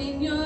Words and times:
Ah, 0.00 0.37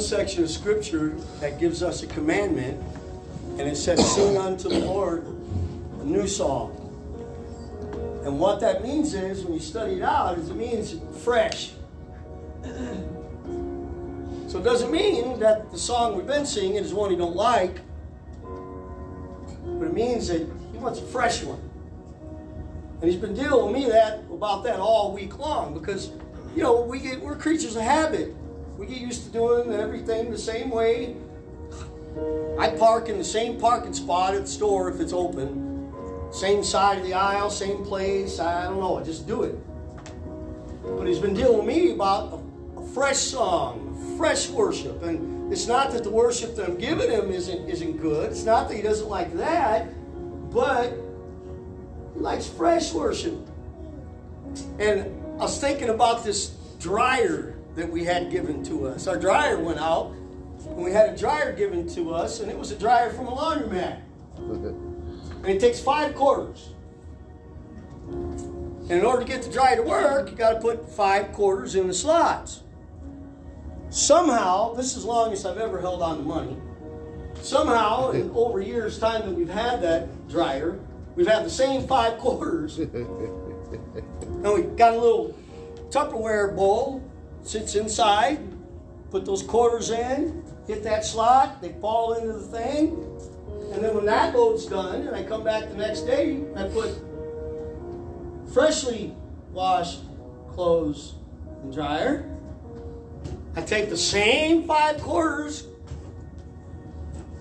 one 0.00 0.08
section 0.08 0.42
of 0.42 0.48
scripture 0.48 1.10
that 1.40 1.60
gives 1.60 1.82
us 1.82 2.02
a 2.02 2.06
commandment, 2.06 2.82
and 3.58 3.68
it 3.68 3.76
says, 3.76 4.14
Sing 4.14 4.38
unto 4.38 4.70
the 4.70 4.78
Lord 4.78 5.26
a 6.00 6.04
new 6.04 6.26
song. 6.26 6.74
And 8.24 8.40
what 8.40 8.60
that 8.60 8.82
means 8.82 9.12
is, 9.12 9.44
when 9.44 9.52
you 9.52 9.60
study 9.60 9.96
it 9.96 10.02
out, 10.02 10.38
is 10.38 10.48
it 10.48 10.56
means 10.56 10.96
fresh. 11.22 11.72
So 14.48 14.58
it 14.58 14.64
doesn't 14.64 14.90
mean 14.90 15.38
that 15.40 15.70
the 15.70 15.78
song 15.78 16.16
we've 16.16 16.26
been 16.26 16.46
singing 16.46 16.76
is 16.76 16.94
one 16.94 17.10
you 17.10 17.18
don't 17.18 17.36
like, 17.36 17.80
but 18.42 19.84
it 19.84 19.92
means 19.92 20.28
that 20.28 20.48
he 20.72 20.78
wants 20.78 20.98
a 20.98 21.04
fresh 21.04 21.42
one. 21.42 21.60
And 23.02 23.10
he's 23.10 23.20
been 23.20 23.34
dealing 23.34 23.66
with 23.66 23.82
me 23.82 23.90
that 23.90 24.20
about 24.32 24.64
that 24.64 24.80
all 24.80 25.12
week 25.12 25.38
long 25.38 25.74
because, 25.74 26.10
you 26.56 26.62
know, 26.62 26.80
we 26.80 27.00
get 27.00 27.20
we're 27.20 27.36
creatures 27.36 27.76
of 27.76 27.82
habit. 27.82 28.34
We 28.80 28.86
get 28.86 28.96
used 28.96 29.24
to 29.24 29.30
doing 29.30 29.59
the 30.10 30.38
same 30.38 30.70
way. 30.70 31.14
I 32.58 32.70
park 32.70 33.08
in 33.08 33.16
the 33.16 33.24
same 33.24 33.60
parking 33.60 33.94
spot 33.94 34.34
at 34.34 34.42
the 34.42 34.46
store 34.48 34.90
if 34.90 35.00
it's 35.00 35.12
open. 35.12 35.92
Same 36.32 36.64
side 36.64 36.98
of 36.98 37.04
the 37.04 37.14
aisle, 37.14 37.48
same 37.48 37.84
place. 37.84 38.40
I 38.40 38.64
don't 38.64 38.80
know. 38.80 38.98
I 38.98 39.04
just 39.04 39.26
do 39.26 39.44
it. 39.44 39.56
But 40.82 41.06
he's 41.06 41.20
been 41.20 41.34
dealing 41.34 41.58
with 41.58 41.66
me 41.66 41.92
about 41.92 42.42
a, 42.76 42.80
a 42.80 42.86
fresh 42.88 43.18
song, 43.18 44.16
fresh 44.18 44.48
worship. 44.50 45.02
And 45.04 45.52
it's 45.52 45.68
not 45.68 45.92
that 45.92 46.02
the 46.02 46.10
worship 46.10 46.56
that 46.56 46.68
I'm 46.68 46.76
giving 46.76 47.10
him 47.10 47.30
isn't 47.30 47.68
isn't 47.68 47.98
good. 47.98 48.30
It's 48.32 48.44
not 48.44 48.68
that 48.68 48.74
he 48.74 48.82
doesn't 48.82 49.08
like 49.08 49.32
that, 49.36 49.88
but 50.52 50.92
he 52.14 52.20
likes 52.20 52.48
fresh 52.48 52.92
worship. 52.92 53.38
And 54.80 55.02
I 55.38 55.44
was 55.44 55.60
thinking 55.60 55.90
about 55.90 56.24
this 56.24 56.56
dryer 56.80 57.59
that 57.74 57.90
we 57.90 58.04
had 58.04 58.30
given 58.30 58.62
to 58.64 58.86
us. 58.86 59.06
Our 59.06 59.18
dryer 59.18 59.58
went 59.58 59.78
out, 59.78 60.12
and 60.66 60.76
we 60.76 60.92
had 60.92 61.10
a 61.10 61.16
dryer 61.16 61.52
given 61.52 61.88
to 61.94 62.14
us, 62.14 62.40
and 62.40 62.50
it 62.50 62.58
was 62.58 62.70
a 62.70 62.76
dryer 62.76 63.10
from 63.10 63.26
a 63.28 63.32
laundromat. 63.32 64.00
And 65.42 65.48
it 65.48 65.58
takes 65.58 65.80
five 65.80 66.14
quarters. 66.14 66.74
And 68.10 68.90
in 68.90 69.04
order 69.04 69.22
to 69.22 69.26
get 69.26 69.42
the 69.42 69.50
dryer 69.50 69.76
to 69.76 69.82
work, 69.82 70.30
you 70.30 70.36
got 70.36 70.54
to 70.54 70.60
put 70.60 70.86
five 70.86 71.32
quarters 71.32 71.76
in 71.76 71.86
the 71.86 71.94
slots. 71.94 72.62
Somehow, 73.88 74.74
this 74.74 74.96
is 74.96 75.04
the 75.04 75.08
longest 75.08 75.46
I've 75.46 75.58
ever 75.58 75.80
held 75.80 76.02
on 76.02 76.18
to 76.18 76.22
money. 76.22 76.56
Somehow, 77.40 78.10
in 78.10 78.30
over 78.34 78.60
years' 78.60 78.98
time 78.98 79.22
that 79.22 79.32
we've 79.32 79.48
had 79.48 79.80
that 79.82 80.28
dryer, 80.28 80.78
we've 81.16 81.26
had 81.26 81.44
the 81.44 81.50
same 81.50 81.86
five 81.86 82.18
quarters. 82.18 82.78
and 82.78 82.92
we 84.42 84.62
got 84.76 84.92
a 84.94 84.98
little 84.98 85.34
Tupperware 85.90 86.54
bowl, 86.54 87.02
sits 87.42 87.74
inside, 87.74 88.38
put 89.10 89.24
those 89.24 89.42
quarters 89.42 89.90
in, 89.90 90.44
hit 90.66 90.82
that 90.84 91.04
slot, 91.04 91.60
they 91.60 91.72
fall 91.80 92.14
into 92.14 92.32
the 92.32 92.40
thing. 92.40 93.06
And 93.72 93.84
then 93.84 93.94
when 93.94 94.06
that 94.06 94.34
load's 94.34 94.66
done, 94.66 95.06
and 95.06 95.14
I 95.14 95.22
come 95.22 95.44
back 95.44 95.68
the 95.68 95.76
next 95.76 96.02
day, 96.02 96.42
I 96.56 96.64
put 96.64 96.90
freshly 98.52 99.14
washed 99.52 100.00
clothes 100.52 101.14
in 101.62 101.70
dryer. 101.70 102.28
I 103.56 103.62
take 103.62 103.90
the 103.90 103.96
same 103.96 104.64
five 104.66 105.00
quarters 105.00 105.66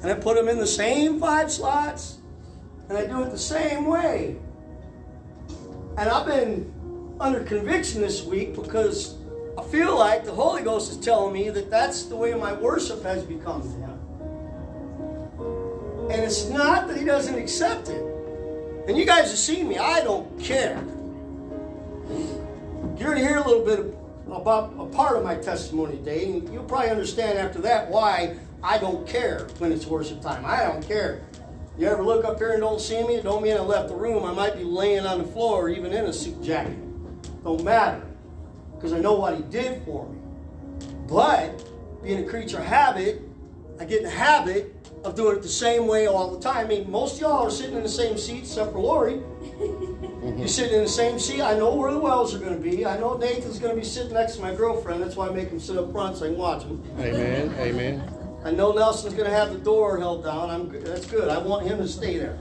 and 0.02 0.12
I 0.12 0.16
put 0.16 0.36
them 0.36 0.48
in 0.48 0.58
the 0.58 0.68
same 0.68 1.20
five 1.20 1.52
slots 1.52 2.18
and 2.88 2.98
I 2.98 3.06
do 3.06 3.22
it 3.24 3.32
the 3.32 3.38
same 3.38 3.86
way. 3.86 4.38
And 5.98 6.10
I've 6.10 6.26
been 6.26 6.74
under 7.20 7.44
conviction 7.44 8.02
this 8.02 8.24
week 8.24 8.56
because 8.56 9.19
feel 9.70 9.98
like 9.98 10.26
the 10.26 10.32
Holy 10.32 10.64
Ghost 10.64 10.92
is 10.92 10.98
telling 10.98 11.34
me 11.34 11.50
that 11.50 11.70
that's 11.70 12.04
the 12.04 12.16
way 12.16 12.34
my 12.34 12.54
worship 12.54 13.04
has 13.04 13.24
become 13.24 13.62
to 13.62 13.68
Him. 13.68 14.00
And 16.12 16.24
it's 16.24 16.50
not 16.50 16.88
that 16.88 16.98
He 16.98 17.06
doesn't 17.06 17.36
accept 17.36 17.90
it. 17.90 18.04
And 18.88 18.98
you 18.98 19.06
guys 19.06 19.30
have 19.30 19.38
seen 19.38 19.68
me, 19.68 19.78
I 19.78 20.02
don't 20.02 20.40
care. 20.40 20.84
You're 22.98 23.14
going 23.14 23.18
to 23.18 23.28
hear 23.28 23.38
a 23.38 23.48
little 23.48 23.64
bit 23.64 23.96
about 24.32 24.74
a 24.80 24.86
part 24.86 25.18
of 25.18 25.24
my 25.24 25.36
testimony 25.36 25.98
today, 25.98 26.26
and 26.26 26.52
you'll 26.52 26.64
probably 26.64 26.90
understand 26.90 27.38
after 27.38 27.62
that 27.62 27.90
why 27.90 28.36
I 28.64 28.78
don't 28.78 29.08
care 29.08 29.48
when 29.60 29.72
it's 29.72 29.86
worship 29.86 30.22
time. 30.22 30.44
I 30.46 30.64
don't 30.64 30.86
care. 30.86 31.22
You 31.78 31.88
ever 31.88 32.04
look 32.04 32.26
up 32.26 32.40
here 32.40 32.52
and 32.52 32.62
don't 32.62 32.82
see 32.82 33.02
me? 33.08 33.16
It 33.16 33.24
don't 33.24 33.42
mean 33.42 33.56
I 33.56 33.62
left 33.62 33.90
the 33.90 33.96
room. 33.96 34.26
I 34.26 34.34
might 34.34 34.58
be 34.58 34.64
laying 34.64 35.06
on 35.06 35.20
the 35.20 35.24
floor 35.24 35.66
or 35.66 35.70
even 35.70 35.94
in 35.94 36.06
a 36.06 36.14
suit 36.14 36.42
jacket. 36.44 36.78
Don't 37.44 37.64
matter. 37.64 38.09
Because 38.80 38.94
I 38.94 39.00
know 39.00 39.14
what 39.14 39.36
he 39.36 39.44
did 39.44 39.84
for 39.84 40.08
me. 40.08 40.18
But 41.10 41.70
being 42.02 42.24
a 42.24 42.30
creature 42.30 42.60
of 42.60 42.64
habit, 42.64 43.22
I 43.78 43.84
get 43.84 43.98
in 43.98 44.04
the 44.06 44.10
habit 44.10 44.74
of 45.04 45.16
doing 45.16 45.36
it 45.36 45.42
the 45.42 45.50
same 45.50 45.86
way 45.86 46.08
all 46.08 46.32
the 46.32 46.40
time. 46.40 46.66
I 46.66 46.70
mean, 46.70 46.90
most 46.90 47.16
of 47.16 47.22
y'all 47.22 47.48
are 47.48 47.52
sitting 47.52 47.76
in 47.76 47.84
the 47.84 47.90
same 47.90 48.18
seat 48.18 48.40
except 48.40 48.72
for 48.72 48.80
Lori. 48.80 49.16
Mm-hmm. 49.16 50.40
You're 50.40 50.48
sitting 50.48 50.76
in 50.76 50.84
the 50.84 50.90
same 50.90 51.20
seat. 51.20 51.42
I 51.42 51.58
know 51.58 51.76
where 51.76 51.92
the 51.92 52.00
wells 52.00 52.34
are 52.34 52.40
going 52.40 52.56
to 52.56 52.60
be. 52.60 52.86
I 52.86 52.98
know 52.98 53.18
Nathan's 53.18 53.60
going 53.60 53.76
to 53.76 53.82
be 53.82 53.86
sitting 53.86 54.14
next 54.14 54.38
to 54.38 54.42
my 54.42 54.56
girlfriend. 54.56 55.04
That's 55.04 55.18
why 55.18 55.28
I 55.28 55.32
make 55.32 55.50
him 55.50 55.60
sit 55.60 55.78
up 55.78 55.92
front 55.92 56.18
so 56.18 56.26
I 56.26 56.30
can 56.30 56.38
watch 56.38 56.64
him. 56.64 56.82
Amen. 57.00 57.54
Amen. 57.60 58.16
I 58.46 58.52
know 58.52 58.72
Nelson's 58.72 59.14
going 59.14 59.30
to 59.30 59.36
have 59.36 59.52
the 59.52 59.60
door 59.60 59.98
held 59.98 60.24
down. 60.24 60.50
I'm 60.50 60.70
good. 60.70 60.86
That's 60.86 61.06
good. 61.06 61.28
I 61.28 61.38
want 61.38 61.68
him 61.68 61.80
to 61.80 61.88
stay 61.88 62.18
there. 62.18 62.40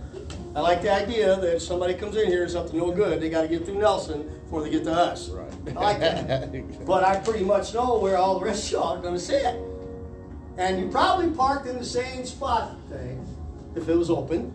I 0.55 0.61
like 0.61 0.83
the 0.83 0.92
idea 0.92 1.35
that 1.37 1.57
if 1.57 1.62
somebody 1.62 1.94
comes 1.94 2.16
in 2.16 2.29
here 2.29 2.42
and 2.42 2.51
something 2.51 2.79
no 2.79 2.92
good, 2.92 3.20
they 3.20 3.29
got 3.29 3.42
to 3.42 3.48
get 3.48 3.64
through 3.64 3.79
Nelson 3.79 4.38
before 4.49 4.63
they 4.63 4.71
get 4.71 4.85
to 4.85 4.93
us. 4.93 5.29
Right. 5.29 5.77
I 5.77 5.81
like 5.81 6.01
that. 6.01 6.51
But 6.87 7.05
I 7.05 7.19
pretty 7.19 7.45
much 7.45 7.75
know 7.75 7.99
where 7.99 8.17
all 8.17 8.39
the 8.39 8.47
rest 8.47 8.67
of 8.67 8.73
y'all 8.73 8.97
are 8.97 9.03
going 9.03 9.13
to 9.13 9.21
sit. 9.21 9.55
And 10.57 10.81
you 10.81 10.89
probably 10.89 11.29
parked 11.29 11.67
in 11.67 11.77
the 11.77 11.85
same 11.85 12.25
spot 12.25 12.75
today 12.89 13.19
if 13.77 13.87
it 13.89 13.95
was 13.95 14.09
open. 14.09 14.55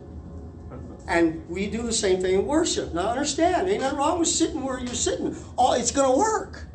And 1.08 1.48
we 1.48 1.68
do 1.68 1.84
the 1.84 1.94
same 1.94 2.22
thing 2.22 2.34
in 2.34 2.48
worship. 2.48 2.92
Now 2.94 3.10
understand, 3.10 3.70
ain't 3.70 3.82
nothing 3.82 4.00
wrong 4.00 4.18
with 4.18 4.30
sitting 4.30 4.64
where 4.64 4.80
you're 4.80 4.96
sitting. 4.96 5.36
Oh, 5.60 5.74
it's 5.74 5.92
going 5.92 6.12
to 6.12 6.18
work. 6.18 6.66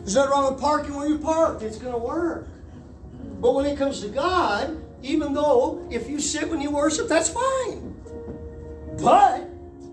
There's 0.00 0.16
nothing 0.16 0.30
wrong 0.30 0.52
with 0.52 0.60
parking 0.60 0.94
where 0.94 1.08
you 1.08 1.18
parked. 1.18 1.62
It's 1.62 1.78
going 1.78 1.92
to 1.92 1.98
work. 1.98 2.48
But 3.40 3.54
when 3.54 3.64
it 3.64 3.78
comes 3.78 4.02
to 4.02 4.08
God, 4.08 4.78
even 5.02 5.32
though 5.32 5.88
if 5.90 6.10
you 6.10 6.20
sit 6.20 6.50
when 6.50 6.60
you 6.60 6.70
worship, 6.70 7.08
that's 7.08 7.30
fine. 7.30 7.96
But 9.00 9.49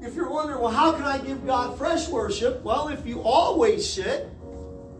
if 0.07 0.15
you're 0.15 0.29
wondering, 0.29 0.61
well, 0.61 0.71
how 0.71 0.93
can 0.93 1.03
I 1.03 1.17
give 1.17 1.45
God 1.45 1.77
fresh 1.77 2.07
worship? 2.07 2.63
Well, 2.63 2.87
if 2.87 3.05
you 3.05 3.21
always 3.21 3.87
sit, 3.87 4.29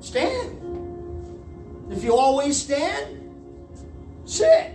stand. 0.02 0.62
If 1.90 2.04
you 2.04 2.18
always 2.18 2.62
stand, 2.62 3.34
sit. 4.26 4.74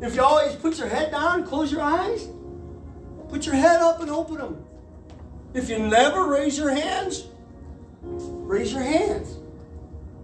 If 0.00 0.14
you 0.14 0.22
always 0.22 0.54
put 0.54 0.78
your 0.78 0.88
head 0.88 1.10
down 1.10 1.40
and 1.40 1.46
close 1.46 1.70
your 1.70 1.82
eyes, 1.82 2.28
put 3.28 3.44
your 3.44 3.56
head 3.56 3.82
up 3.82 4.00
and 4.00 4.10
open 4.10 4.38
them. 4.38 4.64
If 5.52 5.68
you 5.68 5.78
never 5.78 6.26
raise 6.26 6.56
your 6.56 6.70
hands, 6.70 7.26
raise 8.02 8.72
your 8.72 8.82
hands. 8.82 9.36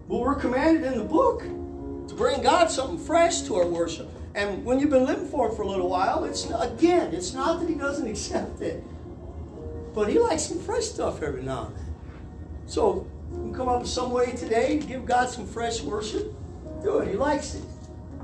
Well, 0.09 0.21
we're 0.21 0.37
commanded 0.37 0.85
in 0.85 0.97
the 0.97 1.05
book 1.05 1.41
to 1.43 2.15
bring 2.15 2.41
God 2.41 2.71
something 2.71 2.99
fresh 2.99 3.43
to 3.43 3.57
our 3.57 3.67
worship. 3.67 4.09
And 4.35 4.65
when 4.65 4.81
you've 4.81 4.91
been 4.91 5.07
living 5.07 5.29
for 5.29 5.49
Him 5.49 5.57
for 5.57 5.63
a 5.63 5.69
little 5.69 5.89
while, 5.89 6.25
it's 6.25 6.51
again, 6.51 7.15
it's 7.15 7.33
not 7.33 7.61
that 7.61 7.69
He 7.69 7.75
doesn't 7.75 8.07
accept 8.11 8.61
it, 8.61 8.83
but 9.95 10.09
He 10.09 10.19
likes 10.19 10.45
some 10.45 10.59
fresh 10.61 10.85
stuff 10.85 11.23
every 11.23 11.43
now 11.43 11.67
and 11.67 11.77
then. 11.77 11.95
So 12.67 13.07
you 13.31 13.39
can 13.39 13.55
come 13.55 13.69
up 13.69 13.83
with 13.83 13.91
some 13.91 14.11
way 14.11 14.33
today 14.33 14.79
to 14.79 14.87
give 14.87 15.07
God 15.07 15.31
some 15.31 15.47
fresh 15.47 15.83
worship. 15.83 16.35
Do 16.83 16.99
it. 16.99 17.09
He 17.09 17.15
likes 17.15 17.55
it, 17.55 17.63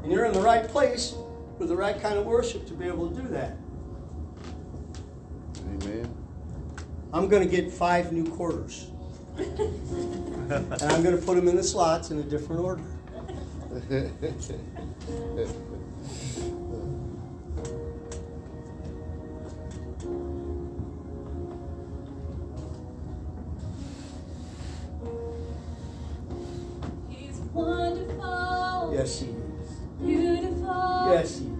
and 0.02 0.12
you're 0.12 0.26
in 0.26 0.32
the 0.32 0.40
right 0.40 0.66
place 0.66 1.14
with 1.58 1.68
the 1.68 1.76
right 1.76 2.00
kind 2.00 2.18
of 2.18 2.26
worship 2.26 2.66
to 2.66 2.74
be 2.74 2.86
able 2.86 3.08
to 3.10 3.22
do 3.22 3.28
that. 3.28 3.56
Amen. 5.82 6.14
I'm 7.12 7.28
going 7.28 7.48
to 7.48 7.48
get 7.48 7.70
five 7.72 8.12
new 8.12 8.24
quarters, 8.24 8.88
and 9.36 10.82
I'm 10.82 11.02
going 11.02 11.18
to 11.18 11.22
put 11.24 11.36
them 11.36 11.48
in 11.48 11.56
the 11.56 11.62
slots 11.62 12.10
in 12.10 12.18
a 12.18 12.22
different 12.22 12.62
order. 12.62 12.82
wonderful. 27.52 28.92
Yes, 28.94 29.20
He 29.20 29.26
is. 29.26 29.34
Beautiful. 30.00 31.06
Yes, 31.12 31.38
He 31.38 31.46
is. 31.46 31.50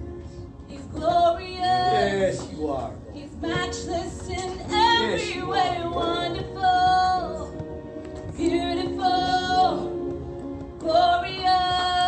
He's 0.68 0.86
glorious. 0.86 1.58
Yes, 1.58 2.48
you 2.52 2.68
are. 2.68 2.92
He's 3.12 3.34
matchless 3.40 4.28
in 4.28 4.60
every 4.70 5.34
yes, 5.34 5.44
way. 5.46 5.76
Are. 5.82 5.90
Wonderful. 5.90 7.50
Beautiful. 8.36 9.90
Glorious. 10.78 11.99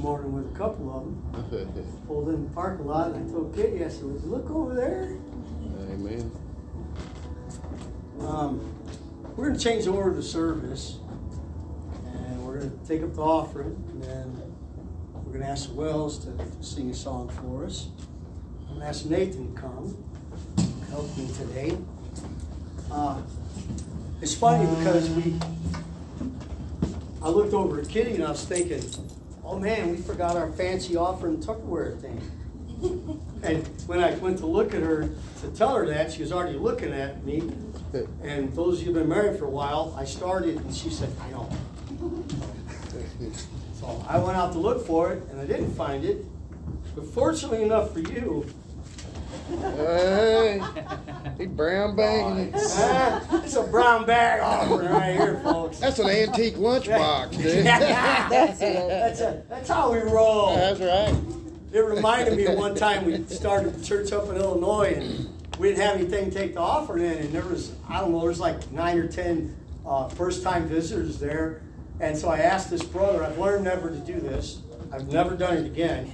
Morning 0.00 0.32
with 0.32 0.54
a 0.54 0.58
couple 0.58 0.90
of 0.90 1.04
them. 1.04 1.94
Pulled 2.06 2.28
in 2.30 2.44
the 2.44 2.50
parking 2.50 2.86
lot 2.86 3.12
and 3.12 3.28
I 3.28 3.32
told 3.32 3.54
Kitty, 3.54 3.84
I 3.84 3.88
said, 3.88 4.04
Would 4.04 4.22
you 4.22 4.28
look 4.28 4.50
over 4.50 4.74
there? 4.74 5.16
Amen. 5.90 6.30
Um, 8.20 8.74
we're 9.36 9.46
going 9.46 9.58
to 9.58 9.64
change 9.64 9.84
the 9.84 9.92
order 9.92 10.10
of 10.10 10.16
the 10.16 10.22
service, 10.22 10.98
and 12.06 12.46
we're 12.46 12.58
going 12.58 12.78
to 12.78 12.86
take 12.86 13.02
up 13.02 13.14
the 13.14 13.22
offering, 13.22 13.82
and 13.90 14.02
then 14.02 14.54
we're 15.14 15.32
going 15.32 15.44
to 15.44 15.48
ask 15.48 15.68
the 15.68 15.74
Wells 15.74 16.24
to 16.24 16.32
sing 16.60 16.90
a 16.90 16.94
song 16.94 17.28
for 17.28 17.64
us. 17.64 17.88
I'm 18.62 18.74
going 18.74 18.80
to 18.80 18.86
ask 18.86 19.06
Nathan 19.06 19.54
to 19.54 19.60
come 19.60 19.96
help 20.90 21.16
me 21.16 21.28
today. 21.38 21.76
Uh, 22.90 23.22
it's 24.20 24.34
funny 24.34 24.66
because 24.76 25.08
we, 25.10 25.34
I 27.22 27.28
looked 27.28 27.54
over 27.54 27.80
at 27.80 27.88
Kitty 27.88 28.16
and 28.16 28.24
I 28.24 28.30
was 28.30 28.44
thinking, 28.44 28.82
oh 29.50 29.58
man, 29.58 29.90
we 29.90 29.96
forgot 29.96 30.36
our 30.36 30.50
fancy 30.52 30.96
offering 30.96 31.38
Tupperware 31.38 32.00
thing. 32.00 32.20
And 33.42 33.66
when 33.86 34.04
I 34.04 34.14
went 34.16 34.36
to 34.40 34.46
look 34.46 34.74
at 34.74 34.82
her 34.82 35.08
to 35.40 35.48
tell 35.54 35.74
her 35.74 35.86
that, 35.86 36.12
she 36.12 36.20
was 36.20 36.30
already 36.30 36.58
looking 36.58 36.92
at 36.92 37.24
me. 37.24 37.50
And 38.22 38.54
those 38.54 38.80
of 38.80 38.86
you 38.86 38.92
who've 38.92 39.02
been 39.02 39.08
married 39.08 39.38
for 39.38 39.46
a 39.46 39.50
while, 39.50 39.96
I 39.98 40.04
started 40.04 40.56
and 40.56 40.74
she 40.74 40.90
said, 40.90 41.10
I 41.22 41.30
know. 41.30 41.48
So 43.80 44.04
I 44.06 44.18
went 44.18 44.36
out 44.36 44.52
to 44.52 44.58
look 44.58 44.86
for 44.86 45.14
it 45.14 45.22
and 45.30 45.40
I 45.40 45.46
didn't 45.46 45.72
find 45.74 46.04
it. 46.04 46.22
But 46.94 47.06
fortunately 47.06 47.62
enough 47.62 47.94
for 47.94 48.00
you, 48.00 48.44
Hey, 49.76 50.62
he 51.38 51.46
brown 51.46 51.96
bagging 51.96 52.48
it. 52.48 52.54
ah, 52.56 53.42
it's 53.44 53.56
a 53.56 53.62
brown 53.62 54.06
bag 54.06 54.40
offering 54.40 54.88
right 54.88 55.16
here, 55.16 55.40
folks. 55.42 55.78
That's 55.78 55.98
an 55.98 56.08
antique 56.08 56.56
lunchbox, 56.56 57.30
dude. 57.32 57.66
that's, 57.66 58.58
that's, 58.58 59.20
a, 59.20 59.42
that's 59.48 59.68
how 59.68 59.92
we 59.92 59.98
roll. 59.98 60.54
That's 60.54 60.80
right. 60.80 61.14
It 61.72 61.80
reminded 61.80 62.36
me 62.36 62.46
of 62.46 62.58
one 62.58 62.74
time 62.74 63.04
we 63.04 63.24
started 63.24 63.76
a 63.76 63.84
church 63.84 64.12
up 64.12 64.28
in 64.28 64.36
Illinois 64.36 64.94
and 64.96 65.28
we 65.58 65.68
didn't 65.68 65.82
have 65.82 65.96
anything 65.96 66.30
to 66.30 66.36
take 66.36 66.54
the 66.54 66.60
offering 66.60 67.04
in, 67.04 67.18
and 67.18 67.32
there 67.32 67.44
was 67.44 67.72
I 67.88 68.00
don't 68.00 68.12
know, 68.12 68.20
there 68.20 68.28
was 68.28 68.40
like 68.40 68.70
nine 68.72 68.98
or 68.98 69.06
ten 69.06 69.56
uh, 69.86 70.08
first-time 70.08 70.66
visitors 70.68 71.18
there, 71.18 71.62
and 72.00 72.16
so 72.16 72.28
I 72.28 72.38
asked 72.38 72.70
this 72.70 72.82
brother. 72.82 73.22
I've 73.22 73.38
learned 73.38 73.64
never 73.64 73.90
to 73.90 73.98
do 73.98 74.20
this. 74.20 74.62
I've 74.92 75.08
never 75.08 75.36
done 75.36 75.58
it 75.58 75.66
again. 75.66 76.12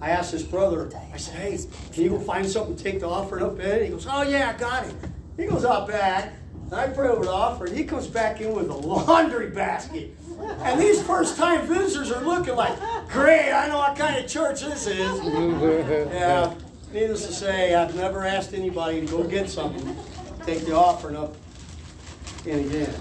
I 0.00 0.10
asked 0.10 0.32
this 0.32 0.42
brother. 0.42 0.90
I 1.12 1.16
said, 1.16 1.34
"Hey, 1.34 1.58
can 1.92 2.02
you 2.04 2.10
go 2.10 2.18
find 2.20 2.48
something 2.48 2.76
to 2.76 2.82
take 2.82 3.00
the 3.00 3.08
offering 3.08 3.44
up 3.44 3.58
in?" 3.58 3.84
He 3.84 3.88
goes, 3.90 4.06
"Oh 4.08 4.22
yeah, 4.22 4.54
I 4.54 4.58
got 4.58 4.86
it." 4.86 4.94
He 5.36 5.46
goes 5.46 5.64
out 5.64 5.88
back. 5.88 6.34
And 6.70 6.74
I 6.74 6.88
pray 6.88 7.08
over 7.08 7.24
the 7.24 7.32
offering. 7.32 7.74
He 7.74 7.84
comes 7.84 8.06
back 8.06 8.42
in 8.42 8.54
with 8.54 8.68
a 8.68 8.74
laundry 8.74 9.48
basket. 9.50 10.14
And 10.38 10.78
these 10.78 11.02
first 11.02 11.36
time 11.38 11.66
visitors 11.66 12.12
are 12.12 12.22
looking 12.22 12.56
like, 12.56 12.78
great, 13.08 13.50
I 13.50 13.68
know 13.68 13.78
what 13.78 13.96
kind 13.96 14.22
of 14.22 14.30
church 14.30 14.60
this 14.60 14.86
is. 14.86 15.24
Yeah, 16.12 16.52
needless 16.92 17.26
to 17.26 17.32
say, 17.32 17.74
I've 17.74 17.94
never 17.96 18.22
asked 18.24 18.52
anybody 18.52 19.00
to 19.00 19.06
go 19.06 19.24
get 19.24 19.48
something, 19.48 19.96
take 20.44 20.66
the 20.66 20.76
offering 20.76 21.16
up 21.16 21.34
in 22.44 22.60
again. 22.60 22.94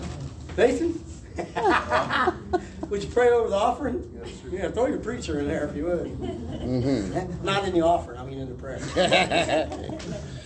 Nathan? 0.57 1.03
would 2.89 3.04
you 3.04 3.10
pray 3.10 3.30
over 3.30 3.50
the 3.50 3.56
offering? 3.56 4.10
Yes, 4.17 4.41
sir. 4.41 4.50
Yeah, 4.52 4.71
throw 4.71 4.88
your 4.88 5.00
preacher 5.00 5.39
in 5.39 5.47
there 5.47 5.67
if 5.67 5.76
you 5.76 5.86
would. 5.86 6.19
Mm-hmm. 6.19 7.45
Not 7.45 7.65
in 7.65 7.73
the 7.73 7.82
offering, 7.82 8.19
I 8.19 8.26
mean 8.26 8.39
in 8.39 8.50
the 8.50 8.56
prayer. 8.56 8.80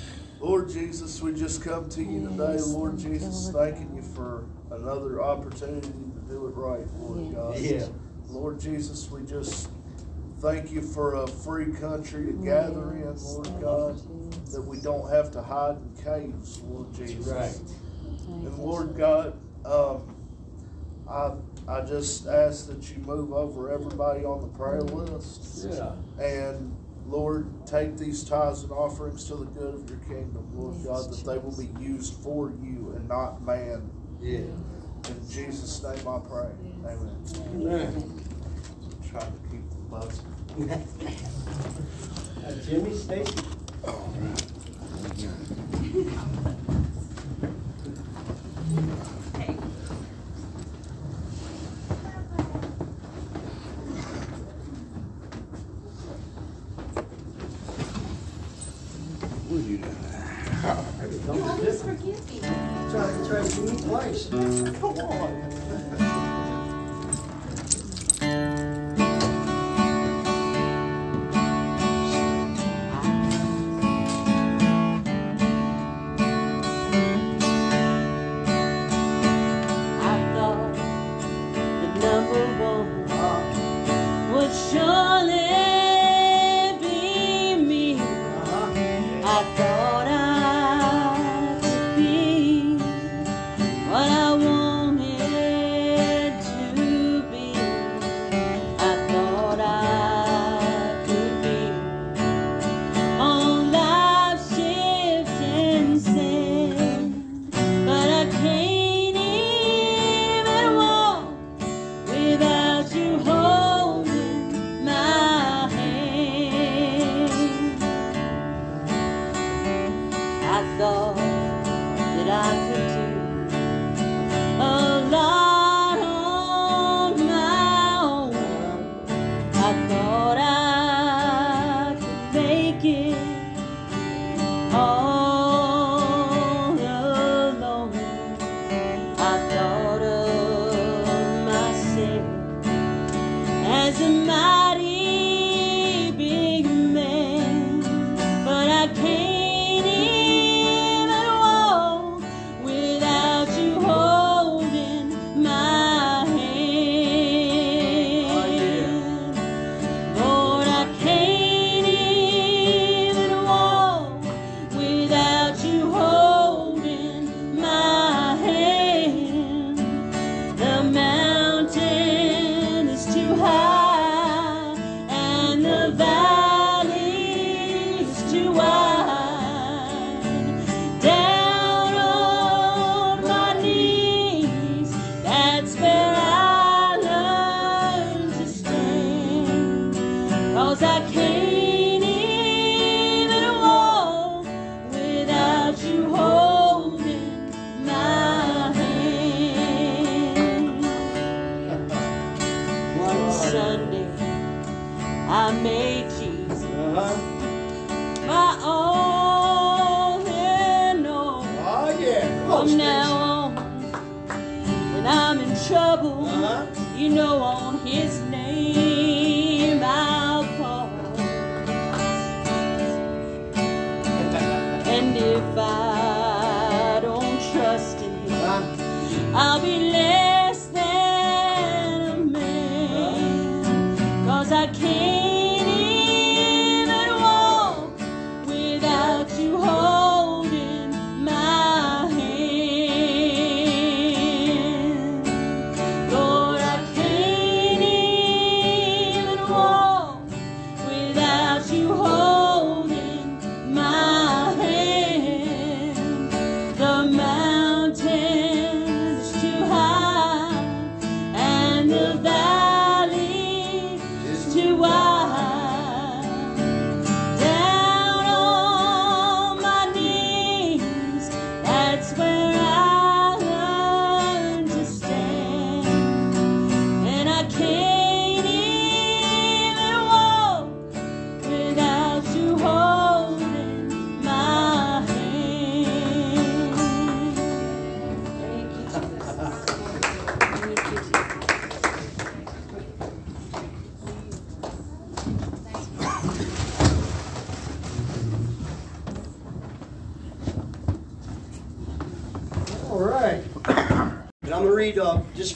Lord 0.42 0.70
Jesus, 0.70 1.22
we 1.22 1.34
just 1.34 1.64
come 1.64 1.88
to 1.90 2.04
you 2.04 2.28
today, 2.28 2.58
Lord 2.60 2.98
Jesus, 2.98 3.52
thanking 3.54 3.96
you 3.96 4.02
for 4.02 4.46
another 4.72 5.22
opportunity 5.22 5.88
to 5.88 6.22
do 6.28 6.48
it 6.48 6.56
right, 6.56 6.88
Lord 6.98 7.36
God. 7.36 7.60
Yeah. 7.60 7.86
Lord 8.28 8.60
Jesus, 8.60 9.10
we 9.12 9.24
just 9.24 9.70
thank 10.40 10.72
you 10.72 10.82
for 10.82 11.16
a 11.16 11.28
free 11.28 11.72
country 11.72 12.26
to 12.26 12.34
gather 12.34 12.94
in, 12.94 13.16
Lord 13.16 13.62
God, 13.62 14.02
that 14.52 14.62
we 14.62 14.80
don't 14.80 15.08
have 15.12 15.30
to 15.32 15.44
hide 15.44 15.78
in 15.78 16.04
caves, 16.04 16.60
Lord 16.62 16.92
Jesus. 16.94 17.28
Right. 17.28 17.60
And 18.28 18.58
Lord 18.58 18.98
God, 18.98 19.34
um, 19.64 20.11
I 21.12 21.34
I 21.68 21.82
just 21.82 22.28
ask 22.28 22.68
that 22.68 22.90
you 22.90 22.98
move 23.04 23.34
over 23.34 23.72
everybody 23.72 24.24
on 24.26 24.42
the 24.42 24.48
prayer 24.48 24.82
list. 24.82 25.68
Yeah. 25.70 25.94
And 26.24 26.76
Lord, 27.06 27.68
take 27.68 27.98
these 27.98 28.24
tithes 28.24 28.64
and 28.64 28.72
offerings 28.72 29.26
to 29.26 29.36
the 29.36 29.46
good 29.46 29.76
of 29.76 29.90
your 29.90 30.00
kingdom, 30.00 30.48
Lord 30.54 30.76
God, 30.84 31.12
that 31.12 31.26
they 31.26 31.38
will 31.38 31.56
be 31.56 31.70
used 31.84 32.14
for 32.16 32.50
you 32.50 32.94
and 32.96 33.08
not 33.08 33.42
man. 33.42 33.90
Yeah. 34.22 34.38
In 34.38 35.30
Jesus' 35.30 35.84
name 35.84 36.08
I 36.08 36.20
pray. 36.20 36.50
Amen. 36.86 37.24
Amen. 37.54 38.24
Trying 39.10 39.32
to 39.32 39.40
keep 39.50 39.70
the 39.70 39.78
buzz. 39.90 40.22
Uh, 42.46 42.52
Jimmy, 42.66 42.96
Stacy? 42.96 43.42
What 46.42 46.56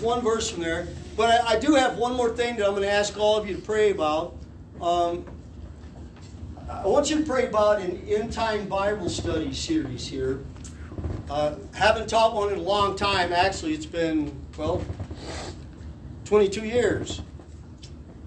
one 0.06 0.22
verse 0.22 0.50
from 0.50 0.62
there. 0.62 0.88
But 1.18 1.42
I, 1.42 1.56
I, 1.56 1.60
do 1.60 1.74
have 1.74 1.98
one 1.98 2.14
more 2.14 2.30
thing 2.30 2.56
that 2.58 2.66
I'm 2.66 2.72
going 2.72 2.84
to 2.84 2.92
ask 2.92 3.18
all 3.18 3.38
of 3.38 3.48
you 3.48 3.56
to 3.56 3.62
pray 3.62 3.90
about. 3.90 4.38
Um, 4.80 5.26
I 6.70 6.86
want 6.86 7.10
you 7.10 7.18
to 7.18 7.24
pray 7.24 7.48
about 7.48 7.82
an 7.82 8.02
end 8.08 8.32
time 8.32 8.68
Bible 8.68 9.10
study 9.10 9.54
series 9.54 10.08
here. 10.08 10.42
Uh, 11.30 11.56
haven't 11.74 12.08
taught 12.08 12.36
one 12.36 12.54
in 12.54 12.60
a 12.60 12.62
long 12.62 12.96
time. 12.96 13.34
Actually, 13.34 13.74
it's 13.74 13.86
been, 13.86 14.36
well, 14.58 14.84
22 16.26 16.66
years. 16.66 17.22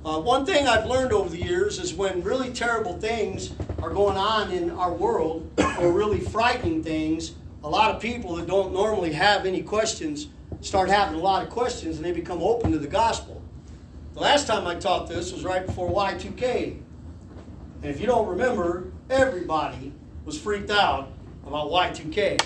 Uh, 0.04 0.20
one 0.20 0.46
thing 0.46 0.66
I've 0.66 0.86
learned 0.86 1.12
over 1.12 1.28
the 1.28 1.42
years 1.42 1.78
is 1.78 1.94
when 1.94 2.22
really 2.22 2.50
terrible 2.52 2.98
things 2.98 3.52
are 3.82 3.90
going 3.90 4.16
on 4.16 4.50
in 4.50 4.70
our 4.70 4.92
world, 4.92 5.50
or 5.78 5.92
really 5.92 6.20
frightening 6.20 6.82
things, 6.82 7.34
a 7.62 7.68
lot 7.68 7.94
of 7.94 8.00
people 8.00 8.36
that 8.36 8.46
don't 8.46 8.72
normally 8.72 9.12
have 9.12 9.44
any 9.46 9.62
questions 9.62 10.28
start 10.60 10.88
having 10.88 11.18
a 11.18 11.22
lot 11.22 11.42
of 11.42 11.50
questions 11.50 11.96
and 11.96 12.04
they 12.04 12.12
become 12.12 12.42
open 12.42 12.72
to 12.72 12.78
the 12.78 12.88
gospel. 12.88 13.42
The 14.14 14.20
last 14.20 14.46
time 14.46 14.66
I 14.66 14.74
taught 14.74 15.08
this 15.08 15.32
was 15.32 15.44
right 15.44 15.64
before 15.64 15.90
Y2K. 15.90 16.76
And 17.82 17.84
if 17.84 18.00
you 18.00 18.06
don't 18.06 18.26
remember, 18.26 18.90
everybody 19.08 19.92
was 20.24 20.40
freaked 20.40 20.70
out 20.70 21.12
about 21.46 21.70
Y2K. 21.70 22.40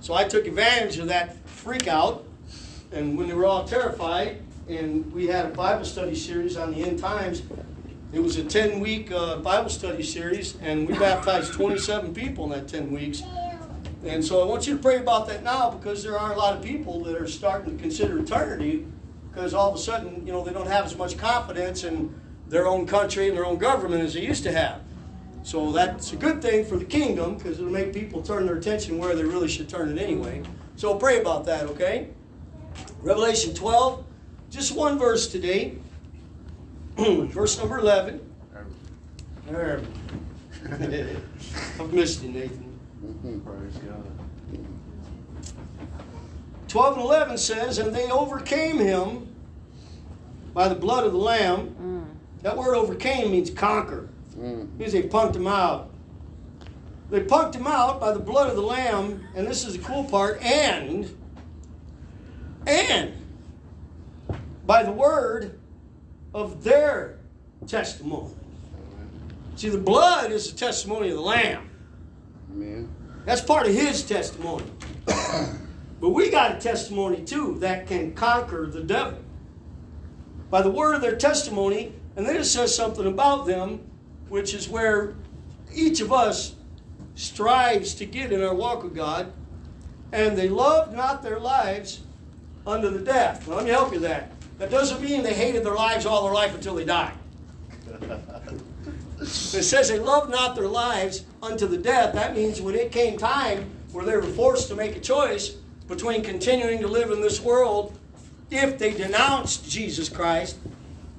So 0.00 0.14
I 0.14 0.24
took 0.24 0.46
advantage 0.46 0.98
of 0.98 1.08
that 1.08 1.36
freak 1.48 1.88
out, 1.88 2.24
and 2.92 3.18
when 3.18 3.28
they 3.28 3.34
were 3.34 3.44
all 3.44 3.64
terrified, 3.64 4.40
and 4.68 5.12
we 5.12 5.26
had 5.26 5.46
a 5.46 5.48
Bible 5.48 5.84
study 5.84 6.14
series 6.14 6.56
on 6.56 6.72
the 6.72 6.82
end 6.82 6.98
times. 6.98 7.42
It 8.12 8.20
was 8.20 8.36
a 8.36 8.44
10 8.44 8.80
week 8.80 9.10
uh, 9.12 9.36
Bible 9.36 9.68
study 9.68 10.02
series, 10.02 10.56
and 10.62 10.88
we 10.88 10.96
baptized 10.98 11.52
27 11.52 12.14
people 12.14 12.44
in 12.44 12.50
that 12.50 12.68
10 12.68 12.90
weeks. 12.90 13.22
And 14.04 14.24
so 14.24 14.40
I 14.40 14.46
want 14.46 14.66
you 14.66 14.76
to 14.76 14.82
pray 14.82 14.96
about 14.96 15.26
that 15.28 15.42
now 15.42 15.70
because 15.70 16.02
there 16.02 16.18
are 16.18 16.32
a 16.32 16.36
lot 16.36 16.56
of 16.56 16.62
people 16.62 17.04
that 17.04 17.20
are 17.20 17.26
starting 17.26 17.76
to 17.76 17.82
consider 17.82 18.18
eternity 18.18 18.86
because 19.30 19.52
all 19.52 19.70
of 19.70 19.76
a 19.76 19.78
sudden, 19.78 20.26
you 20.26 20.32
know, 20.32 20.42
they 20.42 20.52
don't 20.52 20.66
have 20.66 20.86
as 20.86 20.96
much 20.96 21.18
confidence 21.18 21.84
in 21.84 22.14
their 22.48 22.66
own 22.66 22.86
country 22.86 23.28
and 23.28 23.36
their 23.36 23.44
own 23.44 23.58
government 23.58 24.02
as 24.02 24.14
they 24.14 24.22
used 24.22 24.42
to 24.44 24.52
have. 24.52 24.80
So 25.42 25.70
that's 25.70 26.12
a 26.12 26.16
good 26.16 26.42
thing 26.42 26.64
for 26.64 26.76
the 26.76 26.84
kingdom 26.84 27.36
because 27.36 27.58
it'll 27.58 27.70
make 27.70 27.92
people 27.92 28.22
turn 28.22 28.46
their 28.46 28.56
attention 28.56 28.98
where 28.98 29.14
they 29.14 29.24
really 29.24 29.48
should 29.48 29.68
turn 29.68 29.96
it 29.96 30.00
anyway. 30.00 30.42
So 30.76 30.94
pray 30.96 31.20
about 31.20 31.44
that, 31.46 31.64
okay? 31.66 32.08
Revelation 33.02 33.54
12, 33.54 34.04
just 34.50 34.74
one 34.74 34.98
verse 34.98 35.28
today. 35.28 35.76
verse 36.96 37.58
number 37.58 37.78
11. 37.78 38.20
There. 39.46 39.82
Erm. 39.82 39.86
I've 41.80 41.92
missed 41.92 42.22
you, 42.22 42.30
Nathan. 42.30 42.69
Praise 43.00 43.76
God. 43.76 44.04
12 46.68 46.96
and 46.96 47.04
11 47.04 47.38
says, 47.38 47.78
And 47.78 47.94
they 47.94 48.10
overcame 48.10 48.78
him 48.78 49.34
by 50.52 50.68
the 50.68 50.74
blood 50.74 51.04
of 51.04 51.12
the 51.12 51.18
Lamb. 51.18 51.74
Mm. 51.80 52.42
That 52.42 52.56
word 52.56 52.76
overcame 52.76 53.32
means 53.32 53.50
conquer. 53.50 54.08
Mm. 54.38 54.78
means 54.78 54.92
they 54.92 55.02
punked 55.02 55.34
him 55.34 55.46
out. 55.46 55.90
They 57.10 57.20
punked 57.20 57.54
him 57.54 57.66
out 57.66 58.00
by 58.00 58.12
the 58.12 58.20
blood 58.20 58.50
of 58.50 58.56
the 58.56 58.62
Lamb, 58.62 59.26
and 59.34 59.46
this 59.46 59.64
is 59.64 59.76
the 59.76 59.82
cool 59.82 60.04
part, 60.04 60.40
and, 60.42 61.12
and 62.66 63.12
by 64.64 64.84
the 64.84 64.92
word 64.92 65.58
of 66.32 66.62
their 66.62 67.18
testimony. 67.66 68.34
See, 69.56 69.70
the 69.70 69.78
blood 69.78 70.30
is 70.30 70.52
the 70.52 70.58
testimony 70.58 71.08
of 71.08 71.16
the 71.16 71.22
Lamb. 71.22 71.69
Amen. 72.52 72.88
That's 73.24 73.40
part 73.40 73.66
of 73.66 73.74
his 73.74 74.02
testimony. 74.02 74.64
but 75.06 76.10
we 76.10 76.30
got 76.30 76.56
a 76.56 76.60
testimony 76.60 77.22
too 77.22 77.58
that 77.60 77.86
can 77.86 78.14
conquer 78.14 78.66
the 78.66 78.82
devil. 78.82 79.18
By 80.50 80.62
the 80.62 80.70
word 80.70 80.96
of 80.96 81.02
their 81.02 81.16
testimony, 81.16 81.92
and 82.16 82.26
then 82.26 82.36
it 82.36 82.44
says 82.44 82.74
something 82.74 83.06
about 83.06 83.46
them, 83.46 83.80
which 84.28 84.52
is 84.52 84.68
where 84.68 85.14
each 85.72 86.00
of 86.00 86.12
us 86.12 86.54
strives 87.14 87.94
to 87.94 88.06
get 88.06 88.32
in 88.32 88.42
our 88.42 88.54
walk 88.54 88.82
with 88.82 88.94
God. 88.94 89.32
And 90.12 90.36
they 90.36 90.48
loved 90.48 90.96
not 90.96 91.22
their 91.22 91.38
lives 91.38 92.00
unto 92.66 92.90
the 92.90 92.98
death. 92.98 93.46
Well, 93.46 93.58
let 93.58 93.66
me 93.66 93.70
help 93.70 93.92
you 93.92 94.00
that. 94.00 94.32
That 94.58 94.70
doesn't 94.70 95.00
mean 95.00 95.22
they 95.22 95.34
hated 95.34 95.64
their 95.64 95.74
lives 95.74 96.04
all 96.04 96.24
their 96.24 96.34
life 96.34 96.54
until 96.54 96.74
they 96.74 96.84
died. 96.84 97.14
It 99.20 99.26
says 99.26 99.88
they 99.88 99.98
loved 99.98 100.30
not 100.30 100.54
their 100.54 100.66
lives 100.66 101.24
unto 101.42 101.66
the 101.66 101.76
death. 101.76 102.14
That 102.14 102.34
means 102.34 102.60
when 102.60 102.74
it 102.74 102.90
came 102.90 103.18
time 103.18 103.70
where 103.92 104.04
they 104.04 104.16
were 104.16 104.22
forced 104.22 104.68
to 104.68 104.74
make 104.74 104.96
a 104.96 105.00
choice 105.00 105.56
between 105.88 106.22
continuing 106.22 106.80
to 106.80 106.88
live 106.88 107.10
in 107.10 107.20
this 107.20 107.40
world 107.40 107.98
if 108.50 108.78
they 108.78 108.94
denounced 108.94 109.68
Jesus 109.68 110.08
Christ 110.08 110.56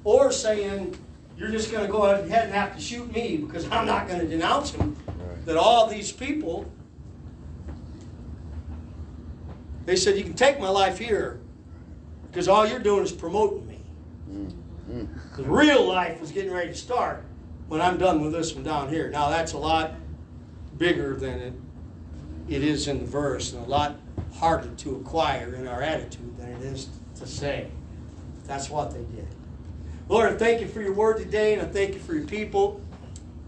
or 0.02 0.32
saying, 0.32 0.98
you're 1.36 1.50
just 1.50 1.70
going 1.70 1.86
to 1.86 1.90
go 1.90 2.04
ahead 2.06 2.46
and 2.46 2.52
have 2.52 2.74
to 2.74 2.82
shoot 2.82 3.12
me 3.12 3.36
because 3.36 3.70
I'm 3.70 3.86
not 3.86 4.08
going 4.08 4.20
to 4.20 4.26
denounce 4.26 4.72
him. 4.72 4.96
Right. 5.06 5.46
That 5.46 5.56
all 5.56 5.86
these 5.86 6.10
people, 6.10 6.70
they 9.86 9.96
said, 9.96 10.18
you 10.18 10.24
can 10.24 10.34
take 10.34 10.58
my 10.58 10.68
life 10.68 10.98
here 10.98 11.40
because 12.30 12.48
all 12.48 12.66
you're 12.66 12.80
doing 12.80 13.04
is 13.04 13.12
promoting 13.12 13.66
me. 13.68 13.80
Mm-hmm. 14.30 15.04
The 15.36 15.44
real 15.44 15.86
life 15.86 16.20
was 16.20 16.32
getting 16.32 16.52
ready 16.52 16.70
to 16.70 16.74
start 16.74 17.24
when 17.72 17.80
I'm 17.80 17.96
done 17.96 18.20
with 18.20 18.32
this 18.32 18.54
one 18.54 18.64
down 18.64 18.90
here. 18.90 19.08
Now 19.08 19.30
that's 19.30 19.54
a 19.54 19.58
lot 19.58 19.94
bigger 20.76 21.16
than 21.16 21.38
it, 21.38 21.54
it 22.46 22.62
is 22.62 22.86
in 22.86 22.98
the 22.98 23.06
verse 23.06 23.54
and 23.54 23.64
a 23.64 23.66
lot 23.66 23.96
harder 24.34 24.68
to 24.68 24.96
acquire 24.96 25.54
in 25.54 25.66
our 25.66 25.80
attitude 25.80 26.36
than 26.36 26.50
it 26.52 26.60
is 26.64 26.90
to 27.14 27.26
say. 27.26 27.70
That's 28.46 28.68
what 28.68 28.90
they 28.90 29.00
did. 29.16 29.26
Lord, 30.10 30.30
I 30.30 30.36
thank 30.36 30.60
you 30.60 30.68
for 30.68 30.82
your 30.82 30.92
word 30.92 31.16
today 31.16 31.54
and 31.54 31.62
I 31.62 31.64
thank 31.64 31.94
you 31.94 32.00
for 32.00 32.12
your 32.12 32.26
people. 32.26 32.82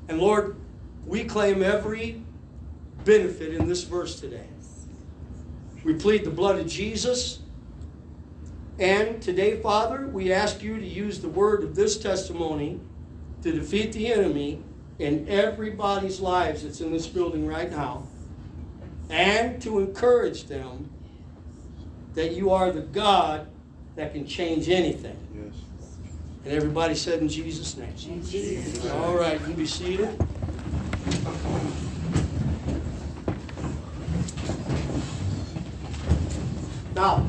And 0.08 0.18
Lord, 0.18 0.56
we 1.04 1.24
claim 1.24 1.62
every 1.62 2.22
benefit 3.04 3.52
in 3.52 3.68
this 3.68 3.82
verse 3.82 4.18
today. 4.18 4.46
We 5.84 5.92
plead 5.92 6.24
the 6.24 6.30
blood 6.30 6.58
of 6.58 6.66
Jesus. 6.66 7.40
And 8.78 9.20
today, 9.20 9.60
Father, 9.60 10.06
we 10.06 10.32
ask 10.32 10.62
you 10.62 10.78
to 10.80 10.86
use 10.86 11.20
the 11.20 11.28
word 11.28 11.62
of 11.62 11.74
this 11.74 11.98
testimony 11.98 12.80
to 13.44 13.52
defeat 13.52 13.92
the 13.92 14.10
enemy 14.10 14.58
in 14.98 15.28
everybody's 15.28 16.18
lives 16.18 16.62
that's 16.62 16.80
in 16.80 16.90
this 16.90 17.06
building 17.06 17.46
right 17.46 17.70
now 17.70 18.02
and 19.10 19.60
to 19.60 19.80
encourage 19.80 20.44
them 20.44 20.88
that 22.14 22.32
you 22.32 22.50
are 22.50 22.70
the 22.70 22.80
God 22.80 23.46
that 23.96 24.14
can 24.14 24.26
change 24.26 24.70
anything. 24.70 25.18
Yes. 25.34 25.60
And 26.46 26.54
everybody 26.54 26.94
said 26.94 27.20
in 27.20 27.28
Jesus' 27.28 27.76
name. 27.76 27.92
In 28.08 28.24
Jesus. 28.24 28.90
All 28.92 29.14
right, 29.14 29.38
you 29.46 29.52
be 29.52 29.66
seated. 29.66 30.18
Now, 36.94 37.26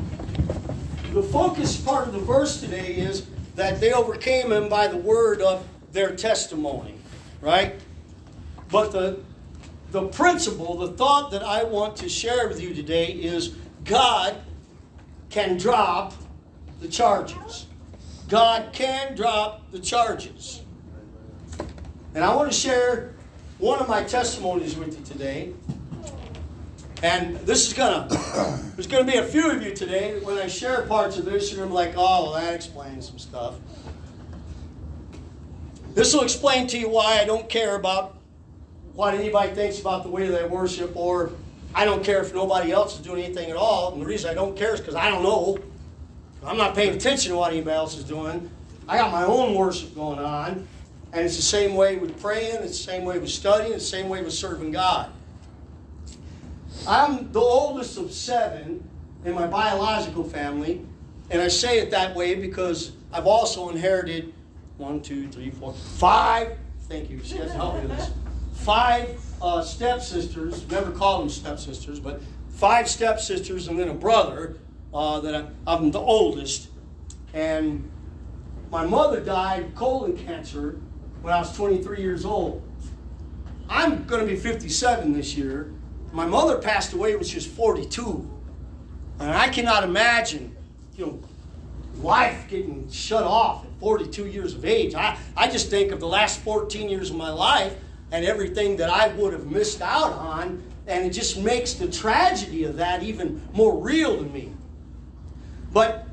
the 1.12 1.22
focus 1.22 1.76
part 1.76 2.08
of 2.08 2.14
the 2.14 2.20
verse 2.20 2.58
today 2.58 2.94
is 2.94 3.26
that 3.54 3.80
they 3.80 3.92
overcame 3.92 4.50
him 4.50 4.70
by 4.70 4.86
the 4.86 4.96
word 4.96 5.42
of 5.42 5.62
their 5.96 6.14
testimony, 6.14 6.94
right? 7.40 7.74
But 8.70 8.92
the 8.92 9.20
the 9.92 10.08
principle, 10.08 10.76
the 10.76 10.92
thought 10.92 11.30
that 11.30 11.42
I 11.42 11.64
want 11.64 11.96
to 11.96 12.08
share 12.08 12.48
with 12.48 12.60
you 12.60 12.74
today 12.74 13.06
is 13.06 13.56
God 13.84 14.36
can 15.30 15.56
drop 15.56 16.12
the 16.80 16.88
charges. 16.88 17.66
God 18.28 18.74
can 18.74 19.14
drop 19.14 19.70
the 19.70 19.78
charges. 19.78 20.60
And 22.14 22.22
I 22.22 22.34
want 22.34 22.52
to 22.52 22.58
share 22.58 23.14
one 23.58 23.78
of 23.78 23.88
my 23.88 24.02
testimonies 24.02 24.76
with 24.76 24.98
you 24.98 25.04
today. 25.06 25.54
And 27.02 27.36
this 27.38 27.68
is 27.68 27.72
gonna 27.72 28.06
there's 28.74 28.86
gonna 28.86 29.10
be 29.10 29.16
a 29.16 29.24
few 29.24 29.50
of 29.50 29.62
you 29.62 29.74
today 29.74 30.20
when 30.20 30.36
I 30.36 30.46
share 30.48 30.82
parts 30.82 31.16
of 31.16 31.24
this, 31.24 31.50
you're 31.50 31.60
gonna 31.60 31.70
be 31.70 31.74
like, 31.74 31.94
oh 31.96 32.24
well, 32.24 32.32
that 32.34 32.52
explains 32.52 33.08
some 33.08 33.18
stuff. 33.18 33.54
This 35.96 36.12
will 36.12 36.24
explain 36.24 36.66
to 36.66 36.78
you 36.78 36.90
why 36.90 37.20
I 37.22 37.24
don't 37.24 37.48
care 37.48 37.74
about 37.74 38.18
what 38.92 39.14
anybody 39.14 39.54
thinks 39.54 39.80
about 39.80 40.02
the 40.02 40.10
way 40.10 40.28
that 40.28 40.42
I 40.42 40.46
worship, 40.46 40.94
or 40.94 41.32
I 41.74 41.86
don't 41.86 42.04
care 42.04 42.20
if 42.20 42.34
nobody 42.34 42.70
else 42.70 42.96
is 42.96 43.00
doing 43.00 43.24
anything 43.24 43.50
at 43.50 43.56
all. 43.56 43.94
And 43.94 44.02
the 44.02 44.06
reason 44.06 44.30
I 44.30 44.34
don't 44.34 44.54
care 44.54 44.74
is 44.74 44.80
because 44.80 44.94
I 44.94 45.08
don't 45.08 45.22
know. 45.22 45.56
I'm 46.44 46.58
not 46.58 46.74
paying 46.74 46.94
attention 46.94 47.32
to 47.32 47.38
what 47.38 47.50
anybody 47.50 47.74
else 47.74 47.96
is 47.96 48.04
doing. 48.04 48.50
I 48.86 48.98
got 48.98 49.10
my 49.10 49.24
own 49.24 49.54
worship 49.54 49.94
going 49.94 50.18
on. 50.18 50.68
And 51.14 51.24
it's 51.24 51.36
the 51.36 51.42
same 51.42 51.74
way 51.76 51.96
with 51.96 52.20
praying, 52.20 52.56
it's 52.56 52.76
the 52.76 52.92
same 52.92 53.06
way 53.06 53.18
with 53.18 53.30
studying, 53.30 53.72
it's 53.72 53.84
the 53.84 53.96
same 53.96 54.10
way 54.10 54.22
with 54.22 54.34
serving 54.34 54.72
God. 54.72 55.10
I'm 56.86 57.32
the 57.32 57.40
oldest 57.40 57.96
of 57.96 58.12
seven 58.12 58.86
in 59.24 59.34
my 59.34 59.46
biological 59.46 60.24
family, 60.24 60.84
and 61.30 61.40
I 61.40 61.48
say 61.48 61.78
it 61.78 61.90
that 61.92 62.14
way 62.14 62.34
because 62.34 62.92
I've 63.14 63.26
also 63.26 63.70
inherited 63.70 64.34
one, 64.78 65.00
two, 65.00 65.28
three, 65.28 65.50
four, 65.50 65.72
five. 65.72 66.56
Thank 66.88 67.10
you. 67.10 67.20
She 67.24 67.36
has 67.36 67.50
to 67.50 67.56
help 67.56 67.74
me 67.74 67.80
with 67.82 67.96
this. 67.96 68.10
Five 68.54 69.20
uh, 69.42 69.62
stepsisters. 69.62 70.68
Never 70.70 70.90
called 70.92 71.22
them 71.22 71.30
stepsisters, 71.30 72.00
but 72.00 72.20
five 72.50 72.88
stepsisters 72.88 73.68
and 73.68 73.78
then 73.78 73.88
a 73.88 73.94
brother. 73.94 74.56
Uh, 74.94 75.20
that 75.20 75.34
I, 75.34 75.74
I'm 75.74 75.90
the 75.90 75.98
oldest, 75.98 76.68
and 77.34 77.90
my 78.70 78.86
mother 78.86 79.20
died 79.20 79.64
of 79.64 79.74
colon 79.74 80.16
cancer 80.16 80.80
when 81.20 81.34
I 81.34 81.38
was 81.38 81.54
23 81.54 82.00
years 82.00 82.24
old. 82.24 82.62
I'm 83.68 84.04
going 84.04 84.20
to 84.20 84.26
be 84.26 84.36
57 84.38 85.12
this 85.12 85.36
year. 85.36 85.72
My 86.12 86.24
mother 86.24 86.56
passed 86.58 86.94
away 86.94 87.14
when 87.14 87.24
she 87.24 87.34
was 87.34 87.46
42. 87.46 88.30
And 89.18 89.30
I 89.30 89.48
cannot 89.48 89.82
imagine, 89.82 90.56
you 90.96 91.06
know, 91.06 91.20
life 92.00 92.48
getting 92.48 92.88
shut 92.90 93.24
off 93.24 93.65
42 93.80 94.26
years 94.26 94.54
of 94.54 94.64
age. 94.64 94.94
I, 94.94 95.18
I 95.36 95.48
just 95.48 95.70
think 95.70 95.92
of 95.92 96.00
the 96.00 96.06
last 96.06 96.40
14 96.40 96.88
years 96.88 97.10
of 97.10 97.16
my 97.16 97.30
life 97.30 97.74
and 98.10 98.24
everything 98.24 98.76
that 98.76 98.90
I 98.90 99.08
would 99.08 99.32
have 99.32 99.50
missed 99.50 99.82
out 99.82 100.12
on, 100.12 100.62
and 100.86 101.04
it 101.04 101.10
just 101.10 101.38
makes 101.38 101.74
the 101.74 101.90
tragedy 101.90 102.64
of 102.64 102.76
that 102.76 103.02
even 103.02 103.42
more 103.52 103.76
real 103.76 104.16
to 104.16 104.22
me. 104.22 104.52
But 105.72 106.06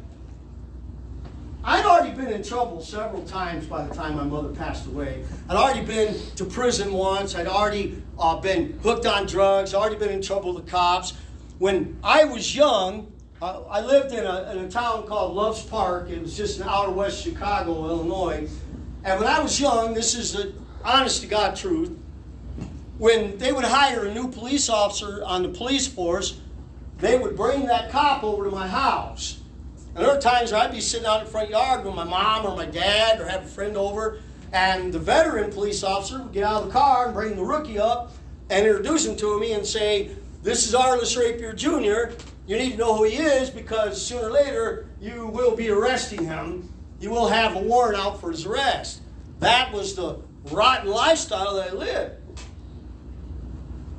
I'd 1.64 1.86
already 1.86 2.14
been 2.14 2.34
in 2.34 2.43
trouble 2.43 2.82
several 2.82 3.24
times 3.24 3.66
by 3.66 3.86
the 3.86 3.95
time 3.95 4.18
my 4.18 4.26
mother 4.26 4.49
passed 4.49 4.86
away. 4.86 5.24
I'd 5.47 5.55
already 5.55 5.86
been 5.86 6.20
to 6.36 6.43
prison 6.43 6.91
once. 6.91 7.36
I'd 7.36 7.47
already 7.47 8.01
uh, 8.20 8.38
been 8.41 8.78
hooked 8.84 9.05
on 9.05 9.28
drugs. 9.28 9.74
Already 9.74 9.95
been 9.95 10.09
in 10.09 10.22
trouble 10.22 10.53
with 10.53 10.66
the 10.66 10.72
cops. 10.72 11.14
When 11.59 11.97
I 12.03 12.26
was 12.26 12.53
young, 12.53 13.12
I 13.44 13.82
lived 13.82 14.14
in 14.14 14.26
a, 14.26 14.52
in 14.54 14.60
a 14.60 14.70
town 14.70 15.06
called 15.06 15.36
Loves 15.36 15.64
Park. 15.64 16.10
It 16.10 16.22
was 16.22 16.38
just 16.38 16.62
in 16.62 16.68
outer 16.68 16.91
west 16.91 17.22
Chicago, 17.22 17.89
Illinois. 17.89 18.50
And 19.04 19.20
when 19.20 19.28
I 19.28 19.41
was 19.41 19.60
young, 19.60 19.94
this 19.94 20.16
is 20.16 20.32
the 20.32 20.54
honest 20.82 21.24
to 21.24 21.28
God 21.28 21.58
truth. 21.58 21.91
When 22.98 23.38
they 23.38 23.52
would 23.52 23.66
hire 23.66 24.06
a 24.06 24.14
new 24.14 24.30
police 24.30 24.70
officer 24.70 25.26
on 25.26 25.44
the 25.44 25.50
police 25.50 25.88
force, 25.88 26.39
they 27.00 27.18
would 27.18 27.36
bring 27.36 27.66
that 27.66 27.91
cop 27.91 28.24
over 28.24 28.46
to 28.46 28.50
my 28.50 28.66
house. 28.66 29.41
And 29.94 30.06
there 30.06 30.16
were 30.16 30.22
times 30.22 30.54
where 30.54 30.62
I'd 30.62 30.72
be 30.72 30.80
sitting 30.80 31.06
out 31.06 31.20
in 31.20 31.26
the 31.26 31.32
front 31.32 31.50
yard 31.50 31.84
with 31.84 31.96
my 31.96 32.06
mom 32.06 32.46
or 32.46 32.56
my 32.56 32.66
dad 32.66 33.20
or 33.20 33.28
have 33.28 33.44
a 33.44 33.48
friend 33.48 33.76
over, 33.76 34.22
and 34.54 34.94
the 34.94 35.00
veteran 35.00 35.52
police 35.52 35.84
officer 35.84 36.24
would 36.24 36.32
get 36.32 36.46
out 36.46 36.62
of 36.62 36.68
the 36.68 36.72
car 36.74 37.08
and 37.08 37.14
bring 37.14 37.36
the 37.36 37.44
rookie 37.44 37.78
up 37.78 38.14
and 38.50 38.66
introduce 38.66 39.06
him 39.06 39.18
to 39.18 39.38
me 39.38 39.52
and 39.52 39.66
say, 39.66 40.12
This 40.44 40.66
is 40.66 40.74
Arlis 40.74 41.18
Rapier 41.18 41.52
Jr. 41.52 42.16
You 42.46 42.58
need 42.58 42.72
to 42.72 42.78
know 42.78 42.98
who 42.98 43.04
he 43.06 43.18
is 43.18 43.50
because 43.50 44.06
sooner 44.06 44.28
or 44.28 44.32
later 44.32 44.89
you 45.00 45.28
will 45.28 45.56
be 45.56 45.70
arresting 45.70 46.26
him. 46.26 46.72
You 47.00 47.10
will 47.10 47.28
have 47.28 47.56
a 47.56 47.60
warrant 47.60 47.98
out 47.98 48.20
for 48.20 48.32
his 48.32 48.46
arrest. 48.46 49.02
That 49.39 49.72
was 49.74 49.96
the 49.96 50.20
rotten 50.52 50.89
lifestyle 50.89 51.56
that 51.56 51.72
I 51.72 51.74
lived 51.74 52.24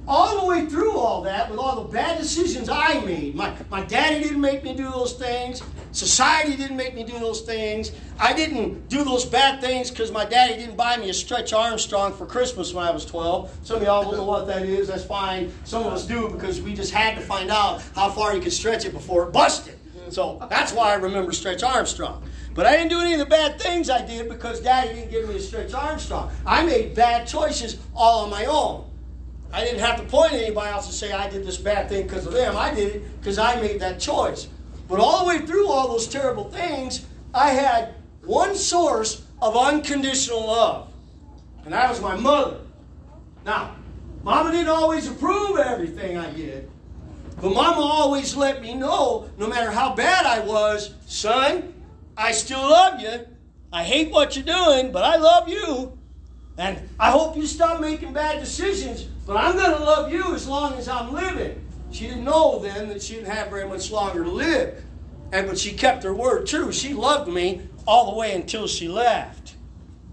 all 0.07 0.41
the 0.41 0.47
way 0.47 0.67
through 0.67 0.97
all 0.99 1.23
that, 1.23 1.51
with 1.51 1.59
all 1.59 1.83
the 1.83 1.93
bad 1.93 2.19
decisions 2.19 2.69
I 2.69 3.01
made, 3.01 3.35
my, 3.35 3.55
my 3.71 3.83
daddy 3.83 4.23
didn't 4.23 4.41
make 4.41 4.63
me 4.63 4.75
do 4.75 4.91
those 4.91 5.15
things. 5.15 5.63
Society 5.95 6.57
didn't 6.57 6.77
make 6.77 6.97
me 6.97 7.05
do 7.05 7.17
those 7.21 7.43
things. 7.43 7.93
I 8.19 8.33
didn't 8.33 8.89
do 8.89 9.05
those 9.05 9.25
bad 9.25 9.61
things 9.61 9.93
because 9.93 10.11
my 10.11 10.25
daddy 10.25 10.57
didn't 10.57 10.77
buy 10.77 10.97
me 10.97 11.09
a 11.09 11.15
Stretch 11.15 11.53
Armstrong 11.53 12.13
for 12.13 12.27
Christmas 12.27 12.75
when 12.75 12.85
I 12.85 12.91
was 12.91 13.07
12. 13.07 13.59
Some 13.63 13.77
of 13.77 13.85
y'all 13.85 14.03
don't 14.03 14.17
know 14.17 14.25
what 14.25 14.49
that 14.49 14.63
is. 14.65 14.89
That's 14.89 15.05
fine. 15.05 15.53
Some 15.63 15.85
of 15.85 15.93
us 15.93 16.05
do 16.05 16.29
because 16.29 16.61
we 16.61 16.75
just 16.75 16.93
had 16.93 17.15
to 17.15 17.21
find 17.21 17.49
out 17.49 17.81
how 17.95 18.11
far 18.11 18.35
you 18.35 18.43
could 18.43 18.53
stretch 18.53 18.85
it 18.85 18.93
before 18.93 19.29
it 19.29 19.33
busted. 19.33 19.79
So 20.09 20.45
that's 20.51 20.73
why 20.73 20.91
I 20.91 20.95
remember 20.95 21.31
Stretch 21.31 21.63
Armstrong. 21.63 22.25
But 22.55 22.67
I 22.67 22.77
didn't 22.77 22.91
do 22.91 22.99
any 22.99 23.13
of 23.13 23.21
the 23.21 23.27
bad 23.27 23.61
things 23.61 23.89
I 23.89 24.05
did 24.05 24.29
because 24.29 24.61
daddy 24.61 24.95
didn't 24.95 25.13
give 25.13 25.29
me 25.29 25.37
a 25.37 25.41
Stretch 25.41 25.75
Armstrong. 25.75 26.33
I 26.45 26.67
made 26.67 26.97
bad 26.97 27.29
choices 27.29 27.79
all 27.95 28.25
on 28.25 28.31
my 28.31 28.47
own. 28.47 28.91
I 29.53 29.65
didn't 29.65 29.79
have 29.79 29.99
to 29.99 30.03
point 30.03 30.33
at 30.33 30.41
anybody 30.41 30.71
else 30.71 30.87
and 30.87 30.95
say 30.95 31.13
I 31.13 31.31
did 31.31 31.47
this 31.47 31.57
bad 31.57 31.89
thing 31.89 32.03
because 32.03 32.27
of 32.27 32.33
them. 32.33 32.57
I 32.57 32.75
did 32.75 32.97
it 32.97 33.21
because 33.21 33.39
I 33.39 33.61
made 33.61 33.79
that 33.81 34.01
choice. 34.01 34.49
But 34.89 35.01
all 35.01 35.21
the 35.21 35.29
way 35.29 35.47
through 35.47 35.69
all 35.69 35.89
those 35.89 36.07
terrible 36.07 36.45
things, 36.45 37.07
I 37.33 37.51
had 37.51 37.95
one 38.23 38.55
source 38.55 39.25
of 39.41 39.57
unconditional 39.57 40.47
love, 40.47 40.93
and 41.65 41.73
that 41.73 41.91
was 41.91 42.01
my 42.01 42.17
mother. 42.17 42.59
Now, 43.45 43.77
Mama 44.23 44.53
didn't 44.53 44.69
always 44.69 45.09
approve 45.09 45.59
everything 45.59 46.17
I 46.17 46.31
did, 46.31 46.71
but 47.41 47.53
Mama 47.53 47.81
always 47.81 48.37
let 48.37 48.63
me 48.63 48.75
know, 48.75 49.29
no 49.39 49.49
matter 49.49 49.71
how 49.71 49.95
bad 49.95 50.25
I 50.25 50.41
was, 50.41 50.95
son, 51.07 51.75
I 52.17 52.33
still 52.33 52.63
love 52.63 53.01
you. 53.01 53.27
I 53.73 53.83
hate 53.83 54.11
what 54.11 54.37
you're 54.37 54.45
doing, 54.45 54.93
but 54.93 55.03
I 55.03 55.17
love 55.17 55.49
you. 55.49 55.99
And 56.57 56.89
I 56.99 57.11
hope 57.11 57.37
you 57.37 57.47
stop 57.47 57.81
making 57.81 58.13
bad 58.13 58.39
decisions, 58.39 59.03
but 59.27 59.37
I'm 59.37 59.57
going 59.57 59.77
to 59.77 59.85
love 59.85 60.13
you 60.13 60.35
as 60.35 60.47
long 60.47 60.75
as 60.75 60.89
I'm 60.89 61.13
living. 61.13 61.64
She 61.95 62.09
didn't 62.09 62.25
know 62.25 62.59
then 62.59 62.89
that 62.89 63.05
she 63.05 63.15
didn't 63.15 63.31
have 63.31 63.51
very 63.51 63.69
much 63.69 63.93
longer 63.93 64.25
to 64.25 64.31
live. 64.31 64.83
And 65.31 65.47
but 65.47 65.57
she 65.57 65.75
kept 65.75 66.03
her 66.03 66.13
word 66.13 66.45
true. 66.45 66.73
She 66.73 66.93
loved 66.93 67.31
me 67.31 67.69
all 67.87 68.11
the 68.11 68.19
way 68.19 68.35
until 68.35 68.67
she 68.67 68.89
left. 68.89 69.55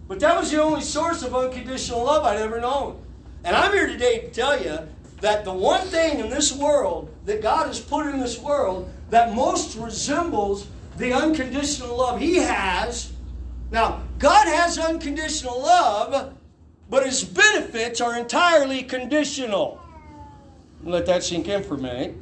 But 0.08 0.20
that 0.20 0.38
was 0.38 0.52
the 0.52 0.62
only 0.62 0.82
source 0.82 1.24
of 1.24 1.36
unconditional 1.36 2.04
love 2.04 2.24
I'd 2.24 2.38
ever 2.38 2.62
known. 2.62 3.02
And 3.44 3.56
I'm 3.56 3.72
here 3.72 3.88
today 3.88 4.20
to 4.20 4.28
tell 4.30 4.62
you 4.62 4.78
that 5.22 5.44
the 5.44 5.54
one 5.54 5.82
thing 5.88 6.20
in 6.20 6.30
this 6.30 6.56
world 6.56 7.10
that 7.26 7.42
God 7.42 7.66
has 7.66 7.80
put 7.80 8.06
in 8.06 8.20
this 8.20 8.38
world 8.38 8.88
that 9.10 9.34
most 9.34 9.76
resembles 9.76 10.68
the 10.98 11.14
unconditional 11.14 11.98
love 11.98 12.20
He 12.20 12.36
has. 12.38 13.12
Now, 13.72 14.04
God 14.20 14.46
has 14.46 14.78
unconditional 14.78 15.60
love, 15.60 16.36
but 16.92 17.08
his 17.08 17.24
benefits 17.24 18.02
are 18.02 18.20
entirely 18.20 18.84
conditional. 18.84 19.81
Let 20.84 21.06
that 21.06 21.24
sink 21.24 21.48
in 21.48 21.64
for 21.64 21.76
a 21.76 21.78
minute. 21.78 22.16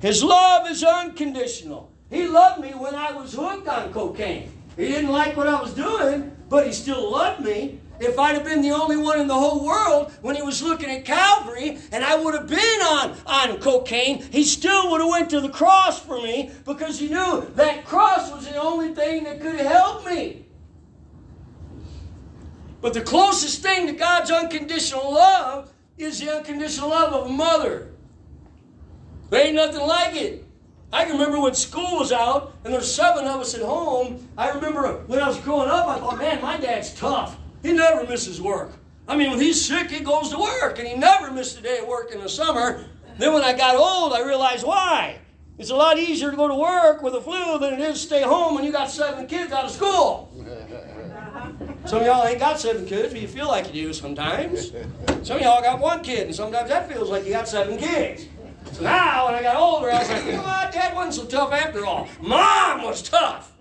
His 0.00 0.22
love 0.22 0.70
is 0.70 0.82
unconditional. 0.82 1.90
He 2.10 2.26
loved 2.26 2.60
me 2.60 2.70
when 2.70 2.94
I 2.94 3.12
was 3.12 3.34
hooked 3.34 3.68
on 3.68 3.92
cocaine. 3.92 4.50
He 4.76 4.86
didn't 4.88 5.10
like 5.10 5.36
what 5.36 5.46
I 5.46 5.60
was 5.60 5.74
doing, 5.74 6.34
but 6.48 6.66
he 6.66 6.72
still 6.72 7.10
loved 7.10 7.44
me. 7.44 7.80
If 8.00 8.18
I'd 8.18 8.34
have 8.34 8.44
been 8.44 8.62
the 8.62 8.70
only 8.70 8.96
one 8.96 9.20
in 9.20 9.26
the 9.26 9.34
whole 9.34 9.64
world 9.64 10.12
when 10.22 10.36
he 10.36 10.42
was 10.42 10.62
looking 10.62 10.88
at 10.88 11.04
Calvary 11.04 11.78
and 11.90 12.04
I 12.04 12.14
would 12.14 12.32
have 12.34 12.46
been 12.46 12.58
on, 12.58 13.16
on 13.26 13.58
cocaine, 13.58 14.22
he 14.22 14.44
still 14.44 14.90
would 14.90 15.00
have 15.00 15.10
went 15.10 15.30
to 15.30 15.40
the 15.40 15.48
cross 15.48 16.00
for 16.00 16.22
me 16.22 16.52
because 16.64 17.00
he 17.00 17.08
knew 17.08 17.50
that 17.56 17.84
cross 17.84 18.30
was 18.30 18.48
the 18.48 18.56
only 18.56 18.94
thing 18.94 19.24
that 19.24 19.40
could 19.40 19.58
help 19.58 20.06
me. 20.06 20.46
But 22.80 22.94
the 22.94 23.00
closest 23.00 23.62
thing 23.62 23.88
to 23.88 23.92
God's 23.92 24.30
unconditional 24.30 25.12
love 25.12 25.72
is 25.98 26.20
the 26.20 26.36
unconditional 26.36 26.90
love 26.90 27.12
of 27.12 27.26
a 27.26 27.32
mother. 27.32 27.87
There 29.30 29.46
ain't 29.46 29.56
nothing 29.56 29.86
like 29.86 30.16
it. 30.16 30.44
I 30.90 31.04
can 31.04 31.12
remember 31.12 31.40
when 31.40 31.54
school 31.54 31.98
was 31.98 32.12
out 32.12 32.54
and 32.64 32.72
there's 32.72 32.92
seven 32.92 33.26
of 33.26 33.40
us 33.40 33.54
at 33.54 33.60
home. 33.60 34.26
I 34.38 34.50
remember 34.50 35.02
when 35.06 35.20
I 35.20 35.28
was 35.28 35.38
growing 35.40 35.68
up, 35.68 35.86
I 35.86 35.98
thought, 35.98 36.18
man, 36.18 36.40
my 36.40 36.56
dad's 36.56 36.94
tough. 36.94 37.36
He 37.62 37.72
never 37.72 38.06
misses 38.06 38.40
work. 38.40 38.72
I 39.06 39.16
mean, 39.16 39.30
when 39.30 39.40
he's 39.40 39.62
sick, 39.62 39.90
he 39.90 40.00
goes 40.00 40.30
to 40.30 40.38
work, 40.38 40.78
and 40.78 40.86
he 40.86 40.94
never 40.94 41.30
missed 41.30 41.58
a 41.58 41.62
day 41.62 41.78
of 41.78 41.88
work 41.88 42.12
in 42.12 42.20
the 42.20 42.28
summer. 42.28 42.84
Then 43.18 43.32
when 43.34 43.42
I 43.42 43.54
got 43.54 43.76
old, 43.76 44.12
I 44.12 44.22
realized 44.22 44.66
why. 44.66 45.18
It's 45.58 45.70
a 45.70 45.76
lot 45.76 45.98
easier 45.98 46.30
to 46.30 46.36
go 46.36 46.46
to 46.46 46.54
work 46.54 47.02
with 47.02 47.14
a 47.14 47.20
flu 47.20 47.58
than 47.58 47.74
it 47.74 47.80
is 47.80 48.00
to 48.00 48.06
stay 48.06 48.22
home 48.22 48.54
when 48.54 48.64
you 48.64 48.72
got 48.72 48.90
seven 48.90 49.26
kids 49.26 49.52
out 49.52 49.64
of 49.64 49.70
school. 49.70 50.32
Some 51.84 52.00
of 52.00 52.06
y'all 52.06 52.26
ain't 52.26 52.38
got 52.38 52.60
seven 52.60 52.86
kids, 52.86 53.12
but 53.12 53.20
you 53.20 53.28
feel 53.28 53.48
like 53.48 53.74
you 53.74 53.88
do 53.88 53.92
sometimes. 53.92 54.72
Some 55.22 55.36
of 55.36 55.42
y'all 55.42 55.62
got 55.62 55.80
one 55.80 56.02
kid, 56.02 56.26
and 56.26 56.34
sometimes 56.34 56.68
that 56.68 56.88
feels 56.88 57.10
like 57.10 57.24
you 57.24 57.32
got 57.32 57.48
seven 57.48 57.76
kids. 57.76 58.26
So 58.72 58.82
now, 58.82 59.26
when 59.26 59.34
I 59.34 59.42
got 59.42 59.56
older, 59.56 59.90
I 59.90 59.98
was 59.98 60.10
like, 60.10 60.24
you 60.24 60.32
know 60.32 60.42
what? 60.42 60.72
Dad 60.72 60.94
wasn't 60.94 61.14
so 61.14 61.24
tough 61.24 61.52
after 61.52 61.84
all. 61.84 62.08
Mom 62.20 62.82
was 62.82 63.02
tough. 63.02 63.52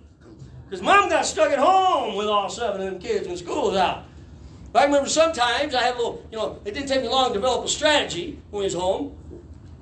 Because 0.70 0.84
mom 0.84 1.10
got 1.10 1.26
stuck 1.26 1.50
at 1.50 1.60
home 1.60 2.16
with 2.16 2.28
all 2.28 2.50
seven 2.50 2.82
of 2.82 2.92
them 2.92 3.00
kids 3.00 3.28
when 3.28 3.38
school 3.38 3.70
was 3.70 3.78
out. 3.78 4.04
But 4.74 4.82
I 4.82 4.86
remember 4.86 5.10
sometimes 5.10 5.74
I 5.74 5.84
had 5.84 5.96
a 5.96 5.98
little, 5.98 6.26
you 6.32 6.38
know, 6.38 6.60
it 6.66 6.74
didn't 6.74 6.90
take 6.90 7.02
me 7.02 7.08
long 7.08 7.30
to 7.30 7.34
develop 7.34 7.66
a 7.66 7.70
strategy 7.70 8.40
when 8.52 8.62
he 8.62 8.66
was 8.66 8.74
home. 8.74 9.18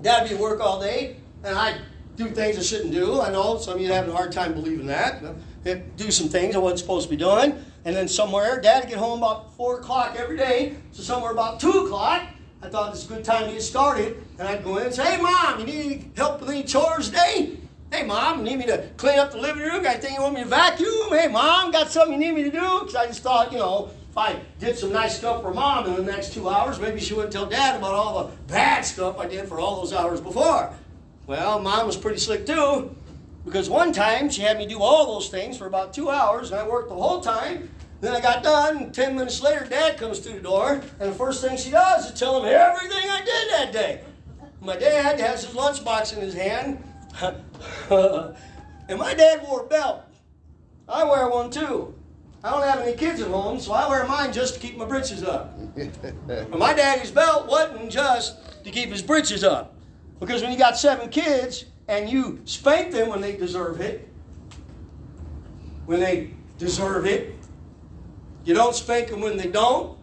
Dad 0.01 0.21
would 0.21 0.30
be 0.30 0.36
at 0.36 0.41
work 0.41 0.59
all 0.59 0.80
day, 0.80 1.17
and 1.43 1.57
I'd 1.57 1.82
do 2.15 2.30
things 2.30 2.57
I 2.57 2.61
shouldn't 2.61 2.93
do. 2.93 3.19
I 3.19 3.32
know 3.32 3.57
some 3.57 3.76
of 3.76 3.82
you 3.82 3.91
having 3.91 4.11
a 4.11 4.15
hard 4.15 4.32
time 4.32 4.53
believing 4.53 4.86
that. 4.88 5.23
I'd 5.65 5.97
do 5.97 6.11
some 6.11 6.30
things 6.30 6.55
I 6.55 6.59
wasn't 6.59 6.80
supposed 6.80 7.09
to 7.09 7.09
be 7.09 7.17
doing. 7.17 7.57
And 7.84 7.95
then 7.95 8.07
somewhere, 8.07 8.61
Dad 8.61 8.84
would 8.84 8.89
get 8.89 8.99
home 8.99 9.19
about 9.19 9.55
4 9.55 9.80
o'clock 9.80 10.15
every 10.17 10.38
day. 10.38 10.76
So 10.91 11.01
somewhere 11.01 11.32
about 11.32 11.59
2 11.59 11.69
o'clock, 11.86 12.23
I 12.66 12.70
thought 12.70 12.91
was 12.91 13.05
a 13.05 13.13
good 13.13 13.24
time 13.24 13.45
to 13.45 13.51
get 13.53 13.61
started. 13.61 14.24
And 14.39 14.47
I'd 14.47 14.63
go 14.63 14.78
in 14.78 14.88
and 14.88 14.95
say, 14.95 15.16
Hey, 15.16 15.22
Mom, 15.22 15.59
you 15.59 15.66
need 15.68 15.86
any 15.86 16.11
help 16.18 16.41
with 16.41 16.49
any 16.49 16.63
chores 16.63 17.09
today? 17.09 17.57
Hey, 17.91 18.03
Mom, 18.03 18.39
you 18.39 18.43
need 18.43 18.57
me 18.57 18.66
to 18.66 18.89
clean 18.97 19.20
up 19.20 19.32
the 19.32 19.38
living 19.38 19.61
room? 19.61 19.84
Got 19.84 19.97
anything 19.97 20.16
you 20.16 20.22
want 20.22 20.34
me 20.34 20.41
to 20.41 20.49
vacuum? 20.49 21.09
Hey, 21.11 21.28
Mom, 21.28 21.70
got 21.72 21.91
something 21.91 22.13
you 22.13 22.20
need 22.20 22.34
me 22.34 22.43
to 22.43 22.51
do? 22.51 22.80
Because 22.80 22.95
I 22.95 23.05
just 23.05 23.22
thought, 23.22 23.51
you 23.51 23.59
know, 23.59 23.91
if 24.09 24.18
I 24.18 24.39
did 24.59 24.80
some 24.80 24.91
nice 24.91 25.16
stuff 25.16 25.43
for 25.43 25.53
Mom 25.53 25.86
in 25.86 25.95
the 25.95 26.11
next 26.11 26.34
two 26.34 26.49
hours, 26.49 26.80
maybe 26.80 26.99
she 26.99 27.13
wouldn't 27.13 27.32
tell 27.32 27.45
Dad 27.45 27.76
about 27.78 27.93
all 27.93 28.24
the 28.24 28.32
bad 28.47 28.82
stuff 28.82 29.20
I 29.20 29.28
did 29.28 29.47
for 29.47 29.59
all 29.59 29.76
those 29.82 29.93
hours 29.93 30.20
before. 30.20 30.74
Well, 31.28 31.59
Mom 31.59 31.86
was 31.86 31.97
pretty 31.97 32.18
slick 32.18 32.47
too, 32.47 32.95
because 33.45 33.70
one 33.70 33.93
time 33.93 34.32
she 34.32 34.41
had 34.41 34.57
me 34.57 34.66
do 34.66 34.82
all 34.82 35.13
those 35.13 35.30
things 35.30 35.55
for 35.55 35.68
about 35.68 35.93
two 35.93 36.09
hours, 36.09 36.49
and 36.49 36.59
I 36.59 36.68
worked 36.68 36.89
the 36.89 36.95
whole 36.95 37.22
time. 37.22 37.70
Then 38.01 38.13
I 38.13 38.19
got 38.19 38.43
done, 38.43 38.77
and 38.77 38.93
ten 38.93 39.15
minutes 39.15 39.41
later, 39.41 39.65
Dad 39.65 39.97
comes 39.97 40.19
through 40.19 40.35
the 40.35 40.41
door, 40.41 40.81
and 40.99 41.11
the 41.11 41.15
first 41.15 41.41
thing 41.41 41.57
she 41.57 41.71
does 41.71 42.11
is 42.11 42.19
tell 42.19 42.43
him 42.43 42.45
everything 42.45 43.09
I 43.09 43.19
did 43.19 43.49
that 43.51 43.71
day. 43.71 44.01
My 44.61 44.75
dad 44.75 45.19
has 45.19 45.45
his 45.45 45.55
lunchbox 45.55 46.13
in 46.15 46.21
his 46.21 46.33
hand, 46.33 46.83
and 47.21 48.99
my 48.99 49.13
dad 49.13 49.43
wore 49.47 49.61
a 49.61 49.67
belt. 49.67 50.03
I 50.87 51.03
wear 51.03 51.29
one 51.29 51.49
too. 51.49 51.93
I 52.43 52.51
don't 52.51 52.63
have 52.63 52.81
any 52.81 52.95
kids 52.95 53.21
at 53.21 53.27
home, 53.27 53.59
so 53.59 53.73
I 53.73 53.89
wear 53.89 54.05
mine 54.05 54.31
just 54.31 54.53
to 54.53 54.59
keep 54.59 54.77
my 54.77 54.85
britches 54.85 55.23
up. 55.23 55.57
but 56.27 56.59
my 56.59 56.73
daddy's 56.73 57.09
belt 57.09 57.47
wasn't 57.47 57.89
just 57.89 58.63
to 58.63 58.69
keep 58.69 58.89
his 58.89 59.01
britches 59.01 59.43
up. 59.43 59.75
Because 60.19 60.43
when 60.43 60.51
you 60.51 60.57
got 60.57 60.77
seven 60.77 61.09
kids 61.09 61.65
and 61.87 62.07
you 62.09 62.39
spank 62.45 62.91
them 62.91 63.09
when 63.09 63.19
they 63.19 63.35
deserve 63.35 63.81
it, 63.81 64.07
when 65.87 65.99
they 65.99 66.31
deserve 66.59 67.05
it, 67.05 67.34
you 68.45 68.53
don't 68.53 68.75
spank 68.75 69.09
them 69.09 69.21
when 69.21 69.37
they 69.37 69.47
don't, 69.47 69.97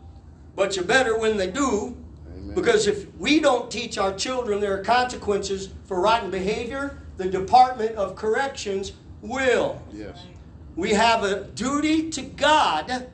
but 0.55 0.77
you're 0.77 0.85
better 0.85 1.17
when 1.17 1.37
they 1.37 1.51
do. 1.51 1.97
Amen. 2.35 2.55
Because 2.55 2.87
if 2.87 3.13
we 3.17 3.41
don't 3.41 3.71
teach 3.71 3.97
our 3.97 4.13
children 4.13 4.61
there 4.61 4.79
are 4.79 4.85
consequences 4.85 5.71
for 5.85 6.01
rotten 6.01 6.31
behavior, 6.31 6.99
the 7.17 7.29
Department 7.29 7.95
of 7.97 8.17
Corrections 8.17 8.93
will. 9.23 9.81
Yes. 9.93 10.27
We 10.75 10.91
have 10.91 11.23
a 11.23 11.45
duty 11.45 12.11
to 12.11 12.23
God 12.23 13.09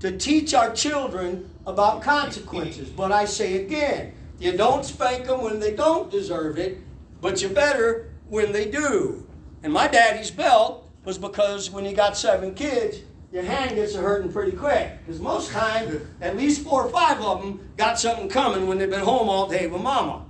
to 0.00 0.16
teach 0.16 0.54
our 0.54 0.72
children 0.72 1.50
about 1.66 2.02
consequences. 2.02 2.88
But 2.88 3.12
I 3.12 3.24
say 3.24 3.64
again, 3.64 4.12
you 4.38 4.56
don't 4.56 4.84
spank 4.84 5.26
them 5.26 5.42
when 5.42 5.58
they 5.58 5.74
don't 5.74 6.10
deserve 6.10 6.58
it, 6.58 6.78
but 7.20 7.42
you 7.42 7.48
better 7.48 8.10
when 8.28 8.52
they 8.52 8.70
do. 8.70 9.26
And 9.62 9.72
my 9.72 9.88
daddy's 9.88 10.30
belt 10.30 10.88
was 11.04 11.18
because 11.18 11.70
when 11.70 11.84
he 11.84 11.92
got 11.92 12.16
seven 12.16 12.54
kids, 12.54 12.98
your 13.32 13.42
hand 13.42 13.74
gets 13.74 13.94
a 13.94 14.00
hurting 14.00 14.32
pretty 14.32 14.56
quick. 14.56 14.92
Because 15.04 15.20
most 15.20 15.50
times, 15.50 16.02
at 16.20 16.36
least 16.36 16.62
four 16.62 16.84
or 16.84 16.90
five 16.90 17.20
of 17.20 17.42
them 17.42 17.70
got 17.76 17.98
something 17.98 18.28
coming 18.28 18.66
when 18.66 18.78
they've 18.78 18.90
been 18.90 19.00
home 19.00 19.28
all 19.28 19.48
day 19.48 19.66
with 19.66 19.82
mama. 19.82 20.24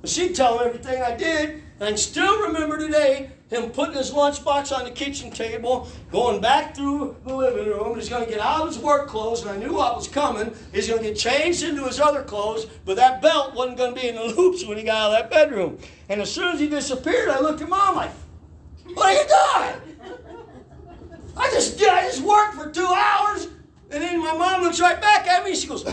But 0.00 0.10
she'd 0.10 0.34
tell 0.34 0.58
them 0.58 0.68
everything 0.68 1.02
I 1.02 1.16
did, 1.16 1.62
and 1.80 1.88
I 1.88 1.94
still 1.96 2.42
remember 2.42 2.78
today 2.78 3.30
him 3.50 3.70
putting 3.70 3.94
his 3.94 4.10
lunchbox 4.10 4.76
on 4.76 4.84
the 4.84 4.90
kitchen 4.90 5.30
table, 5.30 5.88
going 6.10 6.40
back 6.40 6.74
through 6.74 7.16
the 7.24 7.34
living 7.34 7.66
room. 7.66 7.94
He's 7.96 8.08
going 8.08 8.24
to 8.24 8.30
get 8.30 8.40
out 8.40 8.62
of 8.62 8.68
his 8.68 8.78
work 8.78 9.08
clothes, 9.08 9.42
and 9.42 9.50
I 9.50 9.56
knew 9.56 9.74
what 9.74 9.96
was 9.96 10.08
coming. 10.08 10.54
He's 10.72 10.88
going 10.88 11.02
to 11.02 11.08
get 11.08 11.16
changed 11.16 11.62
into 11.62 11.84
his 11.84 12.00
other 12.00 12.22
clothes, 12.22 12.66
but 12.84 12.96
that 12.96 13.22
belt 13.22 13.54
wasn't 13.54 13.78
going 13.78 13.94
to 13.94 14.00
be 14.00 14.08
in 14.08 14.16
the 14.16 14.24
loops 14.24 14.64
when 14.66 14.78
he 14.78 14.84
got 14.84 14.96
out 14.96 15.22
of 15.22 15.30
that 15.30 15.30
bedroom. 15.30 15.78
And 16.08 16.20
as 16.20 16.32
soon 16.32 16.54
as 16.54 16.60
he 16.60 16.68
disappeared, 16.68 17.28
I 17.28 17.40
looked 17.40 17.60
at 17.60 17.68
mom 17.68 17.96
like, 17.96 18.10
"What 18.94 19.06
are 19.06 19.12
you 19.12 19.76
doing?" 19.82 19.93
I 21.36 21.50
just 21.50 21.78
did. 21.78 21.88
I 21.88 22.02
just 22.02 22.22
worked 22.22 22.54
for 22.54 22.70
two 22.70 22.86
hours, 22.86 23.48
and 23.90 24.02
then 24.02 24.20
my 24.20 24.36
mom 24.36 24.62
looks 24.62 24.80
right 24.80 25.00
back 25.00 25.26
at 25.26 25.44
me. 25.44 25.54
She 25.54 25.66
goes, 25.66 25.84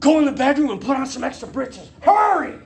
"Go 0.00 0.18
in 0.18 0.24
the 0.24 0.32
bedroom 0.32 0.70
and 0.70 0.80
put 0.80 0.96
on 0.96 1.06
some 1.06 1.24
extra 1.24 1.48
britches. 1.48 1.90
Hurry!" 2.00 2.58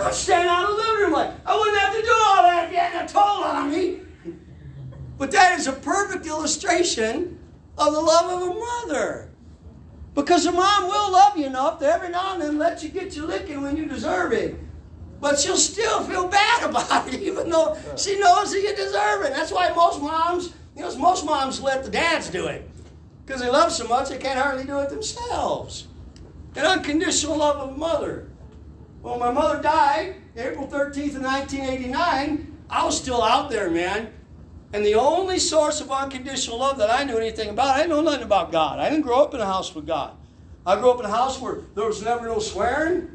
I'm 0.00 0.12
standing 0.12 0.48
out 0.48 0.68
of 0.68 0.76
the 0.76 0.82
living 0.82 1.02
room 1.02 1.12
like, 1.12 1.30
I 1.46 1.56
wouldn't 1.56 1.78
have 1.78 1.94
to 1.94 2.02
do 2.02 2.12
all 2.24 2.42
that 2.42 2.64
if 2.64 2.72
you 2.72 2.78
hadn't 2.78 3.08
told 3.08 3.44
on 3.44 3.70
me. 3.70 4.00
But 5.16 5.30
that 5.30 5.58
is 5.58 5.68
a 5.68 5.72
perfect 5.72 6.26
illustration 6.26 7.38
of 7.78 7.92
the 7.92 8.00
love 8.00 8.42
of 8.42 8.48
a 8.48 8.54
mother. 8.58 9.30
Because 10.14 10.44
a 10.46 10.52
mom 10.52 10.88
will 10.88 11.12
love 11.12 11.36
you 11.36 11.46
enough 11.46 11.78
to 11.78 11.86
every 11.86 12.08
now 12.08 12.34
and 12.34 12.42
then 12.42 12.58
let 12.58 12.82
you 12.82 12.88
get 12.88 13.14
your 13.14 13.26
licking 13.26 13.62
when 13.62 13.76
you 13.76 13.86
deserve 13.86 14.32
it. 14.32 14.56
But 15.22 15.38
she'll 15.38 15.56
still 15.56 16.02
feel 16.02 16.26
bad 16.26 16.64
about 16.68 17.06
it, 17.06 17.22
even 17.22 17.48
though 17.48 17.78
she 17.96 18.18
knows 18.18 18.50
that 18.50 18.60
you 18.60 18.74
deserve 18.74 19.22
it. 19.22 19.32
That's 19.32 19.52
why 19.52 19.70
most 19.70 20.02
moms, 20.02 20.52
you 20.76 20.82
know, 20.82 20.94
most 20.98 21.24
moms 21.24 21.62
let 21.62 21.84
the 21.84 21.90
dads 21.90 22.28
do 22.28 22.48
it. 22.48 22.68
Because 23.24 23.40
they 23.40 23.48
love 23.48 23.70
so 23.70 23.86
much 23.86 24.08
they 24.08 24.18
can't 24.18 24.38
hardly 24.38 24.64
do 24.64 24.80
it 24.80 24.90
themselves. 24.90 25.86
An 26.56 26.66
unconditional 26.66 27.36
love 27.36 27.56
of 27.56 27.76
a 27.76 27.78
mother. 27.78 28.28
Well, 29.00 29.16
my 29.16 29.30
mother 29.30 29.62
died 29.62 30.16
April 30.36 30.66
13th 30.66 31.14
of 31.14 31.22
1989. 31.22 32.58
I 32.68 32.84
was 32.84 32.96
still 32.96 33.22
out 33.22 33.48
there, 33.48 33.70
man. 33.70 34.12
And 34.72 34.84
the 34.84 34.96
only 34.96 35.38
source 35.38 35.80
of 35.80 35.92
unconditional 35.92 36.58
love 36.58 36.78
that 36.78 36.90
I 36.90 37.04
knew 37.04 37.16
anything 37.16 37.50
about, 37.50 37.76
I 37.76 37.82
didn't 37.82 37.90
know 37.90 38.00
nothing 38.00 38.24
about 38.24 38.50
God. 38.50 38.80
I 38.80 38.88
didn't 38.90 39.02
grow 39.02 39.22
up 39.22 39.34
in 39.34 39.40
a 39.40 39.46
house 39.46 39.72
with 39.72 39.86
God. 39.86 40.14
I 40.66 40.80
grew 40.80 40.90
up 40.90 40.98
in 40.98 41.04
a 41.04 41.10
house 41.10 41.40
where 41.40 41.60
there 41.76 41.86
was 41.86 42.02
never 42.02 42.26
no 42.26 42.40
swearing. 42.40 43.08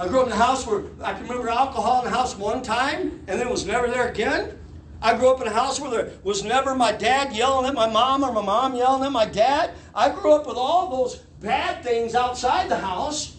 I 0.00 0.08
grew 0.08 0.20
up 0.20 0.28
in 0.28 0.32
a 0.32 0.36
house 0.36 0.66
where 0.66 0.84
I 1.02 1.12
can 1.12 1.24
remember 1.24 1.50
alcohol 1.50 1.98
in 1.98 2.10
the 2.10 2.16
house 2.16 2.34
one 2.34 2.62
time 2.62 3.22
and 3.28 3.38
then 3.38 3.46
it 3.46 3.50
was 3.50 3.66
never 3.66 3.86
there 3.86 4.08
again. 4.08 4.58
I 5.02 5.14
grew 5.14 5.28
up 5.28 5.42
in 5.42 5.46
a 5.46 5.52
house 5.52 5.78
where 5.78 5.90
there 5.90 6.12
was 6.24 6.42
never 6.42 6.74
my 6.74 6.90
dad 6.90 7.34
yelling 7.36 7.66
at 7.66 7.74
my 7.74 7.86
mom 7.86 8.24
or 8.24 8.32
my 8.32 8.40
mom 8.40 8.74
yelling 8.74 9.04
at 9.04 9.12
my 9.12 9.26
dad. 9.26 9.72
I 9.94 10.08
grew 10.08 10.32
up 10.32 10.46
with 10.46 10.56
all 10.56 10.88
those 10.88 11.16
bad 11.40 11.84
things 11.84 12.14
outside 12.14 12.70
the 12.70 12.78
house. 12.78 13.36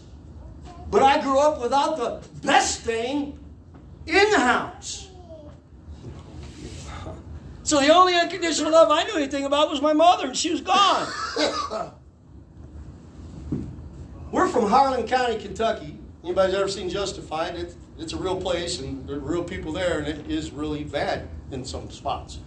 But 0.91 1.01
I 1.01 1.20
grew 1.20 1.39
up 1.39 1.64
without 1.64 1.97
the 1.97 2.22
best 2.45 2.82
thing 2.82 3.39
in 4.05 4.30
the 4.30 4.39
house. 4.39 5.09
So 7.64 7.80
the 7.80 7.91
only 7.91 8.14
unconditional 8.14 8.72
love 8.72 8.91
I 8.91 9.03
knew 9.05 9.16
anything 9.16 9.45
about 9.45 9.72
was 9.72 9.82
my 9.82 9.93
mother, 9.93 10.28
and 10.28 10.38
she 10.38 10.51
was 10.51 10.62
gone. 10.62 11.07
We're 14.32 14.47
from 14.47 14.68
Harlan 14.68 15.07
County, 15.07 15.39
Kentucky. 15.39 15.97
Anybody's 16.24 16.55
ever 16.55 16.67
seen 16.67 16.89
Justified? 16.89 17.55
It's, 17.55 17.76
it's 17.97 18.13
a 18.13 18.17
real 18.17 18.39
place, 18.39 18.80
and 18.80 19.07
there 19.07 19.15
are 19.15 19.19
real 19.19 19.43
people 19.43 19.74
there, 19.74 19.99
and 19.99 20.07
it 20.07 20.30
is 20.30 20.51
really 20.51 20.84
bad 20.84 21.28
in 21.51 21.65
some 21.65 21.89
spots, 21.89 22.39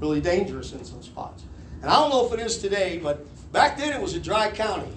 really 0.00 0.20
dangerous 0.20 0.72
in 0.72 0.84
some 0.84 1.02
spots. 1.02 1.42
And 1.82 1.90
I 1.90 1.96
don't 1.96 2.10
know 2.10 2.26
if 2.26 2.32
it 2.32 2.40
is 2.40 2.58
today, 2.58 2.98
but 3.02 3.26
back 3.52 3.76
then 3.76 3.92
it 3.92 4.00
was 4.00 4.14
a 4.14 4.20
dry 4.20 4.50
county. 4.50 4.96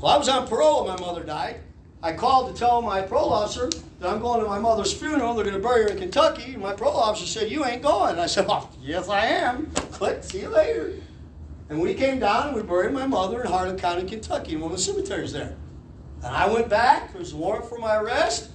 Well, 0.00 0.12
I 0.12 0.16
was 0.16 0.28
on 0.28 0.48
parole 0.48 0.84
when 0.84 0.94
my 0.94 1.00
mother 1.00 1.22
died. 1.22 1.60
I 2.02 2.14
called 2.14 2.54
to 2.54 2.58
tell 2.58 2.80
my 2.80 3.02
parole 3.02 3.32
officer 3.32 3.68
that 3.98 4.08
I'm 4.08 4.20
going 4.20 4.40
to 4.40 4.46
my 4.46 4.58
mother's 4.58 4.92
funeral. 4.92 5.34
They're 5.34 5.44
going 5.44 5.56
to 5.56 5.62
bury 5.62 5.82
her 5.82 5.88
in 5.90 5.98
Kentucky. 5.98 6.54
And 6.54 6.62
my 6.62 6.72
parole 6.72 6.96
officer 6.96 7.26
said, 7.26 7.50
You 7.50 7.66
ain't 7.66 7.82
going. 7.82 8.18
I 8.18 8.24
said, 8.26 8.46
oh, 8.48 8.70
Yes, 8.80 9.10
I 9.10 9.26
am. 9.26 9.70
Click, 9.92 10.24
see 10.24 10.40
you 10.40 10.48
later. 10.48 10.94
And 11.68 11.78
we 11.80 11.92
came 11.92 12.18
down 12.18 12.48
and 12.48 12.56
we 12.56 12.62
buried 12.62 12.94
my 12.94 13.06
mother 13.06 13.42
in 13.42 13.48
Harlan 13.48 13.78
County, 13.78 14.08
Kentucky, 14.08 14.54
in 14.54 14.60
one 14.60 14.72
of 14.72 14.78
the 14.78 14.82
cemeteries 14.82 15.32
there. 15.32 15.54
And 16.22 16.34
I 16.34 16.46
went 16.52 16.68
back. 16.68 17.12
There 17.12 17.20
was 17.20 17.32
a 17.32 17.36
warrant 17.36 17.66
for 17.66 17.78
my 17.78 17.96
arrest. 17.96 18.50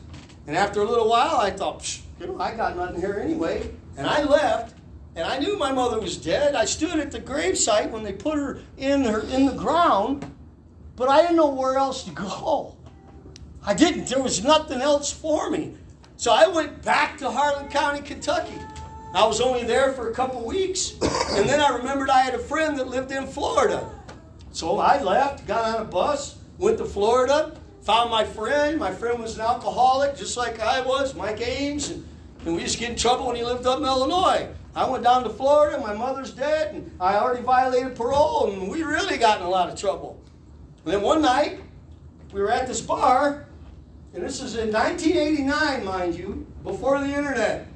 And 0.48 0.56
after 0.56 0.82
a 0.82 0.86
little 0.86 1.10
while, 1.10 1.38
I 1.38 1.50
thought, 1.50 2.00
you 2.20 2.28
know, 2.28 2.40
I 2.40 2.56
got 2.56 2.78
nothing 2.78 3.02
here 3.02 3.20
anyway. 3.22 3.72
And 3.98 4.06
I 4.06 4.24
left. 4.24 4.76
And 5.16 5.26
I 5.26 5.40
knew 5.40 5.58
my 5.58 5.72
mother 5.72 6.00
was 6.00 6.18
dead. 6.18 6.56
I 6.56 6.66
stood 6.66 7.00
at 7.00 7.12
the 7.12 7.20
gravesite 7.20 7.90
when 7.90 8.04
they 8.04 8.12
put 8.12 8.38
her 8.38 8.60
in 8.78 9.04
her 9.06 9.22
in 9.22 9.46
the 9.46 9.54
ground, 9.54 10.30
but 10.98 11.08
I 11.08 11.22
didn't 11.22 11.38
know 11.38 11.50
where 11.50 11.78
else 11.78 12.04
to 12.04 12.12
go. 12.12 12.76
I 13.66 13.74
didn't. 13.74 14.08
There 14.08 14.22
was 14.22 14.44
nothing 14.44 14.82
else 14.82 15.12
for 15.12 15.50
me. 15.50 15.74
So 16.18 16.34
I 16.34 16.48
went 16.48 16.84
back 16.84 17.18
to 17.20 17.32
Harlan 17.32 17.70
County, 17.70 18.02
Kentucky. 18.02 18.60
I 19.14 19.26
was 19.26 19.40
only 19.40 19.64
there 19.64 19.94
for 19.94 20.10
a 20.10 20.14
couple 20.14 20.46
weeks, 20.46 20.96
and 21.02 21.48
then 21.48 21.62
I 21.62 21.76
remembered 21.78 22.10
I 22.10 22.20
had 22.20 22.34
a 22.34 22.40
friend 22.40 22.78
that 22.78 22.90
lived 22.90 23.12
in 23.12 23.26
Florida. 23.26 23.90
So 24.52 24.78
I 24.80 25.02
left, 25.02 25.48
got 25.48 25.76
on 25.76 25.82
a 25.82 25.86
bus, 25.86 26.38
went 26.58 26.78
to 26.78 26.86
Florida, 26.86 27.58
found 27.82 28.10
my 28.10 28.24
friend. 28.24 28.80
My 28.80 28.92
friend 28.92 29.20
was 29.20 29.36
an 29.36 29.42
alcoholic, 29.42 30.16
just 30.16 30.38
like 30.38 30.60
I 30.60 30.82
was, 30.82 31.16
Mike 31.16 31.42
Ames, 31.42 31.90
and, 31.90 32.08
and 32.46 32.56
we 32.56 32.62
used 32.62 32.76
to 32.76 32.80
get 32.80 32.92
in 32.92 32.96
trouble 32.96 33.28
when 33.28 33.36
he 33.36 33.44
lived 33.44 33.66
up 33.66 33.80
in 33.80 33.86
Illinois. 33.86 34.48
I 34.76 34.90
went 34.90 35.04
down 35.04 35.24
to 35.24 35.30
Florida, 35.30 35.80
my 35.80 35.94
mother's 35.94 36.32
dead, 36.32 36.76
and 36.76 36.92
I 37.00 37.16
already 37.16 37.42
violated 37.42 37.96
parole, 37.96 38.52
and 38.52 38.70
we 38.70 38.84
really 38.84 39.18
got 39.18 39.40
in 39.40 39.46
a 39.46 39.50
lot 39.50 39.70
of 39.70 39.80
trouble. 39.80 40.22
And 40.84 40.94
then 40.94 41.02
one 41.02 41.22
night, 41.22 41.62
we 42.34 42.42
were 42.42 42.52
at 42.52 42.68
this 42.68 42.82
bar, 42.82 43.46
and 44.14 44.24
this 44.24 44.42
is 44.42 44.56
in 44.56 44.72
1989, 44.72 45.86
mind 45.86 46.16
you, 46.16 46.46
before 46.64 47.00
the 47.00 47.08
internet. 47.08 47.68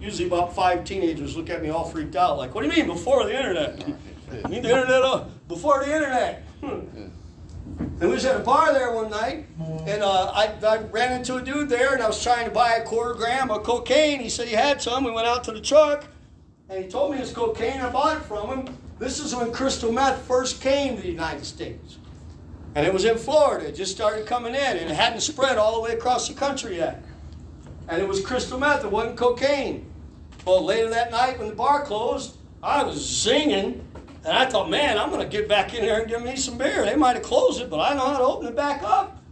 Usually 0.00 0.26
about 0.26 0.54
five 0.54 0.84
teenagers 0.84 1.36
look 1.36 1.50
at 1.50 1.62
me 1.62 1.68
all 1.68 1.84
freaked 1.84 2.16
out, 2.16 2.38
like, 2.38 2.54
what 2.54 2.62
do 2.62 2.68
you 2.68 2.74
mean 2.74 2.86
before 2.86 3.24
the 3.24 3.36
internet? 3.36 3.86
you 4.32 4.48
mean 4.48 4.62
the 4.62 4.70
internet 4.70 5.02
uh, 5.02 5.24
before 5.46 5.84
the 5.84 5.94
internet? 5.94 6.46
And 8.00 8.10
we 8.10 8.14
was 8.14 8.24
at 8.24 8.36
a 8.36 8.44
bar 8.44 8.72
there 8.72 8.92
one 8.92 9.10
night, 9.10 9.46
and 9.58 10.04
uh, 10.04 10.30
I, 10.32 10.54
I 10.64 10.78
ran 10.82 11.14
into 11.18 11.34
a 11.34 11.42
dude 11.42 11.68
there, 11.68 11.94
and 11.94 12.02
I 12.02 12.06
was 12.06 12.22
trying 12.22 12.44
to 12.44 12.50
buy 12.52 12.74
a 12.74 12.84
quarter 12.84 13.14
gram 13.14 13.50
of 13.50 13.64
cocaine. 13.64 14.20
He 14.20 14.28
said 14.28 14.46
he 14.46 14.54
had 14.54 14.80
some. 14.80 15.02
We 15.02 15.10
went 15.10 15.26
out 15.26 15.42
to 15.44 15.52
the 15.52 15.60
truck, 15.60 16.06
and 16.68 16.84
he 16.84 16.88
told 16.88 17.10
me 17.10 17.18
it 17.18 17.22
was 17.22 17.32
cocaine. 17.32 17.80
I 17.80 17.90
bought 17.90 18.18
it 18.18 18.22
from 18.22 18.66
him. 18.66 18.76
This 19.00 19.18
is 19.18 19.34
when 19.34 19.52
crystal 19.52 19.90
meth 19.90 20.22
first 20.22 20.60
came 20.60 20.94
to 20.94 21.02
the 21.02 21.08
United 21.08 21.44
States. 21.44 21.98
And 22.76 22.86
it 22.86 22.92
was 22.92 23.04
in 23.04 23.18
Florida. 23.18 23.66
It 23.66 23.74
just 23.74 23.96
started 23.96 24.26
coming 24.26 24.54
in, 24.54 24.76
and 24.76 24.88
it 24.88 24.94
hadn't 24.94 25.20
spread 25.20 25.58
all 25.58 25.74
the 25.74 25.80
way 25.80 25.90
across 25.90 26.28
the 26.28 26.34
country 26.34 26.76
yet. 26.76 27.02
And 27.88 28.00
it 28.00 28.06
was 28.06 28.24
crystal 28.24 28.60
meth. 28.60 28.84
It 28.84 28.92
wasn't 28.92 29.16
cocaine. 29.16 29.90
Well, 30.44 30.64
later 30.64 30.88
that 30.90 31.10
night 31.10 31.36
when 31.40 31.48
the 31.48 31.54
bar 31.54 31.84
closed, 31.84 32.36
I 32.62 32.84
was 32.84 33.04
singing 33.04 33.87
and 34.24 34.36
I 34.36 34.46
thought, 34.46 34.68
man, 34.68 34.98
I'm 34.98 35.10
going 35.10 35.22
to 35.22 35.28
get 35.28 35.48
back 35.48 35.74
in 35.74 35.82
there 35.82 36.00
and 36.00 36.08
give 36.08 36.22
me 36.22 36.36
some 36.36 36.58
beer. 36.58 36.84
They 36.84 36.96
might 36.96 37.16
have 37.16 37.24
closed 37.24 37.60
it, 37.60 37.70
but 37.70 37.78
I 37.78 37.94
know 37.94 38.06
how 38.06 38.18
to 38.18 38.24
open 38.24 38.48
it 38.48 38.56
back 38.56 38.82
up. 38.82 39.22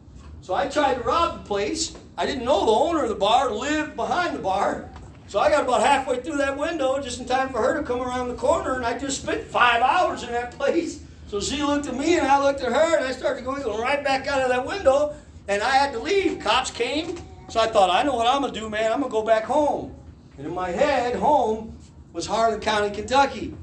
So 0.41 0.55
I 0.55 0.69
tried 0.69 0.95
to 0.95 1.01
rob 1.01 1.43
the 1.43 1.49
place. 1.49 1.97
I 2.17 2.25
didn't 2.25 2.45
know 2.45 2.65
the 2.65 2.73
owner 2.73 3.03
of 3.03 3.09
the 3.09 3.17
bar 3.17 3.51
lived 3.51 3.97
behind 3.97 4.37
the 4.37 4.43
bar. 4.43 4.89
So 5.29 5.41
I 5.41 5.51
got 5.51 5.65
about 5.65 5.81
halfway 5.81 6.21
through 6.21 6.37
that 6.37 6.57
window 6.57 7.01
just 7.01 7.19
in 7.19 7.27
time 7.27 7.49
for 7.49 7.61
her 7.61 7.77
to 7.77 7.83
come 7.83 8.01
around 8.01 8.29
the 8.29 8.37
corner, 8.37 8.75
and 8.75 8.87
I 8.87 8.97
just 8.97 9.23
spent 9.23 9.43
five 9.43 9.83
hours 9.83 10.23
in 10.23 10.31
that 10.31 10.53
place. 10.53 11.03
So 11.27 11.41
she 11.41 11.63
looked 11.65 11.89
at 11.89 11.97
me, 11.97 12.17
and 12.17 12.27
I 12.29 12.41
looked 12.41 12.61
at 12.61 12.73
her, 12.73 12.97
and 12.97 13.05
I 13.05 13.11
started 13.11 13.45
going, 13.45 13.65
right 13.65 14.05
back 14.05 14.29
out 14.29 14.41
of 14.41 14.49
that 14.51 14.65
window, 14.65 15.17
and 15.49 15.63
I 15.63 15.71
had 15.71 15.93
to 15.95 15.99
leave. 15.99 16.39
Cops 16.39 16.71
came, 16.71 17.17
so 17.49 17.59
I 17.59 17.67
thought, 17.67 17.91
I 17.91 18.05
know 18.05 18.15
what 18.15 18.29
I'm 18.29 18.41
going 18.41 18.55
to 18.55 18.61
do, 18.61 18.71
man. 18.71 18.93
I'm 18.93 19.01
going 19.01 19.11
to 19.11 19.19
go 19.19 19.25
back 19.25 19.45
home. 19.45 19.95
And 20.39 20.47
in 20.47 20.55
my 20.55 20.71
head, 20.71 21.17
home 21.17 21.77
was 22.13 22.27
Harlan 22.27 22.61
County, 22.61 22.95
Kentucky. 22.95 23.57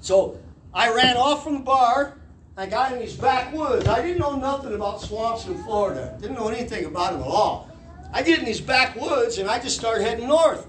So 0.00 0.38
I 0.72 0.92
ran 0.92 1.16
off 1.16 1.44
from 1.44 1.54
the 1.54 1.60
bar. 1.60 2.18
I 2.56 2.66
got 2.66 2.92
in 2.92 2.98
these 2.98 3.16
backwoods. 3.16 3.86
I 3.86 4.02
didn't 4.02 4.18
know 4.18 4.36
nothing 4.36 4.74
about 4.74 5.00
swamps 5.00 5.46
in 5.46 5.62
Florida. 5.62 6.16
Didn't 6.20 6.36
know 6.36 6.48
anything 6.48 6.86
about 6.86 7.12
them 7.12 7.22
at 7.22 7.28
all. 7.28 7.70
I 8.12 8.22
get 8.22 8.40
in 8.40 8.44
these 8.44 8.60
backwoods 8.60 9.38
and 9.38 9.48
I 9.48 9.58
just 9.58 9.78
start 9.78 10.00
heading 10.00 10.28
north. 10.28 10.66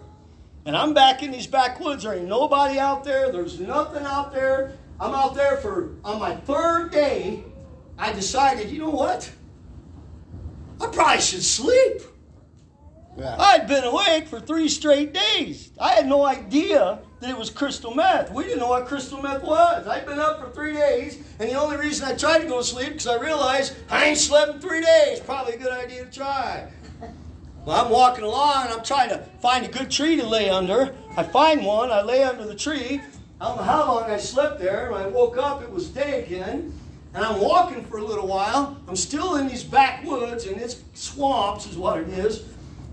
And 0.66 0.78
I'm 0.78 0.94
back 0.94 1.24
in 1.24 1.32
these 1.32 1.48
backwoods. 1.48 2.04
There 2.04 2.14
ain't 2.14 2.28
nobody 2.28 2.78
out 2.78 3.04
there. 3.04 3.32
There's 3.32 3.60
nothing 3.60 4.06
out 4.06 4.34
there. 4.34 4.74
I'm 5.00 5.14
out 5.14 5.34
there 5.34 5.58
for 5.58 5.96
on 6.04 6.20
my 6.20 6.36
third 6.36 6.92
day. 6.92 7.44
I 7.98 8.14
decided, 8.14 8.70
you 8.70 8.80
know 8.80 8.90
what? 8.90 9.32
I 10.82 10.88
probably 10.88 11.22
should 11.22 11.44
sleep. 11.44 12.02
Yeah. 13.18 13.36
I'd 13.38 13.68
been 13.68 13.84
awake 13.84 14.28
for 14.28 14.40
three 14.40 14.70
straight 14.70 15.14
days. 15.14 15.72
I 15.80 15.94
had 15.94 16.08
no 16.08 16.26
idea 16.26 17.00
that 17.20 17.30
it 17.30 17.38
was 17.38 17.50
crystal 17.50 17.94
meth. 17.94 18.32
We 18.32 18.44
didn't 18.44 18.60
know 18.60 18.70
what 18.70 18.88
crystal 18.88 19.22
meth 19.22 19.44
was. 19.44 19.88
I'd 19.88 20.06
been 20.06 20.20
up 20.20 20.42
for 20.42 20.50
three 20.52 20.74
days, 20.74 21.18
and 21.40 21.50
the 21.50 21.56
only 21.56 21.78
reason 21.78 22.08
I 22.08 22.16
tried 22.16 22.40
to 22.40 22.48
go 22.48 22.60
to 22.60 22.64
sleep 22.64 22.90
because 22.90 23.08
I 23.08 23.20
realized 23.20 23.76
I 23.90 24.06
ain't 24.06 24.18
slept 24.18 24.56
in 24.56 24.62
three 24.62 24.82
days. 24.82 25.20
Probably 25.20 25.54
a 25.54 25.58
good 25.58 25.72
idea 25.72 26.06
to 26.06 26.12
try. 26.12 26.72
Well, 27.66 27.86
I'm 27.86 27.92
walking 27.92 28.24
along, 28.24 28.66
and 28.66 28.74
I'm 28.74 28.84
trying 28.84 29.10
to 29.10 29.18
find 29.42 29.66
a 29.66 29.70
good 29.70 29.92
tree 29.92 30.16
to 30.16 30.26
lay 30.26 30.50
under. 30.50 30.96
I 31.18 31.24
find 31.24 31.66
one. 31.66 31.92
I 31.92 32.02
lay 32.02 32.24
under 32.24 32.46
the 32.46 32.56
tree. 32.56 33.02
I 33.42 33.48
don't 33.48 33.58
know 33.58 33.64
how 33.64 33.86
long 33.86 34.10
I 34.10 34.18
slept 34.18 34.60
there. 34.60 34.92
When 34.92 35.02
I 35.02 35.08
woke 35.08 35.38
up, 35.38 35.62
it 35.62 35.70
was 35.70 35.90
day 35.90 36.24
again. 36.24 36.74
And 37.14 37.26
I'm 37.26 37.42
walking 37.42 37.84
for 37.86 37.98
a 37.98 38.04
little 38.04 38.28
while. 38.28 38.78
I'm 38.88 38.96
still 38.96 39.36
in 39.36 39.48
these 39.48 39.64
backwoods, 39.64 40.46
and 40.46 40.60
it's 40.60 40.84
swamps, 40.94 41.66
is 41.66 41.78
what 41.78 42.00
it 42.00 42.08
is. 42.10 42.46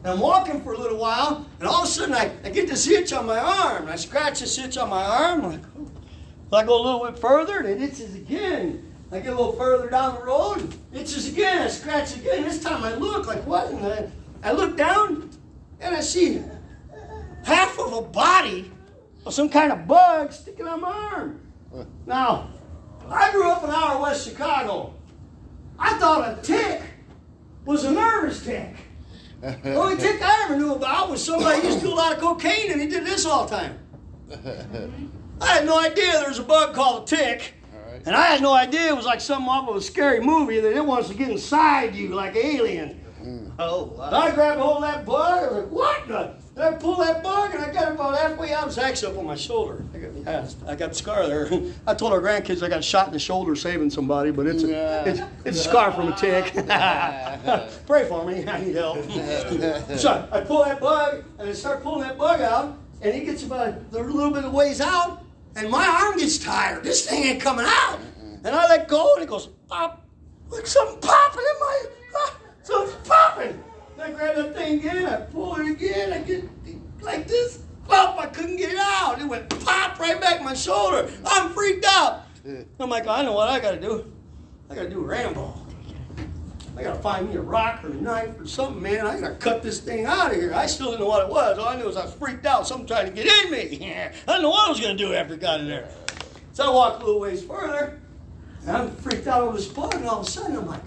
And 0.07 0.15
I'm 0.15 0.21
walking 0.21 0.61
for 0.61 0.73
a 0.73 0.79
little 0.79 0.99
while, 0.99 1.45
and 1.59 1.69
all 1.69 1.83
of 1.83 1.89
a 1.89 1.91
sudden 1.91 2.15
I, 2.15 2.31
I 2.45 2.51
get 2.51 2.69
this 2.69 2.87
itch 2.87 3.13
on 3.13 3.27
my 3.27 3.41
arm. 3.41 3.89
I 3.89 3.97
scratch 3.97 4.39
this 4.39 4.57
itch 4.57 4.79
on 4.79 4.89
my 4.89 5.05
arm. 5.05 5.45
I'm 5.45 5.51
like, 5.51 5.63
oh. 5.77 5.91
So 6.49 6.57
I 6.57 6.65
go 6.65 6.81
a 6.81 6.83
little 6.85 7.11
bit 7.11 7.19
further, 7.19 7.59
and 7.59 7.67
it 7.69 7.83
itches 7.83 8.15
again. 8.15 8.89
I 9.11 9.19
get 9.19 9.33
a 9.33 9.37
little 9.37 9.55
further 9.55 9.91
down 9.91 10.15
the 10.15 10.23
road, 10.23 10.73
it 10.93 11.01
itches 11.01 11.27
again. 11.27 11.61
I 11.61 11.67
scratch 11.67 12.17
again. 12.17 12.45
This 12.45 12.63
time 12.63 12.85
I 12.85 12.95
look 12.95 13.27
like 13.27 13.45
what? 13.49 13.69
And 13.69 13.85
I, 13.85 14.09
I 14.45 14.53
look 14.53 14.77
down, 14.77 15.29
and 15.81 15.93
I 15.93 16.01
see 16.01 16.41
half 17.43 17.77
of 17.81 17.93
a 17.93 18.03
body 18.03 18.71
of 19.27 19.35
some 19.35 19.49
kind 19.49 19.73
of 19.73 19.89
bug 19.89 20.33
sticking 20.33 20.69
on 20.69 20.83
my 20.83 20.93
arm. 20.93 21.41
Now, 22.07 22.51
I 23.09 23.33
grew 23.33 23.51
up 23.51 23.65
in 23.65 23.71
our 23.71 24.01
West 24.01 24.29
Chicago. 24.29 24.95
I 25.77 25.99
thought 25.99 26.39
a 26.39 26.41
tick 26.43 26.81
was 27.65 27.83
a 27.83 27.91
nervous 27.91 28.45
tick. 28.45 28.86
The 29.41 29.75
only 29.75 29.97
tick 29.97 30.21
I 30.23 30.45
ever 30.45 30.57
knew 30.57 30.75
about 30.75 31.11
was 31.11 31.25
somebody 31.25 31.67
used 31.67 31.81
to 31.81 31.87
do 31.87 31.93
a 31.93 31.95
lot 31.95 32.13
of 32.13 32.19
cocaine 32.19 32.73
and 32.73 32.81
he 32.81 32.87
did 32.89 33.05
this 33.05 33.27
all 33.27 33.47
the 33.47 33.57
time. 33.57 33.79
I 35.41 35.47
had 35.47 35.67
no 35.67 35.79
idea 35.79 36.13
there 36.13 36.29
was 36.29 36.39
a 36.39 36.43
bug 36.43 36.75
called 36.75 37.05
a 37.05 37.07
tick. 37.07 37.55
And 38.07 38.15
I 38.15 38.27
had 38.27 38.41
no 38.41 38.53
idea 38.53 38.89
it 38.89 38.97
was 38.97 39.05
like 39.05 39.21
something 39.21 39.49
off 39.49 39.69
of 39.69 39.77
a 39.77 39.81
scary 39.81 40.21
movie 40.21 40.61
that 40.61 40.73
it 40.73 40.85
wants 40.85 41.09
to 41.09 41.15
get 41.15 41.29
inside 41.29 41.95
you 41.95 42.15
like 42.15 42.37
an 42.37 42.47
alien. 42.47 43.05
Mm. 43.21 43.53
Oh, 43.59 43.87
wow. 43.97 44.11
I 44.11 44.31
grabbed 44.31 44.61
hold 44.61 44.77
of 44.77 44.83
that 44.83 45.05
bug. 45.05 45.43
I 45.43 45.47
was 45.49 45.65
like, 45.65 45.73
what 45.73 46.09
the? 46.09 46.35
And 46.57 46.65
I 46.65 46.73
pulled 46.73 47.01
that 47.01 47.23
bug 47.23 47.55
and 47.55 47.63
I 47.63 47.71
got 47.71 47.93
about 47.93 48.17
halfway 48.17 48.55
out. 48.55 48.67
It's 48.69 48.79
actually 48.79 49.13
up 49.13 49.19
on 49.19 49.27
my 49.27 49.35
shoulder. 49.35 49.85
I 49.95 49.99
got, 49.99 50.11
yeah, 50.17 50.49
I 50.67 50.75
got 50.75 50.93
a 50.93 50.95
scar 50.95 51.27
there. 51.27 51.51
I 51.87 51.93
told 51.93 52.15
our 52.15 52.21
grandkids 52.21 52.63
I 52.63 52.71
got 52.71 52.83
shot 52.83 53.09
in 53.09 53.13
the 53.13 53.19
shoulder 53.19 53.55
saving 53.55 53.91
somebody, 53.91 54.31
but 54.31 54.47
it's 54.47 54.63
a, 54.63 55.07
it's, 55.07 55.21
it's 55.45 55.61
a 55.61 55.63
scar 55.65 55.93
from 55.93 56.11
a 56.11 56.17
tick. 56.17 56.55
Pray 57.87 58.09
for 58.09 58.25
me. 58.25 58.49
I 58.49 58.65
need 58.65 58.75
help. 58.75 59.05
so 59.99 60.27
I 60.33 60.41
pull 60.41 60.65
that 60.65 60.81
bug 60.81 61.25
and 61.39 61.51
I 61.51 61.53
start 61.53 61.83
pulling 61.83 62.09
that 62.09 62.17
bug 62.17 62.41
out, 62.41 62.79
and 63.03 63.15
he 63.15 63.21
gets 63.21 63.43
about 63.43 63.75
a 63.93 63.99
little 63.99 64.31
bit 64.31 64.47
of 64.47 64.55
ways 64.55 64.81
out, 64.81 65.23
and 65.57 65.71
my 65.71 65.87
arm 65.87 66.17
gets 66.17 66.39
tired. 66.39 66.83
This 66.83 67.07
thing 67.07 67.23
ain't 67.25 67.41
coming 67.43 67.67
out. 67.69 67.99
And 68.45 68.57
I 68.57 68.67
let 68.67 68.89
go, 68.89 69.15
and 69.17 69.23
it 69.23 69.29
goes 69.29 69.49
pop, 69.69 70.07
like 70.49 70.67
something 70.67 71.01
popping 71.01 71.41
in 71.41 71.61
my, 71.61 71.85
ah, 72.17 72.39
something's 72.63 73.09
popping. 73.09 73.63
I 73.99 74.11
grab 74.11 74.37
that 74.37 74.55
thing 74.55 74.79
again, 74.81 75.07
I 75.07 75.17
pull 75.17 75.57
it 75.57 75.71
again, 75.71 76.13
I 76.13 76.19
get 76.19 76.45
like 77.01 77.27
this, 77.27 77.63
pop, 77.89 78.19
I 78.19 78.27
couldn't 78.27 78.57
get 78.57 78.73
it 78.73 78.79
out. 78.79 79.21
It 79.21 79.27
went 79.27 79.49
pop 79.65 79.99
right 79.99 80.21
back 80.21 80.43
my 80.43 80.55
shoulder. 80.55 81.11
I'm 81.25 81.51
freaked 81.51 81.85
out. 81.85 82.25
I'm 82.79 82.91
like, 82.91 83.07
I 83.07 83.23
know 83.23 83.33
what 83.33 83.49
I 83.49 83.59
gotta 83.59 83.81
do. 83.81 84.13
I 84.71 84.75
gotta 84.75 84.91
do 84.91 85.01
a 85.01 85.07
Rambo. 85.07 85.55
I 86.77 86.83
gotta 86.83 87.01
find 87.01 87.31
me 87.31 87.37
a 87.37 87.41
rock 87.41 87.83
or 87.85 87.89
a 87.89 87.95
knife 87.95 88.39
or 88.39 88.47
something, 88.47 88.83
man. 88.83 89.07
I 89.07 89.19
gotta 89.19 89.37
cut 89.37 89.63
this 89.63 89.81
thing 89.81 90.05
out 90.05 90.33
of 90.33 90.37
here. 90.37 90.53
I 90.53 90.67
still 90.67 90.89
didn't 90.89 91.01
know 91.01 91.07
what 91.07 91.25
it 91.25 91.31
was. 91.31 91.59
All 91.59 91.69
I 91.69 91.77
knew 91.77 91.87
was 91.87 91.97
I 91.97 92.05
was 92.05 92.13
freaked 92.13 92.45
out. 92.45 92.67
Something 92.67 92.87
trying 92.87 93.07
to 93.07 93.13
get 93.13 93.27
in 93.45 93.51
me. 93.51 93.59
I 93.95 94.11
didn't 94.27 94.43
know 94.43 94.51
what 94.51 94.67
I 94.67 94.71
was 94.71 94.81
gonna 94.81 94.95
do 94.95 95.15
after 95.15 95.35
I 95.35 95.37
got 95.39 95.61
in 95.61 95.69
there. 95.69 95.89
So 96.53 96.65
I 96.65 96.75
walked 96.75 97.03
a 97.03 97.07
little 97.07 97.21
ways 97.21 97.43
further, 97.43 97.99
and 98.67 98.77
I'm 98.77 98.91
freaked 98.97 99.27
out 99.27 99.43
over 99.43 99.57
this 99.57 99.69
bug, 99.69 99.95
and 99.95 100.07
all 100.07 100.21
of 100.21 100.27
a 100.27 100.31
sudden 100.31 100.57
I'm 100.57 100.67
like, 100.67 100.83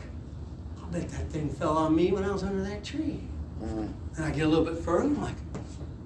I 0.90 0.92
bet 0.92 1.10
that 1.10 1.30
thing 1.30 1.50
fell 1.50 1.78
on 1.78 1.96
me 1.96 2.12
when 2.12 2.24
I 2.24 2.32
was 2.32 2.42
under 2.42 2.64
that 2.64 2.84
tree. 2.84 3.20
Mm-hmm. 3.62 3.88
And 4.16 4.26
I 4.26 4.32
get 4.32 4.48
a 4.48 4.50
little 4.50 4.66
bit 4.66 4.78
further, 4.84 5.04
I'm 5.04 5.22
like, 5.22 5.36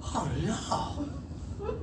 oh 0.03 0.29
no. 0.43 1.79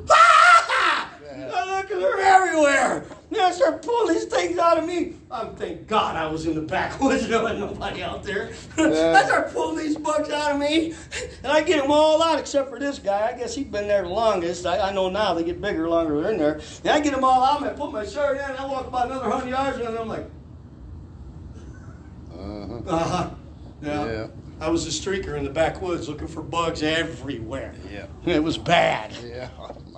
Ah! 0.10 1.10
I 1.30 1.76
look 1.76 1.90
and 1.90 2.00
they're 2.00 2.18
everywhere. 2.18 3.04
Then 3.30 3.40
I 3.40 3.50
start 3.52 3.82
pulling 3.82 4.14
these 4.14 4.24
things 4.24 4.58
out 4.58 4.78
of 4.78 4.86
me. 4.86 5.14
I'm 5.30 5.54
thank 5.54 5.86
God 5.86 6.16
I 6.16 6.26
was 6.26 6.46
in 6.46 6.54
the 6.54 6.62
backwoods. 6.62 7.28
There 7.28 7.42
wasn't 7.42 7.60
nobody 7.60 8.02
out 8.02 8.24
there. 8.24 8.50
I 8.78 9.24
start 9.24 9.52
pulling 9.52 9.76
these 9.76 9.96
bugs 9.96 10.30
out 10.30 10.52
of 10.52 10.58
me, 10.58 10.94
and 11.42 11.52
I 11.52 11.62
get 11.62 11.82
them 11.82 11.90
all 11.90 12.22
out 12.22 12.38
except 12.38 12.70
for 12.70 12.78
this 12.78 12.98
guy. 12.98 13.30
I 13.32 13.38
guess 13.38 13.54
he's 13.54 13.66
been 13.66 13.86
there 13.86 14.02
the 14.02 14.08
longest. 14.08 14.66
I, 14.66 14.88
I 14.88 14.92
know 14.92 15.10
now 15.10 15.34
they 15.34 15.44
get 15.44 15.60
bigger 15.60 15.88
longer 15.88 16.20
they're 16.20 16.32
in 16.32 16.38
there. 16.38 16.60
And 16.82 16.88
I 16.88 17.00
get 17.00 17.14
them 17.14 17.24
all 17.24 17.44
out, 17.44 17.60
and 17.60 17.70
I 17.70 17.74
put 17.74 17.92
my 17.92 18.06
shirt 18.06 18.38
in, 18.38 18.44
and 18.44 18.58
I 18.58 18.64
walk 18.66 18.86
about 18.86 19.06
another 19.06 19.30
hundred 19.30 19.50
yards, 19.50 19.78
and 19.78 19.96
I'm 19.96 20.08
like, 20.08 20.26
Uh-huh. 22.38 22.80
uh 22.86 22.98
huh. 22.98 23.30
Yeah. 23.82 24.04
Yeah. 24.10 24.26
I 24.60 24.68
was 24.70 24.86
a 24.86 24.90
streaker 24.90 25.36
in 25.38 25.44
the 25.44 25.50
backwoods 25.50 26.08
looking 26.08 26.26
for 26.26 26.42
bugs 26.42 26.82
everywhere. 26.82 27.74
Yeah. 27.92 28.06
It 28.26 28.42
was 28.42 28.58
bad. 28.58 29.12
Yeah. 29.24 29.48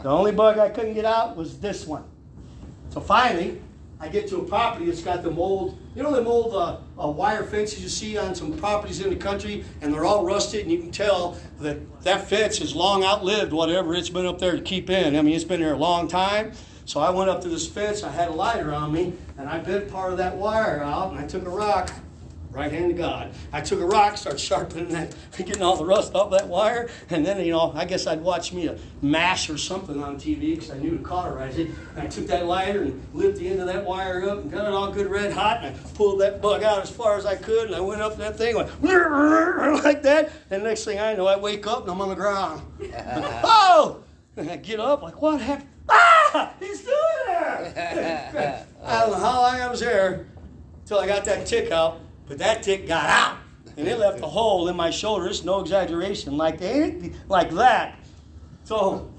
The 0.02 0.08
only 0.08 0.32
bug 0.32 0.58
I 0.58 0.68
couldn't 0.68 0.94
get 0.94 1.04
out 1.06 1.36
was 1.36 1.58
this 1.60 1.86
one. 1.86 2.04
So 2.90 3.00
finally, 3.00 3.60
I 4.00 4.08
get 4.08 4.28
to 4.28 4.38
a 4.38 4.44
property 4.44 4.86
that's 4.86 5.02
got 5.02 5.22
the 5.22 5.30
mold. 5.30 5.78
you 5.94 6.02
know, 6.02 6.10
the 6.10 6.24
old 6.28 6.54
uh, 6.54 6.78
uh, 7.02 7.08
wire 7.08 7.44
fences 7.44 7.82
you 7.82 7.88
see 7.88 8.16
on 8.18 8.34
some 8.34 8.56
properties 8.56 9.00
in 9.00 9.10
the 9.10 9.16
country, 9.16 9.64
and 9.82 9.92
they're 9.92 10.04
all 10.06 10.24
rusted, 10.24 10.62
and 10.62 10.72
you 10.72 10.78
can 10.78 10.90
tell 10.90 11.38
that 11.60 12.02
that 12.02 12.26
fence 12.28 12.58
has 12.58 12.74
long 12.74 13.04
outlived 13.04 13.52
whatever 13.52 13.94
it's 13.94 14.08
been 14.08 14.26
up 14.26 14.38
there 14.38 14.56
to 14.56 14.62
keep 14.62 14.88
in. 14.90 15.16
I 15.16 15.22
mean, 15.22 15.34
it's 15.34 15.44
been 15.44 15.60
there 15.60 15.74
a 15.74 15.78
long 15.78 16.08
time. 16.08 16.52
So 16.86 17.00
I 17.00 17.10
went 17.10 17.30
up 17.30 17.40
to 17.42 17.48
this 17.48 17.68
fence, 17.68 18.02
I 18.02 18.10
had 18.10 18.28
a 18.28 18.32
lighter 18.32 18.74
on 18.74 18.90
me, 18.92 19.12
and 19.38 19.48
I 19.48 19.58
bent 19.58 19.90
part 19.90 20.12
of 20.12 20.18
that 20.18 20.36
wire 20.36 20.82
out, 20.82 21.10
and 21.12 21.20
I 21.20 21.26
took 21.26 21.46
a 21.46 21.50
rock, 21.50 21.92
right 22.50 22.72
hand 22.72 22.90
of 22.90 22.96
God. 22.96 23.32
I 23.52 23.60
took 23.60 23.80
a 23.80 23.86
rock, 23.86 24.16
started 24.16 24.38
sharpening 24.38 24.88
that, 24.88 25.14
getting 25.36 25.62
all 25.62 25.76
the 25.76 25.84
rust 25.84 26.14
off 26.14 26.30
that 26.32 26.48
wire, 26.48 26.88
and 27.08 27.24
then, 27.24 27.44
you 27.44 27.52
know, 27.52 27.72
I 27.74 27.84
guess 27.84 28.06
I'd 28.06 28.20
watch 28.20 28.52
me 28.52 28.66
a 28.66 28.76
M*A*S*H 29.02 29.50
or 29.50 29.58
something 29.58 30.02
on 30.02 30.16
TV 30.16 30.54
because 30.54 30.70
I 30.70 30.78
knew 30.78 30.98
to 30.98 31.02
cauterize 31.02 31.58
it. 31.58 31.70
And 31.94 32.02
I 32.02 32.06
took 32.06 32.26
that 32.26 32.46
lighter 32.46 32.82
and 32.82 33.02
lit 33.14 33.36
the 33.36 33.48
end 33.48 33.60
of 33.60 33.66
that 33.66 33.84
wire 33.84 34.28
up 34.28 34.38
and 34.38 34.50
got 34.50 34.66
it 34.66 34.72
all 34.72 34.90
good 34.90 35.06
red 35.06 35.32
hot, 35.32 35.64
and 35.64 35.74
I 35.74 35.78
pulled 35.94 36.20
that 36.20 36.42
bug 36.42 36.62
out 36.62 36.82
as 36.82 36.90
far 36.90 37.16
as 37.16 37.26
I 37.26 37.36
could, 37.36 37.66
and 37.66 37.74
I 37.74 37.80
went 37.80 38.02
up 38.02 38.16
that 38.16 38.36
thing, 38.36 38.56
went 38.56 38.82
like 39.84 40.02
that, 40.02 40.30
and 40.50 40.64
next 40.64 40.84
thing 40.84 40.98
I 40.98 41.14
know, 41.14 41.26
I 41.26 41.38
wake 41.38 41.66
up 41.66 41.82
and 41.82 41.90
I'm 41.90 42.00
on 42.00 42.08
the 42.08 42.14
ground. 42.14 42.62
oh! 43.44 44.02
And 44.36 44.50
I 44.50 44.56
get 44.56 44.80
up, 44.80 45.02
like, 45.02 45.20
what 45.20 45.40
happened? 45.40 45.68
Ah! 45.88 46.52
He's 46.60 46.80
still 46.80 46.94
there! 47.26 48.66
I 48.82 49.00
don't 49.00 49.10
know 49.10 49.18
how 49.18 49.42
long 49.42 49.60
I 49.60 49.68
was 49.68 49.80
there 49.80 50.26
till 50.86 50.98
I 50.98 51.06
got 51.06 51.24
that 51.24 51.46
tick 51.46 51.70
out, 51.70 52.00
but 52.30 52.38
that 52.38 52.62
tick 52.62 52.86
got 52.86 53.06
out. 53.06 53.38
And 53.76 53.88
it 53.88 53.98
left 53.98 54.22
a 54.22 54.26
hole 54.26 54.68
in 54.68 54.76
my 54.76 54.90
shoulder. 54.90 55.26
It's 55.26 55.42
no 55.42 55.58
exaggeration, 55.58 56.36
like 56.36 56.60
like 57.28 57.50
that. 57.50 57.98
So 58.62 59.10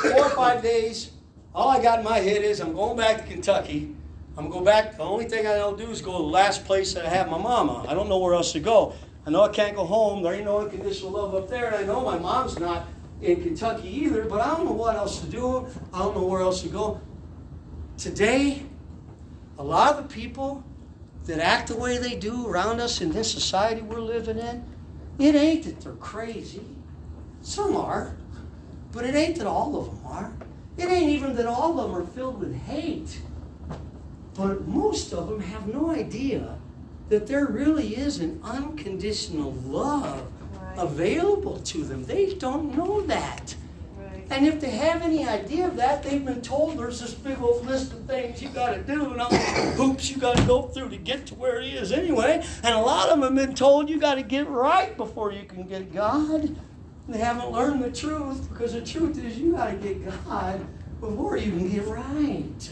four 0.00 0.24
or 0.24 0.30
five 0.30 0.62
days, 0.62 1.10
all 1.54 1.68
I 1.68 1.82
got 1.82 1.98
in 1.98 2.04
my 2.06 2.18
head 2.18 2.42
is 2.42 2.60
I'm 2.60 2.72
going 2.72 2.96
back 2.96 3.18
to 3.18 3.22
Kentucky. 3.24 3.94
I'm 4.38 4.48
going 4.48 4.52
to 4.52 4.58
go 4.60 4.64
back. 4.64 4.96
The 4.96 5.02
only 5.02 5.26
thing 5.26 5.46
I 5.46 5.56
don't 5.56 5.76
do 5.76 5.90
is 5.90 6.00
go 6.00 6.12
to 6.12 6.18
the 6.18 6.24
last 6.24 6.64
place 6.64 6.94
that 6.94 7.04
I 7.04 7.10
have 7.10 7.28
my 7.28 7.36
mama. 7.36 7.84
I 7.86 7.92
don't 7.92 8.08
know 8.08 8.18
where 8.18 8.32
else 8.32 8.52
to 8.52 8.60
go. 8.60 8.94
I 9.26 9.30
know 9.30 9.42
I 9.42 9.48
can't 9.48 9.76
go 9.76 9.84
home. 9.84 10.22
There 10.22 10.32
ain't 10.32 10.46
no 10.46 10.60
unconditional 10.60 11.10
love 11.10 11.34
up 11.34 11.50
there, 11.50 11.66
and 11.66 11.76
I 11.76 11.82
know 11.82 12.02
my 12.02 12.18
mom's 12.18 12.58
not 12.58 12.86
in 13.20 13.42
Kentucky 13.42 13.88
either. 13.88 14.24
But 14.24 14.40
I 14.40 14.56
don't 14.56 14.64
know 14.64 14.72
what 14.72 14.96
else 14.96 15.20
to 15.20 15.26
do. 15.26 15.66
I 15.92 15.98
don't 15.98 16.16
know 16.16 16.24
where 16.24 16.40
else 16.40 16.62
to 16.62 16.68
go. 16.70 17.02
Today, 17.98 18.62
a 19.58 19.62
lot 19.62 19.96
of 19.96 20.08
the 20.08 20.14
people 20.14 20.64
that 21.26 21.38
act 21.38 21.68
the 21.68 21.76
way 21.76 21.98
they 21.98 22.16
do 22.16 22.46
around 22.46 22.80
us 22.80 23.00
in 23.00 23.12
this 23.12 23.30
society 23.30 23.82
we're 23.82 24.00
living 24.00 24.38
in, 24.38 24.64
it 25.18 25.34
ain't 25.34 25.64
that 25.64 25.80
they're 25.80 25.92
crazy. 25.92 26.62
Some 27.42 27.76
are, 27.76 28.16
but 28.92 29.04
it 29.04 29.14
ain't 29.14 29.36
that 29.38 29.46
all 29.46 29.76
of 29.76 29.86
them 29.86 30.06
are. 30.06 30.32
It 30.76 30.88
ain't 30.88 31.10
even 31.10 31.36
that 31.36 31.46
all 31.46 31.78
of 31.80 31.90
them 31.90 32.00
are 32.02 32.06
filled 32.06 32.40
with 32.40 32.54
hate. 32.62 33.20
But 34.34 34.66
most 34.68 35.12
of 35.12 35.28
them 35.28 35.40
have 35.40 35.66
no 35.66 35.90
idea 35.90 36.58
that 37.08 37.26
there 37.26 37.46
really 37.46 37.96
is 37.96 38.18
an 38.18 38.40
unconditional 38.42 39.52
love 39.52 40.22
Right. 40.76 40.78
available 40.78 41.58
to 41.58 41.84
them. 41.84 42.04
They 42.04 42.34
don't 42.34 42.76
know 42.76 43.00
that. 43.02 43.54
And 44.28 44.46
if 44.46 44.60
they 44.60 44.70
have 44.70 45.02
any 45.02 45.24
idea 45.26 45.66
of 45.68 45.76
that, 45.76 46.02
they've 46.02 46.24
been 46.24 46.42
told 46.42 46.78
there's 46.78 47.00
this 47.00 47.14
big 47.14 47.40
old 47.40 47.64
list 47.64 47.92
of 47.92 48.04
things 48.06 48.42
you 48.42 48.48
got 48.48 48.74
to 48.74 48.82
do 48.82 49.12
and 49.12 49.20
all 49.20 49.30
the 49.30 49.36
hoops 49.76 50.10
you 50.10 50.16
got 50.18 50.36
to 50.36 50.42
go 50.44 50.62
through 50.62 50.88
to 50.90 50.96
get 50.96 51.26
to 51.26 51.34
where 51.36 51.60
He 51.60 51.70
is 51.70 51.92
anyway. 51.92 52.44
And 52.64 52.74
a 52.74 52.80
lot 52.80 53.08
of 53.08 53.20
them 53.20 53.36
have 53.36 53.46
been 53.46 53.54
told 53.54 53.88
you 53.88 54.00
got 54.00 54.16
to 54.16 54.22
get 54.22 54.48
right 54.48 54.96
before 54.96 55.32
you 55.32 55.44
can 55.44 55.62
get 55.64 55.94
God. 55.94 56.56
They 57.08 57.18
haven't 57.18 57.52
learned 57.52 57.84
the 57.84 57.92
truth 57.92 58.48
because 58.50 58.72
the 58.72 58.80
truth 58.80 59.22
is 59.24 59.38
you 59.38 59.52
got 59.52 59.70
to 59.70 59.76
get 59.76 60.04
God 60.24 60.66
before 61.00 61.36
you 61.36 61.52
can 61.52 61.70
get 61.70 61.86
right. 61.86 62.70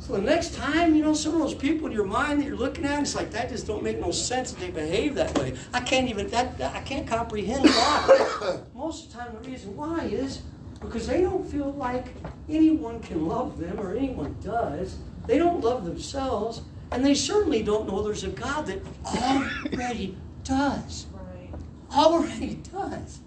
So 0.00 0.12
the 0.12 0.22
next 0.22 0.54
time, 0.54 0.94
you 0.94 1.02
know, 1.02 1.12
some 1.14 1.32
of 1.34 1.40
those 1.40 1.54
people 1.54 1.86
in 1.86 1.92
your 1.92 2.04
mind 2.04 2.40
that 2.40 2.46
you're 2.46 2.56
looking 2.56 2.84
at, 2.84 3.00
it's 3.00 3.14
like 3.14 3.30
that 3.32 3.48
just 3.48 3.66
don't 3.66 3.82
make 3.82 3.98
no 3.98 4.10
sense 4.10 4.52
that 4.52 4.60
they 4.60 4.70
behave 4.70 5.14
that 5.16 5.36
way. 5.38 5.54
I 5.72 5.80
can't 5.80 6.08
even 6.08 6.28
that, 6.28 6.56
that- 6.58 6.76
I 6.76 6.80
can't 6.82 7.06
comprehend 7.06 7.64
why. 7.64 8.60
Most 8.74 9.06
of 9.06 9.12
the 9.12 9.18
time, 9.18 9.36
the 9.42 9.48
reason 9.50 9.74
why 9.76 10.04
is 10.04 10.42
because 10.80 11.06
they 11.06 11.20
don't 11.20 11.46
feel 11.46 11.72
like 11.72 12.06
anyone 12.48 13.00
can 13.00 13.26
love 13.26 13.58
them 13.58 13.78
or 13.80 13.94
anyone 13.94 14.36
does. 14.42 14.98
They 15.26 15.38
don't 15.38 15.62
love 15.62 15.84
themselves, 15.84 16.62
and 16.90 17.04
they 17.04 17.14
certainly 17.14 17.62
don't 17.62 17.86
know 17.86 18.02
there's 18.02 18.24
a 18.24 18.28
God 18.28 18.66
that 18.66 18.80
already 19.04 20.16
does. 20.44 21.06
Right. 21.12 21.50
Already 21.92 22.60
does. 22.72 23.20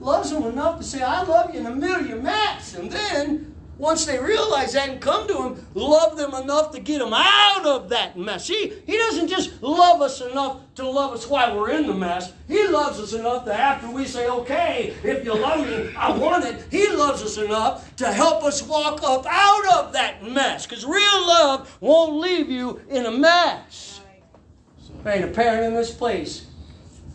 Loves 0.00 0.30
them 0.30 0.44
enough 0.44 0.78
to 0.78 0.84
say, 0.84 1.02
I 1.02 1.22
love 1.22 1.54
you 1.54 1.60
in 1.60 1.66
a 1.66 1.74
million 1.74 2.22
mats. 2.22 2.74
And 2.74 2.90
then, 2.90 3.54
once 3.80 4.04
they 4.04 4.18
realize 4.18 4.74
that 4.74 4.90
and 4.90 5.00
come 5.00 5.26
to 5.26 5.42
Him, 5.42 5.66
love 5.74 6.18
them 6.18 6.34
enough 6.34 6.70
to 6.72 6.80
get 6.80 6.98
them 6.98 7.14
out 7.14 7.64
of 7.64 7.88
that 7.88 8.16
mess. 8.16 8.46
He, 8.46 8.74
he 8.86 8.98
doesn't 8.98 9.28
just 9.28 9.62
love 9.62 10.02
us 10.02 10.20
enough 10.20 10.60
to 10.74 10.88
love 10.88 11.14
us 11.14 11.26
while 11.26 11.58
we're 11.58 11.70
in 11.70 11.86
the 11.86 11.94
mess. 11.94 12.30
He 12.46 12.68
loves 12.68 13.00
us 13.00 13.14
enough 13.14 13.46
that 13.46 13.58
after 13.58 13.90
we 13.90 14.04
say, 14.04 14.28
okay, 14.28 14.94
if 15.02 15.24
you 15.24 15.34
love 15.34 15.66
me, 15.66 15.94
I 15.96 16.14
want 16.14 16.44
it, 16.44 16.66
He 16.70 16.88
loves 16.90 17.22
us 17.22 17.38
enough 17.38 17.96
to 17.96 18.12
help 18.12 18.44
us 18.44 18.62
walk 18.62 19.02
up 19.02 19.24
out 19.26 19.66
of 19.78 19.94
that 19.94 20.24
mess. 20.24 20.66
Because 20.66 20.84
real 20.84 21.26
love 21.26 21.74
won't 21.80 22.20
leave 22.20 22.50
you 22.50 22.82
in 22.90 23.06
a 23.06 23.10
mess. 23.10 24.02
There 25.02 25.14
ain't 25.14 25.24
a 25.24 25.28
parent 25.28 25.64
in 25.64 25.74
this 25.74 25.90
place 25.90 26.46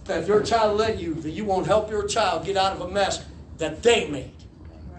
that 0.05 0.23
if 0.23 0.27
your 0.27 0.41
child 0.41 0.79
let 0.79 0.99
you, 0.99 1.13
that 1.13 1.29
you 1.29 1.45
won't 1.45 1.67
help 1.67 1.91
your 1.91 2.07
child 2.07 2.43
get 2.43 2.57
out 2.57 2.73
of 2.73 2.81
a 2.81 2.87
mess 2.87 3.23
that 3.59 3.83
they 3.83 4.09
made. 4.09 4.31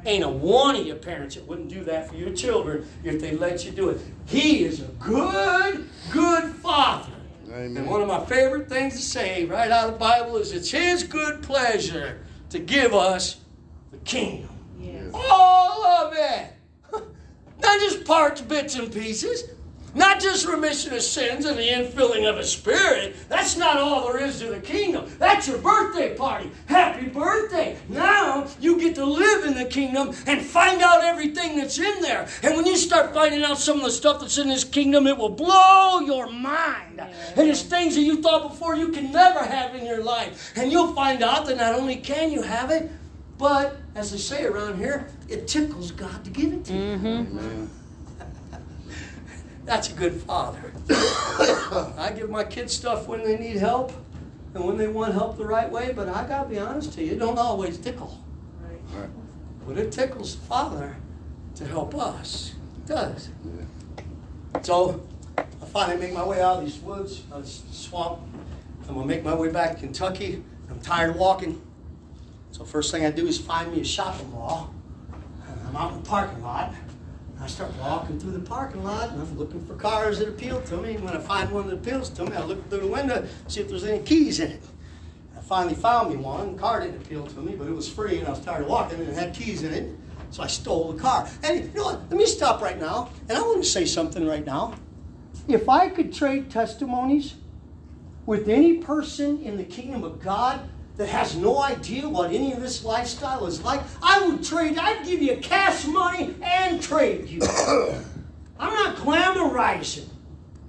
Ain't 0.07 0.23
a 0.23 0.29
one 0.29 0.77
of 0.77 0.87
your 0.87 0.97
parents 0.97 1.35
that 1.35 1.49
wouldn't 1.49 1.69
do 1.69 1.83
that 1.83 2.09
for 2.09 2.15
your 2.15 2.33
children 2.33 2.87
if 3.03 3.21
they 3.21 3.33
let 3.33 3.65
you 3.65 3.73
do 3.73 3.89
it. 3.89 4.01
He 4.27 4.63
is 4.63 4.81
a 4.81 4.85
good, 5.01 5.89
good 6.13 6.55
father. 6.55 7.11
Amen. 7.51 7.77
And 7.77 7.91
one 7.91 8.03
of 8.03 8.07
my 8.07 8.25
favorite 8.25 8.69
things 8.69 8.95
to 8.95 9.03
say 9.03 9.47
right 9.47 9.69
out 9.69 9.89
of 9.89 9.95
the 9.95 9.99
Bible 9.99 10.37
is 10.37 10.53
it's 10.53 10.71
His 10.71 11.03
good 11.03 11.43
pleasure 11.43 12.21
to 12.51 12.61
give 12.61 12.95
us 12.95 13.41
the 13.91 13.97
kingdom. 13.99 14.51
Yes. 14.79 15.11
All 15.13 15.85
of 15.85 16.15
it. 16.17 16.53
Not 17.61 17.81
just 17.81 18.05
parts, 18.05 18.41
bits, 18.43 18.77
and 18.77 18.93
pieces. 18.93 19.51
Not 19.97 20.21
just 20.21 20.47
remission 20.47 20.93
of 20.93 21.01
sins 21.01 21.47
and 21.47 21.59
the 21.59 21.69
infilling 21.69 22.29
of 22.29 22.37
a 22.37 22.45
spirit. 22.45 23.17
That's 23.31 23.57
not 23.57 23.79
all 23.79 24.07
there 24.07 24.23
is 24.23 24.41
to 24.41 24.49
the 24.49 24.61
kingdom. 24.61 25.11
That's 25.19 25.49
your 25.49 25.57
birthday 25.57 26.15
party. 26.15 26.53
Happy 26.67 27.07
birthday. 27.07 27.79
Now 27.89 28.47
you 28.61 28.79
get 28.79 28.95
to 28.97 29.07
live 29.07 29.47
in 29.47 29.55
the 29.55 29.65
kingdom 29.65 30.15
and 30.27 30.43
find 30.43 30.83
out 30.83 31.03
everything 31.03 31.57
that's 31.57 31.79
in 31.79 32.03
there. 32.03 32.29
And 32.43 32.57
when 32.57 32.67
you 32.67 32.77
start 32.77 33.15
finding 33.15 33.43
out 33.43 33.57
some 33.57 33.79
of 33.79 33.85
the 33.85 33.91
stuff 33.91 34.21
that's 34.21 34.37
in 34.37 34.49
this 34.49 34.65
kingdom, 34.65 35.07
it 35.07 35.17
will 35.17 35.31
blow 35.31 36.01
your 36.01 36.31
mind. 36.31 37.01
And 37.01 37.49
it's 37.49 37.63
things 37.63 37.95
that 37.95 38.03
you 38.03 38.21
thought 38.21 38.51
before 38.51 38.77
you 38.77 38.89
can 38.89 39.11
never 39.13 39.43
have 39.43 39.75
in 39.75 39.87
your 39.87 40.05
life. 40.05 40.53
And 40.57 40.71
you'll 40.71 40.93
find 40.93 41.23
out 41.23 41.47
that 41.47 41.57
not 41.57 41.75
only 41.75 41.97
can 41.97 42.31
you 42.31 42.43
have 42.43 42.71
it, 42.71 42.91
but 43.39 43.79
as 43.95 44.11
they 44.11 44.19
say 44.19 44.45
around 44.45 44.77
here, 44.77 45.09
it 45.29 45.49
tickles 45.49 45.91
God 45.91 46.23
to 46.25 46.31
give 46.31 46.53
it 46.53 46.65
to 46.67 46.73
you. 46.75 46.81
Mm-hmm. 46.81 47.07
Amen. 47.07 47.71
That's 49.67 49.91
a 49.91 49.95
good 49.95 50.15
father. 50.15 50.73
I 51.99 52.13
give 52.17 52.31
my 52.31 52.45
kids 52.45 52.73
stuff 52.73 53.09
when 53.09 53.25
they 53.25 53.37
need 53.37 53.57
help 53.57 53.93
and 54.55 54.65
when 54.65 54.77
they 54.79 54.87
want 54.87 55.13
help 55.13 55.37
the 55.37 55.45
right 55.45 55.71
way, 55.71 55.93
but 55.95 56.09
I 56.09 56.25
gotta 56.27 56.49
be 56.49 56.59
honest 56.59 56.93
to 56.95 57.05
you, 57.05 57.13
it 57.13 57.19
don't 57.19 57.37
always 57.37 57.77
tickle. 57.77 58.25
Right. 58.61 59.01
Right. 59.01 59.11
But 59.67 59.77
it 59.77 59.91
tickles 59.91 60.37
the 60.37 60.47
father 60.47 60.97
to 61.57 61.67
help 61.67 61.97
us. 61.97 62.55
It 62.79 62.87
does. 62.87 63.29
Yeah. 63.45 64.63
So 64.63 65.05
I 65.37 65.67
finally 65.67 65.99
make 65.99 66.15
my 66.15 66.25
way 66.25 66.41
out 66.41 66.59
of 66.59 66.65
these 66.65 66.79
woods, 66.79 67.25
out 67.33 67.41
of 67.41 67.45
this 67.45 67.65
swamp. 67.73 68.21
I'm 68.89 68.95
gonna 68.95 69.05
make 69.05 69.25
my 69.25 69.35
way 69.35 69.51
back 69.51 69.75
to 69.75 69.81
Kentucky. 69.81 70.45
I'm 70.71 70.81
tired 70.81 71.11
of 71.11 71.17
walking. 71.17 71.61
So 72.53 72.65
first 72.65 72.93
thing 72.93 73.05
I 73.05 73.11
do 73.11 73.27
is 73.27 73.37
find 73.37 73.73
me 73.73 73.81
a 73.81 73.85
shopping 73.85 74.31
mall. 74.31 74.73
And 75.49 75.69
I'm 75.69 75.77
out 75.77 75.93
in 75.93 76.03
the 76.03 76.09
parking 76.09 76.41
lot. 76.41 76.73
I 77.41 77.47
start 77.49 77.73
walking 77.79 78.19
through 78.19 78.33
the 78.33 78.41
parking 78.41 78.83
lot 78.83 79.11
and 79.11 79.21
I'm 79.21 79.39
looking 79.39 79.65
for 79.67 79.75
cars 79.75 80.19
that 80.19 80.29
appeal 80.29 80.61
to 80.63 80.77
me. 80.79 80.95
And 80.95 81.05
when 81.05 81.15
I 81.17 81.21
find 81.21 81.51
one 81.51 81.67
that 81.69 81.75
appeals 81.75 82.09
to 82.11 82.25
me, 82.25 82.35
I 82.35 82.43
look 82.43 82.69
through 82.71 82.81
the 82.81 82.87
window, 82.87 83.27
see 83.47 83.61
if 83.61 83.69
there's 83.69 83.85
any 83.85 84.03
keys 84.03 84.41
in 84.41 84.53
it. 84.53 84.63
I 85.37 85.41
finally 85.41 85.75
found 85.75 86.11
me 86.11 86.17
one. 86.17 86.55
The 86.55 86.59
car 86.59 86.81
didn't 86.81 87.03
appeal 87.03 87.27
to 87.27 87.41
me, 87.41 87.55
but 87.55 87.69
it 87.69 87.73
was 87.73 87.89
free 87.89 88.19
and 88.19 88.27
I 88.27 88.31
was 88.31 88.41
tired 88.41 88.63
of 88.63 88.69
walking 88.69 89.01
and 89.01 89.09
it 89.09 89.15
had 89.15 89.35
keys 89.35 89.63
in 89.63 89.73
it. 89.73 89.95
So 90.31 90.43
I 90.43 90.47
stole 90.47 90.93
the 90.93 91.01
car. 91.01 91.29
And 91.43 91.65
you 91.65 91.71
know 91.75 91.85
what? 91.85 92.01
Let 92.11 92.19
me 92.19 92.27
stop 92.27 92.63
right 92.63 92.81
now. 92.81 93.11
And 93.29 93.37
I 93.37 93.43
want 93.43 93.63
to 93.63 93.69
say 93.69 93.85
something 93.85 94.27
right 94.27 94.45
now. 94.45 94.75
If 95.47 95.69
I 95.69 95.89
could 95.89 96.13
trade 96.13 96.51
testimonies 96.51 97.35
with 98.25 98.49
any 98.49 98.79
person 98.79 99.41
in 99.43 99.57
the 99.57 99.65
kingdom 99.65 100.03
of 100.03 100.21
God 100.21 100.69
that 100.97 101.09
has 101.09 101.37
no 101.37 101.61
idea 101.61 102.09
what 102.09 102.33
any 102.33 102.53
of 102.53 102.61
this 102.61 102.85
lifestyle 102.85 103.47
is 103.47 103.63
like, 103.63 103.83
I 104.03 104.27
would 104.27 104.45
trade, 104.45 104.79
I'd 104.79 105.05
give 105.05 105.23
you 105.23 105.37
cash 105.37 105.87
money 105.87 106.35
and 106.43 106.83
trade 106.83 107.29
you. 107.29 107.41
I'm 108.59 108.73
not 108.73 108.97
glamorizing 108.97 110.09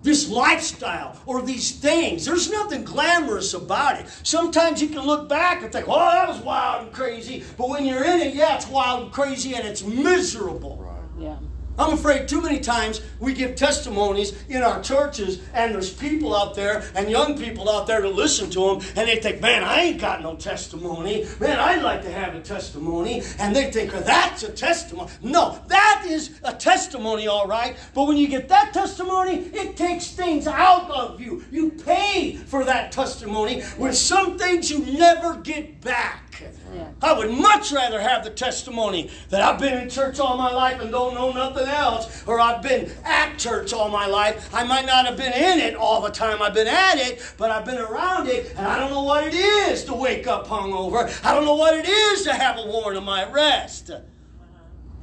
this 0.04 0.30
lifestyle 0.30 1.20
or 1.26 1.42
these 1.42 1.72
things. 1.72 2.26
There's 2.26 2.52
nothing 2.52 2.84
glamorous 2.84 3.54
about 3.54 4.00
it. 4.00 4.08
Sometimes 4.24 4.82
you 4.82 4.90
can 4.90 5.02
look 5.02 5.28
back 5.30 5.64
and 5.64 5.72
think, 5.72 5.86
oh, 5.88 6.00
that 6.00 6.28
was 6.28 6.40
wild 6.40 6.86
and 6.86 6.94
crazy. 6.94 7.44
But 7.58 7.70
when 7.70 7.86
you're 7.86 8.04
in 8.04 8.22
it, 8.22 8.34
yeah, 8.34 8.56
it's 8.56 8.68
wild 8.68 9.04
and 9.04 9.12
crazy 9.12 9.56
and 9.56 9.68
it's 9.68 9.84
miserable. 9.84 10.78
Right. 10.78 11.24
Yeah. 11.24 11.38
I'm 11.78 11.94
afraid 11.94 12.28
too 12.28 12.42
many 12.42 12.60
times 12.60 13.02
we 13.20 13.34
give 13.34 13.56
testimonies 13.56 14.34
in 14.50 14.64
our 14.64 14.82
churches, 14.82 15.40
and 15.54 15.74
there's 15.74 15.94
people 15.94 16.36
out 16.36 16.56
there 16.56 16.84
and 16.96 17.10
young 17.10 17.38
people 17.38 17.70
out 17.70 17.88
there 17.88 18.02
to 18.02 18.10
listen 18.10 18.50
to 18.52 18.60
them, 18.60 18.82
and 18.96 19.08
they 19.08 19.18
think, 19.18 19.42
man, 19.42 19.64
I 19.64 19.82
ain't 19.82 20.02
got 20.02 20.22
no 20.22 20.36
testimony. 20.36 21.26
Man, 21.40 21.60
I'd 21.60 21.84
like 21.84 22.02
to 22.04 22.12
have 22.12 22.36
a 22.36 22.42
testimony. 22.42 23.22
And 23.40 23.56
they 23.56 23.72
think, 23.72 23.94
oh, 23.96 24.02
that's 24.02 24.44
a 24.44 24.52
testimony. 24.52 25.12
No, 25.22 25.60
that 25.68 26.06
is 26.08 26.40
a 26.44 26.54
testimony, 26.54 27.28
all 27.28 27.48
right. 27.48 27.78
But 27.94 28.06
when 28.06 28.18
you 28.18 28.28
get 28.28 28.50
that 28.50 28.74
testimony, 28.74 29.38
it 29.54 29.78
takes 29.78 30.12
things 30.12 30.48
out 30.48 30.90
of 30.90 31.22
you. 31.22 31.44
You 31.52 31.72
pay 31.72 32.36
for 32.36 32.64
that 32.66 32.92
testimony 32.92 33.64
with 33.78 33.96
some 33.96 34.38
things 34.38 34.72
you 34.72 34.80
never 34.98 35.36
get 35.36 35.82
back. 35.82 36.27
Yeah. 36.74 36.90
I 37.02 37.14
would 37.14 37.32
much 37.32 37.72
rather 37.72 38.00
have 38.02 38.24
the 38.24 38.30
testimony 38.30 39.10
that 39.30 39.42
I've 39.42 39.60
been 39.60 39.78
in 39.78 39.90
church 39.90 40.20
all 40.20 40.38
my 40.38 40.52
life 40.52 40.82
and 40.82 40.92
don't 40.92 41.14
know 41.14 41.32
nothing 41.32 41.68
else, 41.68 42.24
or 42.28 42.40
I've 42.40 42.62
been 42.62 42.92
at 43.04 43.38
church 43.38 43.74
all 43.74 43.90
my 43.90 44.06
life. 44.06 44.54
I 44.54 44.64
might 44.64 44.86
not 44.86 45.06
have 45.06 45.18
been 45.18 45.34
in 45.34 45.60
it 45.60 45.76
all 45.76 46.02
the 46.02 46.10
time 46.10 46.42
I've 46.42 46.54
been 46.54 46.68
at 46.68 46.98
it, 46.98 47.34
but 47.38 47.52
I've 47.52 47.66
been 47.66 47.78
around 47.78 48.28
it, 48.28 48.54
and 48.58 48.68
I 48.68 48.80
don't 48.80 48.92
know 48.92 49.04
what 49.04 49.26
it 49.26 49.34
is 49.34 49.84
to 49.86 49.94
wake 49.94 50.28
up 50.28 50.48
hungover. 50.48 51.10
I 51.26 51.34
don't 51.34 51.46
know 51.46 51.56
what 51.56 51.76
it 51.76 51.88
is 51.88 52.24
to 52.24 52.34
have 52.34 52.58
a 52.58 52.66
warrant 52.66 52.98
of 52.98 53.04
my 53.04 53.30
arrest. 53.30 53.92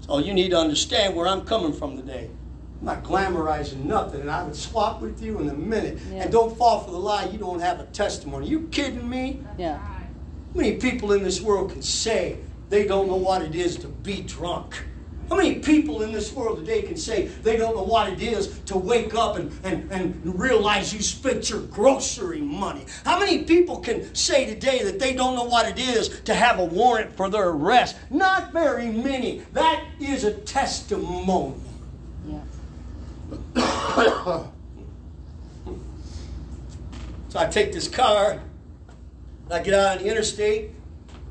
So 0.00 0.18
you 0.18 0.34
need 0.34 0.50
to 0.50 0.58
understand 0.58 1.16
where 1.16 1.26
I'm 1.26 1.44
coming 1.44 1.72
from 1.72 1.96
today. 1.96 2.30
I'm 2.80 2.86
not 2.86 3.02
glamorizing 3.02 3.84
nothing, 3.84 4.20
and 4.20 4.30
I 4.30 4.42
would 4.42 4.54
swap 4.54 5.00
with 5.00 5.22
you 5.22 5.38
in 5.38 5.48
a 5.48 5.54
minute. 5.54 5.98
Yeah. 6.10 6.24
And 6.24 6.32
don't 6.32 6.54
fall 6.56 6.80
for 6.80 6.90
the 6.90 6.98
lie 6.98 7.24
you 7.24 7.38
don't 7.38 7.60
have 7.60 7.80
a 7.80 7.86
testimony. 7.86 8.46
You 8.46 8.68
kidding 8.68 9.08
me? 9.08 9.40
Yeah. 9.56 9.80
How 10.54 10.60
many 10.60 10.76
people 10.76 11.12
in 11.12 11.24
this 11.24 11.40
world 11.40 11.72
can 11.72 11.82
say 11.82 12.38
they 12.70 12.86
don't 12.86 13.08
know 13.08 13.16
what 13.16 13.42
it 13.42 13.56
is 13.56 13.76
to 13.78 13.88
be 13.88 14.20
drunk? 14.22 14.84
How 15.28 15.34
many 15.36 15.56
people 15.56 16.02
in 16.02 16.12
this 16.12 16.32
world 16.32 16.58
today 16.58 16.82
can 16.82 16.96
say 16.96 17.26
they 17.26 17.56
don't 17.56 17.74
know 17.74 17.82
what 17.82 18.12
it 18.12 18.22
is 18.22 18.60
to 18.66 18.78
wake 18.78 19.16
up 19.16 19.34
and, 19.36 19.50
and, 19.64 19.90
and 19.90 20.38
realize 20.38 20.94
you 20.94 21.02
spent 21.02 21.50
your 21.50 21.62
grocery 21.62 22.40
money? 22.40 22.86
How 23.04 23.18
many 23.18 23.42
people 23.42 23.80
can 23.80 24.14
say 24.14 24.46
today 24.46 24.84
that 24.84 25.00
they 25.00 25.12
don't 25.12 25.34
know 25.34 25.42
what 25.42 25.66
it 25.66 25.80
is 25.80 26.20
to 26.20 26.34
have 26.34 26.60
a 26.60 26.64
warrant 26.64 27.16
for 27.16 27.28
their 27.28 27.48
arrest? 27.48 27.96
Not 28.08 28.52
very 28.52 28.92
many. 28.92 29.42
That 29.54 29.84
is 29.98 30.22
a 30.22 30.34
testimony. 30.34 31.54
Yeah. 33.56 34.46
So 37.30 37.40
I 37.40 37.46
take 37.46 37.72
this 37.72 37.88
car, 37.88 38.40
I 39.50 39.60
get 39.60 39.74
out 39.74 39.98
on 39.98 40.04
the 40.04 40.10
interstate. 40.10 40.70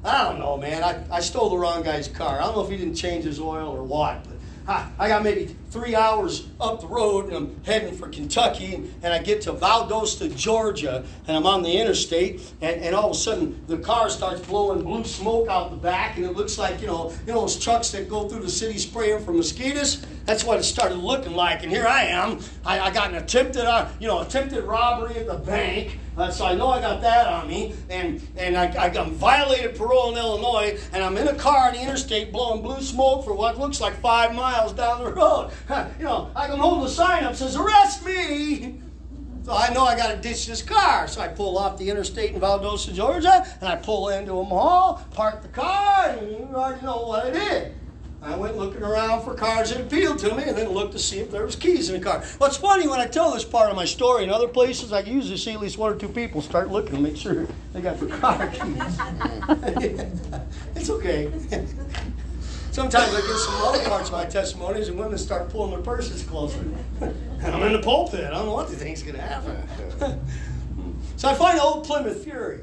I 0.04 0.24
don't 0.24 0.40
know, 0.40 0.58
man. 0.58 0.84
I, 0.84 1.04
I 1.10 1.20
stole 1.22 1.50
the 1.50 1.58
wrong 1.58 1.82
guy's 1.82 2.08
car. 2.08 2.40
I 2.40 2.44
don't 2.44 2.56
know 2.56 2.64
if 2.64 2.70
he 2.70 2.78
didn't 2.78 2.96
change 2.96 3.24
his 3.24 3.40
oil 3.40 3.70
or 3.70 3.84
what, 3.84 4.24
but 4.26 4.34
I, 4.68 4.90
I 5.00 5.08
got 5.08 5.24
maybe 5.24 5.56
three 5.72 5.96
hours 5.96 6.48
up 6.62 6.82
the 6.82 6.88
road 6.88 7.28
and 7.28 7.36
I'm 7.36 7.64
heading 7.64 7.96
for 7.96 8.08
Kentucky 8.10 8.92
and 9.02 9.14
I 9.14 9.20
get 9.20 9.42
to 9.42 9.54
Valdosta, 9.54 10.34
Georgia, 10.36 11.04
and 11.28 11.36
I'm 11.36 11.48
on 11.48 11.64
the 11.64 11.78
interstate 11.80 12.54
and, 12.62 12.82
and 12.82 12.96
all 12.96 13.10
of 13.10 13.16
a 13.16 13.20
sudden 13.20 13.64
the 13.68 13.78
car 13.78 14.10
starts 14.10 14.42
blowing 14.42 14.84
blue 14.84 15.04
smoke 15.04 15.48
out 15.50 15.72
the 15.72 15.78
back 15.78 16.18
and 16.18 16.26
it 16.26 16.34
looks 16.34 16.58
like, 16.58 16.82
you 16.82 16.88
know, 16.88 17.12
you 17.26 17.34
know 17.34 17.42
those 17.42 17.58
trucks 17.58 17.90
that 17.92 18.10
go 18.10 18.30
through 18.30 18.42
the 18.42 18.50
city 18.50 18.78
spraying 18.78 19.24
for 19.24 19.34
mosquitoes? 19.34 20.06
That's 20.26 20.44
what 20.44 20.60
it 20.60 20.64
started 20.64 20.96
looking 20.96 21.34
like. 21.34 21.64
And 21.64 21.72
here 21.72 21.86
I 21.86 22.04
am. 22.06 22.40
I, 22.66 22.80
I 22.80 22.92
got 22.92 23.10
an 23.10 23.16
attempted, 23.16 23.66
uh, 23.66 23.90
you 24.00 24.08
know, 24.08 24.22
attempted 24.22 24.64
robbery 24.64 25.18
at 25.18 25.28
the 25.28 25.36
bank. 25.36 26.00
Uh, 26.16 26.30
so 26.30 26.46
I 26.46 26.54
know 26.54 26.68
I 26.68 26.80
got 26.80 27.02
that 27.02 27.26
on 27.26 27.48
me, 27.48 27.74
and 27.90 28.22
and 28.38 28.56
I, 28.56 28.66
I 28.84 28.90
got 28.90 29.10
violated 29.10 29.76
parole 29.76 30.12
in 30.12 30.18
Illinois, 30.18 30.80
and 30.94 31.04
I'm 31.04 31.18
in 31.18 31.28
a 31.28 31.34
car 31.34 31.70
on 31.70 31.74
the 31.74 31.82
interstate 31.82 32.32
blowing 32.32 32.62
blue 32.62 32.82
smoke 32.82 33.26
for 33.26 33.34
what 33.34 33.60
looks 33.60 33.82
like 33.82 34.00
five 34.00 34.36
miles 34.36 34.74
down 34.74 35.04
the 35.04 35.12
road. 35.12 35.52
You 35.98 36.06
know, 36.06 36.32
I 36.36 36.48
can 36.48 36.60
hold 36.60 36.84
the 36.84 36.90
sign 36.90 37.24
up 37.24 37.36
says 37.36 37.56
"Arrest 37.56 38.06
me." 38.06 38.80
So 39.44 39.52
I 39.54 39.74
know 39.74 39.84
I 39.84 39.98
got 39.98 40.12
to 40.12 40.18
ditch 40.18 40.48
this 40.48 40.62
car. 40.62 41.08
So 41.08 41.20
I 41.20 41.28
pull 41.28 41.58
off 41.58 41.78
the 41.78 41.90
interstate 41.90 42.34
in 42.34 42.40
Valdosta, 42.40 42.94
Georgia, 42.94 43.46
and 43.60 43.68
I 43.68 43.76
pull 43.76 44.10
into 44.10 44.34
a 44.34 44.44
mall, 44.44 45.06
park 45.12 45.42
the 45.42 45.50
car, 45.50 46.10
and 46.10 46.32
you 46.32 46.50
already 46.54 46.86
know 46.86 47.08
what 47.08 47.26
I 47.26 47.32
did. 47.32 47.76
I 48.24 48.38
went 48.38 48.56
looking 48.56 48.84
around 48.84 49.24
for 49.24 49.34
cars 49.34 49.72
that 49.72 49.82
appealed 49.82 50.18
to 50.20 50.34
me 50.34 50.44
and 50.44 50.58
then 50.58 50.70
looked 50.70 50.94
to 50.94 51.00
see 51.00 51.20
if 51.20 51.30
there 51.30 51.46
was 51.46 51.58
keys 51.58 51.90
in 51.90 52.00
the 52.00 52.04
car. 52.04 52.24
What's 52.38 52.56
funny 52.56 52.88
when 52.88 53.02
I 53.02 53.06
tell 53.06 53.34
this 53.34 53.44
part 53.44 53.70
of 53.70 53.76
my 53.76 53.84
story 53.84 54.24
in 54.24 54.30
other 54.30 54.48
places, 54.48 54.94
I 54.94 55.02
usually 55.02 55.36
see 55.38 55.52
at 55.52 55.60
least 55.60 55.78
one 55.78 55.92
or 55.92 55.98
two 55.98 56.08
people 56.08 56.42
start 56.42 56.72
looking 56.72 56.96
to 56.96 57.02
make 57.02 57.18
sure 57.18 57.46
they 57.74 57.82
got 57.82 58.00
the 58.00 58.08
car 58.08 58.48
keys. 58.48 59.00
it's 60.76 60.90
okay. 60.90 61.32
Sometimes 62.72 63.14
I 63.14 63.22
get 63.22 63.38
some 63.40 63.56
other 63.56 63.84
parts 63.84 64.08
of 64.08 64.14
my 64.14 64.26
testimonies 64.26 64.88
and 64.88 64.98
women 64.98 65.18
start 65.18 65.50
pulling 65.50 65.72
their 65.72 65.82
purses 65.82 66.24
closer. 66.24 66.64
I'm 67.02 67.62
in 67.64 67.74
the 67.74 67.82
pulpit. 67.82 68.24
I 68.24 68.30
don't 68.30 68.46
know 68.46 68.54
what 68.54 68.70
they 68.70 68.76
think's 68.76 69.04
going 69.04 69.16
to 69.16 69.22
happen. 69.22 70.26
so 71.18 71.28
I 71.28 71.36
find 71.36 71.60
old 71.60 71.86
Plymouth 71.86 72.24
Fury. 72.24 72.62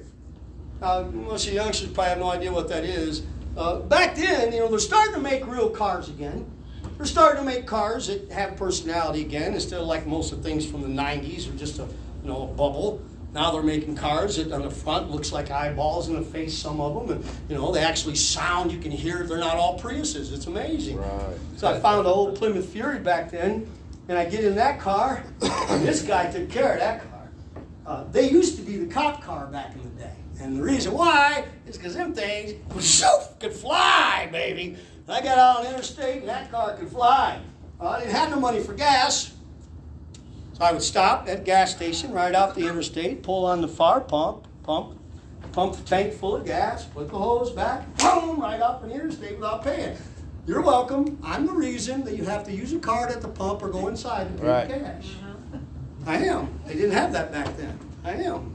Uh, 0.81 1.05
most 1.13 1.45
of 1.45 1.51
the 1.51 1.57
youngsters 1.57 1.91
probably 1.91 2.09
have 2.09 2.19
no 2.19 2.31
idea 2.31 2.51
what 2.51 2.69
that 2.71 2.85
is. 2.85 3.23
Uh, 3.57 3.81
back 3.81 4.15
then, 4.15 4.53
you 4.53 4.61
know, 4.61 4.69
they're 4.69 4.79
starting 4.79 5.15
to 5.15 5.21
make 5.21 5.47
real 5.47 5.71
cars 5.71 6.09
again. 6.09 6.51
They're 6.97 7.07
starting 7.07 7.45
to 7.45 7.51
make 7.51 7.67
cars 7.67 8.09
that 8.09 8.31
have 8.31 8.57
personality 8.57 9.23
again, 9.23 9.55
instead 9.55 9.81
of 9.81 9.87
like 9.87 10.07
most 10.07 10.33
of 10.33 10.43
the 10.43 10.49
things 10.49 10.67
from 10.67 10.83
the 10.83 10.89
'90s 10.89 11.49
or 11.49 11.57
just 11.57 11.79
a 11.79 11.83
you 11.85 12.29
know 12.29 12.43
a 12.43 12.47
bubble. 12.47 13.01
Now 13.33 13.53
they're 13.53 13.63
making 13.63 13.95
cars 13.95 14.37
that 14.37 14.53
on 14.53 14.63
the 14.63 14.71
front 14.71 15.11
looks 15.11 15.33
like 15.33 15.51
eyeballs 15.51 16.09
in 16.09 16.17
the 16.17 16.23
face. 16.23 16.57
Some 16.57 16.81
of 16.81 16.95
them, 16.95 17.17
and 17.17 17.25
you 17.49 17.57
know 17.57 17.73
they 17.73 17.81
actually 17.83 18.17
sound. 18.17 18.71
You 18.71 18.79
can 18.79 18.91
hear. 18.91 19.25
They're 19.25 19.39
not 19.39 19.57
all 19.57 19.79
Priuses. 19.79 20.33
It's 20.33 20.47
amazing. 20.47 20.99
Right. 20.99 21.37
So 21.57 21.69
I 21.69 21.79
found 21.81 22.01
an 22.01 22.07
old 22.07 22.37
Plymouth 22.37 22.69
Fury 22.69 22.99
back 22.99 23.31
then, 23.31 23.71
and 24.09 24.19
I 24.19 24.25
get 24.27 24.45
in 24.45 24.55
that 24.57 24.81
car, 24.81 25.25
and 25.41 25.83
this 25.87 26.03
guy 26.03 26.31
took 26.31 26.51
care 26.51 26.75
of 26.75 26.81
that 26.81 27.01
car. 27.01 27.31
Uh, 27.87 28.05
they 28.13 28.29
used 28.29 28.57
to 28.57 28.63
be 28.63 28.77
the 28.77 28.93
cop 28.93 29.23
car 29.23 29.47
back 29.47 29.73
in 29.75 29.83
the 29.83 29.89
day. 29.89 29.89
And 30.41 30.57
the 30.57 30.62
reason 30.62 30.93
why 30.95 31.45
is 31.66 31.76
because 31.76 31.95
them 31.95 32.14
things 32.14 32.53
shoof, 32.76 33.38
could 33.38 33.53
fly, 33.53 34.28
baby. 34.32 34.76
I 35.07 35.20
got 35.20 35.38
out 35.38 35.57
on 35.59 35.64
the 35.64 35.70
interstate 35.70 36.20
and 36.20 36.28
that 36.28 36.51
car 36.51 36.76
could 36.76 36.88
fly. 36.88 37.41
Well, 37.78 37.91
I 37.91 38.01
didn't 38.01 38.12
have 38.14 38.30
no 38.30 38.41
money 38.41 38.61
for 38.61 38.72
gas. 38.72 39.32
So 40.55 40.64
I 40.64 40.72
would 40.72 40.82
stop 40.82 41.28
at 41.28 41.45
gas 41.45 41.74
station 41.74 42.12
right 42.12 42.34
off 42.34 42.55
the 42.55 42.66
interstate, 42.66 43.22
pull 43.22 43.45
on 43.45 43.61
the 43.61 43.68
fire 43.68 44.01
pump, 44.01 44.47
pump, 44.62 44.99
pump 45.53 45.76
the 45.76 45.82
tank 45.82 46.14
full 46.14 46.36
of 46.36 46.45
gas, 46.47 46.84
put 46.84 47.11
the 47.11 47.18
hose 47.18 47.51
back, 47.51 47.84
boom, 47.97 48.41
right 48.41 48.61
off 48.61 48.82
the 48.82 48.91
interstate 48.91 49.36
without 49.36 49.64
paying. 49.64 49.97
You're 50.47 50.62
welcome. 50.62 51.18
I'm 51.22 51.47
the 51.47 51.53
reason 51.53 52.05
that 52.05 52.16
you 52.16 52.24
have 52.24 52.45
to 52.45 52.53
use 52.53 52.72
a 52.72 52.78
card 52.78 53.11
at 53.11 53.20
the 53.20 53.28
pump 53.28 53.62
or 53.62 53.68
go 53.68 53.88
inside 53.88 54.26
and 54.28 54.41
pay 54.41 54.47
Right. 54.47 54.68
cash. 54.68 55.09
I 56.07 56.16
am. 56.24 56.49
They 56.66 56.74
didn't 56.74 56.93
have 56.93 57.12
that 57.12 57.30
back 57.30 57.57
then. 57.57 57.78
I 58.05 58.12
am. 58.14 58.55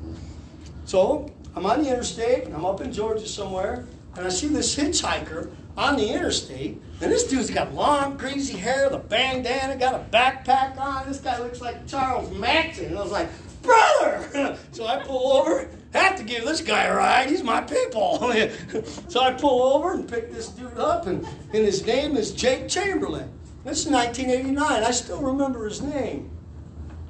So 0.86 1.30
I'm 1.56 1.66
on 1.66 1.84
the 1.84 1.90
interstate, 1.90 2.46
and 2.46 2.54
I'm 2.54 2.66
up 2.66 2.82
in 2.82 2.92
Georgia 2.92 3.28
somewhere, 3.28 3.86
and 4.16 4.26
I 4.26 4.30
see 4.30 4.48
this 4.48 4.76
hitchhiker 4.76 5.50
on 5.78 5.98
the 5.98 6.08
interstate, 6.08 6.82
and 7.02 7.12
this 7.12 7.26
dude's 7.28 7.50
got 7.50 7.74
long, 7.74 8.18
crazy 8.18 8.58
hair, 8.58 8.90
the 8.90 8.98
bandana, 8.98 9.78
got 9.78 9.96
a 9.96 10.04
backpack 10.12 10.78
on. 10.80 11.08
This 11.08 11.20
guy 11.20 11.40
looks 11.40 11.62
like 11.62 11.88
Charles 11.88 12.32
Manson. 12.32 12.86
And 12.86 12.98
I 12.98 13.02
was 13.02 13.12
like, 13.12 13.30
brother! 13.62 14.58
so 14.72 14.86
I 14.86 15.00
pull 15.04 15.34
over, 15.34 15.70
have 15.94 16.18
to 16.18 16.24
give 16.24 16.46
this 16.46 16.62
guy 16.62 16.84
a 16.84 16.96
ride. 16.96 17.30
He's 17.30 17.44
my 17.44 17.62
people. 17.62 18.20
so 19.10 19.22
I 19.22 19.32
pull 19.34 19.64
over 19.64 19.94
and 19.94 20.08
pick 20.08 20.32
this 20.32 20.50
dude 20.50 20.78
up, 20.78 21.08
and, 21.08 21.26
and 21.26 21.66
his 21.66 21.86
name 21.86 22.18
is 22.18 22.32
Jake 22.32 22.68
Chamberlain. 22.68 23.30
This 23.64 23.86
is 23.86 23.92
1989. 23.92 24.84
I 24.84 24.92
still 24.92 25.22
remember 25.22 25.66
his 25.66 25.82
name. 25.82 26.30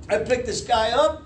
I 0.07 0.19
pick 0.19 0.45
this 0.45 0.61
guy 0.61 0.91
up. 0.91 1.23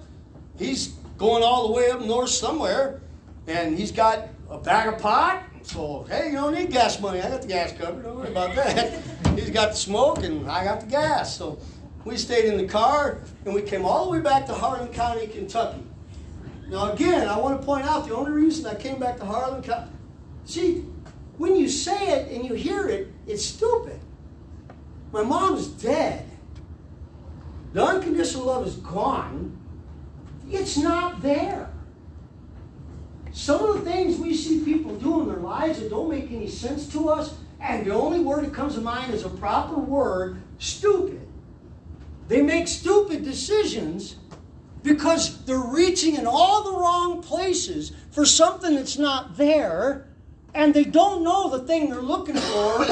He's 0.57 0.87
going 1.17 1.43
all 1.43 1.67
the 1.67 1.73
way 1.73 1.91
up 1.91 2.01
north 2.01 2.29
somewhere, 2.29 3.01
and 3.49 3.77
he's 3.77 3.91
got 3.91 4.27
a 4.49 4.57
bag 4.57 4.93
of 4.93 5.01
pot. 5.01 5.43
So, 5.63 6.05
hey, 6.09 6.29
you 6.29 6.35
don't 6.35 6.53
need 6.53 6.71
gas 6.71 6.99
money. 6.99 7.19
I 7.21 7.29
got 7.29 7.41
the 7.41 7.47
gas 7.47 7.71
covered. 7.73 8.03
Don't 8.03 8.17
worry 8.17 8.29
about 8.29 8.55
that. 8.55 9.01
he's 9.35 9.49
got 9.49 9.71
the 9.71 9.75
smoke, 9.75 10.23
and 10.23 10.49
I 10.49 10.63
got 10.63 10.81
the 10.81 10.85
gas. 10.87 11.35
So, 11.35 11.59
we 12.05 12.15
stayed 12.17 12.45
in 12.45 12.57
the 12.57 12.67
car, 12.67 13.19
and 13.45 13.53
we 13.53 13.61
came 13.61 13.85
all 13.85 14.05
the 14.05 14.11
way 14.11 14.19
back 14.19 14.45
to 14.45 14.53
Harlan 14.53 14.87
County, 14.89 15.27
Kentucky. 15.27 15.83
Now, 16.69 16.91
again, 16.91 17.27
I 17.27 17.37
want 17.37 17.59
to 17.59 17.65
point 17.65 17.85
out 17.85 18.07
the 18.07 18.15
only 18.15 18.31
reason 18.31 18.65
I 18.67 18.75
came 18.75 18.99
back 18.99 19.17
to 19.17 19.25
Harlan 19.25 19.61
County. 19.63 19.91
See, 20.45 20.85
when 21.37 21.55
you 21.55 21.67
say 21.67 22.19
it 22.19 22.31
and 22.31 22.45
you 22.45 22.53
hear 22.53 22.87
it, 22.87 23.11
it's 23.27 23.43
stupid. 23.43 23.99
My 25.11 25.23
mom's 25.23 25.67
dead. 25.67 26.25
The 27.73 27.83
unconditional 27.83 28.45
love 28.45 28.67
is 28.67 28.75
gone. 28.77 29.57
It's 30.49 30.77
not 30.77 31.21
there. 31.21 31.69
Some 33.31 33.63
of 33.63 33.83
the 33.83 33.91
things 33.91 34.17
we 34.17 34.33
see 34.33 34.63
people 34.63 34.95
do 34.95 35.21
in 35.21 35.27
their 35.27 35.37
lives 35.37 35.79
that 35.79 35.89
don't 35.89 36.09
make 36.09 36.31
any 36.31 36.47
sense 36.47 36.91
to 36.93 37.09
us, 37.09 37.35
and 37.59 37.85
the 37.85 37.93
only 37.93 38.19
word 38.19 38.45
that 38.45 38.53
comes 38.53 38.75
to 38.75 38.81
mind 38.81 39.13
is 39.13 39.25
a 39.25 39.29
proper 39.29 39.75
word 39.75 40.41
stupid. 40.57 41.21
They 42.27 42.41
make 42.41 42.67
stupid 42.67 43.23
decisions 43.23 44.17
because 44.83 45.43
they're 45.45 45.57
reaching 45.57 46.15
in 46.15 46.25
all 46.25 46.63
the 46.63 46.77
wrong 46.77 47.21
places 47.21 47.91
for 48.11 48.25
something 48.25 48.75
that's 48.75 48.97
not 48.97 49.37
there, 49.37 50.07
and 50.53 50.73
they 50.73 50.83
don't 50.83 51.23
know 51.23 51.49
the 51.49 51.65
thing 51.65 51.89
they're 51.89 52.01
looking 52.01 52.35
for 52.35 52.85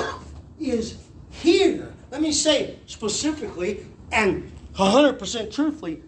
is 0.59 0.97
here. 1.29 1.93
Let 2.11 2.21
me 2.21 2.31
say 2.31 2.79
specifically 2.85 3.85
and 4.11 4.51
100% 4.75 5.51
truthfully, 5.51 6.01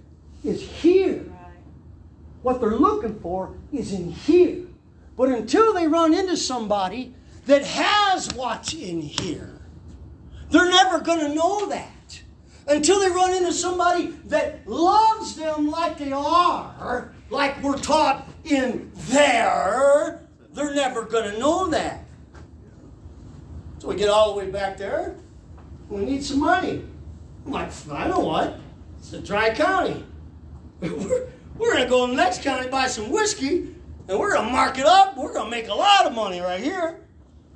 is 0.43 0.61
here. 0.61 1.25
What 2.41 2.61
they're 2.61 2.77
looking 2.77 3.19
for 3.19 3.55
is 3.71 3.93
in 3.93 4.11
here. 4.11 4.65
But 5.17 5.29
until 5.29 5.73
they 5.73 5.87
run 5.87 6.13
into 6.13 6.37
somebody 6.37 7.13
that 7.45 7.65
has 7.65 8.33
what's 8.33 8.73
in 8.73 9.01
here, 9.01 9.59
they're 10.49 10.69
never 10.69 10.99
going 11.01 11.19
to 11.19 11.33
know 11.33 11.67
that. 11.67 12.21
Until 12.67 12.99
they 12.99 13.09
run 13.09 13.33
into 13.33 13.51
somebody 13.51 14.07
that 14.25 14.67
loves 14.67 15.35
them 15.35 15.69
like 15.69 15.97
they 15.97 16.11
are, 16.11 17.13
like 17.29 17.61
we're 17.61 17.77
taught 17.77 18.27
in 18.45 18.91
there, 19.09 20.27
they're 20.53 20.73
never 20.73 21.03
going 21.03 21.31
to 21.31 21.39
know 21.39 21.67
that. 21.67 22.05
So 23.79 23.87
we 23.89 23.95
get 23.95 24.09
all 24.09 24.33
the 24.33 24.39
way 24.39 24.51
back 24.51 24.77
there. 24.77 25.15
We 25.89 26.05
need 26.05 26.23
some 26.23 26.39
money. 26.39 26.83
I'm 27.45 27.51
like, 27.51 27.71
I 27.91 28.07
know 28.07 28.19
what. 28.19 28.59
It's 28.99 29.13
a 29.13 29.19
dry 29.19 29.53
county. 29.53 30.05
We're, 31.59 31.73
going 31.73 31.83
to 31.83 31.89
go 31.89 32.05
to 32.05 32.11
the 32.11 32.17
next 32.17 32.41
county, 32.41 32.69
buy 32.69 32.87
some 32.87 33.11
whiskey, 33.11 33.75
and 34.07 34.17
we're 34.17 34.33
going 34.33 34.45
to 34.45 34.51
mark 34.51 34.77
it 34.77 34.85
up. 34.85 35.17
We're 35.17 35.33
going 35.33 35.45
to 35.45 35.51
make 35.51 35.67
a 35.67 35.73
lot 35.73 36.05
of 36.05 36.13
money 36.13 36.39
right 36.39 36.63
here. 36.63 37.01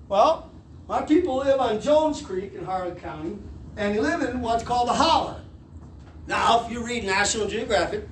Well, 0.09 0.51
my 0.89 1.01
people 1.01 1.37
live 1.37 1.61
on 1.61 1.79
Jones 1.79 2.21
Creek 2.21 2.53
in 2.53 2.65
Harlan 2.65 2.97
County, 2.97 3.37
and 3.77 3.95
they 3.95 4.01
live 4.01 4.21
in 4.21 4.41
what's 4.41 4.61
called 4.61 4.89
a 4.89 4.93
holler. 4.93 5.39
Now, 6.27 6.65
if 6.65 6.71
you 6.71 6.85
read 6.85 7.05
National 7.05 7.47
Geographic, 7.47 8.05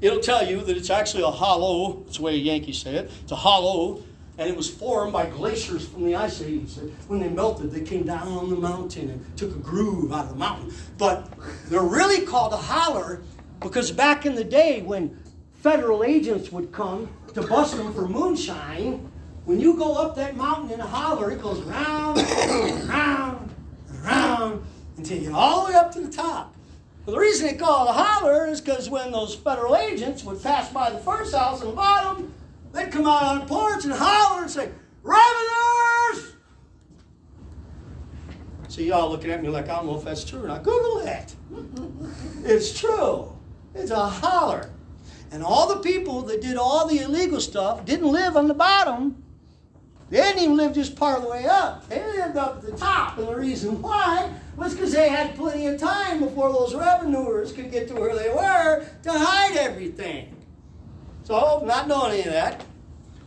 it'll 0.00 0.20
tell 0.20 0.46
you 0.46 0.62
that 0.62 0.74
it's 0.74 0.88
actually 0.88 1.22
a 1.22 1.30
hollow. 1.30 2.02
That's 2.04 2.16
the 2.16 2.22
way 2.22 2.36
Yankees 2.36 2.78
say 2.78 2.94
it. 2.94 3.10
It's 3.22 3.32
a 3.32 3.36
hollow, 3.36 4.02
and 4.38 4.48
it 4.48 4.56
was 4.56 4.70
formed 4.70 5.12
by 5.12 5.26
glaciers 5.26 5.86
from 5.86 6.06
the 6.06 6.16
ice 6.16 6.40
age. 6.40 6.70
When 7.08 7.20
they 7.20 7.28
melted, 7.28 7.72
they 7.72 7.82
came 7.82 8.04
down 8.04 8.26
on 8.28 8.48
the 8.48 8.56
mountain 8.56 9.10
and 9.10 9.36
took 9.36 9.50
a 9.50 9.58
groove 9.58 10.14
out 10.14 10.24
of 10.24 10.30
the 10.30 10.36
mountain. 10.36 10.72
But 10.96 11.30
they're 11.66 11.82
really 11.82 12.24
called 12.24 12.54
a 12.54 12.58
holler 12.58 13.20
because 13.60 13.90
back 13.90 14.26
in 14.26 14.34
the 14.34 14.44
day 14.44 14.80
when 14.82 15.18
federal 15.66 16.04
agents 16.04 16.52
would 16.52 16.70
come 16.70 17.08
to 17.34 17.42
bust 17.42 17.76
them 17.76 17.92
for 17.92 18.06
moonshine, 18.06 19.10
when 19.46 19.58
you 19.58 19.76
go 19.76 19.96
up 19.96 20.14
that 20.14 20.36
mountain 20.36 20.70
in 20.70 20.78
a 20.78 20.86
holler, 20.86 21.32
it 21.32 21.42
goes 21.42 21.60
round 21.62 22.20
and 22.20 22.88
round 22.88 23.52
and 23.88 24.04
round 24.04 24.64
until 24.96 25.18
you 25.18 25.24
get 25.24 25.32
all 25.32 25.66
the 25.66 25.72
way 25.72 25.76
up 25.76 25.90
to 25.90 26.00
the 26.02 26.08
top. 26.08 26.54
Well, 27.04 27.16
the 27.16 27.20
reason 27.20 27.48
they 27.48 27.54
call 27.54 27.88
it 27.88 27.90
a 27.90 27.94
holler 27.94 28.46
is 28.46 28.60
because 28.60 28.88
when 28.88 29.10
those 29.10 29.34
federal 29.34 29.74
agents 29.74 30.22
would 30.22 30.40
pass 30.40 30.72
by 30.72 30.88
the 30.88 30.98
first 30.98 31.34
house 31.34 31.60
on 31.62 31.70
the 31.70 31.74
bottom, 31.74 32.32
they'd 32.72 32.92
come 32.92 33.08
out 33.08 33.24
on 33.24 33.40
the 33.40 33.46
porch 33.46 33.82
and 33.82 33.92
holler 33.92 34.42
and 34.42 34.50
say, 34.50 34.70
Revenuers! 35.02 36.36
So 38.68 38.82
y'all 38.82 39.10
looking 39.10 39.32
at 39.32 39.42
me 39.42 39.48
like, 39.48 39.68
I 39.68 39.78
don't 39.78 39.86
know 39.86 39.98
if 39.98 40.04
that's 40.04 40.22
true 40.22 40.44
or 40.44 40.46
not. 40.46 40.62
Google 40.62 40.98
it. 41.00 41.34
it's 42.44 42.78
true. 42.78 43.36
It's 43.74 43.90
a 43.90 44.06
holler. 44.06 44.70
And 45.30 45.42
all 45.42 45.68
the 45.68 45.80
people 45.80 46.22
that 46.22 46.40
did 46.40 46.56
all 46.56 46.86
the 46.86 47.00
illegal 47.00 47.40
stuff 47.40 47.84
didn't 47.84 48.10
live 48.10 48.36
on 48.36 48.48
the 48.48 48.54
bottom. 48.54 49.22
They 50.08 50.18
didn't 50.18 50.42
even 50.42 50.56
live 50.56 50.72
just 50.72 50.94
part 50.94 51.18
of 51.18 51.24
the 51.24 51.30
way 51.30 51.46
up. 51.46 51.88
They 51.88 52.04
lived 52.04 52.36
up 52.36 52.56
at 52.58 52.62
the 52.62 52.72
top. 52.72 53.18
And 53.18 53.26
the 53.26 53.34
reason 53.34 53.82
why 53.82 54.32
was 54.56 54.74
because 54.74 54.92
they 54.92 55.08
had 55.08 55.34
plenty 55.34 55.66
of 55.66 55.80
time 55.80 56.20
before 56.20 56.52
those 56.52 56.74
revenuers 56.74 57.52
could 57.52 57.72
get 57.72 57.88
to 57.88 57.94
where 57.94 58.14
they 58.14 58.28
were 58.28 58.86
to 59.02 59.12
hide 59.12 59.56
everything. 59.56 60.34
So, 61.24 61.64
not 61.66 61.88
knowing 61.88 62.12
any 62.12 62.20
of 62.20 62.32
that, 62.32 62.64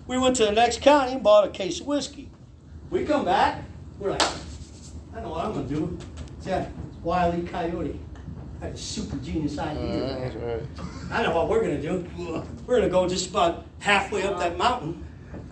we 0.08 0.18
went 0.18 0.38
to 0.38 0.46
the 0.46 0.54
next 0.54 0.82
county 0.82 1.12
and 1.12 1.22
bought 1.22 1.46
a 1.46 1.50
case 1.50 1.82
of 1.82 1.88
whiskey. 1.88 2.30
We 2.90 3.04
come 3.06 3.26
back, 3.26 3.62
we're 4.00 4.12
like, 4.12 4.24
I 5.14 5.20
know 5.20 5.30
what 5.30 5.46
I'm 5.46 5.54
going 5.54 5.68
to 5.68 5.76
do. 5.76 5.98
It's 6.38 6.46
that 6.46 6.72
Wile 7.04 7.38
E. 7.38 7.46
Coyote. 7.46 8.00
Had 8.62 8.74
a 8.74 8.78
super 8.78 9.16
genius 9.18 9.58
idea. 9.58 10.06
Uh, 10.06 10.20
that's 10.20 10.36
right. 10.36 10.62
I 11.12 11.24
know 11.24 11.36
what 11.36 11.48
we're 11.48 11.62
going 11.62 11.82
to 11.82 11.82
do. 11.82 12.06
We're 12.66 12.78
going 12.78 12.84
to 12.84 12.90
go 12.90 13.08
just 13.08 13.30
about 13.30 13.66
halfway 13.80 14.24
up 14.24 14.38
that 14.40 14.58
mountain 14.58 15.06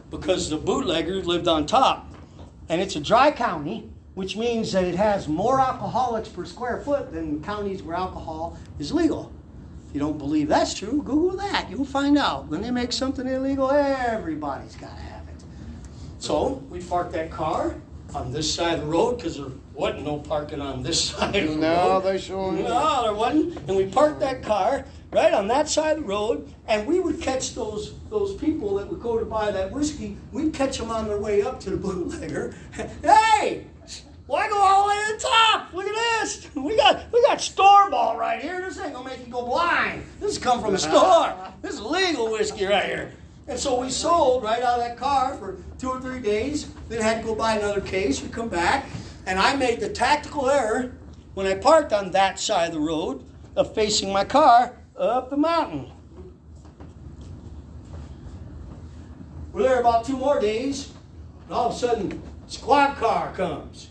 because 0.09 0.49
the 0.49 0.57
bootleggers 0.57 1.25
lived 1.25 1.47
on 1.47 1.65
top. 1.65 2.13
And 2.67 2.81
it's 2.81 2.97
a 2.97 2.99
dry 2.99 3.31
county, 3.31 3.89
which 4.15 4.35
means 4.35 4.73
that 4.73 4.83
it 4.83 4.95
has 4.95 5.29
more 5.29 5.59
alcoholics 5.59 6.27
per 6.27 6.43
square 6.43 6.81
foot 6.81 7.13
than 7.13 7.41
counties 7.41 7.81
where 7.81 7.95
alcohol 7.95 8.57
is 8.77 8.91
legal. 8.91 9.31
If 9.87 9.93
you 9.93 10.01
don't 10.01 10.17
believe 10.17 10.49
that's 10.49 10.73
true, 10.73 11.01
Google 11.01 11.37
that. 11.37 11.69
You'll 11.69 11.85
find 11.85 12.17
out. 12.17 12.47
When 12.47 12.61
they 12.61 12.71
make 12.71 12.91
something 12.91 13.25
illegal, 13.25 13.71
everybody's 13.71 14.75
got 14.75 14.89
to 14.89 15.01
have 15.01 15.27
it. 15.29 15.45
So 16.19 16.61
we 16.69 16.81
parked 16.81 17.13
that 17.13 17.31
car 17.31 17.75
on 18.13 18.33
this 18.33 18.53
side 18.53 18.79
of 18.79 18.81
the 18.81 18.87
road 18.87 19.15
because 19.15 19.37
there 19.37 19.45
wasn't 19.77 20.03
no 20.05 20.17
parking 20.17 20.59
on 20.61 20.83
this 20.83 21.01
side 21.09 21.35
of 21.35 21.49
the 21.49 21.55
No, 21.55 21.89
road. 21.89 21.99
they 22.01 22.17
sure 22.17 22.53
ain't. 22.55 22.63
No, 22.67 23.03
there 23.03 23.13
wasn't. 23.13 23.57
And 23.67 23.77
we 23.77 23.85
parked 23.85 24.19
that 24.21 24.41
car 24.43 24.85
right 25.11 25.33
on 25.33 25.47
that 25.47 25.69
side 25.69 25.97
of 25.97 26.03
the 26.03 26.09
road, 26.09 26.51
and 26.67 26.85
we 26.87 26.99
would 26.99 27.21
catch 27.21 27.53
those 27.53 27.93
those 28.09 28.35
people 28.35 28.75
that 28.75 28.87
would 28.89 29.01
go 29.01 29.17
to 29.19 29.25
buy 29.25 29.51
that 29.51 29.71
whiskey. 29.71 30.17
We'd 30.31 30.53
catch 30.53 30.77
them 30.77 30.91
on 30.91 31.07
their 31.07 31.19
way 31.19 31.41
up 31.43 31.59
to 31.61 31.69
the 31.69 31.77
bootlegger. 31.85 32.55
Hey, 33.03 33.67
why 34.25 34.49
go 34.49 34.57
all 34.59 34.83
the 34.83 34.89
way 34.89 34.95
to 35.07 35.13
the 35.13 35.19
top? 35.21 35.73
Look 35.73 35.85
at 35.87 36.21
this. 36.21 36.47
We 36.55 36.75
got 36.75 37.11
we 37.13 37.21
got 37.23 37.39
store 37.39 37.89
ball 37.89 38.17
right 38.17 38.41
here. 38.41 38.59
This 38.61 38.79
ain't 38.79 38.93
gonna 38.93 39.07
make 39.07 39.25
you 39.25 39.31
go 39.31 39.45
blind. 39.45 40.03
This 40.19 40.37
come 40.37 40.61
from 40.61 40.73
a 40.75 40.79
store. 40.79 41.33
This 41.61 41.75
is 41.75 41.81
legal 41.81 42.31
whiskey 42.31 42.65
right 42.65 42.85
here. 42.85 43.11
And 43.47 43.57
so 43.57 43.79
we 43.81 43.89
sold 43.89 44.43
right 44.43 44.61
out 44.61 44.79
of 44.79 44.85
that 44.85 44.97
car 44.97 45.35
for 45.35 45.57
two 45.79 45.89
or 45.89 45.99
three 46.01 46.19
days. 46.19 46.67
Then 46.89 47.01
had 47.01 47.21
to 47.21 47.27
go 47.27 47.33
buy 47.35 47.55
another 47.55 47.79
case. 47.81 48.21
We 48.21 48.27
come 48.29 48.47
back, 48.49 48.85
and 49.27 49.37
I 49.37 49.57
made 49.57 49.81
the 49.81 49.89
tactical 49.89 50.49
error 50.49 50.95
when 51.33 51.45
I 51.45 51.55
parked 51.55 51.91
on 51.91 52.11
that 52.11 52.39
side 52.39 52.69
of 52.69 52.73
the 52.73 52.79
road 52.79 53.23
of 53.57 53.75
facing 53.75 54.11
my 54.11 54.23
car 54.23 54.77
up 54.97 55.29
the 55.29 55.35
mountain. 55.35 55.91
We're 59.51 59.63
there 59.63 59.79
about 59.81 60.05
two 60.05 60.15
more 60.15 60.39
days, 60.39 60.93
and 61.43 61.53
all 61.53 61.69
of 61.69 61.75
a 61.75 61.77
sudden, 61.77 62.21
squad 62.47 62.95
car 62.95 63.33
comes. 63.33 63.89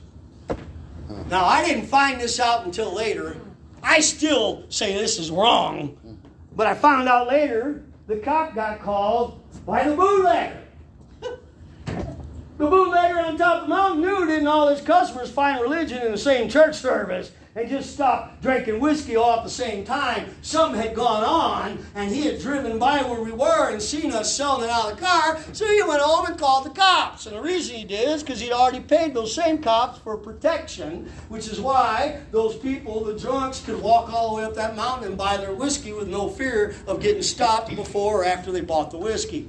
Now, 1.29 1.45
I 1.45 1.65
didn't 1.65 1.87
find 1.87 2.19
this 2.19 2.41
out 2.41 2.65
until 2.65 2.95
later. 2.95 3.37
I 3.83 4.01
still 4.01 4.65
say 4.71 4.95
this 4.95 5.19
is 5.19 5.31
wrong, 5.31 5.99
but 6.57 6.67
I 6.67 6.75
found 6.75 7.09
out 7.09 7.29
later 7.29 7.85
the 8.07 8.17
cop 8.17 8.55
got 8.55 8.81
called 8.81 9.43
by 9.67 9.87
the 9.87 9.95
bootlegger. 9.95 10.66
The 12.59 12.67
bootlegger 12.67 13.19
on 13.19 13.37
top 13.37 13.63
of 13.63 13.69
the 13.69 13.75
mountain 13.75 14.01
knew 14.01 14.25
didn't 14.25 14.47
all 14.47 14.69
his 14.69 14.81
customers 14.81 15.31
find 15.31 15.61
religion 15.61 16.01
in 16.03 16.11
the 16.11 16.17
same 16.17 16.49
church 16.49 16.77
service 16.77 17.31
and 17.55 17.69
just 17.69 17.93
stop 17.93 18.41
drinking 18.41 18.81
whiskey 18.81 19.15
all 19.15 19.39
at 19.39 19.45
the 19.45 19.51
same 19.51 19.85
time. 19.85 20.35
Something 20.41 20.81
had 20.81 20.95
gone 20.95 21.23
on, 21.23 21.85
and 21.95 22.11
he 22.11 22.23
had 22.23 22.41
driven 22.41 22.79
by 22.79 23.03
where 23.03 23.21
we 23.21 23.33
were 23.33 23.71
and 23.71 23.83
seen 23.83 24.11
us 24.13 24.35
selling 24.35 24.65
it 24.65 24.71
out 24.71 24.91
of 24.91 24.99
the 24.99 25.05
car, 25.05 25.39
so 25.53 25.67
he 25.67 25.83
went 25.83 26.01
home 26.01 26.27
and 26.27 26.39
called 26.39 26.65
the 26.65 26.71
cops. 26.71 27.27
And 27.27 27.37
the 27.37 27.43
reason 27.43 27.77
he 27.77 27.85
did 27.85 28.09
is 28.09 28.23
because 28.23 28.41
he'd 28.41 28.53
already 28.53 28.81
paid 28.81 29.13
those 29.13 29.35
same 29.35 29.59
cops 29.59 29.99
for 29.99 30.17
protection, 30.17 31.11
which 31.29 31.49
is 31.49 31.61
why 31.61 32.21
those 32.31 32.57
people, 32.57 33.05
the 33.05 33.19
drunks, 33.19 33.61
could 33.61 33.83
walk 33.83 34.11
all 34.11 34.31
the 34.31 34.37
way 34.37 34.45
up 34.45 34.55
that 34.55 34.77
mountain 34.77 35.09
and 35.09 35.19
buy 35.19 35.37
their 35.37 35.53
whiskey 35.53 35.93
with 35.93 36.09
no 36.09 36.29
fear 36.29 36.75
of 36.87 37.03
getting 37.03 37.23
stopped 37.23 37.75
before 37.77 38.23
or 38.23 38.25
after 38.25 38.51
they 38.51 38.63
bought 38.63 38.91
the 38.91 38.99
whiskey. 38.99 39.49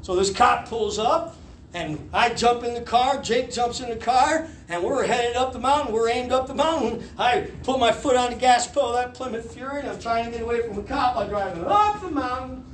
So 0.00 0.16
this 0.16 0.30
cop 0.30 0.68
pulls 0.68 0.98
up, 0.98 1.36
and 1.74 2.08
I 2.12 2.30
jump 2.30 2.64
in 2.64 2.74
the 2.74 2.80
car, 2.80 3.20
Jake 3.22 3.52
jumps 3.52 3.80
in 3.80 3.90
the 3.90 3.96
car, 3.96 4.48
and 4.68 4.82
we're 4.82 5.06
headed 5.06 5.36
up 5.36 5.52
the 5.52 5.58
mountain. 5.58 5.92
We're 5.92 6.08
aimed 6.08 6.32
up 6.32 6.46
the 6.46 6.54
mountain. 6.54 7.06
I 7.18 7.48
put 7.62 7.78
my 7.78 7.92
foot 7.92 8.16
on 8.16 8.30
the 8.30 8.36
gas 8.36 8.66
pedal 8.66 8.92
that 8.92 9.14
Plymouth 9.14 9.52
Fury, 9.52 9.80
and 9.80 9.88
I'm 9.88 10.00
trying 10.00 10.24
to 10.26 10.30
get 10.30 10.40
away 10.40 10.66
from 10.66 10.76
the 10.76 10.82
cop 10.82 11.14
by 11.14 11.26
driving 11.26 11.64
up 11.64 12.00
the 12.00 12.10
mountain. 12.10 12.64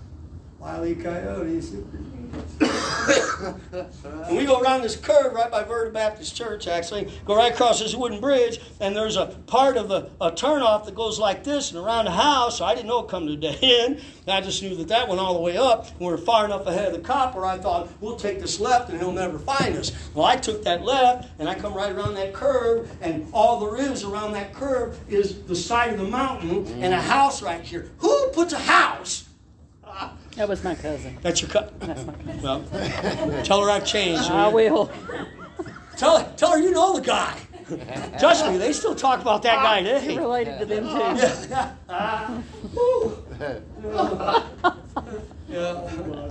Wile 0.58 0.86
E. 0.86 0.94
Coyote, 0.94 1.60
and 4.28 4.36
we 4.36 4.46
go 4.46 4.60
around 4.60 4.82
this 4.82 4.96
curve 4.96 5.32
right 5.32 5.50
by 5.50 5.62
Verda 5.64 5.90
Baptist 5.90 6.34
Church, 6.34 6.66
actually, 6.66 7.10
go 7.26 7.36
right 7.36 7.52
across 7.52 7.80
this 7.80 7.94
wooden 7.94 8.20
bridge, 8.20 8.60
and 8.80 8.96
there's 8.96 9.16
a 9.16 9.26
part 9.46 9.76
of 9.76 9.90
a 9.90 10.10
turnoff 10.32 10.86
that 10.86 10.94
goes 10.94 11.18
like 11.18 11.44
this 11.44 11.70
and 11.70 11.78
around 11.78 12.06
the 12.06 12.12
house. 12.12 12.60
I 12.60 12.74
didn't 12.74 12.88
know 12.88 13.00
it 13.00 13.08
come 13.08 13.26
to 13.26 13.36
the 13.36 13.58
end. 13.62 14.00
I 14.26 14.40
just 14.40 14.62
knew 14.62 14.74
that 14.76 14.88
that 14.88 15.08
went 15.08 15.20
all 15.20 15.34
the 15.34 15.40
way 15.40 15.56
up. 15.56 15.90
And 15.90 16.00
we 16.00 16.06
were 16.06 16.16
far 16.16 16.44
enough 16.44 16.66
ahead 16.66 16.86
of 16.86 16.92
the 16.94 17.00
cop 17.00 17.34
where 17.34 17.44
I 17.44 17.58
thought, 17.58 17.88
we'll 18.00 18.16
take 18.16 18.40
this 18.40 18.58
left 18.58 18.88
and 18.90 18.98
he'll 18.98 19.12
never 19.12 19.38
find 19.38 19.76
us. 19.76 19.92
Well, 20.14 20.26
I 20.26 20.36
took 20.36 20.62
that 20.64 20.82
left, 20.82 21.28
and 21.38 21.48
I 21.48 21.54
come 21.54 21.74
right 21.74 21.92
around 21.92 22.14
that 22.14 22.32
curve, 22.32 22.90
and 23.00 23.26
all 23.32 23.60
there 23.60 23.76
is 23.92 24.04
around 24.04 24.32
that 24.32 24.54
curve 24.54 24.98
is 25.08 25.42
the 25.42 25.56
side 25.56 25.92
of 25.92 25.98
the 25.98 26.04
mountain 26.04 26.66
and 26.82 26.94
a 26.94 27.00
house 27.00 27.42
right 27.42 27.60
here. 27.60 27.90
Who 27.98 28.28
puts 28.28 28.52
a 28.52 28.58
house? 28.58 29.28
That 30.36 30.48
was 30.48 30.64
my 30.64 30.74
cousin. 30.74 31.16
That's 31.22 31.40
your 31.42 31.50
cut. 31.50 31.78
That's 31.80 32.04
my 32.04 32.12
cousin. 32.14 32.42
Well, 32.42 32.64
tell 33.44 33.62
her 33.64 33.70
I've 33.70 33.86
changed. 33.86 34.30
I 34.30 34.48
will. 34.48 34.90
Tell 35.96 36.18
her, 36.18 36.32
tell 36.36 36.50
her 36.52 36.58
you 36.58 36.72
know 36.72 36.94
the 36.96 37.00
guy. 37.02 37.38
Trust 38.18 38.46
me, 38.46 38.58
they 38.58 38.72
still 38.72 38.94
talk 38.94 39.20
about 39.22 39.42
that 39.42 39.62
guy 39.62 39.78
He 40.00 40.08
today. 40.08 40.18
related 40.18 40.58
to 40.58 40.66
them 40.66 40.84
too. 40.84 40.94
Yeah, 45.48 45.88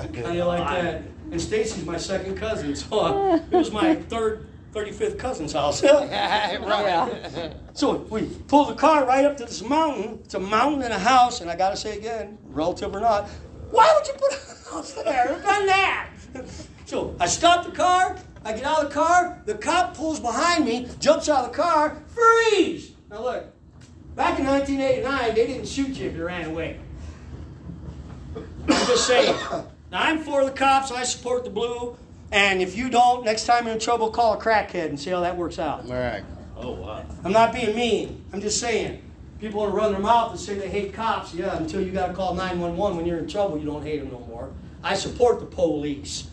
kind 0.13 0.39
of 0.39 0.47
like 0.47 0.67
that. 0.67 1.01
And 1.31 1.41
Stacy's 1.41 1.85
my 1.85 1.97
second 1.97 2.35
cousin, 2.37 2.75
so 2.75 2.99
uh, 2.99 3.35
it 3.51 3.55
was 3.55 3.71
my 3.71 3.95
third, 3.95 4.45
35th 4.73 5.17
cousin's 5.17 5.53
house. 5.53 5.81
Yeah. 5.91 7.53
So 7.73 7.95
we 8.11 8.23
pull 8.47 8.65
the 8.65 8.75
car 8.75 9.05
right 9.05 9.25
up 9.25 9.37
to 9.37 9.45
this 9.45 9.63
mountain. 9.63 10.19
It's 10.25 10.33
a 10.35 10.39
mountain 10.39 10.83
and 10.83 10.93
a 10.93 10.99
house, 10.99 11.41
and 11.41 11.49
I 11.49 11.55
gotta 11.55 11.77
say 11.77 11.97
again, 11.97 12.37
relative 12.49 12.93
or 12.93 12.99
not, 12.99 13.27
why 13.73 13.93
would 13.97 14.07
you 14.07 14.13
put 14.13 14.33
a 14.33 14.69
house 14.69 14.93
there? 14.93 15.33
I've 15.33 15.43
done 15.43 15.65
that. 15.65 16.09
So 16.85 17.15
I 17.19 17.25
stop 17.25 17.65
the 17.65 17.71
car, 17.71 18.17
I 18.45 18.53
get 18.53 18.63
out 18.63 18.83
of 18.83 18.89
the 18.89 18.93
car, 18.93 19.41
the 19.45 19.55
cop 19.55 19.95
pulls 19.95 20.19
behind 20.19 20.65
me, 20.65 20.87
jumps 20.99 21.27
out 21.27 21.45
of 21.45 21.51
the 21.51 21.57
car, 21.57 22.01
freeze! 22.07 22.91
Now 23.09 23.23
look, 23.23 23.45
back 24.15 24.39
in 24.39 24.45
1989, 24.45 25.35
they 25.35 25.47
didn't 25.47 25.67
shoot 25.67 25.89
you 25.89 26.09
if 26.09 26.15
you 26.15 26.25
ran 26.25 26.51
away. 26.51 26.79
I'm 28.35 28.87
just 28.87 29.07
saying. 29.07 29.35
Now 29.91 30.03
I'm 30.03 30.19
for 30.19 30.45
the 30.45 30.51
cops, 30.51 30.91
I 30.91 31.03
support 31.03 31.43
the 31.43 31.49
blue, 31.49 31.97
and 32.31 32.61
if 32.61 32.75
you 32.77 32.89
don't, 32.89 33.25
next 33.25 33.45
time 33.45 33.65
you're 33.65 33.73
in 33.73 33.79
trouble, 33.79 34.09
call 34.09 34.33
a 34.33 34.37
crackhead 34.37 34.89
and 34.89 34.99
see 34.99 35.09
how 35.09 35.21
that 35.21 35.35
works 35.35 35.59
out. 35.59 35.85
All 35.85 35.93
right. 35.93 36.23
Oh 36.57 36.71
wow. 36.73 37.05
I'm 37.23 37.31
not 37.31 37.53
being 37.53 37.75
mean. 37.75 38.23
I'm 38.33 38.41
just 38.41 38.59
saying. 38.59 39.01
People 39.43 39.59
want 39.59 39.73
to 39.73 39.77
run 39.77 39.91
their 39.91 39.99
mouth 39.99 40.31
and 40.31 40.39
say 40.39 40.55
they 40.55 40.69
hate 40.69 40.93
cops. 40.93 41.33
Yeah, 41.33 41.57
until 41.57 41.81
you 41.81 41.91
got 41.91 42.07
to 42.07 42.13
call 42.13 42.33
911 42.33 42.95
when 42.95 43.05
you're 43.05 43.17
in 43.17 43.27
trouble, 43.27 43.57
you 43.57 43.65
don't 43.65 43.83
hate 43.83 43.99
them 43.99 44.09
no 44.09 44.19
more. 44.19 44.49
I 44.81 44.95
support 44.95 45.41
the 45.41 45.45
police. 45.45 46.29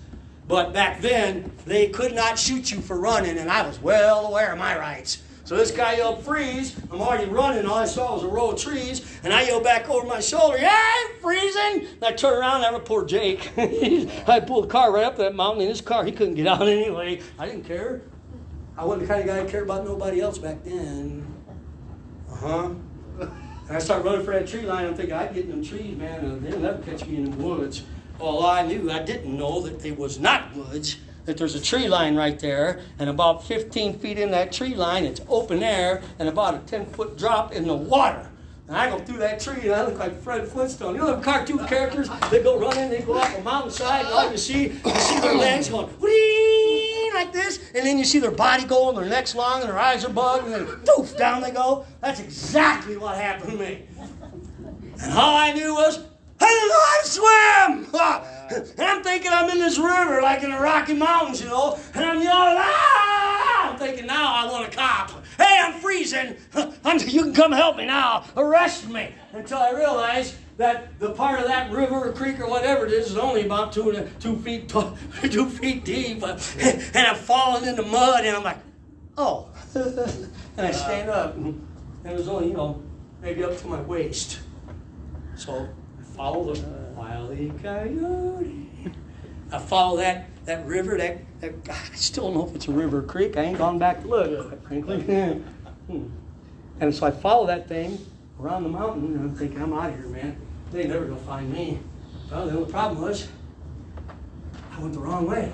But 0.46 0.72
back 0.72 1.00
then, 1.00 1.50
they 1.66 1.88
could 1.88 2.14
not 2.14 2.38
shoot 2.38 2.70
you 2.70 2.80
for 2.80 3.00
running, 3.00 3.36
and 3.36 3.50
I 3.50 3.66
was 3.66 3.80
well 3.80 4.26
aware 4.26 4.52
of 4.52 4.60
my 4.60 4.78
rights. 4.78 5.24
So 5.42 5.56
this 5.56 5.72
guy 5.72 5.96
yelled, 5.96 6.22
freeze. 6.22 6.76
I'm 6.92 7.00
already 7.00 7.28
running. 7.28 7.66
All 7.66 7.78
I 7.78 7.84
saw 7.84 8.14
was 8.14 8.22
a 8.22 8.28
row 8.28 8.52
of 8.52 8.60
trees, 8.60 9.04
and 9.24 9.32
I 9.32 9.42
yelled 9.42 9.64
back 9.64 9.90
over 9.90 10.06
my 10.06 10.20
shoulder, 10.20 10.58
yeah, 10.58 10.80
I'm 10.80 11.20
freezing. 11.20 11.88
And 11.88 12.04
I 12.04 12.12
turned 12.12 12.38
around, 12.38 12.58
and 12.58 12.66
I 12.66 12.70
was 12.70 12.82
poor 12.84 13.04
Jake. 13.04 13.50
I 13.58 14.38
pulled 14.38 14.66
the 14.66 14.68
car 14.68 14.92
right 14.92 15.02
up 15.02 15.16
that 15.16 15.34
mountain 15.34 15.62
in 15.62 15.68
his 15.68 15.80
car. 15.80 16.04
He 16.04 16.12
couldn't 16.12 16.34
get 16.34 16.46
out 16.46 16.62
anyway. 16.68 17.22
I 17.40 17.46
didn't 17.46 17.64
care. 17.64 18.02
I 18.76 18.84
wasn't 18.84 19.08
the 19.08 19.12
kind 19.12 19.20
of 19.22 19.26
guy 19.26 19.42
that 19.42 19.50
cared 19.50 19.64
about 19.64 19.84
nobody 19.84 20.20
else 20.20 20.38
back 20.38 20.62
then. 20.62 21.26
Uh 22.30 22.36
huh. 22.36 22.70
And 23.70 23.76
I 23.76 23.80
started 23.80 24.04
running 24.04 24.24
for 24.24 24.32
that 24.32 24.48
tree 24.48 24.62
line. 24.62 24.84
I'm 24.84 24.96
thinking, 24.96 25.14
I'd 25.14 25.32
get 25.32 25.44
in 25.44 25.50
them 25.50 25.64
trees, 25.64 25.96
man, 25.96 26.24
and 26.24 26.42
they'll 26.42 26.58
never 26.58 26.82
catch 26.82 27.06
me 27.06 27.18
in 27.18 27.30
the 27.30 27.36
woods. 27.36 27.84
All 28.18 28.44
I 28.44 28.66
knew, 28.66 28.90
I 28.90 28.98
didn't 28.98 29.38
know 29.38 29.60
that 29.60 29.78
they 29.78 29.92
was 29.92 30.18
not 30.18 30.52
woods, 30.56 30.96
that 31.24 31.36
there's 31.36 31.54
a 31.54 31.60
tree 31.60 31.86
line 31.86 32.16
right 32.16 32.36
there, 32.36 32.80
and 32.98 33.08
about 33.08 33.46
15 33.46 34.00
feet 34.00 34.18
in 34.18 34.32
that 34.32 34.50
tree 34.50 34.74
line, 34.74 35.04
it's 35.04 35.20
open 35.28 35.62
air, 35.62 36.02
and 36.18 36.28
about 36.28 36.54
a 36.54 36.58
10 36.66 36.86
foot 36.86 37.16
drop 37.16 37.52
in 37.52 37.68
the 37.68 37.76
water. 37.76 38.28
And 38.66 38.76
I 38.76 38.90
go 38.90 38.98
through 38.98 39.18
that 39.18 39.38
tree, 39.38 39.68
and 39.68 39.72
I 39.72 39.86
look 39.86 40.00
like 40.00 40.20
Fred 40.20 40.48
Flintstone. 40.48 40.96
You 40.96 41.02
know 41.02 41.12
them 41.12 41.22
cartoon 41.22 41.64
characters? 41.68 42.10
They 42.28 42.42
go 42.42 42.58
running, 42.58 42.90
they 42.90 43.02
go 43.02 43.18
up 43.18 43.38
a 43.38 43.40
mountainside, 43.40 44.04
and 44.04 44.12
all 44.12 44.32
you 44.32 44.36
see, 44.36 44.62
you 44.64 44.94
see 44.96 45.20
their 45.20 45.36
legs 45.36 45.68
going, 45.68 45.86
"Whee!" 46.00 46.69
Like 47.14 47.32
this, 47.32 47.58
and 47.74 47.86
then 47.86 47.98
you 47.98 48.04
see 48.04 48.18
their 48.18 48.30
body 48.30 48.64
go 48.64 48.88
and 48.88 48.98
their 48.98 49.06
neck's 49.06 49.34
long, 49.34 49.60
and 49.60 49.68
their 49.68 49.78
eyes 49.78 50.04
are 50.04 50.12
bugged, 50.12 50.44
and 50.44 50.54
then 50.54 50.66
doof, 50.84 51.16
down 51.16 51.42
they 51.42 51.50
go. 51.50 51.84
That's 52.00 52.20
exactly 52.20 52.96
what 52.96 53.16
happened 53.16 53.52
to 53.52 53.58
me. 53.58 53.86
And 55.02 55.12
all 55.14 55.36
I 55.36 55.52
knew 55.52 55.74
was, 55.74 56.04
I 56.40 57.00
swim! 57.04 57.86
And 58.50 58.80
I'm 58.80 59.02
thinking 59.04 59.30
I'm 59.32 59.48
in 59.48 59.58
this 59.58 59.78
river, 59.78 60.20
like 60.22 60.42
in 60.42 60.50
the 60.50 60.58
Rocky 60.58 60.94
Mountains, 60.94 61.40
you 61.40 61.48
know, 61.48 61.78
and 61.94 62.04
I'm 62.04 62.20
yelling, 62.20 62.56
ah! 62.58 63.70
I'm 63.70 63.78
thinking, 63.78 64.06
now 64.06 64.34
I 64.34 64.50
want 64.50 64.66
a 64.66 64.76
cop. 64.76 65.10
Hey, 65.38 65.60
I'm 65.62 65.80
freezing. 65.80 66.34
I'm, 66.84 66.98
you 66.98 67.22
can 67.22 67.32
come 67.32 67.52
help 67.52 67.76
me 67.76 67.86
now. 67.86 68.24
Arrest 68.36 68.88
me. 68.88 69.14
Until 69.32 69.58
I 69.58 69.70
realized 69.70 70.34
that 70.60 71.00
the 71.00 71.10
part 71.12 71.40
of 71.40 71.46
that 71.46 71.70
river 71.72 71.94
or 71.94 72.12
creek 72.12 72.38
or 72.38 72.46
whatever 72.46 72.84
it 72.84 72.92
is 72.92 73.10
is 73.10 73.16
only 73.16 73.46
about 73.46 73.72
two, 73.72 73.88
and 73.88 73.98
a- 74.00 74.10
two 74.20 74.36
feet 74.36 74.68
tall, 74.68 74.94
two 75.22 75.48
feet 75.48 75.86
deep, 75.86 76.22
and 76.58 76.96
I'm 76.96 77.16
falling 77.16 77.64
in 77.66 77.76
the 77.76 77.82
mud, 77.82 78.26
and 78.26 78.36
I'm 78.36 78.44
like, 78.44 78.58
oh. 79.16 79.48
and 79.74 80.66
I 80.66 80.70
stand 80.70 81.08
up, 81.08 81.34
and 81.34 81.66
it 82.04 82.14
was 82.14 82.28
only, 82.28 82.48
you 82.48 82.52
know, 82.52 82.82
maybe 83.22 83.42
up 83.42 83.56
to 83.58 83.66
my 83.68 83.80
waist. 83.80 84.40
So 85.34 85.66
I 85.98 86.02
follow 86.14 86.52
the 86.52 86.60
wily 86.94 87.50
coyote. 87.62 88.66
I 89.50 89.58
follow 89.58 89.96
that, 89.96 90.28
that 90.44 90.66
river, 90.66 90.98
that, 90.98 91.40
that 91.40 91.54
I 91.70 91.94
still 91.94 92.24
don't 92.24 92.34
know 92.34 92.46
if 92.46 92.54
it's 92.54 92.68
a 92.68 92.72
river 92.72 92.98
or 92.98 93.02
creek. 93.02 93.38
I 93.38 93.44
ain't 93.44 93.56
gone 93.56 93.78
back 93.78 94.02
to 94.02 94.08
look, 94.08 94.48
quite 94.48 94.84
frankly. 94.84 95.00
Hmm. 95.86 96.08
and 96.80 96.94
so 96.94 97.06
I 97.06 97.10
follow 97.10 97.46
that 97.46 97.66
thing 97.66 97.98
around 98.38 98.64
the 98.64 98.68
mountain, 98.68 99.14
and 99.14 99.30
I'm 99.30 99.34
thinking, 99.34 99.62
I'm 99.62 99.72
out 99.72 99.88
of 99.88 99.96
here, 99.96 100.06
man. 100.06 100.36
They 100.70 100.86
never 100.86 101.04
gonna 101.04 101.20
find 101.20 101.52
me. 101.52 101.78
Well, 102.30 102.46
the 102.46 102.56
only 102.56 102.70
problem 102.70 103.02
was 103.02 103.28
I 104.72 104.80
went 104.80 104.92
the 104.94 105.00
wrong 105.00 105.26
way. 105.26 105.52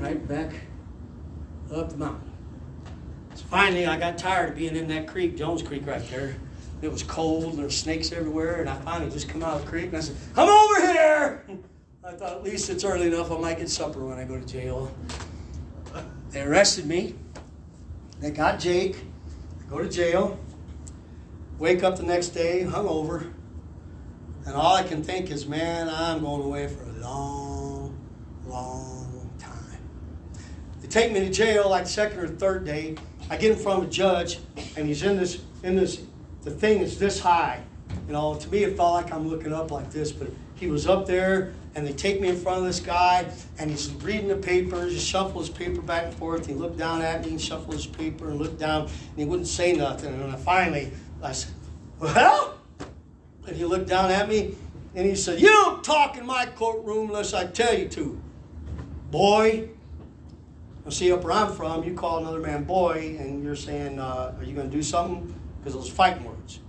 Right 0.00 0.26
back 0.28 0.54
up 1.72 1.90
the 1.90 1.96
mountain. 1.96 2.30
So 3.34 3.44
finally, 3.46 3.86
I 3.86 3.98
got 3.98 4.18
tired 4.18 4.50
of 4.50 4.56
being 4.56 4.76
in 4.76 4.88
that 4.88 5.06
creek, 5.06 5.36
Jones 5.36 5.62
Creek, 5.62 5.86
right 5.86 6.06
there. 6.10 6.36
It 6.82 6.90
was 6.90 7.02
cold, 7.02 7.44
and 7.44 7.58
there 7.58 7.64
were 7.64 7.70
snakes 7.70 8.10
everywhere, 8.12 8.60
and 8.60 8.68
I 8.68 8.74
finally 8.76 9.10
just 9.10 9.28
come 9.28 9.42
out 9.42 9.56
of 9.56 9.64
the 9.64 9.68
creek 9.68 9.86
and 9.86 9.96
I 9.96 10.00
said, 10.00 10.16
"I'm 10.36 10.48
over 10.48 10.92
here." 10.92 11.44
I 12.02 12.12
thought 12.12 12.32
at 12.32 12.42
least 12.42 12.70
it's 12.70 12.84
early 12.84 13.08
enough. 13.08 13.30
I 13.30 13.38
might 13.38 13.58
get 13.58 13.68
supper 13.68 14.04
when 14.04 14.18
I 14.18 14.24
go 14.24 14.38
to 14.38 14.46
jail. 14.46 14.90
They 16.30 16.42
arrested 16.42 16.86
me. 16.86 17.16
They 18.20 18.30
got 18.30 18.60
Jake. 18.60 19.04
I 19.60 19.70
go 19.70 19.78
to 19.78 19.88
jail. 19.88 20.38
Wake 21.58 21.82
up 21.82 21.96
the 21.96 22.04
next 22.04 22.28
day, 22.28 22.64
hungover, 22.64 23.32
and 24.46 24.54
all 24.54 24.74
I 24.74 24.82
can 24.82 25.02
think 25.02 25.30
is, 25.30 25.46
man, 25.46 25.88
I'm 25.88 26.20
going 26.20 26.42
away 26.42 26.66
for 26.66 26.82
a 26.82 26.92
long, 27.00 27.98
long 28.46 29.30
time. 29.38 29.78
They 30.80 30.88
take 30.88 31.12
me 31.12 31.20
to 31.20 31.30
jail 31.30 31.68
like 31.68 31.86
second 31.86 32.18
or 32.18 32.28
third 32.28 32.64
day. 32.64 32.96
I 33.28 33.36
get 33.36 33.52
in 33.52 33.58
front 33.58 33.82
of 33.82 33.88
a 33.88 33.90
judge, 33.90 34.38
and 34.76 34.86
he's 34.86 35.02
in 35.02 35.16
this 35.16 35.40
in 35.62 35.76
this. 35.76 36.02
The 36.42 36.50
thing 36.50 36.80
is 36.80 36.98
this 36.98 37.20
high. 37.20 37.62
You 38.06 38.12
know, 38.12 38.34
to 38.34 38.48
me 38.48 38.64
it 38.64 38.76
felt 38.76 38.94
like 38.94 39.12
I'm 39.12 39.28
looking 39.28 39.52
up 39.52 39.70
like 39.70 39.90
this, 39.90 40.10
but 40.10 40.28
he 40.56 40.66
was 40.66 40.86
up 40.86 41.06
there, 41.06 41.52
and 41.74 41.86
they 41.86 41.92
take 41.92 42.20
me 42.20 42.28
in 42.28 42.36
front 42.36 42.58
of 42.58 42.64
this 42.64 42.80
guy, 42.80 43.30
and 43.58 43.70
he's 43.70 43.90
reading 44.02 44.28
the 44.28 44.36
papers. 44.36 44.92
He 44.92 44.98
shuffles 44.98 45.48
his 45.48 45.56
paper 45.56 45.80
back 45.80 46.04
and 46.04 46.14
forth. 46.14 46.46
He 46.46 46.54
looked 46.54 46.76
down 46.78 47.02
at 47.02 47.24
me, 47.24 47.30
and 47.30 47.40
shuffled 47.40 47.74
his 47.74 47.86
paper, 47.86 48.30
and 48.30 48.38
looked 48.38 48.58
down, 48.58 48.82
and 48.82 49.16
he 49.16 49.24
wouldn't 49.24 49.48
say 49.48 49.72
nothing. 49.72 50.12
And 50.12 50.32
then 50.32 50.36
finally, 50.38 50.90
I 51.22 51.32
said, 51.32 51.52
"Well," 51.98 52.59
and 53.50 53.58
he 53.58 53.64
looked 53.64 53.88
down 53.88 54.10
at 54.10 54.28
me, 54.28 54.54
and 54.94 55.06
he 55.06 55.14
said, 55.14 55.40
"You 55.40 55.48
don't 55.48 55.84
talk 55.84 56.16
in 56.16 56.24
my 56.24 56.46
courtroom 56.46 57.08
unless 57.08 57.34
I 57.34 57.46
tell 57.46 57.76
you 57.76 57.88
to, 57.88 58.20
boy." 59.10 59.68
Now, 60.84 60.90
see, 60.90 61.12
up 61.12 61.24
where 61.24 61.32
I'm 61.32 61.52
from, 61.52 61.84
you 61.84 61.94
call 61.94 62.18
another 62.18 62.40
man 62.40 62.64
boy, 62.64 63.16
and 63.18 63.42
you're 63.44 63.56
saying, 63.56 63.98
uh, 63.98 64.34
"Are 64.38 64.44
you 64.44 64.54
going 64.54 64.70
to 64.70 64.76
do 64.76 64.82
something?" 64.82 65.34
Because 65.58 65.74
those 65.74 65.90
fighting 65.90 66.24
words. 66.24 66.60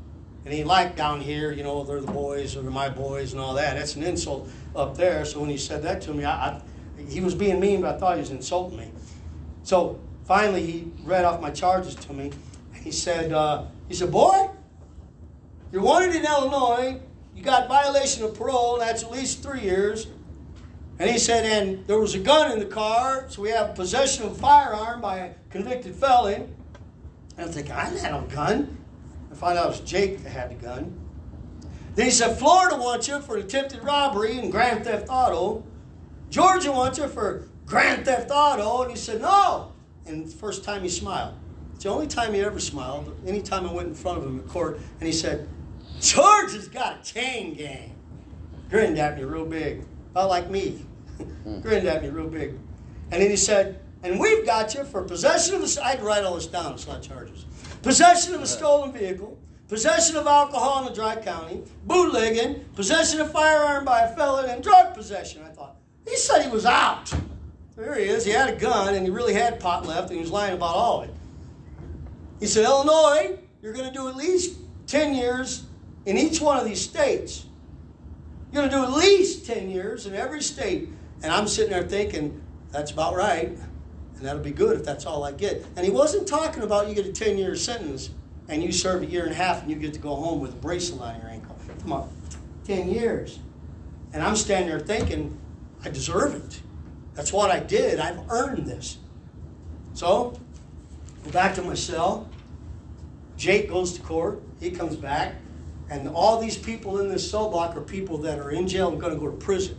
It 0.43 0.51
ain't 0.51 0.67
like 0.67 0.95
down 0.95 1.21
here, 1.21 1.51
you 1.51 1.61
know, 1.61 1.83
they're 1.83 2.01
the 2.01 2.11
boys 2.11 2.57
or 2.57 2.63
they're 2.63 2.71
my 2.71 2.89
boys 2.89 3.31
and 3.31 3.39
all 3.39 3.53
that. 3.53 3.75
That's 3.77 3.95
an 3.95 4.01
insult 4.01 4.49
up 4.75 4.97
there. 4.97 5.23
So 5.23 5.39
when 5.39 5.51
he 5.51 5.57
said 5.57 5.83
that 5.83 6.01
to 6.01 6.13
me, 6.15 6.25
I, 6.25 6.31
I, 6.31 6.61
he 7.07 7.21
was 7.21 7.35
being 7.35 7.59
mean, 7.59 7.81
but 7.81 7.95
I 7.95 7.97
thought 7.99 8.15
he 8.15 8.21
was 8.21 8.31
insulting 8.31 8.79
me. 8.79 8.91
So 9.61 9.99
finally, 10.25 10.65
he 10.65 10.91
read 11.03 11.25
off 11.25 11.39
my 11.39 11.51
charges 11.51 11.93
to 11.93 12.13
me, 12.13 12.31
and 12.73 12.83
he 12.83 12.91
said, 12.91 13.31
uh, 13.31 13.65
"He 13.87 13.93
said, 13.93 14.11
boy, 14.11 14.49
you're 15.71 15.81
wanted 15.81 16.15
in 16.15 16.25
Illinois. 16.25 16.99
You 17.35 17.43
got 17.43 17.67
violation 17.67 18.23
of 18.23 18.35
parole. 18.35 18.79
That's 18.79 19.03
at 19.03 19.11
least 19.11 19.43
three 19.43 19.61
years." 19.61 20.07
And 20.99 21.09
he 21.09 21.17
said, 21.17 21.45
and 21.45 21.87
there 21.87 21.97
was 21.97 22.13
a 22.13 22.19
gun 22.19 22.51
in 22.51 22.59
the 22.59 22.65
car, 22.65 23.25
so 23.27 23.41
we 23.41 23.49
have 23.49 23.73
possession 23.73 24.23
of 24.23 24.33
a 24.33 24.35
firearm 24.35 25.01
by 25.01 25.17
a 25.17 25.33
convicted 25.49 25.95
felon. 25.95 26.55
And 27.37 27.47
I'm 27.47 27.51
thinking, 27.51 27.71
I 27.71 27.85
have 27.85 28.03
no 28.03 28.21
gun. 28.27 28.77
I 29.31 29.35
found 29.35 29.57
out 29.57 29.65
it 29.65 29.69
was 29.69 29.79
Jake 29.79 30.21
that 30.21 30.29
had 30.29 30.51
the 30.51 30.63
gun. 30.63 30.99
Then 31.95 32.05
he 32.05 32.11
said, 32.11 32.37
Florida 32.37 32.77
wants 32.77 33.07
you 33.07 33.19
for 33.19 33.37
attempted 33.37 33.83
robbery 33.83 34.37
and 34.37 34.51
grand 34.51 34.85
theft 34.85 35.07
auto. 35.09 35.63
Georgia 36.29 36.71
wants 36.71 36.99
you 36.99 37.07
for 37.07 37.47
Grand 37.65 38.05
Theft 38.05 38.29
Auto. 38.31 38.83
And 38.83 38.91
he 38.91 38.97
said, 38.97 39.21
No. 39.21 39.73
And 40.05 40.27
the 40.27 40.31
first 40.31 40.63
time 40.63 40.83
he 40.83 40.89
smiled. 40.89 41.33
It's 41.73 41.83
the 41.83 41.89
only 41.89 42.07
time 42.07 42.33
he 42.33 42.41
ever 42.41 42.59
smiled. 42.59 43.17
Anytime 43.25 43.67
I 43.67 43.73
went 43.73 43.87
in 43.87 43.95
front 43.95 44.19
of 44.19 44.25
him 44.25 44.39
in 44.39 44.47
court, 44.47 44.79
and 44.99 45.07
he 45.07 45.13
said, 45.13 45.49
Georgia's 46.01 46.67
got 46.67 46.99
a 46.99 47.03
chain 47.03 47.53
gang. 47.53 47.95
Grinned 48.69 48.97
at 48.97 49.17
me 49.17 49.23
real 49.23 49.45
big. 49.45 49.83
About 50.11 50.29
like 50.29 50.49
me. 50.49 50.83
Hmm. 51.43 51.61
Grinned 51.61 51.87
at 51.87 52.01
me 52.01 52.09
real 52.09 52.27
big. 52.27 52.57
And 53.11 53.21
then 53.21 53.29
he 53.29 53.35
said, 53.35 53.79
And 54.01 54.19
we've 54.19 54.45
got 54.45 54.73
you 54.73 54.83
for 54.83 55.03
possession 55.03 55.55
of 55.55 55.61
a. 55.61 55.83
I 55.83 55.91
had 55.91 55.99
to 55.99 56.05
write 56.05 56.23
all 56.23 56.35
this 56.35 56.47
down, 56.47 56.73
it's 56.73 56.87
not 56.87 57.03
charges. 57.03 57.45
Possession 57.83 58.33
of 58.33 58.41
a 58.41 58.47
stolen 58.47 58.91
vehicle, 58.91 59.37
possession 59.67 60.15
of 60.15 60.25
alcohol 60.25 60.85
in 60.85 60.91
a 60.91 60.95
dry 60.95 61.15
county, 61.15 61.61
bootlegging, 61.85 62.65
possession 62.75 63.21
of 63.21 63.31
firearm 63.31 63.85
by 63.85 64.01
a 64.01 64.15
felon, 64.15 64.49
and 64.49 64.63
drug 64.63 64.95
possession. 64.95 65.43
I 65.43 65.49
thought, 65.49 65.75
he 66.07 66.15
said 66.15 66.43
he 66.43 66.49
was 66.49 66.65
out. 66.65 67.13
There 67.75 67.95
he 67.95 68.05
is. 68.05 68.25
He 68.25 68.31
had 68.31 68.49
a 68.49 68.55
gun 68.55 68.95
and 68.95 69.05
he 69.05 69.11
really 69.11 69.33
had 69.33 69.59
pot 69.59 69.85
left 69.85 70.09
and 70.09 70.17
he 70.17 70.21
was 70.21 70.31
lying 70.31 70.53
about 70.53 70.75
all 70.75 71.01
of 71.01 71.09
it. 71.09 71.15
He 72.39 72.47
said, 72.47 72.65
Illinois, 72.65 73.37
you're 73.61 73.73
going 73.73 73.87
to 73.87 73.93
do 73.93 74.07
at 74.07 74.15
least 74.15 74.57
10 74.87 75.13
years 75.15 75.65
in 76.05 76.17
each 76.17 76.41
one 76.41 76.57
of 76.57 76.65
these 76.65 76.81
states. 76.81 77.45
You're 78.51 78.67
going 78.67 78.69
to 78.69 78.75
do 78.75 78.83
at 78.83 78.91
least 78.91 79.45
10 79.45 79.69
years 79.69 80.05
in 80.05 80.13
every 80.13 80.41
state. 80.41 80.89
And 81.23 81.31
I'm 81.31 81.47
sitting 81.47 81.71
there 81.71 81.83
thinking, 81.83 82.41
that's 82.71 82.91
about 82.91 83.15
right. 83.15 83.47
And 83.47 84.25
that'll 84.27 84.41
be 84.41 84.51
good 84.51 84.79
if 84.79 84.85
that's 84.85 85.05
all 85.05 85.23
I 85.23 85.31
get. 85.31 85.65
And 85.75 85.85
he 85.85 85.91
wasn't 85.91 86.27
talking 86.27 86.63
about 86.63 86.87
you 86.87 86.95
get 86.95 87.05
a 87.05 87.11
10 87.11 87.37
year 87.37 87.55
sentence 87.55 88.09
and 88.49 88.61
you 88.61 88.71
serve 88.71 89.03
a 89.03 89.05
year 89.05 89.23
and 89.23 89.31
a 89.31 89.35
half 89.35 89.61
and 89.61 89.69
you 89.69 89.77
get 89.77 89.93
to 89.93 89.99
go 89.99 90.15
home 90.15 90.39
with 90.39 90.51
a 90.51 90.57
bracelet 90.57 91.01
on 91.01 91.21
your 91.21 91.29
ankle. 91.29 91.55
Come 91.81 91.93
on, 91.93 92.09
10 92.65 92.89
years. 92.89 93.39
And 94.13 94.21
I'm 94.21 94.35
standing 94.35 94.69
there 94.69 94.79
thinking, 94.79 95.39
I 95.83 95.89
deserve 95.89 96.35
it. 96.35 96.61
That's 97.13 97.33
what 97.33 97.49
I 97.49 97.59
did. 97.59 97.99
I've 97.99 98.29
earned 98.29 98.67
this. 98.67 98.97
So, 99.93 100.39
go 101.23 101.31
back 101.31 101.55
to 101.55 101.61
my 101.61 101.73
cell. 101.73 102.29
Jake 103.37 103.69
goes 103.69 103.93
to 103.93 104.01
court. 104.01 104.41
He 104.59 104.69
comes 104.71 104.95
back. 104.95 105.35
And 105.91 106.07
all 106.07 106.39
these 106.39 106.57
people 106.57 107.01
in 107.01 107.09
this 107.09 107.29
cell 107.29 107.49
block 107.49 107.75
are 107.75 107.81
people 107.81 108.17
that 108.19 108.39
are 108.39 108.51
in 108.51 108.65
jail 108.65 108.89
and 108.89 108.99
going 108.99 109.13
to 109.13 109.19
go 109.19 109.29
to 109.29 109.35
prison. 109.35 109.77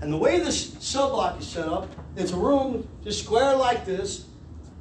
And 0.00 0.12
the 0.12 0.16
way 0.16 0.38
this 0.38 0.74
cell 0.78 1.10
block 1.10 1.40
is 1.40 1.48
set 1.48 1.68
up, 1.68 1.90
it's 2.14 2.30
a 2.30 2.36
room 2.36 2.88
just 3.02 3.24
square 3.24 3.56
like 3.56 3.84
this. 3.84 4.26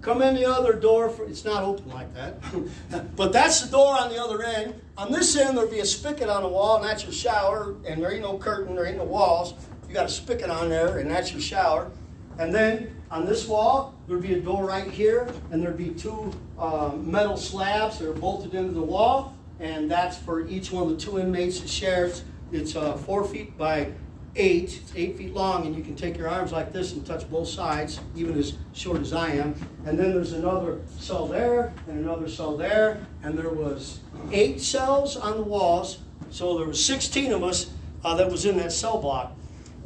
Come 0.01 0.21
in 0.21 0.35
the 0.35 0.45
other 0.45 0.73
door. 0.73 1.09
For, 1.09 1.25
it's 1.25 1.43
not 1.43 1.63
open 1.63 1.89
like 1.89 2.13
that. 2.13 2.35
but 3.15 3.33
that's 3.33 3.61
the 3.61 3.71
door 3.71 3.99
on 3.99 4.09
the 4.09 4.23
other 4.23 4.43
end. 4.43 4.79
On 4.99 5.11
this 5.11 5.35
end, 5.35 5.57
there'll 5.57 5.69
be 5.69 5.79
a 5.79 5.85
spigot 5.85 6.29
on 6.29 6.43
the 6.43 6.47
wall, 6.47 6.77
and 6.77 6.85
that's 6.85 7.03
your 7.03 7.11
shower. 7.11 7.75
And 7.87 8.01
there 8.01 8.11
ain't 8.11 8.21
no 8.21 8.37
curtain, 8.37 8.75
there 8.75 8.85
ain't 8.85 8.97
no 8.97 9.03
walls. 9.03 9.55
You 9.87 9.95
got 9.95 10.05
a 10.05 10.09
spigot 10.09 10.51
on 10.51 10.69
there, 10.69 10.99
and 10.99 11.09
that's 11.09 11.31
your 11.31 11.41
shower. 11.41 11.89
And 12.37 12.53
then 12.53 12.95
on 13.09 13.25
this 13.25 13.47
wall, 13.47 13.95
there'd 14.07 14.21
be 14.21 14.35
a 14.35 14.39
door 14.39 14.63
right 14.65 14.89
here, 14.89 15.27
and 15.49 15.63
there'd 15.63 15.75
be 15.75 15.89
two 15.89 16.31
uh, 16.59 16.91
metal 16.95 17.35
slabs 17.35 17.97
that 17.97 18.07
are 18.07 18.13
bolted 18.13 18.53
into 18.53 18.73
the 18.73 18.81
wall, 18.81 19.36
and 19.59 19.89
that's 19.89 20.17
for 20.17 20.47
each 20.47 20.71
one 20.71 20.83
of 20.83 20.89
the 20.89 20.97
two 20.97 21.19
inmates 21.19 21.59
to 21.59 21.67
share. 21.67 22.11
It's 22.51 22.75
uh, 22.75 22.93
four 22.93 23.25
feet 23.25 23.57
by 23.57 23.91
eight. 24.35 24.79
It's 24.81 24.93
eight 24.95 25.17
feet 25.17 25.33
long, 25.33 25.65
and 25.65 25.75
you 25.75 25.83
can 25.83 25.95
take 25.95 26.17
your 26.17 26.29
arms 26.29 26.51
like 26.51 26.71
this 26.71 26.93
and 26.93 27.05
touch 27.05 27.29
both 27.29 27.47
sides, 27.47 27.99
even 28.15 28.37
as 28.37 28.53
short 28.73 29.01
as 29.01 29.13
I 29.13 29.31
am. 29.31 29.55
And 29.85 29.97
then 29.97 30.13
there's 30.13 30.33
another 30.33 30.81
cell 30.99 31.27
there, 31.27 31.73
and 31.87 31.99
another 31.99 32.29
cell 32.29 32.55
there, 32.55 33.05
and 33.23 33.37
there 33.37 33.49
was 33.49 33.99
eight 34.31 34.61
cells 34.61 35.17
on 35.17 35.37
the 35.37 35.43
walls. 35.43 35.99
So 36.29 36.57
there 36.57 36.67
was 36.67 36.83
16 36.83 37.33
of 37.33 37.43
us 37.43 37.71
uh, 38.03 38.15
that 38.15 38.29
was 38.29 38.45
in 38.45 38.57
that 38.57 38.71
cell 38.71 38.99
block. 39.01 39.33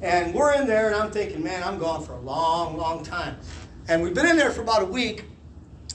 And 0.02 0.34
we're 0.34 0.54
in 0.54 0.68
there, 0.68 0.88
and 0.88 0.96
I'm 0.96 1.12
thinking, 1.12 1.44
man, 1.44 1.64
I'm 1.64 1.78
gone 1.78 2.04
for 2.04 2.14
a 2.14 2.20
long, 2.20 2.78
long 2.78 3.04
time. 3.04 3.38
And 3.88 4.02
we've 4.02 4.14
been 4.14 4.26
in 4.26 4.38
there 4.38 4.52
for 4.52 4.62
about 4.62 4.82
a 4.82 4.86
week. 4.86 5.26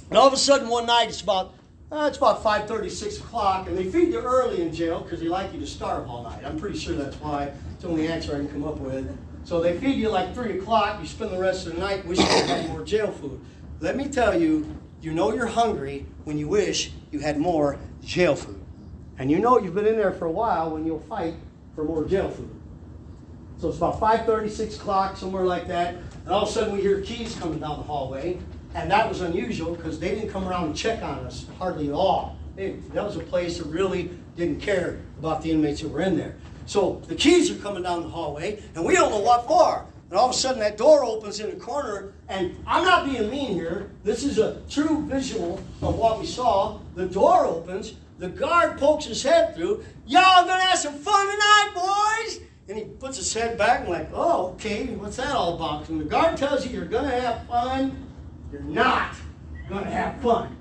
And 0.08 0.18
all 0.18 0.28
of 0.28 0.32
a 0.32 0.36
sudden, 0.36 0.68
one 0.68 0.86
night, 0.86 1.08
it's 1.08 1.20
about 1.20 1.54
uh, 1.92 2.06
it's 2.08 2.18
about 2.18 2.42
5.30, 2.42 2.90
6 2.90 3.18
o'clock, 3.18 3.68
and 3.68 3.78
they 3.78 3.84
feed 3.84 4.08
you 4.08 4.18
early 4.18 4.60
in 4.60 4.72
jail 4.72 5.00
because 5.00 5.20
they 5.20 5.28
like 5.28 5.52
you 5.52 5.60
to 5.60 5.66
starve 5.66 6.08
all 6.08 6.24
night. 6.24 6.44
I'm 6.44 6.58
pretty 6.58 6.78
sure 6.78 6.96
that's 6.96 7.16
why. 7.20 7.52
It's 7.74 7.82
the 7.82 7.88
only 7.88 8.08
answer 8.08 8.34
I 8.34 8.38
can 8.38 8.48
come 8.48 8.64
up 8.64 8.78
with. 8.78 9.16
So 9.44 9.60
they 9.60 9.78
feed 9.78 9.96
you 9.96 10.08
like 10.08 10.34
3 10.34 10.58
o'clock. 10.58 11.00
You 11.00 11.06
spend 11.06 11.30
the 11.30 11.38
rest 11.38 11.66
of 11.66 11.74
the 11.74 11.80
night 11.80 12.04
wishing 12.04 12.26
you 12.26 12.44
had 12.44 12.68
more 12.68 12.82
jail 12.82 13.12
food. 13.12 13.40
Let 13.78 13.96
me 13.96 14.08
tell 14.08 14.38
you, 14.38 14.76
you 15.00 15.12
know 15.12 15.32
you're 15.32 15.46
hungry 15.46 16.06
when 16.24 16.38
you 16.38 16.48
wish 16.48 16.90
you 17.12 17.20
had 17.20 17.38
more 17.38 17.78
jail 18.02 18.34
food. 18.34 18.60
And 19.18 19.30
you 19.30 19.38
know 19.38 19.60
you've 19.60 19.74
been 19.74 19.86
in 19.86 19.96
there 19.96 20.12
for 20.12 20.24
a 20.26 20.32
while 20.32 20.70
when 20.70 20.84
you'll 20.84 21.00
fight 21.00 21.34
for 21.76 21.84
more 21.84 22.04
jail 22.04 22.30
food. 22.30 22.50
So 23.58 23.68
it's 23.68 23.76
about 23.76 24.00
5.30, 24.00 24.50
6 24.50 24.76
o'clock, 24.76 25.16
somewhere 25.16 25.44
like 25.44 25.68
that. 25.68 25.94
And 26.24 26.28
all 26.28 26.42
of 26.42 26.48
a 26.48 26.52
sudden 26.52 26.74
we 26.74 26.80
hear 26.80 27.00
keys 27.00 27.36
coming 27.36 27.60
down 27.60 27.78
the 27.78 27.84
hallway. 27.84 28.38
And 28.76 28.90
that 28.90 29.08
was 29.08 29.22
unusual 29.22 29.74
because 29.74 29.98
they 29.98 30.14
didn't 30.14 30.28
come 30.28 30.46
around 30.46 30.66
and 30.66 30.76
check 30.76 31.02
on 31.02 31.20
us 31.20 31.46
hardly 31.58 31.88
at 31.88 31.94
all. 31.94 32.36
They, 32.56 32.72
that 32.92 33.02
was 33.02 33.16
a 33.16 33.20
place 33.20 33.56
that 33.56 33.66
really 33.68 34.10
didn't 34.36 34.60
care 34.60 35.00
about 35.18 35.40
the 35.40 35.50
inmates 35.50 35.80
that 35.80 35.88
were 35.88 36.02
in 36.02 36.16
there. 36.18 36.36
So 36.66 37.00
the 37.08 37.14
keys 37.14 37.50
are 37.50 37.54
coming 37.54 37.84
down 37.84 38.02
the 38.02 38.08
hallway, 38.10 38.62
and 38.74 38.84
we 38.84 38.92
don't 38.92 39.10
know 39.10 39.20
what 39.20 39.46
for. 39.46 39.86
And 40.10 40.18
all 40.18 40.26
of 40.28 40.34
a 40.34 40.38
sudden, 40.38 40.60
that 40.60 40.76
door 40.76 41.04
opens 41.04 41.40
in 41.40 41.48
the 41.48 41.56
corner, 41.56 42.12
and 42.28 42.54
I'm 42.66 42.84
not 42.84 43.06
being 43.06 43.30
mean 43.30 43.54
here. 43.54 43.90
This 44.04 44.24
is 44.24 44.38
a 44.38 44.60
true 44.68 45.06
visual 45.06 45.56
of 45.80 45.96
what 45.96 46.20
we 46.20 46.26
saw. 46.26 46.78
The 46.96 47.06
door 47.06 47.46
opens, 47.46 47.94
the 48.18 48.28
guard 48.28 48.78
pokes 48.78 49.06
his 49.06 49.22
head 49.22 49.56
through. 49.56 49.84
Y'all 50.06 50.46
gonna 50.46 50.60
have 50.60 50.78
some 50.78 50.94
fun 50.94 51.26
tonight, 51.26 51.70
boys? 51.74 52.40
And 52.68 52.76
he 52.76 52.84
puts 52.84 53.16
his 53.16 53.32
head 53.32 53.56
back 53.56 53.80
and 53.80 53.88
like, 53.88 54.10
oh, 54.12 54.48
okay, 54.48 54.86
what's 54.96 55.16
that 55.16 55.34
all 55.34 55.54
about? 55.54 55.88
And 55.88 55.98
the 56.00 56.04
guard 56.04 56.36
tells 56.36 56.66
you 56.66 56.72
you're 56.72 56.84
gonna 56.84 57.08
have 57.20 57.46
fun, 57.46 58.05
you're 58.64 58.74
not 58.74 59.14
gonna 59.68 59.90
have 59.90 60.20
fun. 60.20 60.56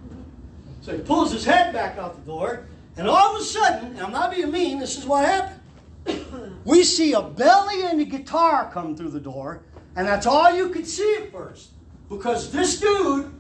So 0.82 0.96
he 0.96 1.02
pulls 1.02 1.32
his 1.32 1.46
head 1.46 1.74
back 1.74 1.98
out 1.98 2.16
the 2.16 2.32
door, 2.32 2.68
and 2.98 3.08
all 3.08 3.36
of 3.36 3.42
a 3.42 3.44
sudden, 3.44 3.92
and 3.92 4.02
I'm 4.02 4.12
not 4.12 4.32
being 4.32 4.52
mean, 4.52 4.80
this 4.80 4.98
is 4.98 5.06
what 5.06 5.26
happened. 5.26 6.62
we 6.66 6.84
see 6.84 7.14
a 7.14 7.22
belly 7.22 7.84
and 7.84 8.00
a 8.00 8.06
guitar 8.06 8.70
come 8.72 8.96
through 8.96 9.10
the 9.10 9.20
door, 9.20 9.64
and 9.96 10.08
that's 10.08 10.26
all 10.26 10.54
you 10.54 10.70
could 10.70 10.88
see 10.88 11.18
at 11.22 11.32
first. 11.32 11.70
Because 12.10 12.52
this 12.52 12.80
dude, 12.80 13.32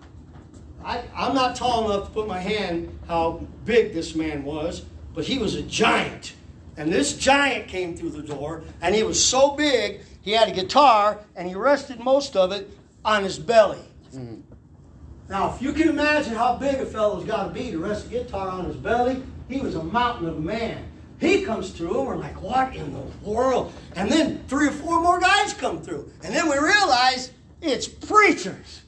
I, 0.83 1.03
I'm 1.15 1.35
not 1.35 1.55
tall 1.55 1.91
enough 1.91 2.07
to 2.07 2.13
put 2.13 2.27
my 2.27 2.39
hand 2.39 2.97
how 3.07 3.45
big 3.63 3.93
this 3.93 4.15
man 4.15 4.43
was, 4.43 4.83
but 5.13 5.25
he 5.25 5.37
was 5.37 5.55
a 5.55 5.61
giant. 5.61 6.33
And 6.77 6.91
this 6.91 7.15
giant 7.15 7.67
came 7.67 7.95
through 7.95 8.11
the 8.11 8.23
door, 8.23 8.63
and 8.81 8.95
he 8.95 9.03
was 9.03 9.23
so 9.23 9.51
big, 9.55 10.01
he 10.21 10.31
had 10.31 10.49
a 10.49 10.51
guitar, 10.51 11.19
and 11.35 11.47
he 11.47 11.55
rested 11.55 11.99
most 11.99 12.35
of 12.35 12.51
it 12.51 12.69
on 13.05 13.23
his 13.23 13.37
belly. 13.37 13.85
Mm. 14.13 14.41
Now, 15.27 15.55
if 15.55 15.61
you 15.61 15.73
can 15.73 15.89
imagine 15.89 16.35
how 16.35 16.55
big 16.57 16.75
a 16.75 16.85
fellow's 16.85 17.25
got 17.25 17.47
to 17.47 17.49
be 17.53 17.71
to 17.71 17.79
rest 17.79 18.05
a 18.05 18.09
guitar 18.09 18.49
on 18.49 18.65
his 18.65 18.75
belly, 18.75 19.23
he 19.49 19.59
was 19.59 19.75
a 19.75 19.83
mountain 19.83 20.27
of 20.27 20.37
a 20.37 20.41
man. 20.41 20.83
He 21.19 21.43
comes 21.43 21.71
through, 21.71 21.97
and 21.97 22.07
we're 22.07 22.15
like, 22.17 22.41
what 22.41 22.75
in 22.75 22.93
the 22.93 23.01
world? 23.27 23.73
And 23.95 24.11
then 24.11 24.43
three 24.47 24.67
or 24.67 24.71
four 24.71 25.01
more 25.01 25.19
guys 25.19 25.53
come 25.53 25.81
through. 25.81 26.11
And 26.23 26.35
then 26.35 26.49
we 26.49 26.57
realize 26.57 27.31
it's 27.61 27.87
preachers. 27.87 28.81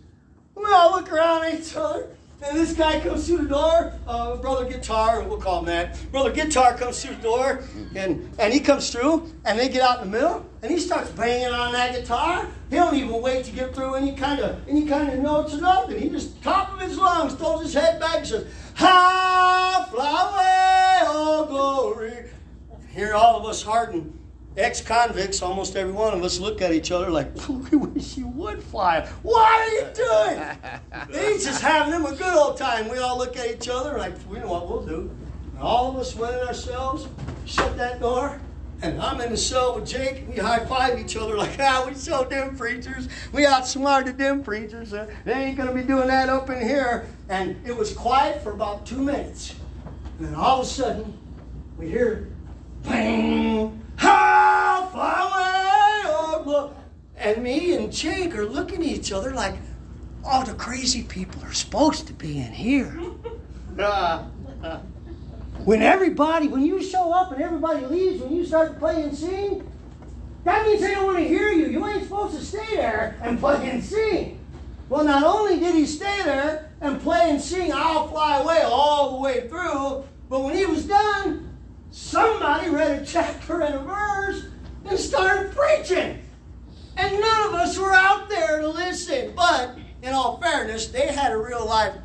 We 0.54 0.66
all 0.66 0.92
look 0.92 1.12
around 1.12 1.46
at 1.46 1.60
each 1.60 1.76
other, 1.76 2.10
and 2.42 2.58
this 2.58 2.74
guy 2.74 3.00
comes 3.00 3.28
through 3.28 3.40
the 3.40 3.50
door, 3.50 3.94
uh, 4.08 4.36
Brother 4.38 4.66
Guitar, 4.66 5.24
we'll 5.24 5.40
call 5.40 5.60
him 5.60 5.66
that. 5.66 6.00
Brother 6.12 6.32
Guitar 6.32 6.78
comes 6.78 7.04
through 7.04 7.16
the 7.16 7.22
door, 7.22 7.64
and, 7.96 8.30
and 8.38 8.54
he 8.54 8.60
comes 8.60 8.92
through, 8.92 9.32
and 9.46 9.58
they 9.58 9.70
get 9.70 9.82
out 9.82 10.04
in 10.04 10.12
the 10.12 10.18
middle, 10.18 10.46
and 10.62 10.72
he 10.72 10.80
starts 10.80 11.10
banging 11.12 11.48
on 11.48 11.74
that 11.74 11.96
guitar. 11.96 12.48
He 12.70 12.76
don't 12.76 12.96
even 12.96 13.22
wait 13.22 13.46
to 13.46 13.52
get 13.52 13.74
through 13.74 13.96
any 13.96 14.16
kind 14.16 14.40
of 14.40 14.68
any 14.68 14.86
kind 14.86 15.10
of 15.10 15.20
notes 15.20 15.54
or 15.54 15.62
nothing. 15.62 16.00
He 16.00 16.10
just 16.10 16.42
top 16.44 16.74
of 16.74 16.82
his 16.82 16.98
lungs 16.98 17.34
throws 17.34 17.64
his 17.64 17.74
head 17.74 18.00
back 18.00 18.18
and 18.18 18.28
says, 18.28 18.48
"Ha, 18.76 19.88
fly 19.90 20.08
away, 20.08 21.10
oh 21.10 21.46
glory." 21.48 22.26
Here, 22.90 23.14
all 23.14 23.40
of 23.40 23.46
us 23.46 23.62
hardened 24.58 24.66
ex-convicts, 24.66 25.42
almost 25.42 25.76
every 25.76 25.94
one 25.94 26.14
of 26.14 26.24
us 26.24 26.40
look 26.40 26.62
at 26.62 26.74
each 26.74 26.92
other 26.92 27.10
like, 27.10 27.28
we 27.48 27.78
wish 27.78 28.18
you 28.18 28.28
would 28.28 28.62
fly. 28.62 29.08
What 29.24 29.46
are 29.46 29.70
you 29.70 29.88
doing? 29.94 30.48
He's 31.34 31.46
just 31.46 31.62
having 31.62 31.92
them 31.92 32.06
a 32.06 32.16
good 32.16 32.34
old 32.36 32.58
time. 32.58 32.90
We 32.90 32.98
all 32.98 33.18
look 33.18 33.38
at 33.38 33.48
each 33.48 33.70
other 33.70 33.98
like, 33.98 34.14
we 34.30 34.40
know 34.40 34.52
what 34.52 34.70
we'll 34.70 34.86
do. 34.86 35.12
And 35.54 35.62
all 35.62 35.90
of 35.90 35.98
us 35.98 36.16
went 36.16 36.36
in 36.36 36.48
ourselves, 36.48 37.08
shut 37.46 37.78
that 37.78 38.00
door, 38.00 38.40
and 38.82 39.02
I'm 39.02 39.20
in 39.22 39.32
the 39.32 39.38
cell 39.38 39.76
with 39.76 39.88
Jake. 39.88 40.20
and 40.20 40.30
We 40.30 40.36
high 40.38 40.64
five 40.66 41.00
each 41.00 41.16
other 41.16 41.36
like, 41.36 41.60
ah, 41.60 41.86
we 41.88 41.96
so 41.96 42.24
them 42.24 42.56
preachers. 42.56 43.08
We 43.32 43.46
outsmarted 43.46 44.18
them 44.18 44.44
preachers. 44.44 44.94
Uh, 44.94 45.10
they 45.26 45.34
ain't 45.34 45.58
going 45.58 45.70
to 45.70 45.76
be 45.76 45.82
doing 45.82 46.08
that 46.10 46.30
up 46.30 46.50
in 46.52 46.62
here. 46.62 47.08
And 47.28 47.60
it 47.66 47.76
was 47.76 47.94
quiet 47.94 48.44
for 48.44 48.52
about 48.52 48.86
two 48.86 49.02
minutes. 49.02 49.56
And 50.20 50.28
then 50.28 50.36
all 50.36 50.62
of 50.62 50.68
a 50.68 50.70
sudden, 50.70 51.18
we 51.78 51.90
hear 51.90 52.28
bang, 52.84 53.82
how 53.96 54.90
far 54.94 55.20
away, 55.28 56.02
oh, 56.06 56.76
and 57.18 57.44
me 57.44 57.76
and 57.76 57.92
Jake 57.92 58.36
are 58.36 58.46
looking 58.46 58.82
at 58.82 58.88
each 58.88 59.12
other 59.12 59.32
like, 59.32 59.56
all 60.24 60.44
the 60.46 60.54
crazy 60.54 61.04
people 61.04 61.44
are 61.44 61.54
supposed 61.54 62.08
to 62.08 62.14
be 62.14 62.40
in 62.40 62.52
here. 62.52 62.92
when 65.64 65.82
everybody, 65.82 66.48
when 66.48 66.66
you 66.66 66.82
show 66.84 67.12
up 67.12 67.32
and 67.32 67.42
everybody 67.42 67.86
leaves, 67.86 68.22
when 68.22 68.36
you 68.36 68.46
start 68.46 68.78
playing 68.80 69.14
sing, 69.16 69.64
That 70.44 70.66
means 70.66 70.80
they 70.82 70.94
don't 70.94 71.06
want 71.06 71.18
to 71.18 71.28
hear 71.28 71.52
you. 71.52 71.68
You 71.68 71.86
ain't 71.86 72.04
supposed 72.04 72.38
to 72.38 72.44
stay 72.46 72.78
there 72.78 73.18
and 73.22 73.38
play 73.38 73.70
and 73.70 73.84
sing. 73.84 74.40
Well, 74.88 75.04
not 75.04 75.24
only 75.24 75.60
did 75.60 75.76
he 75.76 75.86
stay 75.86 76.22
there 76.24 76.72
and 76.80 77.02
play 77.02 77.30
and 77.30 77.42
sing 77.42 77.74
I'll 77.74 78.08
Fly 78.08 78.38
Away 78.38 78.62
all 78.64 79.12
the 79.12 79.18
way 79.22 79.50
through, 79.50 80.06
but 80.30 80.44
when 80.44 80.56
he 80.56 80.66
was 80.66 80.86
done, 80.86 81.47
somebody 81.98 82.70
read 82.70 83.02
a 83.02 83.06
chapter 83.06 83.62
and 83.62 83.74
a 83.74 83.80
verse 83.80 84.46
and 84.86 85.00
started 85.00 85.52
preaching. 85.52 86.20
And 86.96 87.20
none 87.20 87.48
of 87.48 87.54
us 87.56 87.78
were 87.78 87.94
out 87.94 88.30
there 88.30 88.62
to 88.62 88.70
listen. 88.70 89.34
But 89.36 89.78
in 90.04 90.14
all 90.14 90.40
fairness, 90.40 90.88
they 90.88 91.08
had 91.08 91.32
a 91.32 91.38
real 91.38 91.66
life. 91.66 91.96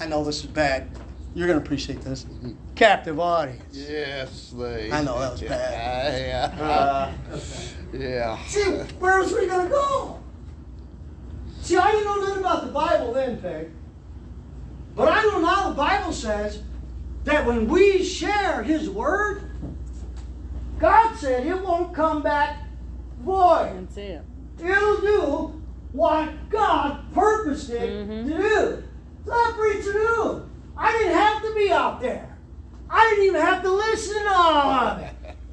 I 0.00 0.06
know 0.06 0.24
this 0.24 0.40
is 0.40 0.46
bad. 0.46 0.88
You're 1.34 1.48
going 1.48 1.58
to 1.58 1.64
appreciate 1.64 2.02
this. 2.02 2.26
Captive 2.74 3.18
audience. 3.18 3.62
Yes, 3.72 4.54
they. 4.56 4.92
I 4.92 5.02
know 5.02 5.18
that 5.18 5.32
was 5.32 5.42
bad. 5.42 6.52
Yeah. 6.58 6.64
Uh, 6.64 7.12
yeah. 7.92 8.44
see, 8.46 8.64
where 8.98 9.18
was 9.20 9.32
we 9.32 9.46
going 9.46 9.66
to 9.66 9.72
go? 9.72 10.20
See, 11.62 11.76
I 11.76 11.90
didn't 11.90 12.04
know 12.04 12.16
nothing 12.16 12.40
about 12.40 12.66
the 12.66 12.72
Bible 12.72 13.12
then, 13.12 13.40
Peg. 13.40 13.70
But 14.94 15.08
I 15.10 15.22
know 15.22 15.40
now 15.40 15.68
the 15.70 15.74
Bible 15.74 16.12
says 16.12 16.62
that 17.24 17.46
when 17.46 17.68
we 17.68 18.04
share 18.04 18.62
His 18.62 18.90
Word, 18.90 19.50
God 20.78 21.16
said 21.16 21.46
it 21.46 21.62
won't 21.62 21.94
come 21.94 22.22
back 22.22 22.58
void. 23.20 23.72
That's 23.74 23.96
it. 23.96 24.22
It'll 24.60 25.00
do 25.00 25.62
what 25.92 26.50
God 26.50 26.98
purposed 27.14 27.70
it 27.70 28.08
Mhm. 28.08 28.24
to 28.24 28.36
do. 28.36 28.82
So 29.24 29.30
that 29.30 29.54
preacher 29.56 29.92
knew. 29.92 30.42
I 30.76 30.90
didn't 30.92 31.14
have 31.14 31.42
to 31.42 31.54
be 31.54 31.70
out 31.70 32.00
there. 32.00 32.36
I 32.90 33.08
didn't 33.10 33.24
even 33.26 33.40
have 33.40 33.62
to 33.62 33.70
listen 33.70 34.22
to 34.22 34.32
all 34.34 34.70
of 34.70 34.98
it. 35.00 35.10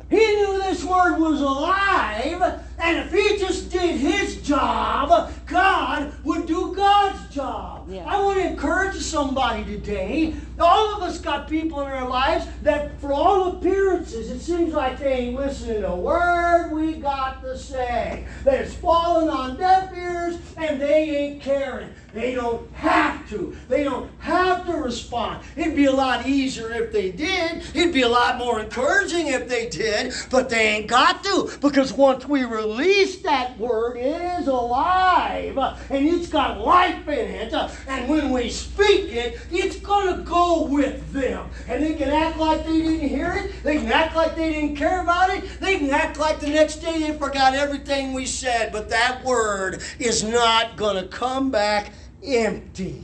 He 0.09 0.17
knew 0.17 0.57
this 0.57 0.83
word 0.83 1.19
was 1.19 1.39
alive, 1.39 2.61
and 2.79 2.97
if 2.97 3.11
he 3.13 3.37
just 3.37 3.71
did 3.71 3.95
his 3.97 4.37
job, 4.41 5.31
God 5.49 6.13
would 6.23 6.45
do 6.45 6.73
God's 6.75 7.33
job. 7.33 7.87
Yeah. 7.89 8.05
I 8.05 8.21
want 8.21 8.37
to 8.37 8.47
encourage 8.47 8.95
somebody 8.97 9.63
today. 9.63 10.35
All 10.59 10.95
of 10.95 11.01
us 11.01 11.19
got 11.19 11.47
people 11.49 11.81
in 11.81 11.87
our 11.87 12.07
lives 12.07 12.45
that, 12.61 12.99
for 13.01 13.11
all 13.11 13.57
appearances, 13.57 14.29
it 14.29 14.41
seems 14.41 14.73
like 14.73 14.99
they 14.99 15.13
ain't 15.13 15.35
listening 15.35 15.81
to 15.81 15.89
a 15.89 15.95
word 15.95 16.71
we 16.71 16.93
got 16.93 17.41
to 17.41 17.57
say. 17.57 18.25
That 18.43 18.61
it's 18.61 18.75
falling 18.75 19.29
on 19.29 19.57
deaf 19.57 19.95
ears, 19.97 20.37
and 20.57 20.79
they 20.79 21.15
ain't 21.15 21.41
caring. 21.41 21.89
They 22.13 22.35
don't 22.35 22.69
have 22.73 23.27
to. 23.29 23.55
They 23.69 23.83
don't 23.83 24.09
have 24.19 24.65
to 24.65 24.73
respond. 24.73 25.43
It'd 25.55 25.75
be 25.75 25.85
a 25.85 25.91
lot 25.91 26.27
easier 26.27 26.71
if 26.71 26.91
they 26.91 27.11
did. 27.11 27.63
It'd 27.73 27.93
be 27.93 28.01
a 28.01 28.09
lot 28.09 28.37
more 28.37 28.59
encouraging 28.59 29.27
if 29.27 29.47
they 29.47 29.69
did, 29.69 30.13
but 30.29 30.49
they 30.49 30.75
ain't 30.75 30.87
got 30.87 31.23
to 31.23 31.51
because 31.61 31.93
once 31.93 32.27
we 32.27 32.43
release 32.43 33.21
that 33.21 33.57
word, 33.57 33.97
it 33.97 34.41
is 34.41 34.47
alive 34.47 35.38
and 35.47 36.07
it's 36.07 36.27
got 36.27 36.59
life 36.59 37.07
in 37.07 37.29
it. 37.29 37.53
And 37.87 38.09
when 38.09 38.31
we 38.31 38.49
speak 38.49 39.11
it, 39.11 39.39
it's 39.51 39.77
going 39.77 40.15
to 40.15 40.23
go 40.23 40.65
with 40.65 41.11
them. 41.11 41.49
And 41.67 41.83
they 41.83 41.93
can 41.95 42.09
act 42.09 42.37
like 42.37 42.65
they 42.65 42.81
didn't 42.81 43.09
hear 43.09 43.31
it. 43.33 43.63
They 43.63 43.77
can 43.77 43.91
act 43.91 44.15
like 44.15 44.35
they 44.35 44.51
didn't 44.51 44.75
care 44.75 45.01
about 45.01 45.29
it. 45.29 45.59
They 45.59 45.77
can 45.77 45.89
act 45.89 46.19
like 46.19 46.39
the 46.39 46.49
next 46.49 46.77
day 46.77 46.99
they 46.99 47.17
forgot 47.17 47.53
everything 47.53 48.13
we 48.13 48.25
said. 48.25 48.71
But 48.71 48.89
that 48.89 49.23
word 49.23 49.81
is 49.97 50.23
not 50.23 50.75
going 50.75 51.01
to 51.01 51.07
come 51.07 51.51
back 51.51 51.93
empty. 52.23 53.03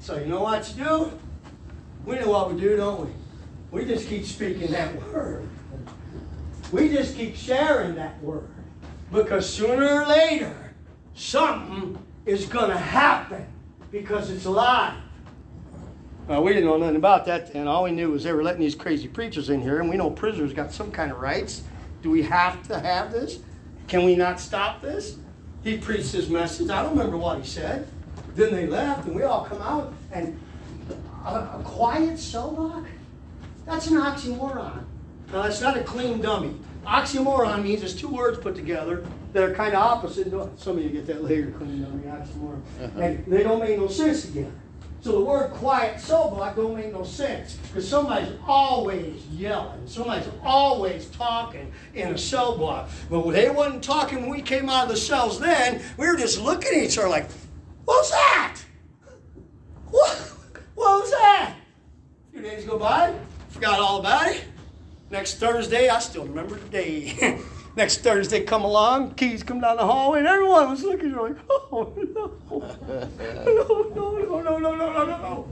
So 0.00 0.18
you 0.18 0.26
know 0.26 0.42
what 0.42 0.62
to 0.62 0.74
do? 0.74 1.12
We 2.04 2.16
know 2.16 2.30
what 2.30 2.52
we 2.52 2.60
do, 2.60 2.76
don't 2.76 3.06
we? 3.06 3.12
We 3.72 3.84
just 3.84 4.08
keep 4.08 4.24
speaking 4.24 4.70
that 4.70 4.94
word. 5.02 5.48
We 6.72 6.88
just 6.88 7.16
keep 7.16 7.34
sharing 7.36 7.96
that 7.96 8.22
word. 8.22 8.48
Because 9.12 9.48
sooner 9.48 10.02
or 10.02 10.06
later, 10.06 10.74
something 11.14 11.98
is 12.24 12.46
going 12.46 12.70
to 12.70 12.76
happen 12.76 13.46
because 13.90 14.30
it's 14.30 14.44
alive. 14.44 14.94
Well, 16.26 16.42
we 16.42 16.52
didn't 16.52 16.64
know 16.64 16.76
nothing 16.76 16.96
about 16.96 17.24
that 17.26 17.54
and 17.54 17.68
All 17.68 17.84
we 17.84 17.92
knew 17.92 18.10
was 18.10 18.24
they 18.24 18.32
were 18.32 18.42
letting 18.42 18.60
these 18.60 18.74
crazy 18.74 19.06
preachers 19.06 19.48
in 19.48 19.60
here, 19.60 19.80
and 19.80 19.88
we 19.88 19.96
know 19.96 20.10
prisoners 20.10 20.52
got 20.52 20.72
some 20.72 20.90
kind 20.90 21.12
of 21.12 21.20
rights. 21.20 21.62
Do 22.02 22.10
we 22.10 22.22
have 22.22 22.66
to 22.66 22.80
have 22.80 23.12
this? 23.12 23.38
Can 23.86 24.04
we 24.04 24.16
not 24.16 24.40
stop 24.40 24.82
this? 24.82 25.18
He 25.62 25.78
preached 25.78 26.12
his 26.12 26.28
message. 26.28 26.68
I 26.68 26.82
don't 26.82 26.96
remember 26.96 27.16
what 27.16 27.38
he 27.38 27.46
said. 27.46 27.88
Then 28.34 28.52
they 28.52 28.66
left, 28.66 29.06
and 29.06 29.14
we 29.14 29.22
all 29.22 29.44
come 29.44 29.62
out, 29.62 29.94
and 30.12 30.38
a, 31.24 31.58
a 31.58 31.62
quiet 31.64 32.18
cell 32.18 32.50
block? 32.50 32.84
That's 33.64 33.86
an 33.88 33.96
oxymoron. 33.96 34.84
Now, 35.32 35.42
that's 35.42 35.60
not 35.60 35.76
a 35.76 35.82
clean 35.82 36.20
dummy. 36.20 36.54
Oxymoron 36.86 37.64
means 37.64 37.82
it's 37.82 37.94
two 37.94 38.08
words 38.08 38.38
put 38.38 38.54
together 38.54 39.04
that 39.32 39.42
are 39.42 39.54
kind 39.54 39.74
of 39.74 39.82
opposite. 39.82 40.30
Some 40.56 40.78
of 40.78 40.84
you 40.84 40.90
get 40.90 41.06
that 41.08 41.24
later, 41.24 41.50
clean 41.50 41.82
dummy, 41.82 42.04
oxymoron. 42.04 42.62
Uh-huh. 42.80 43.00
And 43.00 43.26
they 43.26 43.42
don't 43.42 43.58
make 43.60 43.76
no 43.76 43.88
sense 43.88 44.26
together. 44.26 44.52
So 45.00 45.12
the 45.12 45.20
word 45.20 45.50
quiet 45.52 46.00
cell 46.00 46.30
block 46.30 46.56
don't 46.56 46.74
make 46.76 46.92
no 46.92 47.04
sense 47.04 47.54
because 47.56 47.88
somebody's 47.88 48.32
always 48.46 49.24
yelling. 49.26 49.86
Somebody's 49.86 50.28
always 50.42 51.06
talking 51.10 51.72
in 51.94 52.08
a 52.08 52.18
cell 52.18 52.56
block. 52.56 52.88
But 53.10 53.30
they 53.30 53.50
wasn't 53.50 53.84
talking 53.84 54.22
when 54.22 54.30
we 54.30 54.42
came 54.42 54.68
out 54.68 54.84
of 54.84 54.88
the 54.88 54.96
cells 54.96 55.38
then. 55.38 55.82
We 55.96 56.06
were 56.06 56.16
just 56.16 56.40
looking 56.40 56.78
at 56.78 56.84
each 56.84 56.98
other 56.98 57.08
like, 57.08 57.28
what's 57.84 58.10
that? 58.10 58.56
What, 59.90 60.16
what 60.74 61.02
was 61.02 61.10
that? 61.12 61.54
A 61.54 62.32
few 62.32 62.42
days 62.42 62.64
go 62.64 62.78
by, 62.78 63.14
forgot 63.50 63.78
all 63.78 64.00
about 64.00 64.28
it. 64.28 64.44
Next 65.10 65.34
Thursday, 65.34 65.88
I 65.88 66.00
still 66.00 66.26
remember 66.26 66.56
the 66.56 66.68
day. 66.68 67.38
Next 67.76 67.98
Thursday, 67.98 68.42
come 68.42 68.64
along, 68.64 69.14
keys 69.14 69.42
come 69.42 69.60
down 69.60 69.76
the 69.76 69.84
hallway, 69.84 70.20
and 70.20 70.28
everyone 70.28 70.70
was 70.70 70.82
looking 70.82 71.14
like, 71.14 71.36
oh 71.50 71.92
no. 71.96 72.32
No, 73.44 73.92
no, 73.94 74.18
no, 74.18 74.58
no, 74.58 74.58
no, 74.58 74.74
no, 74.74 74.92
no, 74.92 75.04
no. 75.04 75.48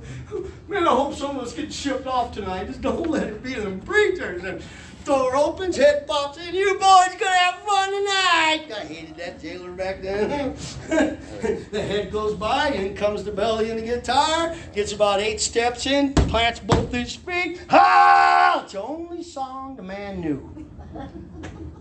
Man, 0.67 0.89
I 0.89 0.91
hope 0.91 1.15
some 1.15 1.37
of 1.37 1.43
us 1.45 1.53
get 1.53 1.73
shipped 1.73 2.07
off 2.07 2.33
tonight. 2.33 2.67
Just 2.67 2.81
don't 2.81 3.09
let 3.09 3.29
it 3.29 3.43
be 3.43 3.55
them 3.55 3.81
preachers. 3.81 4.43
And 4.43 4.63
door 5.05 5.37
opens, 5.37 5.77
head 5.77 6.07
pops 6.07 6.39
in, 6.39 6.55
you 6.55 6.75
boys 6.75 7.15
gonna 7.19 7.37
have 7.37 7.61
fun 7.61 7.91
tonight. 7.91 8.67
I 8.75 8.85
hated 8.87 9.17
that 9.17 9.41
jailer 9.41 9.73
back 9.73 10.01
then. 10.03 10.55
the 11.71 11.83
head 11.83 12.11
goes 12.11 12.35
by, 12.35 12.69
in 12.71 12.95
comes 12.95 13.25
the 13.25 13.33
belly 13.33 13.71
and 13.71 13.79
the 13.79 13.85
guitar, 13.85 14.55
gets 14.75 14.93
about 14.93 15.21
eight 15.21 15.41
steps 15.41 15.87
in, 15.87 16.15
plants 16.15 16.61
both 16.61 16.93
his 16.93 17.15
feet. 17.15 17.61
Ha! 17.69 18.63
It's 18.65 18.73
the 18.73 18.83
only 18.83 19.23
song 19.23 19.77
the 19.77 19.83
man 19.83 20.21
knew. 20.21 20.67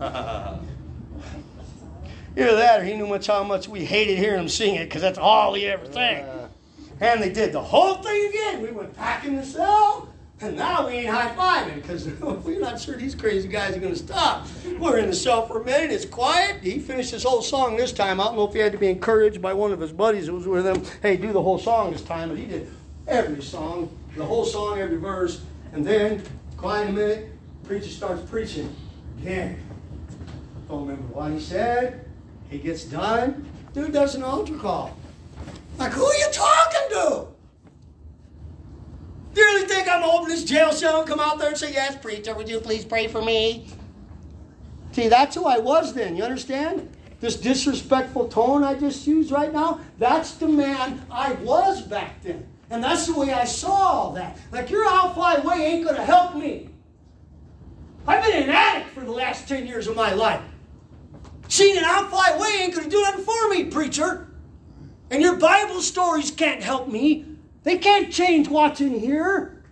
Either 2.36 2.56
that 2.56 2.80
or 2.80 2.84
he 2.84 2.94
knew 2.94 3.06
much 3.06 3.28
how 3.28 3.44
much 3.44 3.68
we 3.68 3.84
hated 3.84 4.18
hearing 4.18 4.40
him 4.40 4.48
sing 4.48 4.74
it 4.74 4.86
because 4.86 5.02
that's 5.02 5.18
all 5.18 5.54
he 5.54 5.66
ever 5.66 5.90
sang. 5.92 6.24
Uh. 6.24 6.48
And 7.00 7.22
they 7.22 7.30
did 7.30 7.52
the 7.52 7.62
whole 7.62 7.94
thing 7.96 8.28
again. 8.28 8.62
We 8.62 8.70
went 8.70 8.96
back 8.96 9.24
in 9.24 9.36
the 9.36 9.44
cell, 9.44 10.08
and 10.44 10.56
now 10.56 10.86
we 10.86 10.92
ain't 10.92 11.08
high 11.08 11.34
fiving 11.34 11.76
because 11.76 12.06
we're 12.44 12.60
not 12.60 12.78
sure 12.78 12.96
these 12.96 13.14
crazy 13.14 13.48
guys 13.48 13.74
are 13.76 13.80
going 13.80 13.94
to 13.94 13.98
stop. 13.98 14.46
We're 14.78 14.98
in 14.98 15.06
the 15.06 15.14
cell 15.14 15.46
for 15.46 15.62
a 15.62 15.64
minute. 15.64 15.90
It's 15.90 16.04
quiet. 16.04 16.62
He 16.62 16.78
finished 16.78 17.12
his 17.12 17.22
whole 17.22 17.40
song 17.40 17.76
this 17.76 17.92
time. 17.92 18.20
I 18.20 18.24
don't 18.24 18.36
know 18.36 18.46
if 18.46 18.52
he 18.52 18.58
had 18.58 18.72
to 18.72 18.78
be 18.78 18.88
encouraged 18.88 19.40
by 19.40 19.54
one 19.54 19.72
of 19.72 19.80
his 19.80 19.92
buddies 19.92 20.26
who 20.26 20.34
was 20.34 20.46
with 20.46 20.66
him. 20.66 20.82
Hey, 21.00 21.16
do 21.16 21.32
the 21.32 21.42
whole 21.42 21.58
song 21.58 21.92
this 21.92 22.02
time. 22.02 22.28
But 22.28 22.38
he 22.38 22.44
did 22.44 22.70
every 23.08 23.42
song, 23.42 23.90
the 24.16 24.24
whole 24.24 24.44
song, 24.44 24.78
every 24.78 24.98
verse. 24.98 25.42
And 25.72 25.84
then, 25.84 26.22
quiet 26.56 26.90
a 26.90 26.92
minute, 26.92 27.28
preacher 27.64 27.88
starts 27.88 28.22
preaching 28.30 28.74
again. 29.20 29.58
Don't 30.68 30.82
remember 30.82 31.14
what 31.14 31.32
he 31.32 31.40
said. 31.40 32.04
He 32.50 32.58
gets 32.58 32.84
done. 32.84 33.46
Dude 33.72 33.92
does 33.92 34.14
an 34.14 34.22
altar 34.22 34.56
call. 34.56 34.96
Like, 35.78 35.92
who 35.92 36.04
are 36.04 36.14
you 36.14 36.28
talking 36.30 36.88
to? 36.90 37.33
Do 39.34 39.40
you 39.40 39.46
really 39.46 39.66
think 39.66 39.88
I'm 39.88 40.00
gonna 40.00 40.12
open 40.12 40.28
this 40.28 40.44
jail 40.44 40.72
cell 40.72 41.00
and 41.00 41.08
come 41.08 41.18
out 41.18 41.38
there 41.38 41.48
and 41.48 41.58
say, 41.58 41.72
Yes, 41.72 41.96
preacher, 41.96 42.34
would 42.34 42.48
you 42.48 42.60
please 42.60 42.84
pray 42.84 43.08
for 43.08 43.20
me? 43.20 43.66
See, 44.92 45.08
that's 45.08 45.34
who 45.34 45.44
I 45.44 45.58
was 45.58 45.92
then. 45.92 46.16
You 46.16 46.22
understand? 46.22 46.88
This 47.20 47.36
disrespectful 47.36 48.28
tone 48.28 48.62
I 48.62 48.74
just 48.74 49.06
used 49.06 49.32
right 49.32 49.52
now, 49.52 49.80
that's 49.98 50.34
the 50.34 50.46
man 50.46 51.04
I 51.10 51.32
was 51.32 51.82
back 51.82 52.22
then. 52.22 52.46
And 52.70 52.82
that's 52.82 53.06
the 53.06 53.18
way 53.18 53.32
I 53.32 53.44
saw 53.44 53.72
all 53.72 54.12
that. 54.12 54.38
Like, 54.52 54.70
your 54.70 54.86
I'll 54.86 55.12
fly 55.14 55.34
away 55.34 55.64
ain't 55.64 55.84
going 55.84 55.96
to 55.96 56.04
help 56.04 56.36
me. 56.36 56.68
I've 58.06 58.22
been 58.24 58.44
an 58.44 58.50
addict 58.50 58.90
for 58.90 59.00
the 59.00 59.10
last 59.10 59.48
10 59.48 59.66
years 59.66 59.86
of 59.86 59.96
my 59.96 60.12
life. 60.12 60.42
Seeing 61.48 61.78
an 61.78 61.84
I'll 61.86 62.08
fly 62.08 62.30
away 62.36 62.62
ain't 62.62 62.74
going 62.74 62.84
to 62.84 62.90
do 62.90 63.02
nothing 63.02 63.24
for 63.24 63.48
me, 63.48 63.64
preacher. 63.64 64.28
And 65.10 65.22
your 65.22 65.36
Bible 65.36 65.80
stories 65.80 66.30
can't 66.30 66.62
help 66.62 66.88
me. 66.88 67.26
They 67.64 67.78
can't 67.78 68.12
change 68.12 68.48
what's 68.48 68.80
in 68.80 68.98
here. 68.98 69.62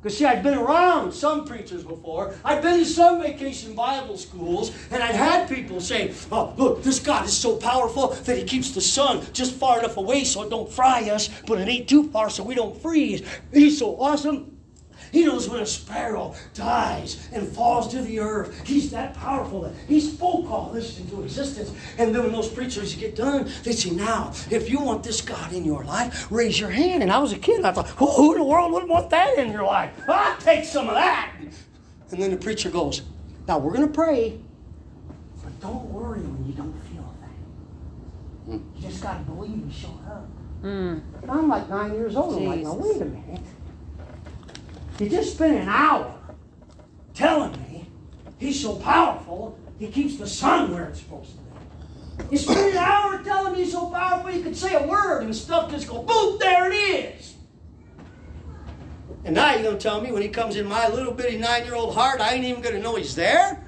Because, 0.00 0.18
see, 0.18 0.26
I've 0.26 0.44
been 0.44 0.56
around 0.56 1.12
some 1.12 1.44
preachers 1.44 1.82
before. 1.82 2.32
I've 2.44 2.62
been 2.62 2.78
to 2.78 2.84
some 2.84 3.20
vacation 3.20 3.74
Bible 3.74 4.16
schools, 4.16 4.70
and 4.92 5.02
I've 5.02 5.16
had 5.16 5.48
people 5.48 5.80
say, 5.80 6.14
Oh, 6.30 6.54
look, 6.56 6.84
this 6.84 7.00
God 7.00 7.26
is 7.26 7.36
so 7.36 7.56
powerful 7.56 8.08
that 8.08 8.38
He 8.38 8.44
keeps 8.44 8.70
the 8.70 8.80
sun 8.80 9.26
just 9.32 9.54
far 9.54 9.80
enough 9.80 9.96
away 9.96 10.22
so 10.22 10.42
it 10.42 10.50
don't 10.50 10.70
fry 10.70 11.10
us, 11.10 11.28
but 11.48 11.58
it 11.58 11.68
ain't 11.68 11.88
too 11.88 12.08
far 12.10 12.30
so 12.30 12.44
we 12.44 12.54
don't 12.54 12.80
freeze. 12.80 13.22
He's 13.52 13.78
so 13.78 14.00
awesome. 14.00 14.57
He 15.12 15.24
knows 15.24 15.48
when 15.48 15.60
a 15.60 15.66
sparrow 15.66 16.34
dies 16.54 17.28
and 17.32 17.46
falls 17.48 17.88
to 17.88 18.02
the 18.02 18.20
earth. 18.20 18.66
He's 18.66 18.90
that 18.90 19.14
powerful 19.14 19.62
that 19.62 19.72
he 19.86 20.00
spoke 20.00 20.50
all 20.50 20.70
this 20.72 20.98
into 20.98 21.22
existence. 21.22 21.72
And 21.98 22.14
then 22.14 22.22
when 22.24 22.32
those 22.32 22.48
preachers 22.48 22.94
get 22.94 23.16
done, 23.16 23.50
they 23.64 23.72
say, 23.72 23.90
Now, 23.90 24.32
if 24.50 24.70
you 24.70 24.80
want 24.80 25.02
this 25.02 25.20
God 25.20 25.52
in 25.52 25.64
your 25.64 25.84
life, 25.84 26.30
raise 26.30 26.58
your 26.58 26.70
hand. 26.70 27.02
And 27.02 27.12
I 27.12 27.18
was 27.18 27.32
a 27.32 27.38
kid, 27.38 27.64
I 27.64 27.72
thought, 27.72 27.88
Who 27.90 28.32
in 28.32 28.38
the 28.38 28.44
world 28.44 28.72
would 28.72 28.88
want 28.88 29.10
that 29.10 29.38
in 29.38 29.52
your 29.52 29.64
life? 29.64 29.92
I'll 30.08 30.36
take 30.38 30.64
some 30.64 30.88
of 30.88 30.94
that. 30.94 31.32
And 32.10 32.22
then 32.22 32.30
the 32.30 32.36
preacher 32.36 32.70
goes, 32.70 33.02
Now 33.46 33.58
we're 33.58 33.72
going 33.72 33.86
to 33.86 33.92
pray, 33.92 34.40
but 35.42 35.60
don't 35.60 35.84
worry 35.86 36.20
when 36.20 36.46
you 36.46 36.52
don't 36.52 36.74
feel 36.90 37.04
a 37.04 37.26
thing. 38.50 38.72
You 38.76 38.88
just 38.88 39.02
got 39.02 39.18
to 39.18 39.24
believe 39.24 39.62
He's 39.66 39.74
showing 39.74 40.04
up. 40.10 40.26
Mm. 40.62 41.02
I'm 41.28 41.48
like 41.48 41.68
nine 41.68 41.94
years 41.94 42.16
old. 42.16 42.36
I'm 42.36 42.46
like, 42.46 42.60
now 42.60 42.74
wait 42.74 43.00
a 43.00 43.04
minute. 43.04 43.40
You 44.98 45.08
just 45.08 45.34
spent 45.34 45.54
an 45.54 45.68
hour 45.68 46.18
telling 47.14 47.52
me 47.62 47.88
he's 48.38 48.60
so 48.60 48.76
powerful, 48.76 49.58
he 49.78 49.88
keeps 49.88 50.16
the 50.16 50.26
sun 50.26 50.72
where 50.72 50.86
it's 50.86 51.00
supposed 51.00 51.30
to 51.30 51.36
be. 51.36 52.30
He 52.30 52.36
spent 52.36 52.72
an 52.72 52.78
hour 52.78 53.22
telling 53.22 53.52
me 53.52 53.62
he's 53.62 53.72
so 53.72 53.90
powerful, 53.90 54.30
he 54.30 54.42
could 54.42 54.56
say 54.56 54.74
a 54.74 54.86
word 54.86 55.22
and 55.22 55.34
stuff 55.34 55.70
just 55.70 55.88
go, 55.88 56.02
boom, 56.02 56.38
there 56.40 56.70
it 56.70 56.74
is. 56.74 57.34
And 59.24 59.34
now 59.34 59.52
you're 59.52 59.62
going 59.62 59.78
to 59.78 59.82
tell 59.82 60.00
me 60.00 60.10
when 60.10 60.22
he 60.22 60.28
comes 60.28 60.56
in 60.56 60.66
my 60.66 60.88
little 60.88 61.12
bitty 61.12 61.38
nine 61.38 61.64
year 61.64 61.74
old 61.74 61.94
heart, 61.94 62.20
I 62.20 62.34
ain't 62.34 62.44
even 62.44 62.62
going 62.62 62.74
to 62.74 62.80
know 62.80 62.96
he's 62.96 63.14
there? 63.14 63.64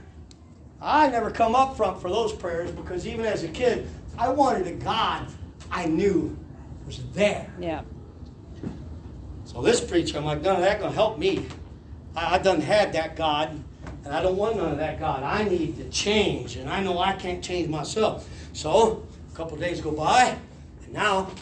I 0.83 1.09
never 1.09 1.31
come 1.31 1.55
up 1.55 1.77
front 1.77 2.01
for 2.01 2.09
those 2.09 2.33
prayers 2.33 2.71
because 2.71 3.07
even 3.07 3.25
as 3.27 3.45
a 3.45 3.49
kid, 3.49 3.89
I 4.19 4.31
wanted 4.31 4.67
a 4.67 4.73
God 4.73 5.29
I 5.71 5.87
knew 5.87 6.37
was 6.87 7.03
there. 7.13 7.53
Yeah. 7.61 7.83
So 9.53 9.61
this 9.63 9.81
preacher, 9.81 10.17
I'm 10.17 10.25
like, 10.25 10.43
none 10.43 10.55
of 10.55 10.63
that 10.63 10.81
gonna 10.81 10.95
help 10.95 11.19
me. 11.19 11.45
I, 12.15 12.37
I 12.37 12.39
done 12.39 12.61
had 12.61 12.93
that 12.93 13.17
God, 13.17 13.61
and 14.05 14.15
I 14.15 14.23
don't 14.23 14.37
want 14.37 14.57
none 14.57 14.71
of 14.71 14.79
that 14.79 15.01
God. 15.01 15.25
I 15.25 15.43
need 15.43 15.77
to 15.79 15.89
change, 15.89 16.55
and 16.55 16.71
I 16.71 16.81
know 16.81 17.01
I 17.01 17.15
can't 17.15 17.43
change 17.43 17.69
myself. 17.69 18.29
So 18.53 19.05
a 19.33 19.37
couple 19.37 19.57
days 19.57 19.81
go 19.81 19.91
by, 19.91 20.39
and 20.85 20.93
now 20.93 21.33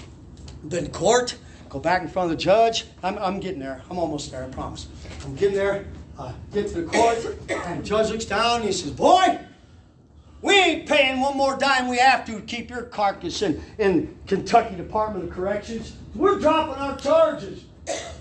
I've 0.64 0.70
been 0.70 0.88
court. 0.88 1.36
Go 1.68 1.78
back 1.78 2.00
in 2.00 2.08
front 2.08 2.32
of 2.32 2.38
the 2.38 2.42
judge. 2.42 2.86
I'm, 3.02 3.18
I'm 3.18 3.40
getting 3.40 3.60
there. 3.60 3.82
I'm 3.90 3.98
almost 3.98 4.30
there. 4.30 4.42
I 4.42 4.48
promise. 4.48 4.88
I'm 5.26 5.36
getting 5.36 5.56
there. 5.56 5.84
Uh, 6.18 6.32
get 6.50 6.68
to 6.68 6.80
the 6.80 6.90
court, 6.90 7.18
and 7.50 7.80
the 7.80 7.86
judge 7.86 8.10
looks 8.10 8.24
down 8.24 8.56
and 8.56 8.64
he 8.64 8.72
says, 8.72 8.90
"Boy, 8.90 9.38
we 10.40 10.54
ain't 10.54 10.88
paying 10.88 11.20
one 11.20 11.36
more 11.36 11.58
dime 11.58 11.88
we 11.88 11.98
have 11.98 12.24
to 12.24 12.36
to 12.36 12.40
keep 12.40 12.70
your 12.70 12.84
carcass 12.84 13.42
in, 13.42 13.62
in 13.76 14.16
Kentucky 14.26 14.76
Department 14.76 15.26
of 15.26 15.30
Corrections. 15.30 15.94
We're 16.14 16.38
dropping 16.38 16.76
our 16.76 16.96
charges. 16.96 17.64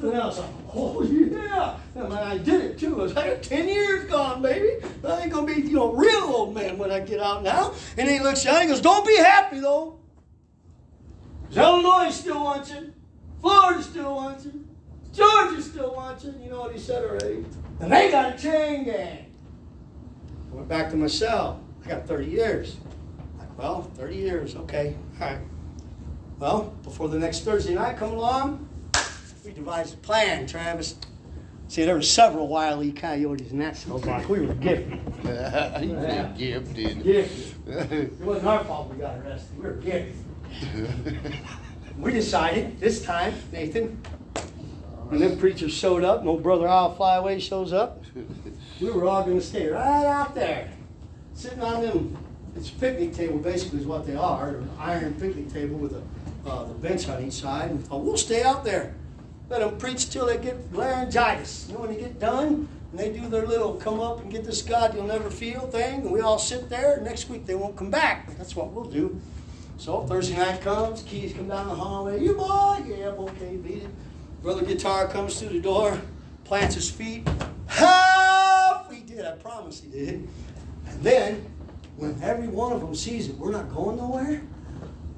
And 0.02 0.16
I 0.16 0.26
was 0.26 0.40
like, 0.40 0.50
oh 0.74 1.04
yeah. 1.04 1.78
And 1.96 2.14
I 2.14 2.38
did 2.38 2.62
it 2.62 2.78
too. 2.78 3.00
I 3.00 3.04
was 3.04 3.16
like, 3.16 3.42
10 3.42 3.68
years 3.68 4.10
gone, 4.10 4.42
baby. 4.42 4.86
I 5.04 5.22
ain't 5.22 5.32
gonna 5.32 5.48
be, 5.48 5.62
you 5.62 5.76
know, 5.76 5.94
real 5.94 6.24
old 6.24 6.54
man 6.54 6.78
when 6.78 6.92
I 6.92 7.00
get 7.00 7.20
out 7.20 7.44
now. 7.44 7.74
And 7.98 8.10
he 8.10 8.20
looks 8.20 8.44
down 8.44 8.62
and 8.62 8.70
goes, 8.70 8.82
don't 8.82 9.06
be 9.06 9.18
happy 9.18 9.60
though. 9.60 10.00
Illinois 11.56 12.10
still 12.12 12.44
wants 12.44 12.72
you. 12.72 12.94
Florida 13.42 13.82
still 13.82 14.16
wants 14.16 14.46
you. 14.46 14.68
Georgia 15.14 15.62
still 15.62 15.96
wants 15.96 16.24
you. 16.26 16.34
You 16.44 16.50
know 16.50 16.62
what 16.62 16.74
he 16.74 16.80
said 16.80 17.04
already. 17.04 17.46
And 17.80 17.92
they 17.92 18.12
got 18.12 18.36
a 18.36 18.38
chain 18.38 18.84
gang. 18.84 19.34
I 20.52 20.56
went 20.56 20.68
back 20.68 20.90
to 20.92 20.98
my 20.98 21.08
cell. 21.08 21.64
I 21.86 21.90
got 21.90 22.08
30 22.08 22.26
years. 22.26 22.78
Like, 23.40 23.58
well, 23.58 23.84
30 23.96 24.16
years, 24.16 24.56
okay, 24.56 24.96
all 25.20 25.28
right. 25.28 25.40
Well, 26.40 26.76
before 26.84 27.10
the 27.10 27.18
next 27.18 27.42
Thursday 27.42 27.74
night 27.74 27.98
come 27.98 28.12
along, 28.12 28.67
we 29.48 29.54
devised 29.54 29.94
a 29.94 29.98
plan, 29.98 30.46
Travis. 30.46 30.96
See, 31.70 31.86
there 31.86 31.96
were 31.96 32.02
several 32.02 32.50
wily 32.50 32.92
coyotes 32.92 33.52
in 33.52 33.60
that 33.60 33.78
cell 33.78 33.98
block. 33.98 34.28
We 34.28 34.42
were 34.42 34.54
gifted. 34.54 35.00
Gifted. 36.38 37.04
Gifted. 37.04 37.92
It 37.92 38.22
wasn't 38.22 38.48
our 38.48 38.64
fault 38.66 38.94
we 38.94 38.98
got 38.98 39.18
arrested. 39.20 39.58
We 39.58 39.64
were 39.64 39.74
gifted. 39.74 40.16
We 41.98 42.12
decided 42.12 42.80
this 42.80 43.02
time, 43.02 43.34
Nathan, 43.52 44.00
when 45.08 45.20
them 45.20 45.36
preachers 45.40 45.74
showed 45.74 46.04
up, 46.04 46.24
no 46.24 46.38
brother 46.38 46.68
I'll 46.68 46.94
fly 46.94 47.16
away 47.16 47.40
shows 47.40 47.74
up, 47.74 48.04
we 48.80 48.92
were 48.92 49.06
all 49.06 49.24
going 49.24 49.40
to 49.40 49.44
stay 49.44 49.68
right 49.68 50.06
out 50.06 50.36
there, 50.36 50.70
sitting 51.34 51.60
on 51.60 51.82
them. 51.82 52.16
It's 52.56 52.70
a 52.70 52.74
picnic 52.74 53.16
table, 53.16 53.40
basically, 53.40 53.80
is 53.80 53.88
what 53.88 54.06
they 54.06 54.16
are. 54.16 54.58
An 54.58 54.70
iron 54.78 55.16
picnic 55.16 55.52
table 55.52 55.78
with 55.80 55.94
a 55.94 56.04
uh, 56.48 56.66
the 56.66 56.74
bench 56.76 57.10
on 57.10 57.24
each 57.24 57.34
side. 57.34 57.72
And 57.72 57.86
thought, 57.86 58.04
we'll 58.04 58.18
stay 58.18 58.44
out 58.44 58.64
there. 58.64 58.94
Let 59.50 59.62
them 59.62 59.78
preach 59.78 60.10
till 60.10 60.26
they 60.26 60.38
get 60.38 60.74
laryngitis. 60.74 61.70
Know, 61.70 61.80
when 61.80 61.94
they 61.94 62.00
get 62.00 62.20
done, 62.20 62.68
and 62.92 63.00
they 63.00 63.12
do 63.12 63.28
their 63.30 63.46
little 63.46 63.74
come 63.76 64.00
up 64.00 64.22
and 64.22 64.32
get 64.32 64.44
this 64.44 64.62
God 64.62 64.94
you'll 64.94 65.08
never 65.08 65.30
feel 65.30 65.68
thing, 65.68 66.02
and 66.02 66.12
we 66.12 66.20
all 66.20 66.40
sit 66.40 66.70
there. 66.70 67.00
Next 67.02 67.30
week 67.30 67.46
they 67.46 67.56
won't 67.56 67.76
come 67.78 67.90
back. 67.90 68.36
That's 68.38 68.56
what 68.56 68.72
we'll 68.72 68.86
do. 68.86 69.20
So 69.78 70.02
Thursday 70.04 70.36
night 70.36 70.62
comes, 70.62 71.04
keys 71.04 71.34
come 71.34 71.48
down 71.48 71.68
the 71.68 71.76
hallway. 71.76 72.22
You 72.22 72.34
boy, 72.34 72.84
yeah, 72.88 73.08
okay, 73.08 73.58
beat 73.58 73.84
it. 73.84 73.90
Brother 74.42 74.66
guitar 74.66 75.08
comes 75.08 75.40
through 75.40 75.50
the 75.50 75.60
door, 75.62 76.00
plants 76.44 76.76
his 76.76 76.90
feet. 76.90 77.28
Half 77.68 78.92
he 78.92 79.02
did, 79.02 79.26
I 79.26 79.32
promise 79.34 79.82
he 79.82 79.90
did. 79.90 80.28
And 80.88 81.02
then, 81.04 81.46
when 81.96 82.20
every 82.22 82.48
one 82.48 82.74
of 82.74 82.82
them 82.82 82.96
sees 82.96 83.28
that 83.28 83.38
we're 83.38 83.52
not 83.52 83.74
going 83.74 83.98
nowhere, 83.98 84.42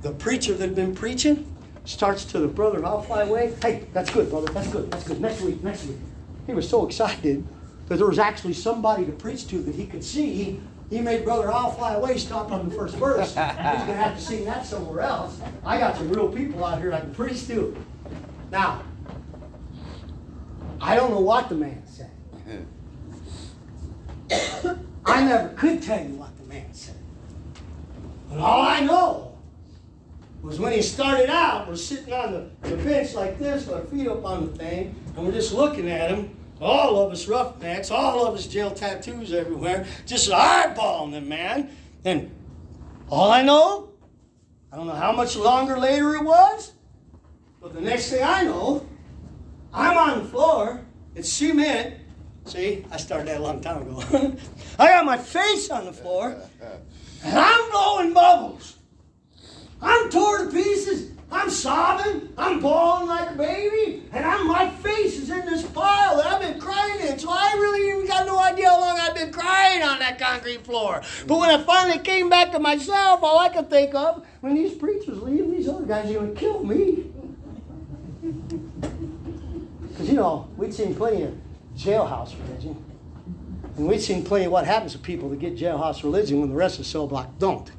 the 0.01 0.11
preacher 0.11 0.53
that 0.53 0.65
had 0.65 0.75
been 0.75 0.95
preaching 0.95 1.45
starts 1.85 2.25
to 2.25 2.39
the 2.39 2.47
brother, 2.47 2.85
I'll 2.85 3.01
fly 3.01 3.23
away. 3.23 3.53
Hey, 3.61 3.87
that's 3.93 4.09
good, 4.09 4.29
brother, 4.29 4.51
that's 4.51 4.67
good, 4.67 4.91
that's 4.91 5.07
good. 5.07 5.19
Next 5.19 5.41
week, 5.41 5.63
next 5.63 5.85
week. 5.85 5.97
He 6.45 6.53
was 6.53 6.67
so 6.67 6.85
excited 6.85 7.47
that 7.87 7.97
there 7.97 8.07
was 8.07 8.19
actually 8.19 8.53
somebody 8.53 9.05
to 9.05 9.11
preach 9.11 9.47
to 9.47 9.61
that 9.61 9.75
he 9.75 9.85
could 9.85 10.03
see. 10.03 10.59
He, 10.89 11.01
made 11.01 11.23
Brother 11.23 11.51
I'll 11.51 11.71
Fly 11.71 11.93
Away 11.93 12.17
stop 12.17 12.51
on 12.51 12.67
the 12.67 12.75
first 12.75 12.95
verse. 12.95 13.27
He's 13.27 13.35
going 13.35 13.87
to 13.87 13.93
have 13.93 14.15
to 14.15 14.21
sing 14.21 14.45
that 14.45 14.65
somewhere 14.65 15.01
else. 15.01 15.39
I 15.63 15.77
got 15.77 15.95
some 15.95 16.09
real 16.09 16.29
people 16.29 16.63
out 16.65 16.79
here 16.79 16.91
I 16.93 17.01
can 17.01 17.13
preach 17.13 17.45
to. 17.47 17.75
Now, 18.51 18.81
I 20.81 20.95
don't 20.95 21.11
know 21.11 21.19
what 21.19 21.49
the 21.49 21.55
man 21.55 21.83
said. 21.85 22.09
I 25.05 25.23
never 25.23 25.49
could 25.49 25.81
tell 25.81 26.03
you 26.03 26.15
what 26.15 26.35
the 26.37 26.45
man 26.45 26.73
said. 26.73 26.95
But 28.29 28.39
all 28.39 28.61
I 28.61 28.79
know 28.81 29.28
was 30.41 30.59
when 30.59 30.71
he 30.71 30.81
started 30.81 31.29
out, 31.29 31.67
we're 31.67 31.75
sitting 31.75 32.13
on 32.13 32.31
the, 32.31 32.69
the 32.69 32.77
bench 32.77 33.13
like 33.13 33.37
this, 33.39 33.67
with 33.67 33.75
our 33.75 33.83
feet 33.85 34.07
up 34.07 34.23
on 34.23 34.47
the 34.47 34.57
thing, 34.57 34.95
and 35.15 35.25
we're 35.25 35.33
just 35.33 35.53
looking 35.53 35.89
at 35.89 36.11
him. 36.11 36.35
All 36.61 36.97
of 37.05 37.11
us 37.11 37.27
roughnecks, 37.27 37.91
all 37.91 38.25
of 38.25 38.35
us 38.35 38.47
jail 38.47 38.71
tattoos 38.71 39.33
everywhere, 39.33 39.85
just 40.05 40.29
eyeballing 40.29 41.11
them, 41.11 41.29
man. 41.29 41.69
And 42.03 42.31
all 43.09 43.31
I 43.31 43.43
know, 43.43 43.89
I 44.71 44.77
don't 44.77 44.87
know 44.87 44.93
how 44.93 45.11
much 45.11 45.35
longer 45.35 45.77
later 45.77 46.15
it 46.15 46.23
was, 46.23 46.73
but 47.61 47.73
the 47.73 47.81
next 47.81 48.09
thing 48.09 48.23
I 48.23 48.43
know, 48.43 48.87
I'm 49.73 49.97
on 49.97 50.23
the 50.23 50.29
floor. 50.29 50.85
It's 51.15 51.29
cement. 51.29 51.95
See, 52.45 52.85
I 52.91 52.97
started 52.97 53.27
that 53.27 53.39
a 53.39 53.43
long 53.43 53.61
time 53.61 53.81
ago. 53.81 54.35
I 54.79 54.87
got 54.87 55.05
my 55.05 55.17
face 55.17 55.69
on 55.69 55.85
the 55.85 55.93
floor, 55.93 56.35
and 57.23 57.37
I'm 57.37 57.71
blowing 57.71 58.13
bubbles. 58.13 58.78
I'm 59.81 60.09
torn 60.09 60.47
to 60.47 60.51
pieces. 60.51 61.11
I'm 61.31 61.49
sobbing. 61.49 62.29
I'm 62.37 62.59
bawling 62.59 63.07
like 63.07 63.31
a 63.31 63.35
baby, 63.35 64.03
and 64.11 64.25
I'm 64.25 64.47
my 64.47 64.69
face 64.69 65.17
is 65.17 65.29
in 65.29 65.45
this 65.45 65.63
pile 65.63 66.17
that 66.17 66.25
I've 66.25 66.41
been 66.41 66.59
crying 66.59 66.99
in. 67.01 67.19
So 67.19 67.29
I 67.29 67.53
really 67.53 67.87
even 67.89 68.07
got 68.07 68.25
no 68.25 68.39
idea 68.39 68.67
how 68.67 68.79
long 68.79 68.99
I've 68.99 69.13
been 69.13 69.31
crying 69.31 69.83
on 69.83 69.99
that 69.99 70.17
concrete 70.17 70.65
floor. 70.65 71.01
But 71.27 71.37
when 71.37 71.51
I 71.51 71.61
finally 71.61 71.99
came 71.99 72.29
back 72.29 72.51
to 72.53 72.59
myself, 72.59 73.21
all 73.21 73.37
I 73.37 73.49
could 73.49 73.69
think 73.69 73.93
of 73.93 74.25
when 74.41 74.55
these 74.55 74.73
preachers 74.73 75.21
leave, 75.21 75.51
these 75.51 75.67
other 75.67 75.85
guys 75.85 76.09
are 76.09 76.15
going 76.15 76.33
to 76.33 76.39
kill 76.39 76.63
me. 76.63 77.05
Because 79.89 80.13
you 80.13 80.15
know 80.15 80.47
we'd 80.55 80.73
seen 80.73 80.95
plenty 80.95 81.23
of 81.23 81.35
jailhouse 81.75 82.33
religion, 82.47 82.81
and 83.75 83.85
we've 83.85 84.01
seen 84.01 84.23
plenty 84.23 84.45
of 84.45 84.51
what 84.53 84.65
happens 84.65 84.93
to 84.93 84.97
people 84.97 85.27
that 85.29 85.39
get 85.39 85.57
jailhouse 85.57 86.03
religion 86.03 86.39
when 86.39 86.49
the 86.49 86.55
rest 86.55 86.79
of 86.79 86.85
the 86.85 86.89
cell 86.89 87.05
block 87.05 87.37
don't. 87.37 87.69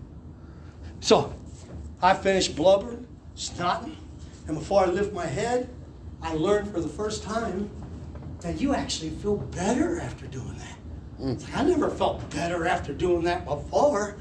So 1.01 1.33
I 2.03 2.15
finished 2.15 2.57
blubbering, 2.57 3.07
snotting, 3.37 3.97
and 4.47 4.57
before 4.57 4.85
I 4.85 4.87
lift 4.87 5.13
my 5.13 5.27
head, 5.27 5.69
I 6.23 6.35
learned 6.35 6.73
for 6.73 6.81
the 6.81 6.89
first 6.89 7.23
time 7.23 7.71
that 8.41 8.61
you 8.61 8.75
actually 8.75 9.11
feel 9.11 9.37
better 9.37 10.01
after 10.01 10.27
doing 10.27 10.57
that. 10.57 10.77
Hmm. 11.19 11.35
Like, 11.35 11.57
I 11.57 11.65
never 11.65 11.91
felt 11.91 12.29
better 12.31 12.67
after 12.67 12.95
doing 12.95 13.25
that 13.25 13.45
before. 13.45 14.17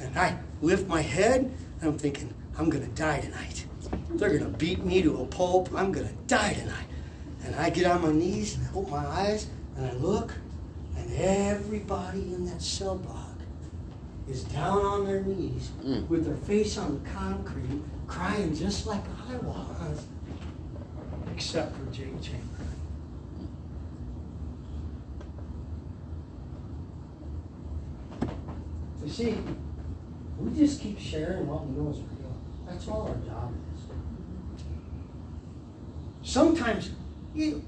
And 0.00 0.18
I 0.18 0.36
lift 0.60 0.88
my 0.88 1.00
head, 1.00 1.52
and 1.80 1.90
I'm 1.90 1.98
thinking, 1.98 2.34
I'm 2.58 2.68
going 2.68 2.84
to 2.84 2.90
die 2.90 3.20
tonight. 3.20 3.64
They're 4.10 4.36
going 4.36 4.50
to 4.50 4.58
beat 4.58 4.84
me 4.84 5.02
to 5.02 5.22
a 5.22 5.26
pulp. 5.26 5.72
I'm 5.72 5.92
going 5.92 6.08
to 6.08 6.14
die 6.26 6.54
tonight. 6.54 6.86
And 7.44 7.54
I 7.54 7.70
get 7.70 7.86
on 7.86 8.02
my 8.02 8.12
knees, 8.12 8.56
and 8.56 8.66
I 8.66 8.74
open 8.74 8.90
my 8.90 9.06
eyes, 9.06 9.46
and 9.76 9.86
I 9.86 9.92
look, 9.94 10.34
and 10.96 11.12
everybody 11.14 12.34
in 12.34 12.46
that 12.46 12.60
cell 12.60 12.96
block 12.96 13.23
is 14.28 14.44
down 14.44 14.84
on 14.84 15.04
their 15.04 15.22
knees 15.22 15.70
mm. 15.84 16.08
with 16.08 16.24
their 16.24 16.36
face 16.36 16.78
on 16.78 17.02
the 17.02 17.10
concrete, 17.10 17.82
crying 18.06 18.54
just 18.54 18.86
like 18.86 19.02
I 19.28 19.36
was, 19.36 20.06
except 21.32 21.76
for 21.76 21.84
Jake 21.86 22.20
Chamberlain. 22.22 22.50
You 29.04 29.10
see, 29.10 29.36
we 30.38 30.58
just 30.58 30.80
keep 30.80 30.98
sharing 30.98 31.46
what 31.46 31.66
we 31.66 31.76
know 31.76 31.90
is 31.90 31.98
real. 31.98 32.34
That's 32.66 32.88
all 32.88 33.02
our 33.02 33.16
job 33.16 33.52
is. 33.74 33.82
Sometimes, 36.22 36.90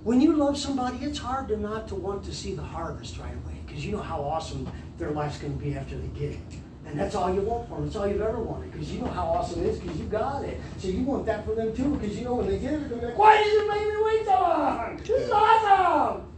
when 0.03 0.23
you 0.23 0.35
love 0.35 0.57
somebody, 0.57 1.05
it's 1.05 1.19
hard 1.19 1.49
to 1.49 1.59
not 1.59 1.89
to 1.89 1.95
want 1.95 2.25
to 2.25 2.35
see 2.35 2.55
the 2.55 2.63
harvest 2.63 3.19
right 3.19 3.35
away 3.45 3.61
because 3.67 3.85
you 3.85 3.93
know 3.93 4.01
how 4.01 4.23
awesome 4.23 4.67
their 4.99 5.11
life's 5.11 5.39
going 5.39 5.57
to 5.59 5.65
be 5.65 5.75
after 5.75 5.97
they 5.97 6.09
get 6.19 6.33
it. 6.33 6.41
And 6.87 6.99
that's 6.99 7.15
all 7.15 7.35
you 7.35 7.41
want 7.41 7.69
for 7.69 7.75
them. 7.77 7.85
That's 7.85 7.97
all 7.97 8.07
you've 8.07 8.21
ever 8.21 8.39
wanted 8.39 8.71
because 8.73 8.93
you 8.93 9.01
know 9.01 9.09
how 9.09 9.25
awesome 9.25 9.65
it 9.65 9.67
is 9.67 9.79
because 9.81 9.99
you 9.99 10.05
got 10.07 10.45
it. 10.45 10.61
So 10.79 10.89
you 10.89 11.03
want 11.03 11.27
that 11.27 11.45
for 11.45 11.55
them 11.55 11.75
too 11.75 11.97
because 11.97 12.17
you 12.17 12.25
know 12.25 12.37
when 12.37 12.47
they 12.47 12.59
get 12.59 12.75
it, 12.75 12.89
they're 12.89 12.89
going 12.89 13.01
to 13.01 13.07
be 13.07 13.07
like, 13.07 13.19
why 13.19 13.43
did 13.43 13.53
you 13.53 13.69
make 13.69 13.81
me 13.81 14.03
wait 14.05 14.25
so 14.25 14.31
long? 14.33 14.97
This 14.99 15.23
is 15.23 15.31
awesome. 15.31 16.33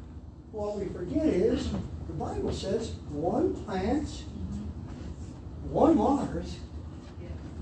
What 0.52 0.78
we 0.78 0.86
forget 0.86 1.26
is 1.26 1.68
the 2.06 2.14
Bible 2.14 2.52
says 2.52 2.92
one 3.10 3.54
plants, 3.64 4.24
one 5.70 5.98
waters, 5.98 6.56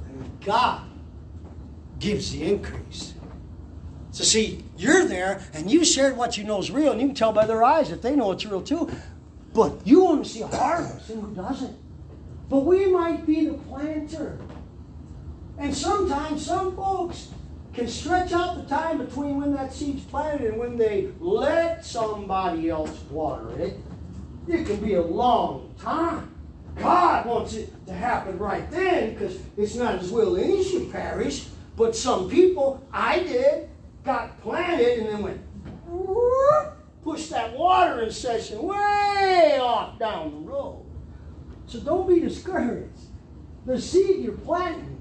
and 0.08 0.44
God 0.44 0.82
gives 1.98 2.30
the 2.30 2.44
increase. 2.44 3.14
So 4.12 4.22
see, 4.22 4.64
you're 4.78 5.04
there 5.04 5.42
and 5.52 5.70
you 5.70 5.84
shared 5.84 6.16
what 6.16 6.38
you 6.38 6.44
know 6.44 6.60
is 6.60 6.70
real, 6.70 6.92
and 6.92 7.00
you 7.00 7.08
can 7.08 7.16
tell 7.16 7.32
by 7.32 7.46
their 7.46 7.64
eyes 7.64 7.90
that 7.90 8.00
they 8.00 8.14
know 8.14 8.30
it's 8.30 8.46
real 8.46 8.62
too. 8.62 8.90
But 9.56 9.86
you 9.86 10.04
want 10.04 10.22
to 10.22 10.30
see 10.30 10.42
a 10.42 10.48
harvest, 10.48 11.08
and 11.08 11.22
who 11.22 11.34
doesn't? 11.34 11.74
But 12.50 12.66
we 12.66 12.88
might 12.88 13.24
be 13.24 13.46
the 13.46 13.54
planter. 13.54 14.38
And 15.56 15.74
sometimes 15.74 16.44
some 16.44 16.76
folks 16.76 17.30
can 17.72 17.88
stretch 17.88 18.32
out 18.32 18.56
the 18.56 18.68
time 18.68 18.98
between 18.98 19.40
when 19.40 19.54
that 19.54 19.72
seed's 19.72 20.04
planted 20.04 20.50
and 20.50 20.58
when 20.58 20.76
they 20.76 21.08
let 21.20 21.86
somebody 21.86 22.68
else 22.68 23.00
water 23.10 23.58
it. 23.58 23.78
It 24.46 24.66
can 24.66 24.76
be 24.76 24.94
a 24.94 25.02
long 25.02 25.74
time. 25.80 26.34
God 26.76 27.24
wants 27.24 27.54
it 27.54 27.86
to 27.86 27.94
happen 27.94 28.38
right 28.38 28.70
then 28.70 29.14
because 29.14 29.38
it's 29.56 29.74
not 29.74 30.00
His 30.00 30.12
will 30.12 30.36
any 30.36 30.62
should 30.62 30.92
perish. 30.92 31.46
But 31.76 31.96
some 31.96 32.28
people, 32.28 32.86
I 32.92 33.20
did, 33.20 33.70
got 34.04 34.38
planted 34.42 34.98
and 34.98 35.08
then 35.08 35.22
went, 35.22 35.40
push 37.06 37.28
that 37.28 37.56
watering 37.56 38.10
session 38.10 38.60
way 38.60 39.60
off 39.62 39.96
down 39.96 40.32
the 40.32 40.50
road. 40.50 40.84
So 41.66 41.78
don't 41.78 42.08
be 42.08 42.18
discouraged. 42.18 42.98
The 43.64 43.80
seed 43.80 44.24
you're 44.24 44.32
planting 44.32 45.00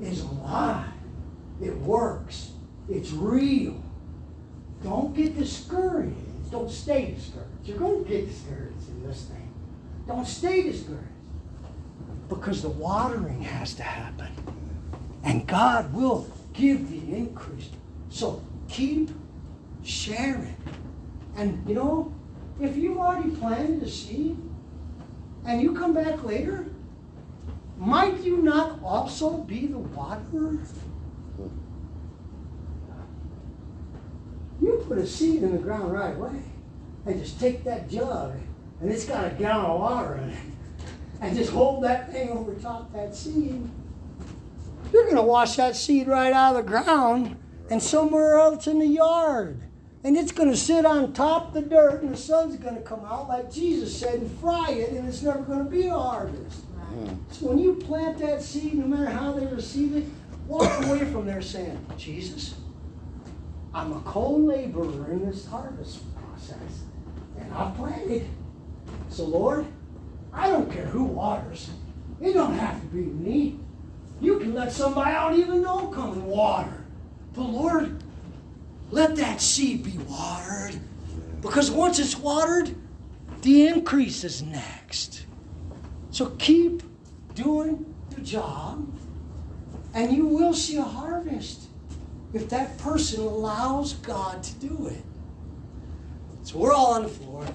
is 0.00 0.20
alive. 0.20 0.86
It 1.60 1.76
works. 1.78 2.52
It's 2.88 3.10
real. 3.10 3.82
Don't 4.84 5.12
get 5.12 5.36
discouraged. 5.36 6.52
Don't 6.52 6.70
stay 6.70 7.16
discouraged. 7.16 7.50
You're 7.64 7.78
going 7.78 8.04
to 8.04 8.08
get 8.08 8.28
discouraged 8.28 8.88
in 8.88 9.04
this 9.04 9.24
thing. 9.24 9.52
Don't 10.06 10.26
stay 10.28 10.62
discouraged. 10.62 11.08
Because 12.28 12.62
the 12.62 12.70
watering 12.70 13.42
has 13.42 13.74
to 13.74 13.82
happen. 13.82 14.28
And 15.24 15.48
God 15.48 15.92
will 15.92 16.28
give 16.52 16.90
the 16.90 17.16
increase. 17.16 17.70
So 18.08 18.40
keep 18.68 19.10
sharing. 19.82 20.56
And 21.36 21.68
you 21.68 21.74
know, 21.74 22.14
if 22.60 22.76
you've 22.76 22.98
already 22.98 23.30
planted 23.30 23.82
a 23.82 23.90
seed 23.90 24.36
and 25.46 25.60
you 25.60 25.74
come 25.74 25.92
back 25.92 26.22
later, 26.24 26.66
might 27.76 28.20
you 28.20 28.38
not 28.38 28.82
also 28.82 29.38
be 29.38 29.66
the 29.66 29.78
waterer? 29.78 30.58
You 34.62 34.84
put 34.86 34.98
a 34.98 35.06
seed 35.06 35.42
in 35.42 35.52
the 35.52 35.58
ground 35.58 35.92
right 35.92 36.14
away 36.16 36.42
and 37.06 37.20
just 37.20 37.40
take 37.40 37.64
that 37.64 37.90
jug 37.90 38.38
and 38.80 38.90
it's 38.90 39.04
got 39.04 39.26
a 39.26 39.30
gallon 39.30 39.66
of 39.66 39.80
water 39.80 40.16
in 40.16 40.30
it 40.30 40.38
and 41.20 41.36
just 41.36 41.50
hold 41.50 41.82
that 41.84 42.12
thing 42.12 42.30
over 42.30 42.54
top 42.54 42.92
that 42.92 43.14
seed. 43.14 43.68
You're 44.92 45.04
going 45.04 45.16
to 45.16 45.22
wash 45.22 45.56
that 45.56 45.74
seed 45.74 46.06
right 46.06 46.32
out 46.32 46.56
of 46.56 46.64
the 46.64 46.70
ground 46.70 47.36
and 47.70 47.82
somewhere 47.82 48.38
else 48.38 48.66
in 48.66 48.78
the 48.78 48.86
yard. 48.86 49.62
And 50.04 50.18
it's 50.18 50.32
going 50.32 50.50
to 50.50 50.56
sit 50.56 50.84
on 50.84 51.14
top 51.14 51.48
of 51.48 51.54
the 51.54 51.62
dirt, 51.62 52.02
and 52.02 52.12
the 52.12 52.16
sun's 52.16 52.56
going 52.56 52.74
to 52.74 52.82
come 52.82 53.06
out, 53.06 53.26
like 53.26 53.50
Jesus 53.50 53.98
said, 53.98 54.20
and 54.20 54.30
fry 54.38 54.70
it, 54.70 54.90
and 54.90 55.08
it's 55.08 55.22
never 55.22 55.40
going 55.40 55.64
to 55.64 55.70
be 55.70 55.86
a 55.86 55.98
harvest. 55.98 56.60
Right. 56.74 57.16
So 57.30 57.46
when 57.46 57.58
you 57.58 57.76
plant 57.76 58.18
that 58.18 58.42
seed, 58.42 58.74
no 58.74 58.86
matter 58.86 59.10
how 59.10 59.32
they 59.32 59.46
receive 59.46 59.96
it, 59.96 60.04
walk 60.46 60.84
away 60.84 61.06
from 61.06 61.24
there 61.24 61.40
saying, 61.40 61.84
Jesus, 61.96 62.54
I'm 63.72 63.92
a 63.92 64.00
co 64.00 64.30
laborer 64.30 65.10
in 65.10 65.24
this 65.24 65.46
harvest 65.46 66.02
process, 66.14 66.82
and 67.40 67.50
I've 67.54 67.74
planted. 67.74 68.28
So, 69.08 69.24
Lord, 69.24 69.64
I 70.34 70.48
don't 70.50 70.70
care 70.70 70.84
who 70.84 71.04
waters. 71.04 71.70
It 72.20 72.34
don't 72.34 72.54
have 72.58 72.78
to 72.78 72.86
be 72.88 73.00
me. 73.00 73.58
You 74.20 74.38
can 74.38 74.52
let 74.52 74.70
somebody 74.70 75.12
I 75.12 75.30
don't 75.30 75.40
even 75.40 75.62
know 75.62 75.86
come 75.88 76.12
and 76.12 76.26
water. 76.26 76.84
But 77.32 77.44
Lord, 77.44 78.03
let 78.90 79.16
that 79.16 79.40
seed 79.40 79.82
be 79.82 79.98
watered. 80.08 80.78
Because 81.40 81.70
once 81.70 81.98
it's 81.98 82.16
watered, 82.16 82.74
the 83.42 83.66
increase 83.66 84.24
is 84.24 84.42
next. 84.42 85.26
So 86.10 86.30
keep 86.38 86.82
doing 87.34 87.94
the 88.10 88.20
job, 88.20 88.88
and 89.92 90.12
you 90.12 90.26
will 90.26 90.54
see 90.54 90.76
a 90.76 90.82
harvest 90.82 91.68
if 92.32 92.48
that 92.48 92.78
person 92.78 93.20
allows 93.20 93.94
God 93.94 94.42
to 94.42 94.54
do 94.54 94.86
it. 94.86 95.02
So 96.42 96.58
we're 96.58 96.72
all 96.72 96.94
on 96.94 97.02
the 97.02 97.08
floor. 97.08 97.46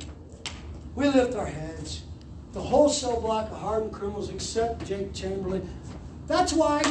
We 0.96 1.08
lift 1.08 1.36
our 1.36 1.46
heads. 1.46 2.04
The 2.52 2.62
whole 2.62 2.90
cell 2.90 3.22
block 3.22 3.52
of 3.52 3.58
hardened 3.58 3.94
criminals 3.94 4.30
except 4.30 4.86
Jake 4.86 5.14
Chamberlain. 5.14 5.70
That's 6.28 6.54
why 6.54 6.82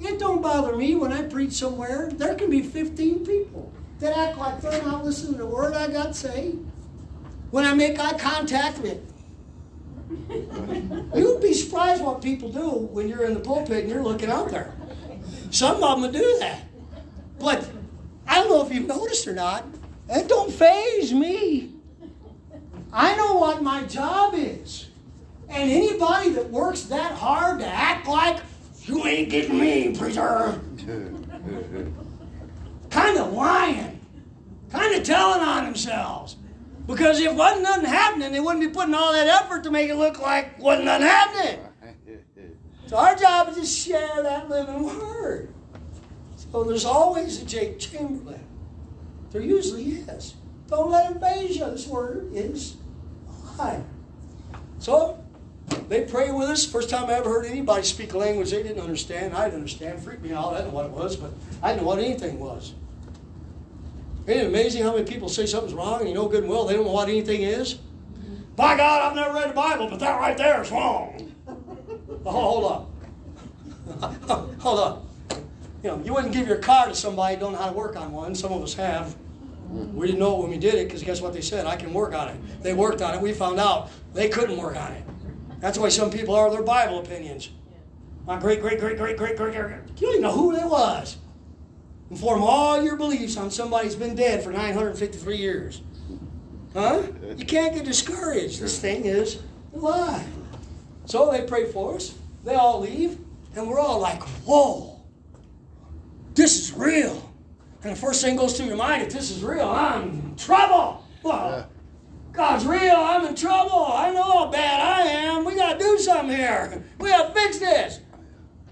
it 0.00 0.18
don't 0.18 0.42
bother 0.42 0.76
me 0.76 0.94
when 0.94 1.12
I 1.12 1.22
preach 1.22 1.52
somewhere. 1.52 2.10
There 2.12 2.34
can 2.34 2.50
be 2.50 2.62
15 2.62 3.24
people 3.24 3.72
that 4.00 4.16
act 4.16 4.38
like 4.38 4.60
they're 4.60 4.82
not 4.82 5.04
listening 5.04 5.32
to 5.32 5.38
the 5.38 5.46
word 5.46 5.74
I 5.74 5.88
got 5.88 6.08
to 6.08 6.14
say. 6.14 6.54
When 7.50 7.64
I 7.64 7.74
make 7.74 7.98
eye 7.98 8.18
contact 8.18 8.78
with 8.78 9.00
You'd 11.14 11.40
be 11.40 11.54
surprised 11.54 12.02
what 12.02 12.22
people 12.22 12.50
do 12.50 12.68
when 12.70 13.08
you're 13.08 13.24
in 13.24 13.34
the 13.34 13.40
pulpit 13.40 13.84
and 13.84 13.88
you're 13.88 14.02
looking 14.02 14.30
out 14.30 14.50
there. 14.50 14.74
Some 15.50 15.82
of 15.82 16.02
them 16.02 16.12
do 16.12 16.36
that. 16.40 16.62
But 17.38 17.68
I 18.26 18.34
don't 18.34 18.48
know 18.48 18.66
if 18.66 18.72
you've 18.72 18.86
noticed 18.86 19.26
or 19.26 19.34
not, 19.34 19.64
it 20.08 20.28
don't 20.28 20.52
faze 20.52 21.12
me. 21.12 21.72
I 22.92 23.16
know 23.16 23.34
what 23.34 23.62
my 23.62 23.84
job 23.84 24.34
is. 24.36 24.88
And 25.48 25.70
anybody 25.70 26.30
that 26.30 26.50
works 26.50 26.82
that 26.84 27.12
hard 27.12 27.60
to 27.60 27.66
act 27.66 28.06
like 28.06 28.40
you 28.86 29.06
ain't 29.06 29.30
getting 29.30 29.58
me, 29.58 29.96
preacher. 29.96 30.60
kind 32.90 33.18
of 33.18 33.32
lying. 33.32 34.00
Kind 34.70 34.94
of 34.94 35.02
telling 35.04 35.40
on 35.40 35.64
themselves. 35.64 36.36
Because 36.86 37.18
if 37.20 37.32
wasn't 37.32 37.62
nothing 37.62 37.86
happening, 37.86 38.32
they 38.32 38.40
wouldn't 38.40 38.60
be 38.60 38.68
putting 38.68 38.94
all 38.94 39.12
that 39.12 39.26
effort 39.26 39.64
to 39.64 39.70
make 39.70 39.88
it 39.88 39.96
look 39.96 40.20
like 40.20 40.58
wasn't 40.58 40.86
nothing 40.86 41.06
happening. 41.06 41.60
So 42.86 42.98
our 42.98 43.16
job 43.16 43.48
is 43.48 43.56
to 43.56 43.64
share 43.64 44.22
that 44.22 44.50
living 44.50 44.84
word. 44.84 45.52
So 46.36 46.64
there's 46.64 46.84
always 46.84 47.40
a 47.40 47.46
Jake 47.46 47.78
Chamberlain. 47.78 48.44
There 49.30 49.40
usually 49.40 49.84
is. 49.84 50.34
Don't 50.68 50.90
let 50.90 51.10
it 51.10 51.20
faze 51.20 51.56
you. 51.56 51.64
This 51.64 51.86
word 51.86 52.30
is 52.34 52.76
alive. 53.58 53.82
So 54.78 55.23
they 55.88 56.02
pray 56.02 56.30
with 56.30 56.48
us. 56.48 56.64
First 56.64 56.90
time 56.90 57.08
I 57.08 57.14
ever 57.14 57.28
heard 57.28 57.46
anybody 57.46 57.82
speak 57.82 58.12
a 58.14 58.18
language 58.18 58.50
they 58.50 58.62
didn't 58.62 58.82
understand. 58.82 59.34
I 59.34 59.44
didn't 59.44 59.60
understand. 59.60 60.02
Freaked 60.02 60.22
me 60.22 60.32
out. 60.32 60.54
I 60.54 60.58
didn't 60.58 60.68
know 60.68 60.74
what 60.74 60.86
it 60.86 60.92
was, 60.92 61.16
but 61.16 61.32
I 61.62 61.68
didn't 61.68 61.82
know 61.82 61.88
what 61.88 61.98
anything 61.98 62.38
was. 62.38 62.74
Isn't 64.26 64.42
it 64.42 64.46
amazing 64.46 64.82
how 64.82 64.92
many 64.92 65.04
people 65.04 65.28
say 65.28 65.44
something's 65.46 65.74
wrong 65.74 66.00
and 66.00 66.08
you 66.08 66.14
know 66.14 66.28
good 66.28 66.44
and 66.44 66.50
well 66.50 66.64
they 66.64 66.74
don't 66.74 66.86
know 66.86 66.92
what 66.92 67.08
anything 67.08 67.42
is? 67.42 67.78
By 68.56 68.76
God, 68.76 69.02
I've 69.02 69.16
never 69.16 69.34
read 69.34 69.50
the 69.50 69.54
Bible, 69.54 69.88
but 69.88 69.98
that 70.00 70.18
right 70.18 70.36
there 70.36 70.62
is 70.62 70.70
wrong. 70.70 71.32
Oh, 72.24 72.30
hold 72.30 72.64
on. 74.00 74.14
hold 74.60 74.78
on. 74.80 75.08
You 75.82 75.90
know, 75.90 76.02
you 76.02 76.14
wouldn't 76.14 76.32
give 76.32 76.48
your 76.48 76.58
car 76.58 76.86
to 76.86 76.94
somebody 76.94 77.34
who 77.34 77.40
don't 77.40 77.52
know 77.52 77.58
how 77.58 77.68
to 77.68 77.76
work 77.76 77.96
on 77.96 78.12
one. 78.12 78.34
Some 78.34 78.52
of 78.52 78.62
us 78.62 78.74
have. 78.74 79.14
We 79.70 80.06
didn't 80.06 80.20
know 80.20 80.36
it 80.36 80.42
when 80.42 80.50
we 80.50 80.58
did 80.58 80.74
it 80.74 80.86
because 80.86 81.02
guess 81.02 81.20
what 81.20 81.32
they 81.32 81.40
said? 81.40 81.66
I 81.66 81.76
can 81.76 81.92
work 81.92 82.14
on 82.14 82.28
it. 82.28 82.62
They 82.62 82.74
worked 82.74 83.02
on 83.02 83.14
it. 83.14 83.20
We 83.20 83.32
found 83.32 83.58
out 83.58 83.90
they 84.14 84.28
couldn't 84.28 84.56
work 84.56 84.76
on 84.76 84.92
it. 84.92 85.02
That's 85.64 85.78
why 85.78 85.88
some 85.88 86.10
people 86.10 86.34
are 86.34 86.50
their 86.50 86.62
Bible 86.62 86.98
opinions. 86.98 87.48
My 88.26 88.38
great, 88.38 88.60
great, 88.60 88.78
great, 88.78 88.98
great, 88.98 89.16
great, 89.16 89.34
great, 89.34 89.54
great. 89.54 89.70
You 89.96 90.08
don't 90.08 90.10
even 90.10 90.20
know 90.20 90.32
who 90.32 90.54
it 90.54 90.66
was. 90.66 91.16
And 92.10 92.20
form 92.20 92.42
all 92.42 92.82
your 92.82 92.96
beliefs 92.96 93.38
on 93.38 93.50
somebody 93.50 93.86
who's 93.86 93.96
been 93.96 94.14
dead 94.14 94.44
for 94.44 94.50
953 94.52 95.38
years. 95.38 95.80
Huh? 96.74 97.04
You 97.38 97.46
can't 97.46 97.74
get 97.74 97.86
discouraged. 97.86 98.60
This 98.60 98.78
thing 98.78 99.06
is 99.06 99.40
alive. 99.74 100.26
So 101.06 101.32
they 101.32 101.46
pray 101.46 101.72
for 101.72 101.94
us. 101.94 102.14
They 102.44 102.56
all 102.56 102.80
leave. 102.80 103.18
And 103.56 103.66
we're 103.66 103.80
all 103.80 103.98
like, 104.00 104.22
whoa, 104.44 105.00
this 106.34 106.58
is 106.58 106.74
real. 106.74 107.32
And 107.82 107.92
the 107.92 107.98
first 107.98 108.22
thing 108.22 108.36
goes 108.36 108.54
through 108.54 108.66
your 108.66 108.76
mind, 108.76 109.04
if 109.04 109.14
this 109.14 109.30
is 109.30 109.42
real, 109.42 109.70
I'm 109.70 110.10
in 110.10 110.36
trouble. 110.36 111.06
Well, 111.22 111.70
God's 112.34 112.66
real. 112.66 112.96
I'm 112.96 113.24
in 113.26 113.36
trouble. 113.36 113.86
I 113.86 114.10
know 114.10 114.22
how 114.24 114.50
bad 114.50 114.80
I 114.80 115.02
am. 115.08 115.44
We 115.44 115.54
got 115.54 115.78
to 115.78 115.84
do 115.84 115.98
something 115.98 116.36
here. 116.36 116.82
We 116.98 117.08
got 117.08 117.28
to 117.28 117.40
fix 117.40 117.58
this. 117.58 118.00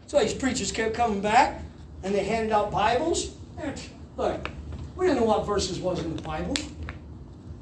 So 0.09 0.18
these 0.18 0.34
preachers 0.34 0.72
kept 0.72 0.94
coming 0.94 1.20
back, 1.20 1.62
and 2.02 2.12
they 2.12 2.24
handed 2.24 2.52
out 2.52 2.72
Bibles. 2.72 3.36
Look, 4.16 4.51
we 4.97 5.06
didn't 5.06 5.20
know 5.20 5.26
what 5.26 5.47
verses 5.47 5.78
was 5.78 6.01
in 6.01 6.16
the 6.16 6.22
Bible. 6.22 6.56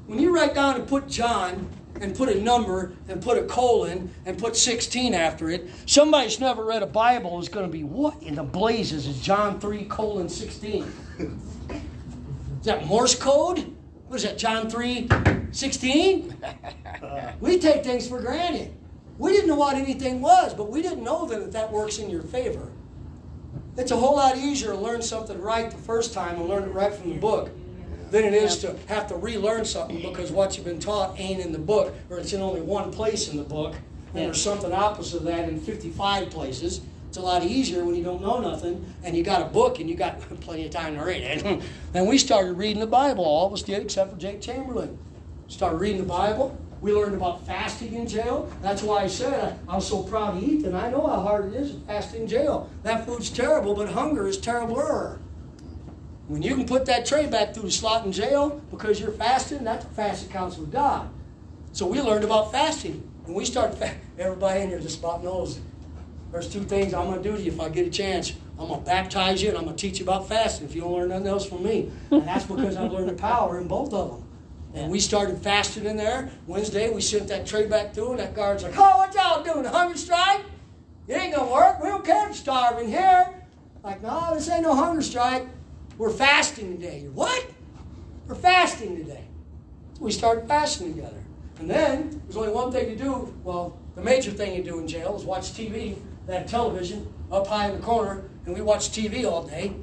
When 0.07 0.17
you 0.17 0.35
write 0.35 0.55
down 0.55 0.75
and 0.75 0.87
put 0.87 1.07
John 1.07 1.69
and 2.01 2.15
put 2.15 2.29
a 2.29 2.41
number 2.41 2.93
and 3.07 3.21
put 3.21 3.37
a 3.37 3.43
colon 3.43 4.11
and 4.25 4.39
put 4.39 4.57
16 4.57 5.13
after 5.13 5.51
it, 5.51 5.69
somebody 5.85 6.25
who's 6.25 6.39
never 6.39 6.65
read 6.65 6.81
a 6.81 6.87
Bible 6.87 7.39
is 7.39 7.47
going 7.47 7.67
to 7.67 7.71
be, 7.71 7.83
what 7.83 8.21
in 8.23 8.33
the 8.33 8.43
blazes 8.43 9.05
is 9.05 9.21
John 9.21 9.59
3 9.59 9.85
colon 9.85 10.27
16? 10.27 10.91
Is 11.19 12.65
that 12.65 12.87
Morse 12.87 13.13
code? 13.13 13.75
What 14.11 14.17
is 14.17 14.23
that, 14.23 14.37
John 14.37 14.69
3 14.69 15.07
16? 15.53 16.35
Uh. 17.01 17.31
we 17.39 17.57
take 17.57 17.81
things 17.81 18.09
for 18.09 18.19
granted. 18.19 18.73
We 19.17 19.31
didn't 19.31 19.47
know 19.47 19.55
what 19.55 19.77
anything 19.77 20.19
was, 20.19 20.53
but 20.53 20.69
we 20.69 20.81
didn't 20.81 21.01
know 21.01 21.25
that 21.27 21.53
that 21.53 21.71
works 21.71 21.97
in 21.97 22.09
your 22.09 22.21
favor. 22.21 22.73
It's 23.77 23.91
a 23.91 23.95
whole 23.95 24.17
lot 24.17 24.35
easier 24.35 24.71
to 24.71 24.77
learn 24.77 25.01
something 25.01 25.39
right 25.39 25.71
the 25.71 25.77
first 25.77 26.13
time 26.13 26.35
and 26.35 26.49
learn 26.49 26.63
it 26.63 26.73
right 26.73 26.93
from 26.93 27.11
the 27.11 27.19
book 27.19 27.51
than 28.09 28.25
it 28.25 28.33
is 28.33 28.57
to 28.57 28.77
have 28.87 29.07
to 29.07 29.15
relearn 29.15 29.63
something 29.63 30.01
because 30.01 30.29
what 30.29 30.57
you've 30.57 30.65
been 30.65 30.79
taught 30.79 31.17
ain't 31.17 31.39
in 31.39 31.53
the 31.53 31.57
book 31.57 31.95
or 32.09 32.17
it's 32.17 32.33
in 32.33 32.41
only 32.41 32.59
one 32.59 32.91
place 32.91 33.29
in 33.29 33.37
the 33.37 33.43
book 33.43 33.75
and 34.13 34.25
there's 34.25 34.43
something 34.43 34.73
opposite 34.73 35.19
of 35.19 35.23
that 35.23 35.47
in 35.47 35.57
55 35.57 36.29
places. 36.29 36.81
It's 37.11 37.17
a 37.17 37.21
lot 37.21 37.43
easier 37.43 37.83
when 37.83 37.93
you 37.95 38.05
don't 38.05 38.21
know 38.21 38.39
nothing 38.39 38.85
and 39.03 39.17
you 39.17 39.21
got 39.21 39.41
a 39.41 39.45
book 39.45 39.81
and 39.81 39.89
you 39.89 39.97
got 39.97 40.21
plenty 40.39 40.63
of 40.65 40.71
time 40.71 40.95
to 40.95 41.03
read 41.03 41.21
it. 41.21 41.61
and 41.93 42.07
we 42.07 42.17
started 42.17 42.53
reading 42.53 42.79
the 42.79 42.87
Bible. 42.87 43.25
All 43.25 43.47
of 43.47 43.51
us 43.51 43.63
did 43.63 43.81
except 43.81 44.11
for 44.13 44.17
Jake 44.17 44.39
Chamberlain. 44.39 44.97
Started 45.49 45.75
reading 45.75 45.97
the 46.03 46.07
Bible. 46.07 46.57
We 46.79 46.93
learned 46.93 47.15
about 47.15 47.45
fasting 47.45 47.95
in 47.95 48.07
jail. 48.07 48.49
That's 48.61 48.81
why 48.81 49.01
I 49.03 49.07
said 49.07 49.57
I, 49.67 49.73
I 49.73 49.75
was 49.75 49.89
so 49.89 50.03
proud 50.03 50.39
to 50.39 50.45
eat, 50.45 50.63
and 50.63 50.75
I 50.77 50.89
know 50.89 51.05
how 51.05 51.19
hard 51.19 51.53
it 51.53 51.57
is 51.57 51.73
to 51.73 51.79
fast 51.81 52.15
in 52.15 52.29
jail. 52.29 52.69
That 52.83 53.05
food's 53.05 53.29
terrible, 53.29 53.75
but 53.75 53.89
hunger 53.89 54.25
is 54.25 54.37
terribler. 54.37 55.19
When 56.29 56.41
you 56.41 56.55
can 56.55 56.65
put 56.65 56.85
that 56.85 57.05
tray 57.05 57.27
back 57.27 57.53
through 57.53 57.63
the 57.63 57.71
slot 57.71 58.05
in 58.05 58.13
jail 58.13 58.61
because 58.71 59.01
you're 59.01 59.11
fasting, 59.11 59.65
that's 59.65 59.83
a 59.83 59.89
fast 59.89 60.29
counts 60.29 60.57
with 60.57 60.71
God. 60.71 61.09
So 61.73 61.85
we 61.85 61.99
learned 61.99 62.23
about 62.23 62.53
fasting. 62.53 63.05
And 63.25 63.35
we 63.35 63.43
started, 63.43 63.77
fa- 63.77 63.95
everybody 64.17 64.61
in 64.61 64.69
here 64.69 64.79
just 64.79 64.99
about 64.99 65.25
knows 65.25 65.59
there's 66.31 66.51
two 66.51 66.63
things 66.63 66.93
I'm 66.93 67.07
going 67.07 67.21
to 67.21 67.29
do 67.29 67.35
to 67.35 67.41
you 67.41 67.51
if 67.51 67.59
I 67.59 67.69
get 67.69 67.85
a 67.85 67.89
chance. 67.89 68.33
I'm 68.57 68.67
going 68.67 68.79
to 68.79 68.85
baptize 68.85 69.41
you 69.41 69.49
and 69.49 69.57
I'm 69.57 69.65
going 69.65 69.75
to 69.75 69.81
teach 69.81 69.99
you 69.99 70.05
about 70.05 70.27
fasting 70.27 70.67
if 70.67 70.75
you 70.75 70.81
don't 70.81 70.93
learn 70.93 71.09
nothing 71.09 71.27
else 71.27 71.45
from 71.45 71.63
me. 71.63 71.91
And 72.11 72.27
that's 72.27 72.45
because 72.45 72.77
I've 72.77 72.91
learned 72.91 73.09
the 73.09 73.13
power 73.13 73.59
in 73.59 73.67
both 73.67 73.93
of 73.93 74.11
them. 74.11 74.27
And 74.73 74.91
we 74.91 74.99
started 74.99 75.37
fasting 75.39 75.85
in 75.85 75.97
there. 75.97 76.31
Wednesday, 76.47 76.89
we 76.89 77.01
sent 77.01 77.27
that 77.27 77.45
tray 77.45 77.67
back 77.67 77.93
through, 77.93 78.11
and 78.11 78.19
that 78.19 78.33
guard's 78.33 78.63
like, 78.63 78.73
Oh, 78.77 78.97
what 78.99 79.13
y'all 79.13 79.43
doing? 79.43 79.65
A 79.65 79.69
hunger 79.69 79.97
strike? 79.97 80.41
It 81.07 81.13
ain't 81.13 81.35
going 81.35 81.47
to 81.47 81.53
work. 81.53 81.83
We 81.83 81.89
don't 81.89 82.05
care 82.05 82.21
if 82.23 82.27
you're 82.27 82.35
starving 82.35 82.87
here. 82.87 83.33
Like, 83.83 84.01
no, 84.01 84.33
this 84.33 84.49
ain't 84.49 84.63
no 84.63 84.73
hunger 84.75 85.01
strike. 85.01 85.47
We're 85.97 86.11
fasting 86.11 86.77
today. 86.77 87.07
What? 87.13 87.45
We're 88.27 88.35
fasting 88.35 88.95
today. 88.95 89.25
We 89.99 90.11
started 90.11 90.47
fasting 90.47 90.93
together. 90.95 91.21
And 91.59 91.69
then 91.69 92.21
there's 92.23 92.37
only 92.37 92.53
one 92.53 92.71
thing 92.71 92.87
to 92.87 92.95
do. 92.95 93.33
Well, 93.43 93.77
the 93.95 94.01
major 94.01 94.31
thing 94.31 94.55
you 94.55 94.63
do 94.63 94.79
in 94.79 94.87
jail 94.87 95.15
is 95.17 95.25
watch 95.25 95.51
TV. 95.51 95.97
Have 96.31 96.47
television 96.47 97.11
up 97.29 97.45
high 97.45 97.67
in 97.67 97.75
the 97.75 97.85
corner, 97.85 98.23
and 98.45 98.55
we 98.55 98.61
watch 98.61 98.89
TV 98.89 99.29
all 99.29 99.43
day. 99.43 99.73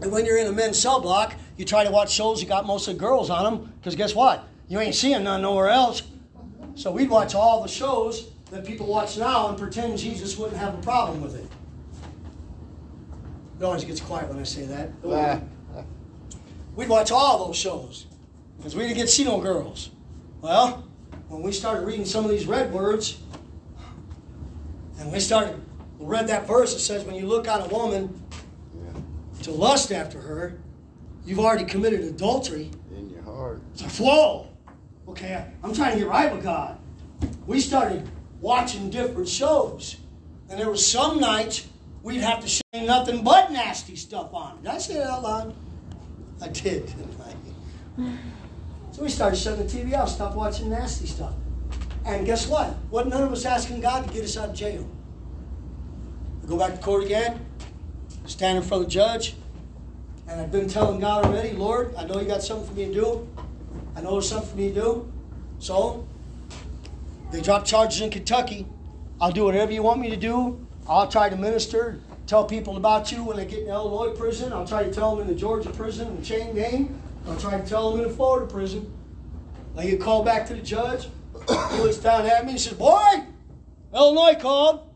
And 0.00 0.12
when 0.12 0.24
you're 0.24 0.38
in 0.38 0.46
a 0.46 0.52
men's 0.52 0.78
cell 0.78 1.00
block, 1.00 1.34
you 1.56 1.64
try 1.64 1.82
to 1.82 1.90
watch 1.90 2.12
shows 2.12 2.40
you 2.40 2.46
got 2.46 2.66
mostly 2.66 2.94
girls 2.94 3.30
on 3.30 3.42
them, 3.42 3.72
because 3.78 3.96
guess 3.96 4.14
what? 4.14 4.46
You 4.68 4.78
ain't 4.78 4.94
seeing 4.94 5.24
none 5.24 5.42
nowhere 5.42 5.70
else. 5.70 6.02
So 6.76 6.92
we'd 6.92 7.10
watch 7.10 7.34
all 7.34 7.62
the 7.62 7.68
shows 7.68 8.30
that 8.52 8.64
people 8.64 8.86
watch 8.86 9.18
now 9.18 9.48
and 9.48 9.58
pretend 9.58 9.98
Jesus 9.98 10.38
wouldn't 10.38 10.56
have 10.56 10.78
a 10.78 10.82
problem 10.82 11.20
with 11.20 11.34
it. 11.34 11.46
It 13.58 13.64
always 13.64 13.84
gets 13.84 14.00
quiet 14.00 14.28
when 14.28 14.38
I 14.38 14.44
say 14.44 14.66
that. 14.66 14.90
Ah. 15.04 15.40
We'd 16.76 16.88
watch 16.88 17.10
all 17.10 17.46
those 17.46 17.56
shows 17.56 18.06
because 18.56 18.76
we 18.76 18.82
didn't 18.84 18.98
get 18.98 19.06
to 19.06 19.08
see 19.08 19.24
no 19.24 19.40
girls. 19.40 19.90
Well, 20.42 20.88
when 21.28 21.42
we 21.42 21.50
started 21.50 21.84
reading 21.86 22.04
some 22.04 22.24
of 22.24 22.30
these 22.30 22.46
red 22.46 22.72
words, 22.72 23.18
and 24.98 25.10
we 25.10 25.18
started 25.18 25.60
we 26.02 26.08
read 26.08 26.26
that 26.28 26.46
verse 26.46 26.74
that 26.74 26.80
says, 26.80 27.04
"When 27.04 27.14
you 27.14 27.26
look 27.26 27.48
on 27.48 27.60
a 27.62 27.68
woman 27.68 28.20
to 29.42 29.50
lust 29.50 29.92
after 29.92 30.20
her, 30.20 30.58
you've 31.24 31.38
already 31.38 31.64
committed 31.64 32.00
adultery." 32.00 32.70
In 32.96 33.08
your 33.08 33.22
heart. 33.22 33.60
It's 33.72 33.82
like, 33.82 33.92
whoa. 33.92 34.48
Okay, 35.08 35.44
I'm 35.62 35.72
trying 35.72 35.92
to 35.92 35.98
get 35.98 36.08
right 36.08 36.32
with 36.32 36.42
God. 36.42 36.78
We 37.46 37.60
started 37.60 38.08
watching 38.40 38.90
different 38.90 39.28
shows, 39.28 39.96
and 40.48 40.58
there 40.58 40.70
was 40.70 40.84
some 40.84 41.20
nights 41.20 41.66
we'd 42.02 42.20
have 42.20 42.40
to 42.40 42.48
say 42.48 42.84
nothing 42.84 43.22
but 43.22 43.52
nasty 43.52 43.96
stuff 43.96 44.34
on. 44.34 44.62
Did 44.62 44.72
I 44.72 44.78
say 44.78 44.94
that 44.94 45.08
out 45.08 45.22
loud? 45.22 45.54
I 46.40 46.48
did, 46.48 46.86
didn't 46.86 47.20
I? 47.20 48.16
So 48.90 49.02
we 49.02 49.08
started 49.08 49.36
shutting 49.36 49.66
the 49.66 49.72
TV 49.72 49.96
off, 49.96 50.08
stopped 50.08 50.36
watching 50.36 50.70
nasty 50.70 51.06
stuff. 51.06 51.34
And 52.04 52.26
guess 52.26 52.48
what? 52.48 52.70
What 52.90 53.06
none 53.06 53.22
of 53.22 53.32
us 53.32 53.44
asking 53.44 53.80
God 53.80 54.06
to 54.06 54.12
get 54.12 54.24
us 54.24 54.36
out 54.36 54.50
of 54.50 54.54
jail. 54.54 54.84
Go 56.52 56.58
back 56.58 56.74
to 56.74 56.82
court 56.82 57.04
again, 57.04 57.40
stand 58.26 58.58
in 58.58 58.62
front 58.62 58.82
of 58.82 58.88
the 58.90 58.92
judge, 58.92 59.36
and 60.28 60.38
I've 60.38 60.52
been 60.52 60.68
telling 60.68 61.00
God 61.00 61.24
already, 61.24 61.52
Lord, 61.52 61.94
I 61.96 62.04
know 62.04 62.20
you 62.20 62.26
got 62.26 62.42
something 62.42 62.68
for 62.68 62.74
me 62.74 62.88
to 62.88 62.92
do. 62.92 63.28
I 63.96 64.02
know 64.02 64.10
there's 64.12 64.28
something 64.28 64.50
for 64.50 64.56
me 64.58 64.68
to 64.68 64.74
do. 64.74 65.12
So 65.60 66.06
they 67.30 67.40
drop 67.40 67.64
charges 67.64 68.02
in 68.02 68.10
Kentucky. 68.10 68.66
I'll 69.18 69.32
do 69.32 69.44
whatever 69.44 69.72
you 69.72 69.82
want 69.82 70.02
me 70.02 70.10
to 70.10 70.16
do. 70.16 70.66
I'll 70.86 71.08
try 71.08 71.30
to 71.30 71.36
minister, 71.36 71.98
tell 72.26 72.44
people 72.44 72.76
about 72.76 73.10
you 73.10 73.24
when 73.24 73.38
they 73.38 73.46
get 73.46 73.60
in 73.60 73.68
Illinois 73.68 74.14
prison. 74.14 74.52
I'll 74.52 74.66
try 74.66 74.84
to 74.84 74.92
tell 74.92 75.16
them 75.16 75.26
in 75.26 75.34
the 75.34 75.40
Georgia 75.40 75.70
prison 75.70 76.08
in 76.18 76.22
chain 76.22 76.54
gang. 76.54 77.00
I'll 77.26 77.38
try 77.38 77.58
to 77.58 77.66
tell 77.66 77.92
them 77.92 78.02
in 78.02 78.08
the 78.08 78.14
Florida 78.14 78.46
prison. 78.46 78.92
I 79.74 79.86
get 79.86 80.02
called 80.02 80.26
back 80.26 80.46
to 80.48 80.54
the 80.54 80.60
judge. 80.60 81.08
He 81.72 81.78
looks 81.78 81.96
down 81.96 82.26
at 82.26 82.44
me 82.44 82.50
and 82.50 82.60
says, 82.60 82.74
Boy, 82.74 83.24
Illinois 83.94 84.38
called. 84.38 84.91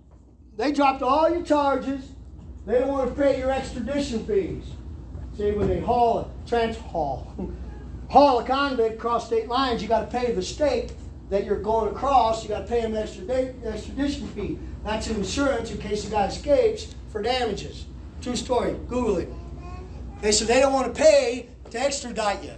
They 0.57 0.73
dropped 0.73 1.03
all 1.03 1.29
your 1.31 1.43
charges. 1.43 2.13
They 2.65 2.79
don't 2.79 2.89
want 2.89 3.15
to 3.15 3.21
pay 3.21 3.39
your 3.39 3.51
extradition 3.51 4.27
fees. 4.27 4.65
See, 5.37 5.53
when 5.53 5.69
they 5.69 5.81
haul, 5.81 6.31
a 6.45 6.49
trans 6.49 6.77
haul, 6.79 7.33
haul 8.11 8.41
a 8.41 8.45
convict 8.45 8.95
across 8.95 9.27
state 9.27 9.49
lines, 9.49 9.83
you 9.83 9.89
got 9.89 10.11
to 10.11 10.19
pay 10.19 10.33
the 10.33 10.43
state 10.43 10.93
that 11.29 11.45
you're 11.45 11.61
going 11.61 11.95
across. 11.95 12.43
You 12.43 12.49
got 12.49 12.61
to 12.61 12.67
pay 12.67 12.81
them 12.83 12.95
an 12.95 13.03
extradition 13.03 14.29
fee. 14.29 14.59
That's 14.83 15.09
insurance 15.09 15.71
in 15.71 15.79
case 15.79 16.05
the 16.05 16.11
guy 16.11 16.27
escapes 16.27 16.95
for 17.11 17.21
damages. 17.21 17.85
True 18.23 18.37
story. 18.37 18.77
Google 18.89 19.19
it. 19.19 19.29
They 20.23 20.33
said 20.33 20.49
they 20.49 20.61
don't 20.61 20.73
want 20.73 20.95
to 20.95 21.03
pay 21.03 21.49
to 21.71 21.79
extradite 21.79 22.43
you, 22.43 22.55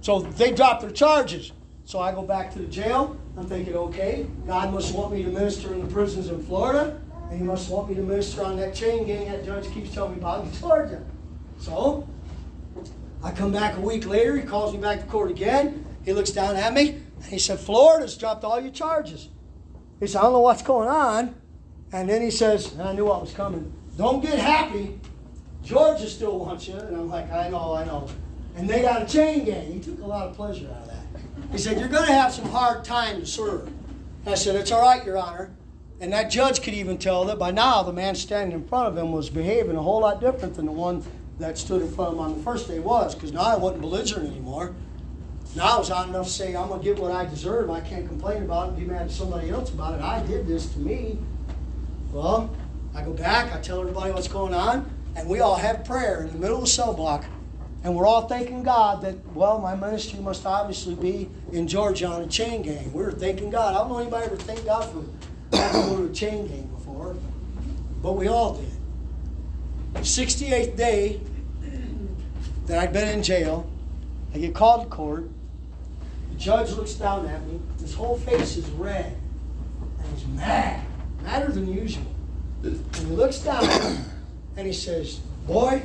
so 0.00 0.20
they 0.20 0.52
dropped 0.52 0.82
their 0.82 0.90
charges. 0.90 1.52
So 1.84 1.98
I 1.98 2.12
go 2.12 2.22
back 2.22 2.52
to 2.52 2.60
the 2.60 2.66
jail. 2.66 3.16
I'm 3.36 3.46
thinking, 3.46 3.74
okay, 3.74 4.26
God 4.46 4.72
must 4.72 4.94
want 4.94 5.12
me 5.12 5.24
to 5.24 5.30
minister 5.30 5.72
in 5.74 5.80
the 5.80 5.92
prisons 5.92 6.28
in 6.28 6.40
Florida, 6.44 7.00
and 7.30 7.38
He 7.38 7.44
must 7.44 7.70
want 7.70 7.88
me 7.88 7.94
to 7.94 8.02
minister 8.02 8.44
on 8.44 8.56
that 8.56 8.74
chain 8.74 9.06
gang 9.06 9.30
that 9.30 9.44
judge 9.44 9.72
keeps 9.72 9.94
telling 9.94 10.12
me 10.12 10.18
about 10.18 10.44
in 10.44 10.52
Georgia. 10.52 11.02
So 11.58 12.08
I 13.22 13.30
come 13.30 13.52
back 13.52 13.76
a 13.76 13.80
week 13.80 14.06
later. 14.06 14.36
He 14.36 14.42
calls 14.42 14.74
me 14.74 14.80
back 14.80 15.00
to 15.00 15.06
court 15.06 15.30
again. 15.30 15.86
He 16.04 16.12
looks 16.12 16.30
down 16.30 16.56
at 16.56 16.74
me 16.74 17.02
and 17.16 17.24
he 17.24 17.38
said, 17.38 17.60
Florida's 17.60 18.16
dropped 18.16 18.44
all 18.44 18.60
your 18.60 18.72
charges. 18.72 19.28
He 20.00 20.06
said, 20.06 20.18
I 20.18 20.22
don't 20.22 20.32
know 20.32 20.40
what's 20.40 20.62
going 20.62 20.88
on. 20.88 21.34
And 21.92 22.08
then 22.08 22.22
he 22.22 22.30
says, 22.30 22.72
and 22.72 22.82
I 22.82 22.92
knew 22.92 23.06
what 23.06 23.20
was 23.20 23.32
coming. 23.32 23.72
Don't 23.96 24.20
get 24.22 24.38
happy. 24.38 24.98
Georgia 25.62 26.08
still 26.08 26.38
wants 26.38 26.66
you. 26.66 26.76
And 26.76 26.96
I'm 26.96 27.08
like, 27.08 27.30
I 27.30 27.48
know, 27.48 27.74
I 27.74 27.84
know. 27.84 28.08
And 28.56 28.68
they 28.68 28.82
got 28.82 29.02
a 29.02 29.06
chain 29.06 29.44
gang. 29.44 29.72
He 29.72 29.80
took 29.80 30.00
a 30.00 30.06
lot 30.06 30.26
of 30.28 30.34
pleasure 30.34 30.68
out 30.68 30.82
of 30.82 30.88
that. 30.88 31.52
He 31.52 31.58
said, 31.58 31.78
You're 31.78 31.88
going 31.88 32.06
to 32.06 32.12
have 32.12 32.32
some 32.32 32.46
hard 32.46 32.84
time 32.84 33.20
to 33.20 33.26
serve. 33.26 33.70
I 34.26 34.34
said, 34.34 34.56
It's 34.56 34.72
all 34.72 34.82
right, 34.82 35.04
Your 35.04 35.18
Honor. 35.18 35.50
And 36.00 36.12
that 36.14 36.30
judge 36.30 36.62
could 36.62 36.72
even 36.72 36.96
tell 36.96 37.26
that 37.26 37.38
by 37.38 37.50
now 37.50 37.82
the 37.82 37.92
man 37.92 38.14
standing 38.14 38.58
in 38.58 38.66
front 38.66 38.88
of 38.88 38.96
him 38.96 39.12
was 39.12 39.28
behaving 39.28 39.76
a 39.76 39.82
whole 39.82 40.00
lot 40.00 40.20
different 40.20 40.54
than 40.54 40.64
the 40.64 40.72
one 40.72 41.04
that 41.38 41.58
stood 41.58 41.82
in 41.82 41.92
front 41.92 42.12
of 42.12 42.14
him 42.14 42.20
on 42.20 42.38
the 42.38 42.42
first 42.42 42.68
day 42.68 42.78
was, 42.78 43.14
because 43.14 43.32
now 43.32 43.42
I 43.42 43.56
wasn't 43.56 43.82
belligerent 43.82 44.30
anymore. 44.30 44.74
Now 45.54 45.76
I 45.76 45.78
was 45.78 45.90
out 45.90 46.08
enough 46.08 46.26
to 46.26 46.32
say, 46.32 46.56
I'm 46.56 46.68
going 46.68 46.80
to 46.80 46.84
get 46.84 46.98
what 46.98 47.12
I 47.12 47.26
deserve. 47.26 47.70
I 47.70 47.80
can't 47.80 48.06
complain 48.06 48.44
about 48.44 48.70
it, 48.70 48.76
be 48.78 48.84
mad 48.84 49.02
at 49.02 49.10
somebody 49.10 49.50
else 49.50 49.70
about 49.70 49.98
it. 49.98 50.00
I 50.00 50.24
did 50.26 50.46
this 50.46 50.72
to 50.72 50.78
me. 50.78 51.18
Well, 52.12 52.54
I 52.94 53.02
go 53.02 53.12
back, 53.12 53.52
I 53.54 53.60
tell 53.60 53.80
everybody 53.80 54.12
what's 54.12 54.28
going 54.28 54.54
on, 54.54 54.90
and 55.16 55.28
we 55.28 55.40
all 55.40 55.56
have 55.56 55.84
prayer 55.84 56.22
in 56.22 56.32
the 56.32 56.38
middle 56.38 56.56
of 56.56 56.62
the 56.62 56.68
cell 56.68 56.94
block. 56.94 57.24
And 57.82 57.94
we're 57.94 58.06
all 58.06 58.26
thanking 58.28 58.62
God 58.62 59.02
that, 59.02 59.16
well, 59.34 59.58
my 59.58 59.74
ministry 59.74 60.20
must 60.20 60.44
obviously 60.46 60.94
be 60.94 61.28
in 61.52 61.66
Georgia 61.66 62.06
on 62.06 62.22
a 62.22 62.26
chain 62.26 62.62
gang. 62.62 62.92
We're 62.92 63.12
thanking 63.12 63.50
God. 63.50 63.74
I 63.74 63.78
don't 63.78 63.88
know 63.88 63.98
anybody 63.98 64.26
ever 64.26 64.36
thank 64.36 64.64
God 64.64 64.90
for 64.90 65.04
to 65.52 66.08
a 66.10 66.14
chain 66.14 66.46
gang 66.46 66.66
before, 66.74 67.16
but 68.02 68.12
we 68.12 68.28
all 68.28 68.54
did. 68.54 68.70
The 69.94 70.00
68th 70.00 70.76
day 70.76 71.20
that 72.66 72.78
I'd 72.78 72.92
been 72.92 73.08
in 73.08 73.22
jail, 73.22 73.68
I 74.34 74.38
get 74.38 74.54
called 74.54 74.84
to 74.84 74.88
court. 74.88 75.28
The 76.32 76.38
judge 76.38 76.72
looks 76.72 76.94
down 76.94 77.26
at 77.26 77.44
me. 77.46 77.60
His 77.80 77.94
whole 77.94 78.16
face 78.16 78.56
is 78.56 78.68
red, 78.70 79.16
and 79.98 80.18
he's 80.18 80.26
mad. 80.28 80.84
madder 81.22 81.52
than 81.52 81.72
usual. 81.72 82.06
And 82.62 82.96
he 82.96 83.04
looks 83.06 83.38
down 83.38 83.64
at 83.64 83.84
me 83.84 83.98
and 84.56 84.66
he 84.66 84.72
says, 84.72 85.20
Boy, 85.46 85.82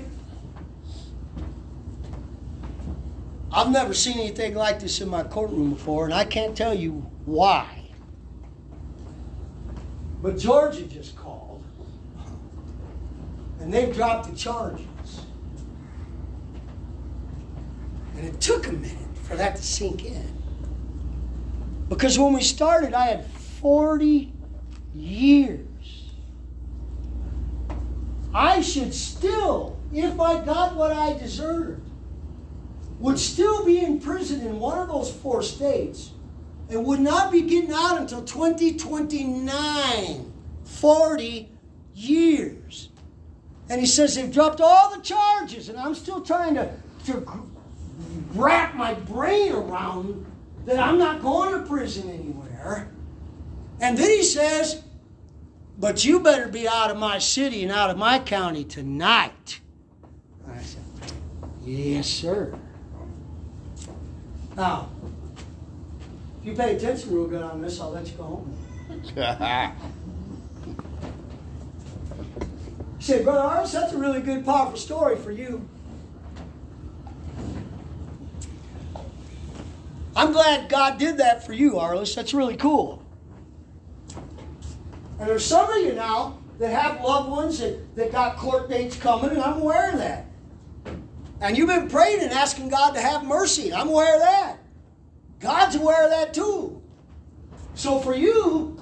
I've 3.51 3.71
never 3.71 3.93
seen 3.93 4.19
anything 4.19 4.53
like 4.53 4.81
this 4.81 4.99
in 4.99 5.07
my 5.07 5.23
courtroom 5.23 5.71
before, 5.71 6.05
and 6.05 6.13
I 6.13 6.25
can't 6.25 6.57
tell 6.57 6.73
you 6.73 7.09
why. 7.25 7.74
But 10.21 10.37
Georgia 10.37 10.83
just 10.83 11.15
called, 11.15 11.63
and 13.59 13.73
they've 13.73 13.93
dropped 13.93 14.29
the 14.29 14.35
charges. 14.35 14.85
And 18.15 18.25
it 18.25 18.39
took 18.39 18.67
a 18.67 18.71
minute 18.71 19.17
for 19.23 19.35
that 19.35 19.55
to 19.57 19.63
sink 19.63 20.05
in. 20.05 20.35
Because 21.89 22.17
when 22.17 22.33
we 22.33 22.41
started, 22.41 22.93
I 22.93 23.07
had 23.07 23.25
40 23.25 24.31
years. 24.93 25.67
I 28.33 28.61
should 28.61 28.93
still, 28.93 29.77
if 29.93 30.19
I 30.19 30.43
got 30.43 30.75
what 30.75 30.91
I 30.91 31.13
deserved, 31.13 31.81
would 32.99 33.19
still 33.19 33.65
be 33.65 33.79
in 33.79 33.99
prison 33.99 34.41
in 34.41 34.59
one 34.59 34.79
of 34.79 34.87
those 34.87 35.11
four 35.11 35.41
states 35.41 36.11
and 36.69 36.85
would 36.85 36.99
not 36.99 37.31
be 37.31 37.41
getting 37.41 37.71
out 37.71 37.99
until 37.99 38.23
2029. 38.23 40.33
40 40.65 41.49
years. 41.93 42.89
And 43.69 43.79
he 43.79 43.87
says 43.87 44.15
they've 44.15 44.31
dropped 44.31 44.61
all 44.61 44.95
the 44.95 45.01
charges, 45.01 45.69
and 45.69 45.79
I'm 45.79 45.95
still 45.95 46.21
trying 46.21 46.55
to, 46.55 46.71
to 47.05 47.25
wrap 48.33 48.75
my 48.75 48.93
brain 48.93 49.53
around 49.53 50.25
that 50.65 50.79
I'm 50.79 50.97
not 50.97 51.21
going 51.21 51.53
to 51.53 51.67
prison 51.67 52.09
anywhere. 52.09 52.89
And 53.79 53.97
then 53.97 54.09
he 54.09 54.23
says, 54.23 54.83
But 55.79 56.05
you 56.05 56.19
better 56.19 56.47
be 56.47 56.67
out 56.67 56.91
of 56.91 56.97
my 56.97 57.19
city 57.19 57.63
and 57.63 57.71
out 57.71 57.89
of 57.89 57.97
my 57.97 58.19
county 58.19 58.63
tonight. 58.63 59.61
I 60.47 60.59
said, 60.59 60.81
Yes, 61.63 62.07
sir. 62.07 62.57
Now, 64.55 64.89
if 66.45 66.49
you 66.49 66.63
pay 66.63 66.75
attention 66.75 67.11
real 67.11 67.25
good 67.25 67.41
on 67.41 67.59
this, 67.59 67.81
I'll 67.81 67.89
let 67.89 68.05
you 68.05 68.13
go 68.17 68.23
home. 68.23 68.55
say, 72.99 73.23
Brother 73.23 73.39
Arlis, 73.39 73.71
that's 73.71 73.93
a 73.93 73.97
really 73.97 74.21
good, 74.21 74.45
powerful 74.45 74.77
story 74.77 75.15
for 75.15 75.31
you. 75.31 75.67
I'm 80.15 80.33
glad 80.33 80.69
God 80.69 80.99
did 80.99 81.17
that 81.17 81.43
for 81.43 81.53
you, 81.53 81.71
Arlis. 81.73 82.15
That's 82.15 82.31
really 82.31 82.57
cool. 82.57 83.01
And 85.19 85.27
there's 85.27 85.43
some 85.43 85.67
of 85.67 85.77
you 85.77 85.93
now 85.93 86.37
that 86.59 86.69
have 86.69 87.03
loved 87.03 87.31
ones 87.31 87.57
that, 87.57 87.95
that 87.95 88.11
got 88.11 88.37
court 88.37 88.69
dates 88.69 88.97
coming, 88.97 89.31
and 89.31 89.41
I'm 89.41 89.61
aware 89.61 89.91
of 89.91 89.97
that. 89.97 90.27
And 91.41 91.57
you've 91.57 91.69
been 91.69 91.89
praying 91.89 92.21
and 92.21 92.31
asking 92.31 92.69
God 92.69 92.91
to 92.91 93.01
have 93.01 93.25
mercy, 93.25 93.71
and 93.71 93.73
I'm 93.73 93.89
aware 93.89 94.13
of 94.13 94.21
that. 94.21 94.59
God's 95.39 95.75
aware 95.75 96.05
of 96.05 96.11
that 96.11 96.33
too. 96.33 96.81
So 97.75 97.99
for 97.99 98.15
you, 98.15 98.81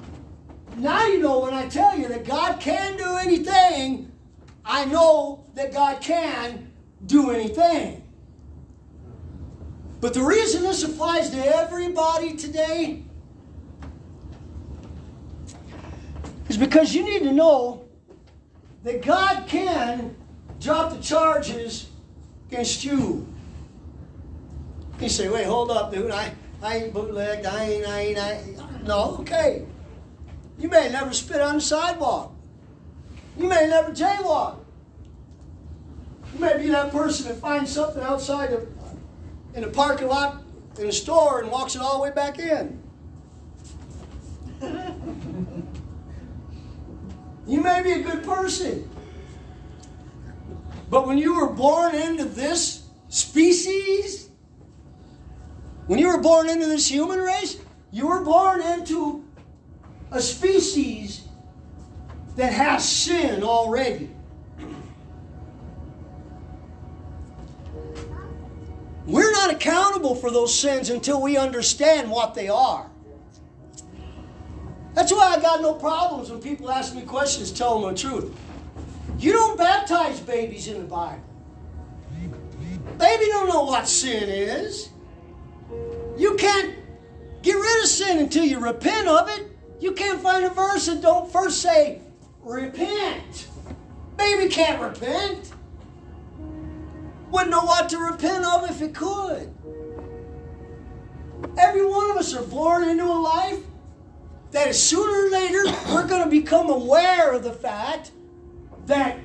now 0.77 1.05
you 1.07 1.19
know 1.19 1.39
when 1.39 1.53
I 1.53 1.67
tell 1.67 1.97
you 1.97 2.07
that 2.07 2.25
God 2.25 2.59
can 2.59 2.97
do 2.97 3.17
anything, 3.17 4.11
I 4.65 4.85
know 4.85 5.45
that 5.55 5.73
God 5.73 6.01
can 6.01 6.71
do 7.05 7.31
anything. 7.31 8.03
But 9.99 10.13
the 10.13 10.21
reason 10.21 10.63
this 10.63 10.83
applies 10.83 11.29
to 11.29 11.37
everybody 11.37 12.35
today 12.35 13.03
is 16.49 16.57
because 16.57 16.93
you 16.93 17.03
need 17.03 17.23
to 17.23 17.31
know 17.31 17.85
that 18.83 19.01
God 19.01 19.47
can 19.47 20.15
drop 20.59 20.91
the 20.91 21.01
charges 21.01 21.89
against 22.47 22.83
you. 22.83 23.27
You 24.99 25.09
say, 25.09 25.29
wait, 25.29 25.45
hold 25.45 25.71
up, 25.71 25.91
dude. 25.93 26.11
I, 26.11 26.33
I 26.63 26.77
ain't 26.77 26.93
bootlegged. 26.93 27.45
I 27.45 27.63
ain't, 27.63 27.85
I 27.87 27.99
ain't, 27.99 28.17
I 28.17 28.31
ain't. 28.31 28.87
No, 28.87 29.17
okay. 29.19 29.65
You 30.57 30.69
may 30.69 30.89
never 30.89 31.13
spit 31.13 31.41
on 31.41 31.55
the 31.55 31.61
sidewalk. 31.61 32.33
You 33.37 33.47
may 33.49 33.67
never 33.67 33.91
jaywalk. 33.91 34.59
You 36.33 36.39
may 36.39 36.57
be 36.57 36.69
that 36.69 36.91
person 36.91 37.27
that 37.27 37.35
finds 37.35 37.69
something 37.69 38.01
outside 38.01 38.53
of 38.53 38.65
in 39.53 39.65
a 39.65 39.67
parking 39.67 40.07
lot 40.07 40.41
in 40.79 40.87
a 40.87 40.91
store 40.91 41.41
and 41.41 41.51
walks 41.51 41.75
it 41.75 41.81
all 41.81 41.97
the 41.97 42.03
way 42.03 42.11
back 42.11 42.39
in. 42.39 42.81
you 47.45 47.59
may 47.61 47.83
be 47.83 47.91
a 47.91 47.99
good 48.01 48.23
person. 48.23 48.89
But 50.89 51.05
when 51.07 51.17
you 51.17 51.35
were 51.35 51.49
born 51.49 51.93
into 51.93 52.23
this 52.25 52.87
species, 53.09 54.29
when 55.87 55.99
you 55.99 56.07
were 56.07 56.21
born 56.21 56.49
into 56.49 56.65
this 56.65 56.89
human 56.89 57.19
race, 57.19 57.57
you 57.91 58.07
were 58.07 58.23
born 58.23 58.61
into 58.61 59.23
a 60.11 60.21
species 60.21 61.27
that 62.35 62.53
has 62.53 62.87
sin 62.87 63.43
already. 63.43 64.09
We're 69.05 69.31
not 69.31 69.51
accountable 69.51 70.15
for 70.15 70.31
those 70.31 70.57
sins 70.57 70.89
until 70.89 71.21
we 71.21 71.37
understand 71.37 72.09
what 72.09 72.33
they 72.33 72.47
are. 72.47 72.89
That's 74.93 75.11
why 75.11 75.35
I 75.35 75.41
got 75.41 75.61
no 75.61 75.73
problems 75.73 76.29
when 76.29 76.39
people 76.39 76.71
ask 76.71 76.95
me 76.95 77.01
questions, 77.01 77.51
tell 77.51 77.81
them 77.81 77.93
the 77.93 77.99
truth. 77.99 78.33
You 79.17 79.33
don't 79.33 79.57
baptize 79.57 80.19
babies 80.19 80.67
in 80.67 80.77
the 80.77 80.85
Bible. 80.85 81.23
Baby 82.97 83.25
don't 83.25 83.49
know 83.49 83.63
what 83.63 83.87
sin 83.87 84.29
is. 84.29 84.89
You 86.17 86.35
can't 86.35 86.75
get 87.41 87.53
rid 87.53 87.83
of 87.83 87.89
sin 87.89 88.19
until 88.19 88.45
you 88.45 88.59
repent 88.59 89.07
of 89.07 89.29
it. 89.29 89.49
You 89.79 89.91
can't 89.93 90.21
find 90.21 90.45
a 90.45 90.49
verse 90.49 90.85
that 90.87 91.01
don't 91.01 91.31
first 91.31 91.61
say, 91.61 92.01
repent. 92.41 93.47
Baby 94.17 94.49
can't 94.49 94.81
repent 94.81 95.53
wouldn't 97.33 97.49
know 97.49 97.61
what 97.61 97.89
to 97.89 97.97
repent 97.97 98.45
of 98.45 98.69
if 98.69 98.81
it 98.81 98.93
could. 98.93 99.51
Every 101.57 101.83
one 101.83 102.11
of 102.11 102.17
us 102.17 102.35
are 102.35 102.43
born 102.43 102.87
into 102.87 103.05
a 103.05 103.19
life 103.19 103.59
that 104.51 104.75
sooner 104.75 105.25
or 105.25 105.31
later 105.31 105.63
we're 105.89 106.07
going 106.07 106.23
to 106.23 106.29
become 106.29 106.69
aware 106.69 107.33
of 107.33 107.43
the 107.43 107.51
fact 107.51 108.11
that 108.85 109.17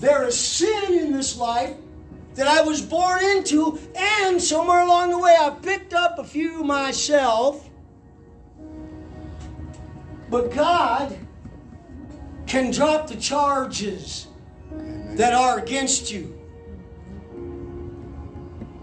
there 0.00 0.26
is 0.26 0.40
sin 0.40 0.94
in 0.94 1.12
this 1.12 1.36
life 1.36 1.76
that 2.34 2.46
I 2.46 2.62
was 2.62 2.80
born 2.80 3.22
into, 3.24 3.78
and 3.96 4.40
somewhere 4.40 4.80
along 4.80 5.10
the 5.10 5.18
way 5.18 5.36
I 5.38 5.50
picked 5.50 5.92
up 5.92 6.18
a 6.18 6.24
few 6.24 6.62
myself. 6.62 7.68
But 10.30 10.52
God 10.52 11.16
can 12.46 12.70
drop 12.70 13.08
the 13.08 13.16
charges 13.16 14.28
that 15.16 15.32
are 15.32 15.58
against 15.58 16.12
you. 16.12 16.36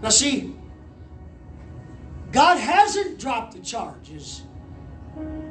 Now, 0.02 0.10
see, 0.10 0.54
God 2.30 2.58
hasn't 2.58 3.18
dropped 3.18 3.54
the 3.54 3.60
charges 3.60 4.42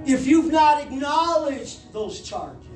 if 0.05 0.27
you've 0.27 0.51
not 0.51 0.81
acknowledged 0.81 1.91
those 1.91 2.21
charges. 2.21 2.66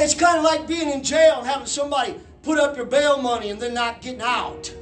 It's 0.00 0.14
kind 0.14 0.38
of 0.38 0.44
like 0.44 0.68
being 0.68 0.88
in 0.88 1.02
jail 1.02 1.38
and 1.38 1.46
having 1.46 1.66
somebody 1.66 2.14
put 2.42 2.56
up 2.56 2.76
your 2.76 2.86
bail 2.86 3.20
money 3.20 3.50
and 3.50 3.60
then 3.60 3.74
not 3.74 4.00
getting 4.00 4.22
out. 4.22 4.72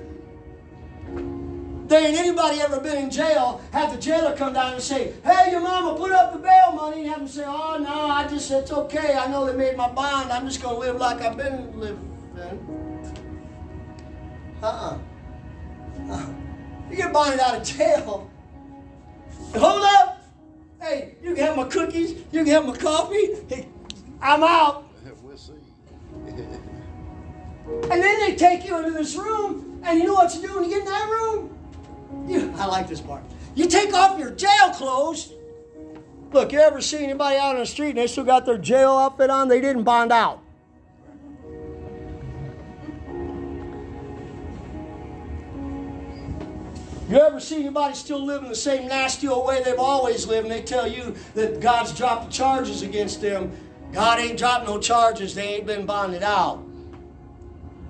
There 1.89 2.07
ain't 2.07 2.19
anybody 2.19 2.61
ever 2.61 2.81
been 2.81 2.99
in 2.99 3.11
jail, 3.11 3.63
had 3.73 3.97
the 3.97 4.01
jailer 4.01 4.37
come 4.37 4.53
down 4.53 4.75
and 4.75 4.83
say, 4.83 5.15
Hey, 5.25 5.53
your 5.53 5.61
mama 5.63 5.97
put 5.97 6.13
up 6.13 6.35
the 6.35 6.39
bail 6.39 6.73
money, 6.73 7.03
and 7.03 7.09
have 7.09 7.19
them 7.21 7.29
say, 7.29 7.45
Oh, 7.47 7.79
no, 7.79 8.11
I 8.11 8.29
just, 8.29 8.49
said 8.49 8.65
it's 8.65 8.73
okay. 8.73 9.15
I 9.15 9.31
know 9.31 9.47
they 9.47 9.57
made 9.57 9.77
my 9.77 9.89
bond. 9.89 10.31
I'm 10.31 10.47
just 10.47 10.61
going 10.61 10.75
to 10.75 10.81
live 10.81 10.97
like 10.97 11.23
I've 11.23 11.37
been 11.37 11.79
living. 11.79 12.13
Uh-uh. 14.63 14.99
uh 16.11 16.27
You 16.91 16.97
get 16.97 17.13
bonded 17.13 17.41
out 17.41 17.57
of 17.57 17.63
jail. 17.63 18.31
Hold 19.55 19.83
up. 19.83 20.23
Hey, 20.81 21.15
you 21.23 21.35
can 21.35 21.47
have 21.47 21.57
my 21.57 21.65
cookies. 21.65 22.11
You 22.33 22.45
can 22.45 22.49
have 22.49 22.67
my 22.67 22.77
coffee. 22.77 23.37
Hey, 23.49 23.69
I'm 24.21 24.43
out. 24.43 24.86
And 27.67 28.03
then 28.03 28.21
they 28.21 28.37
take 28.37 28.67
you 28.67 28.79
into 28.79 28.93
this 28.93 29.17
room, 29.17 29.81
and 29.85 29.99
you 29.99 30.07
know 30.07 30.15
what 30.15 30.35
you 30.35 30.43
do 30.43 30.55
when 30.55 30.65
you 30.65 30.71
get 30.71 30.81
in 30.81 30.85
that 30.87 31.09
room? 31.11 31.59
You, 32.29 32.53
I 32.57 32.67
like 32.67 32.89
this 32.89 33.01
part. 33.01 33.23
You 33.55 33.67
take 33.67 33.93
off 33.93 34.19
your 34.19 34.31
jail 34.31 34.71
clothes. 34.73 35.33
Look, 36.33 36.53
you 36.53 36.59
ever 36.59 36.81
see 36.81 36.99
anybody 36.99 37.37
out 37.37 37.55
on 37.55 37.61
the 37.61 37.67
street 37.67 37.91
and 37.91 37.99
they 37.99 38.07
still 38.07 38.25
got 38.25 38.45
their 38.45 38.59
jail 38.59 38.91
outfit 38.91 39.31
on? 39.31 39.49
They 39.49 39.61
didn't 39.61 39.85
bond 39.85 40.13
out. 40.13 40.43
You 47.09 47.19
ever 47.19 47.39
see 47.39 47.61
anybody 47.61 47.95
still 47.95 48.25
living 48.25 48.49
the 48.49 48.57
same 48.57 48.89
nasty 48.89 49.29
old 49.29 49.47
way 49.47 49.63
they've 49.63 49.79
always 49.79 50.27
lived 50.27 50.49
and 50.49 50.55
they 50.55 50.63
tell 50.63 50.89
you 50.89 51.15
that 51.35 51.61
God's 51.61 51.97
dropped 51.97 52.33
charges 52.33 52.83
against 52.83 53.21
them? 53.21 53.53
God 53.93 54.19
ain't 54.19 54.37
dropped 54.37 54.67
no 54.67 54.81
charges, 54.81 55.35
they 55.35 55.55
ain't 55.55 55.67
been 55.67 55.87
bonded 55.87 56.25
out. 56.25 56.66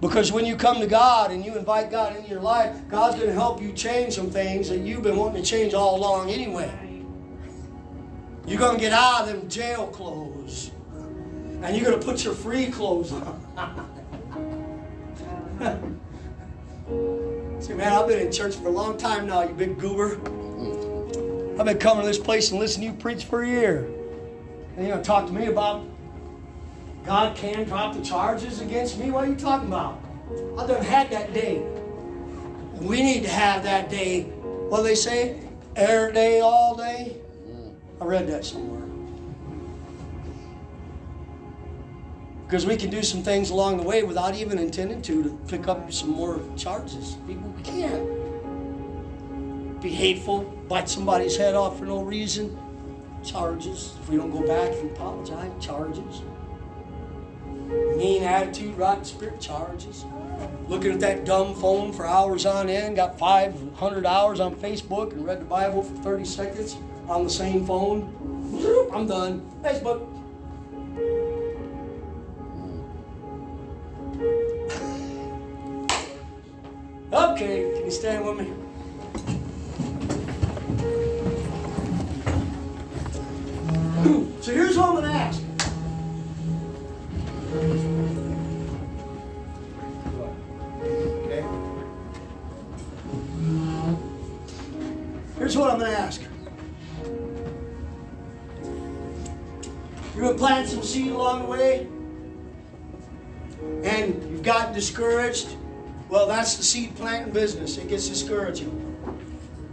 Because 0.01 0.31
when 0.31 0.45
you 0.45 0.57
come 0.57 0.81
to 0.81 0.87
God 0.87 1.31
and 1.31 1.45
you 1.45 1.57
invite 1.57 1.91
God 1.91 2.17
into 2.17 2.29
your 2.29 2.41
life, 2.41 2.77
God's 2.89 3.17
going 3.17 3.29
to 3.29 3.33
help 3.33 3.63
you 3.63 3.73
change 3.73 4.15
some 4.15 4.31
things 4.31 4.69
that 4.69 4.81
you've 4.81 5.03
been 5.03 5.17
wanting 5.17 5.43
to 5.43 5.49
change 5.49 5.73
all 5.73 5.97
along 5.97 6.31
anyway. 6.31 6.71
You're 8.47 8.59
going 8.59 8.77
to 8.77 8.81
get 8.81 8.93
out 8.93 9.23
of 9.23 9.29
them 9.29 9.49
jail 9.49 9.87
clothes. 9.89 10.71
And 11.63 11.75
you're 11.75 11.87
going 11.87 11.99
to 11.99 12.05
put 12.05 12.25
your 12.25 12.35
free 12.35 12.67
clothes 12.67 13.13
on. 13.13 13.43
See, 17.61 17.73
man, 17.73 17.93
I've 17.93 18.07
been 18.07 18.21
in 18.21 18.31
church 18.31 18.55
for 18.55 18.69
a 18.69 18.71
long 18.71 18.99
time 18.99 19.27
now, 19.27 19.43
you 19.43 19.55
big 19.55 19.79
goober. 19.79 20.21
I've 21.59 21.65
been 21.65 21.79
coming 21.79 22.03
to 22.03 22.07
this 22.07 22.19
place 22.19 22.51
and 22.51 22.61
listening 22.61 22.91
to 22.91 22.95
you 22.95 23.01
preach 23.01 23.25
for 23.25 23.43
a 23.43 23.49
year. 23.49 23.89
And 24.77 24.87
you 24.87 24.95
know, 24.95 25.03
talk 25.03 25.27
to 25.27 25.33
me 25.33 25.47
about 25.47 25.87
God 27.07 27.37
can 27.37 27.63
drop 27.65 27.95
the 27.95 28.03
charges 28.03 28.61
against 28.61 28.99
me. 28.99 29.13
What 29.13 29.25
are 29.25 29.29
you 29.29 29.37
talking 29.37 29.69
about? 29.69 30.01
I 30.59 30.67
done 30.67 30.83
had 30.83 31.09
that 31.11 31.33
day. 31.33 31.65
We 32.81 33.01
need 33.01 33.23
to 33.23 33.31
have 33.31 33.63
that 33.63 33.89
day. 33.89 34.25
What 34.25 34.79
do 34.79 34.83
they 34.83 34.97
say? 34.97 35.41
Every 35.77 36.13
day, 36.13 36.41
all 36.41 36.75
day. 36.75 37.17
I 38.01 38.05
read 38.05 38.27
that 38.27 38.45
somewhere. 38.45 38.83
Because 42.45 42.67
we 42.67 42.77
can 42.77 42.91
do 42.91 43.05
some 43.05 43.23
things 43.23 43.51
along 43.51 43.77
the 43.77 43.85
way 43.85 44.03
without 44.03 44.35
even 44.35 44.59
intending 44.59 45.01
to, 45.03 45.23
to 45.23 45.39
pick 45.47 45.69
up 45.69 45.93
some 45.93 46.11
more 46.11 46.41
charges. 46.57 47.17
We 47.29 47.37
can't. 47.63 48.11
Be 49.81 49.91
hateful, 49.91 50.41
bite 50.69 50.89
somebody's 50.89 51.37
head 51.37 51.55
off 51.55 51.79
for 51.79 51.85
no 51.85 52.03
reason. 52.03 52.59
Charges. 53.25 53.95
If 54.01 54.09
we 54.09 54.17
don't 54.17 54.33
go 54.33 54.45
back, 54.45 54.73
and 54.73 54.91
apologize, 54.91 55.53
charges. 55.65 56.23
Mean 57.67 58.23
attitude, 58.23 58.77
rotten 58.79 59.05
spirit, 59.05 59.41
charges. 59.41 60.05
Looking 60.69 60.93
at 60.93 61.01
that 61.01 61.25
dumb 61.25 61.55
phone 61.55 61.93
for 61.93 62.07
hours 62.07 62.47
on 62.47 62.69
end, 62.69 62.97
got 62.97 63.19
500 63.19 64.07
hours 64.07 64.39
on 64.39 64.55
Facebook 64.55 65.13
and 65.13 65.27
read 65.27 65.41
the 65.41 65.45
Bible 65.45 65.83
for 65.83 65.95
30 65.97 66.25
seconds 66.25 66.77
on 67.09 67.25
the 67.25 67.31
same 67.31 67.67
phone. 67.67 68.13
I'm 68.93 69.07
done. 69.07 69.41
Facebook. 69.63 70.13
Okay, 77.13 77.73
can 77.75 77.85
you 77.85 77.91
stand 77.91 78.25
with 78.27 78.39
me? 78.39 78.53
so 84.41 84.53
here's 84.53 84.77
what 84.77 84.89
I'm 84.89 84.95
going 84.97 85.05
to 85.05 85.11
ask. 85.11 85.46
Okay. 91.23 91.45
Here's 95.39 95.57
what 95.57 95.71
I'm 95.71 95.79
going 95.79 95.91
to 95.91 95.99
ask. 95.99 96.23
You're 100.15 100.35
going 100.35 100.67
some 100.67 100.83
seed 100.83 101.13
along 101.13 101.43
the 101.43 101.49
way, 101.49 101.87
and 103.85 104.23
you've 104.31 104.43
gotten 104.43 104.75
discouraged 104.75 105.57
well, 106.09 106.29
that's 106.29 106.57
the 106.57 106.63
seed 106.63 106.95
planting 106.97 107.33
business. 107.33 107.79
It 107.79 107.89
gets 107.89 108.09
discouraging. 108.09 108.97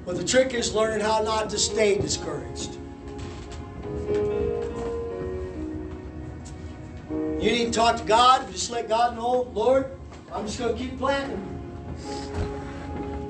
But 0.06 0.18
the 0.18 0.24
trick 0.24 0.54
is 0.54 0.74
learning 0.74 1.02
how 1.02 1.22
not 1.22 1.50
to 1.52 1.60
stay 1.60 1.98
discouraged. 1.98 2.78
You 7.40 7.52
need 7.52 7.66
to 7.66 7.72
talk 7.72 7.98
to 7.98 8.04
God. 8.04 8.50
Just 8.52 8.72
let 8.72 8.88
God 8.88 9.16
know, 9.16 9.50
Lord, 9.54 9.88
I'm 10.32 10.46
just 10.46 10.60
going 10.60 10.76
to 10.76 10.82
keep 10.82 10.98
planting. 10.98 11.50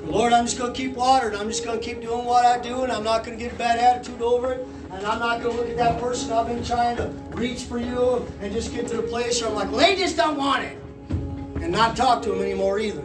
Lord, 0.06 0.34
I'm 0.34 0.46
just 0.46 0.58
going 0.60 0.74
to 0.74 0.78
keep 0.78 0.94
watering. 0.94 1.36
I'm 1.36 1.48
just 1.48 1.66
going 1.66 1.80
to 1.80 1.84
keep 1.84 2.02
doing 2.02 2.26
what 2.26 2.46
I 2.46 2.60
do, 2.60 2.84
and 2.84 2.92
I'm 2.92 3.04
not 3.04 3.24
going 3.24 3.38
to 3.38 3.44
get 3.44 3.54
a 3.54 3.56
bad 3.56 3.80
attitude 3.80 4.22
over 4.22 4.54
it. 4.54 4.68
And 4.92 5.08
I'm 5.08 5.18
not 5.18 5.42
going 5.42 5.56
to 5.56 5.62
look 5.62 5.72
at 5.72 5.78
that 5.78 6.00
person 6.00 6.32
I've 6.32 6.46
been 6.46 6.64
trying 6.64 6.98
to 6.98 7.08
reach 7.32 7.64
for 7.64 7.80
you 7.80 8.28
and 8.42 8.54
just 8.54 8.74
get 8.74 8.88
to 8.90 8.98
the 8.98 9.04
place 9.04 9.42
where 9.42 9.50
I'm 9.50 9.56
like, 9.56 9.72
well, 9.72 9.80
they 9.80 9.96
just 9.96 10.16
don't 10.16 10.38
want 10.38 10.64
it 10.64 10.78
and 11.10 11.72
not 11.72 11.96
talk 11.96 12.22
to 12.24 12.34
him 12.34 12.42
anymore 12.42 12.78
either. 12.80 13.04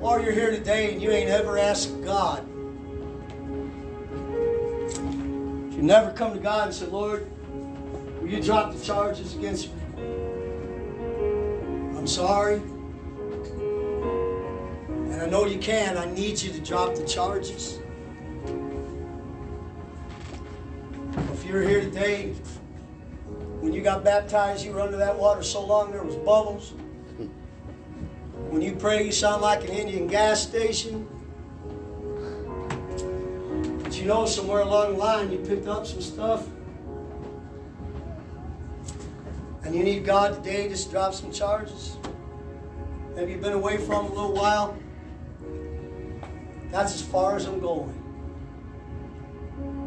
Or 0.00 0.20
you're 0.20 0.32
here 0.32 0.50
today 0.50 0.92
and 0.92 1.00
you 1.00 1.12
ain't 1.12 1.30
ever 1.30 1.58
asked 1.58 2.02
God. 2.02 2.44
Never 5.82 6.12
come 6.12 6.32
to 6.32 6.38
God 6.38 6.68
and 6.68 6.74
say, 6.74 6.86
Lord, 6.86 7.28
will 8.20 8.28
you 8.28 8.40
drop 8.40 8.72
the 8.72 8.80
charges 8.80 9.34
against 9.34 9.74
me? 9.74 9.82
I'm 11.98 12.06
sorry. 12.06 12.62
And 15.10 15.20
I 15.20 15.26
know 15.26 15.44
you 15.44 15.58
can. 15.58 15.98
I 15.98 16.04
need 16.04 16.40
you 16.40 16.52
to 16.52 16.60
drop 16.60 16.94
the 16.94 17.04
charges. 17.04 17.80
If 21.32 21.44
you're 21.44 21.62
here 21.62 21.80
today 21.80 22.34
when 23.60 23.72
you 23.72 23.82
got 23.82 24.04
baptized, 24.04 24.64
you 24.64 24.70
were 24.70 24.82
under 24.82 24.98
that 24.98 25.18
water 25.18 25.42
so 25.42 25.66
long 25.66 25.90
there 25.90 26.04
was 26.04 26.14
bubbles. 26.14 26.74
When 28.50 28.62
you 28.62 28.76
pray, 28.76 29.04
you 29.04 29.10
sound 29.10 29.42
like 29.42 29.64
an 29.64 29.70
Indian 29.70 30.06
gas 30.06 30.40
station. 30.40 31.08
You 34.02 34.08
know, 34.08 34.26
somewhere 34.26 34.62
along 34.62 34.94
the 34.94 34.98
line, 34.98 35.30
you 35.30 35.38
picked 35.38 35.68
up 35.68 35.86
some 35.86 36.00
stuff. 36.00 36.48
And 39.62 39.76
you 39.76 39.84
need 39.84 40.04
God 40.04 40.42
today 40.42 40.68
to 40.68 40.90
drop 40.90 41.14
some 41.14 41.30
charges. 41.30 41.98
Maybe 43.14 43.30
you've 43.30 43.40
been 43.40 43.52
away 43.52 43.76
from 43.76 44.06
a 44.06 44.08
little 44.08 44.32
while. 44.32 44.76
That's 46.72 46.96
as 46.96 47.02
far 47.02 47.36
as 47.36 47.46
I'm 47.46 47.60
going. 47.60 47.94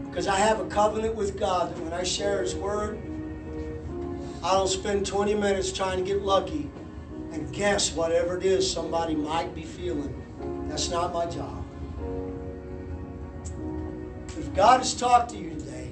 Because 0.07 0.27
I 0.27 0.37
have 0.37 0.61
a 0.61 0.65
covenant 0.67 1.15
with 1.15 1.37
God 1.37 1.75
that 1.75 1.83
when 1.83 1.91
I 1.91 2.03
share 2.03 2.41
His 2.41 2.55
Word, 2.55 2.97
I 4.41 4.53
don't 4.53 4.69
spend 4.69 5.05
20 5.05 5.33
minutes 5.33 5.73
trying 5.73 5.97
to 5.97 6.05
get 6.05 6.21
lucky 6.21 6.71
and 7.33 7.51
guess 7.51 7.91
whatever 7.91 8.37
it 8.37 8.45
is 8.45 8.71
somebody 8.71 9.13
might 9.13 9.53
be 9.53 9.63
feeling. 9.63 10.69
That's 10.69 10.89
not 10.89 11.11
my 11.11 11.25
job. 11.25 11.55
God 14.56 14.80
has 14.80 14.94
talked 14.94 15.32
to 15.32 15.38
you 15.38 15.49
today. 15.49 15.91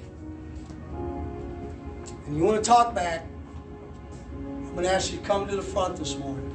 And 2.26 2.34
you 2.34 2.44
want 2.44 2.64
to 2.64 2.68
talk 2.68 2.94
back, 2.94 3.26
I'm 4.32 4.72
going 4.72 4.84
to 4.84 4.92
ask 4.92 5.12
you 5.12 5.18
to 5.18 5.24
come 5.24 5.46
to 5.48 5.56
the 5.56 5.62
front 5.62 5.96
this 5.96 6.16
morning. 6.16 6.50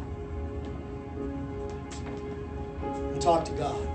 And 2.83 3.21
talk 3.21 3.45
to 3.45 3.51
God. 3.51 3.89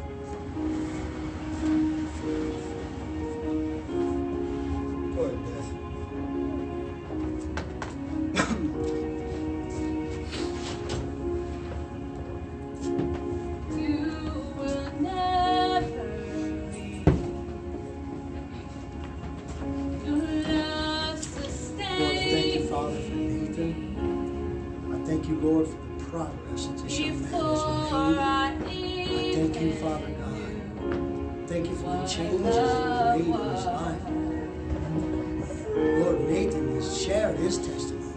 Lord, 25.44 25.66
for 25.66 25.76
the 25.76 26.04
progress 26.04 26.66
that 26.66 26.78
this 26.78 26.98
young 26.98 27.20
man 27.22 27.32
has 27.32 28.60
made. 28.64 29.04
I 29.04 29.34
thank 29.34 29.60
you, 29.60 29.72
Father 29.74 30.08
God. 30.08 31.48
Thank 31.48 31.68
you 31.68 31.76
for 31.76 31.82
the 31.84 32.06
changes 32.06 32.56
that 32.56 33.18
you 33.18 33.24
made 33.24 33.40
in 33.40 33.50
his 33.54 33.64
life. 33.66 34.02
Lord, 36.00 36.20
Nathan 36.30 36.74
has 36.76 37.02
shared 37.02 37.36
his 37.36 37.58
testimony, 37.58 38.14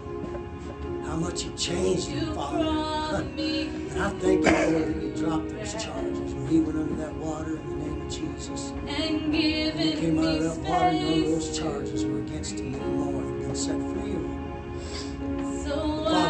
how 1.04 1.16
much 1.16 1.44
you 1.44 1.52
changed 1.52 2.08
him, 2.08 2.34
Father. 2.34 2.64
and 2.64 4.02
I 4.02 4.10
thank 4.10 4.44
you, 4.46 4.50
Lord, 4.50 4.94
that 4.94 5.02
you 5.02 5.12
dropped 5.14 5.48
those 5.50 5.72
charges 5.84 6.32
when 6.34 6.46
he 6.46 6.60
went 6.60 6.78
under 6.78 6.94
that 6.94 7.14
water 7.14 7.56
in 7.58 7.68
the 7.68 7.76
name 7.84 8.00
of 8.06 8.10
Jesus. 8.10 8.72
And 8.86 9.34
he 9.34 9.70
came 9.92 10.18
out 10.18 10.24
of 10.36 10.42
that 10.44 10.58
water, 10.70 10.92
none 10.92 11.12
of 11.24 11.26
those 11.26 11.58
charges 11.58 12.04
were 12.06 12.20
against 12.20 12.58
him 12.58 12.74
anymore. 12.74 13.22
He'd 13.22 13.40
been 13.42 13.54
set 13.54 13.76
free, 13.76 14.16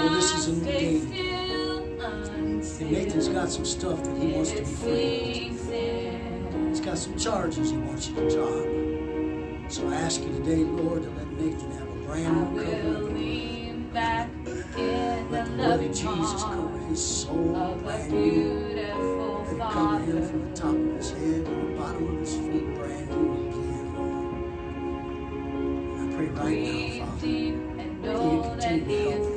know 0.08 0.14
this 0.14 0.34
is 0.34 0.48
a 0.48 0.52
new 0.52 0.64
day. 0.64 1.00
And 2.80 2.92
Nathan's 2.92 3.28
got 3.28 3.48
some 3.50 3.64
stuff 3.64 4.02
that 4.04 4.16
he 4.16 4.32
wants 4.32 4.52
to 4.52 4.58
be 4.58 4.64
free. 4.64 5.52
He's 6.68 6.80
got 6.80 6.98
some 6.98 7.16
charges 7.18 7.70
he 7.70 7.76
wants 7.76 8.08
you 8.08 8.14
to 8.16 8.30
drop. 8.30 8.66
So 9.70 9.88
I 9.88 9.96
ask 9.96 10.22
you 10.22 10.28
today, 10.28 10.64
Lord, 10.64 11.02
to 11.02 11.10
let 11.10 11.28
Nathan 11.32 11.70
have 11.72 11.88
a 11.88 11.94
brand 12.06 12.54
new 12.56 12.64
cover. 12.64 13.10
Let 15.30 15.46
the 15.46 15.52
blood 15.52 15.80
of 15.82 15.90
Jesus 15.90 16.42
cover 16.42 16.78
his 16.88 17.04
soul 17.04 17.76
brand 17.82 18.12
new. 18.12 18.74
Let 18.74 19.52
it 19.52 19.58
cover 19.58 19.98
him 20.04 20.22
from 20.28 20.40
the 20.50 20.56
top 20.56 20.74
of 20.74 20.96
his 20.96 21.10
head 21.10 21.44
to 21.44 21.50
the 21.50 21.74
bottom 21.76 22.08
of 22.14 22.20
his 22.20 22.34
feet 22.36 22.74
brand 22.76 23.10
new 23.10 23.48
again, 23.48 23.94
Lord. 23.94 24.44
And 25.84 26.00
I 26.00 26.16
pray 26.16 26.28
right 26.28 26.58
now, 26.58 27.06
Father, 27.06 27.30
that 28.02 28.22
you 28.22 28.40
continue 28.42 28.86
to 28.86 28.94
help 29.10 29.27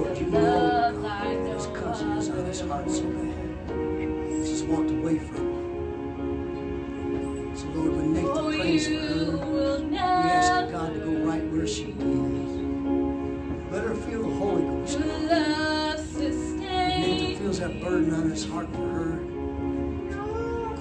what 0.00 0.20
you 0.20 0.26
know. 0.26 1.54
His 1.54 1.66
cousin 1.78 2.12
is 2.12 2.28
on 2.30 2.44
his 2.46 2.60
heart 2.60 2.90
so 2.90 3.02
bad. 3.02 3.34
He 3.68 4.06
just 4.48 4.66
walked 4.66 4.90
away 4.90 5.18
from 5.18 5.36
him. 5.36 5.56
So 7.56 7.66
Lord, 7.68 7.96
when 7.96 8.14
Nathan 8.14 8.30
oh, 8.30 8.50
prays 8.56 8.86
for 8.86 8.94
her, 8.94 9.78
we 9.80 9.96
ask 9.98 10.72
God 10.72 10.94
to 10.94 11.00
go 11.00 11.10
right 11.26 11.44
where 11.52 11.66
she 11.66 11.90
is. 11.90 12.60
Let 13.70 13.84
her 13.84 13.94
feel 13.94 14.22
the 14.22 14.34
Holy 14.34 14.62
Ghost. 14.62 14.98
Nathan 16.18 17.36
feels 17.38 17.58
that 17.60 17.80
burden 17.80 18.14
on 18.14 18.30
his 18.30 18.46
heart 18.48 18.68
for 18.74 18.88
her. 18.88 19.16
Go 20.14 20.20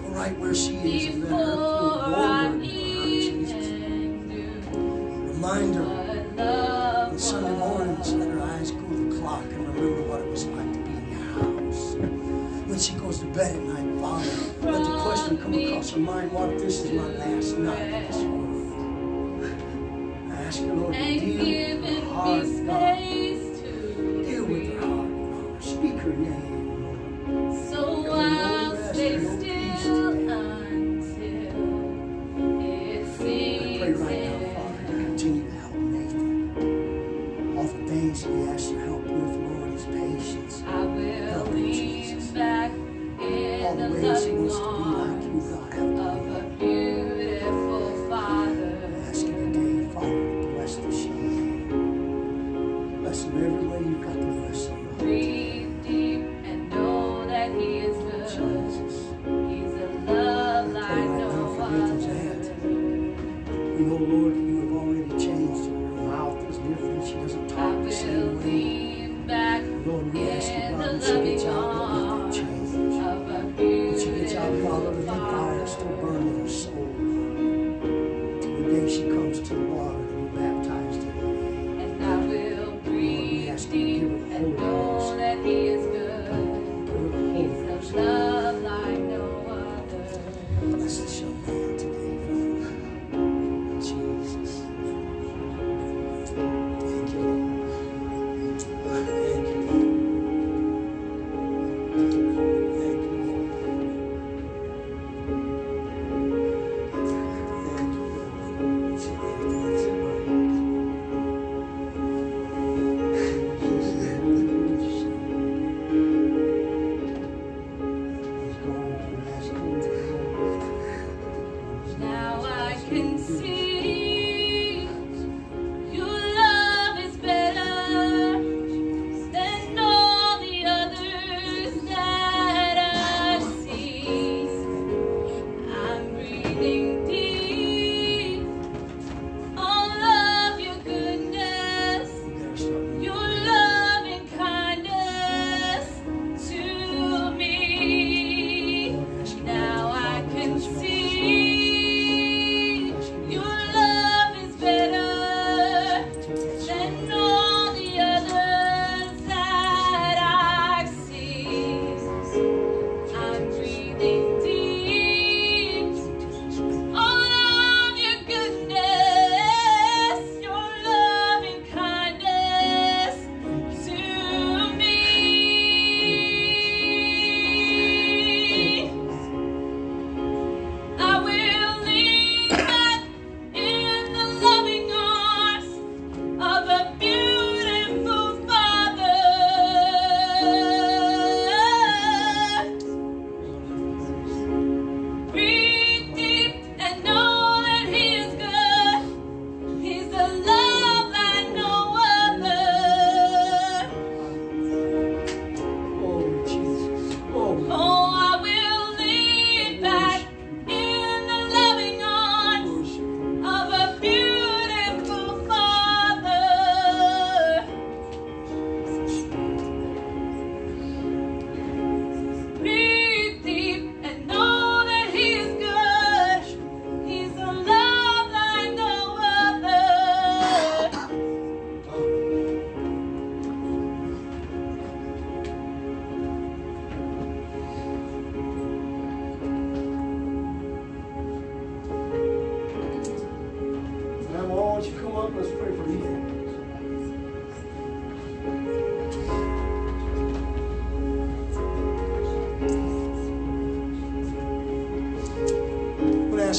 right 0.09 0.37
where 0.39 0.55
she 0.55 0.77
is 0.77 1.15
and 1.15 1.23
let 1.23 1.31
her 1.31 1.37
feel 1.37 1.47
the 1.47 1.55
Lord 1.55 2.09
for 2.09 2.15
her, 2.21 2.59
Jesus. 2.63 3.67
Remind 5.35 5.75
her 5.75 5.89
on 7.09 7.19
Sunday 7.19 7.57
mornings 7.57 8.13
o'clock 9.29 9.43
and 9.51 9.67
remember 9.67 10.01
what 10.03 10.21
it 10.21 10.27
was 10.27 10.45
like 10.45 10.73
to 10.73 10.79
be 10.79 10.89
in 10.89 11.11
your 11.11 11.21
house. 11.33 11.95
When 12.67 12.79
she 12.79 12.93
goes 12.93 13.19
to 13.19 13.25
bed 13.25 13.55
at 13.55 13.61
night, 13.61 14.01
Father, 14.01 14.71
let 14.71 14.83
the 14.83 14.99
question 14.99 15.37
come 15.37 15.53
across 15.53 15.91
her 15.91 15.99
mind, 15.99 16.31
what 16.31 16.49
if 16.53 16.61
this 16.61 16.83
is 16.83 16.91
my 16.91 17.07
last 17.07 17.57
night 17.57 17.81
in 17.81 17.91
this 17.91 18.17
world? 18.17 19.43
I 20.31 20.33
ask 20.43 20.61
you, 20.61 20.73
Lord, 20.73 20.93
to 20.93 20.99
deal 21.19 21.81
with 21.81 22.03
her 22.03 22.05
heart, 22.13 22.43
God. 22.65 22.97
Deal 24.25 24.45
with 24.45 24.73
her 24.73 24.79
heart, 24.79 25.09
Father. 25.31 25.61
Speak 25.61 25.97
her 25.99 26.13
name, 26.13 26.83
Lord. 26.83 27.69
So 27.69 28.11
I'll 28.11 28.93
stay 28.93 29.17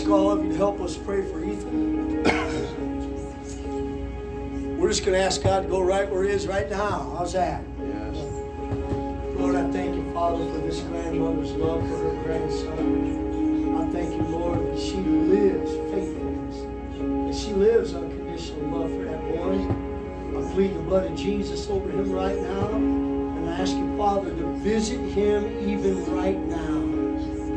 ask 0.00 0.08
all 0.08 0.30
of 0.30 0.42
you 0.42 0.50
to 0.50 0.56
help 0.56 0.80
us 0.80 0.96
pray 0.96 1.20
for 1.30 1.44
Ethan. 1.44 2.22
We're 4.78 4.88
just 4.88 5.04
going 5.04 5.12
to 5.12 5.22
ask 5.22 5.42
God 5.42 5.64
to 5.64 5.68
go 5.68 5.82
right 5.82 6.10
where 6.10 6.24
He 6.24 6.30
is 6.30 6.46
right 6.46 6.70
now. 6.70 7.14
How's 7.18 7.34
that? 7.34 7.62
Yes. 7.78 8.16
Lord, 9.36 9.56
I 9.56 9.70
thank 9.70 9.94
you, 9.94 10.10
Father, 10.14 10.42
for 10.52 10.58
this 10.66 10.80
grandmother's 10.80 11.52
love 11.52 11.82
for 11.82 11.98
her 11.98 12.22
grandson. 12.22 13.76
I 13.76 13.92
thank 13.92 14.14
you, 14.16 14.22
Lord, 14.22 14.72
that 14.72 14.80
she 14.80 14.96
lives 14.96 15.70
faithfulness, 15.92 16.56
that 17.26 17.34
she 17.46 17.52
lives 17.52 17.92
unconditional 17.94 18.78
love 18.78 18.90
for 18.90 19.04
that 19.04 19.20
boy. 19.20 19.58
I 20.38 20.52
plead 20.54 20.74
the 20.76 20.80
blood 20.80 21.10
of 21.12 21.18
Jesus 21.18 21.68
over 21.68 21.90
him 21.90 22.10
right 22.10 22.38
now, 22.38 22.68
and 22.70 23.50
I 23.50 23.52
ask 23.60 23.72
you, 23.76 23.96
Father, 23.98 24.30
to 24.30 24.52
visit 24.60 24.98
him 25.10 25.68
even 25.68 26.06
right 26.16 26.38
now. 26.38 26.89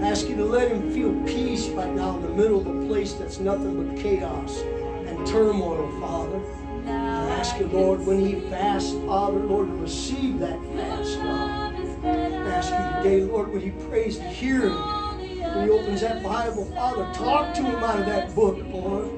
Ask 0.03 0.27
you 0.27 0.35
to 0.35 0.43
let 0.43 0.69
him 0.69 0.91
feel 0.93 1.13
peace 1.25 1.69
right 1.69 1.89
now 1.95 2.17
in 2.17 2.23
the 2.23 2.29
middle 2.29 2.59
of 2.59 2.67
a 2.67 2.87
place 2.87 3.13
that's 3.13 3.39
nothing 3.39 3.87
but 3.87 4.03
chaos 4.03 4.59
and 4.59 5.25
turmoil, 5.25 5.89
Father. 6.01 6.41
I 6.85 7.29
ask 7.39 7.57
you, 7.57 7.67
Lord, 7.67 8.05
when 8.05 8.19
he 8.19 8.41
fasts, 8.49 8.91
Father, 9.05 9.39
Lord, 9.39 9.67
to 9.69 9.75
receive 9.75 10.39
that 10.39 10.59
fast, 10.75 11.17
God. 11.19 11.73
I 12.03 12.49
ask 12.49 12.69
you 12.69 13.01
today, 13.01 13.23
Lord, 13.23 13.53
when 13.53 13.61
he 13.61 13.71
prays 13.87 14.17
to 14.17 14.23
hear 14.25 14.69
him, 14.69 14.75
when 14.75 15.63
he 15.63 15.69
opens 15.69 16.01
that 16.01 16.21
Bible, 16.21 16.65
Father, 16.65 17.09
talk 17.13 17.53
to 17.55 17.63
him 17.63 17.81
out 17.81 17.97
of 17.97 18.05
that 18.05 18.35
book, 18.35 18.57
Lord. 18.73 19.09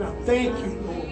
Now, 0.00 0.16
thank 0.24 0.58
you, 0.58 0.80
Lord. 0.86 1.06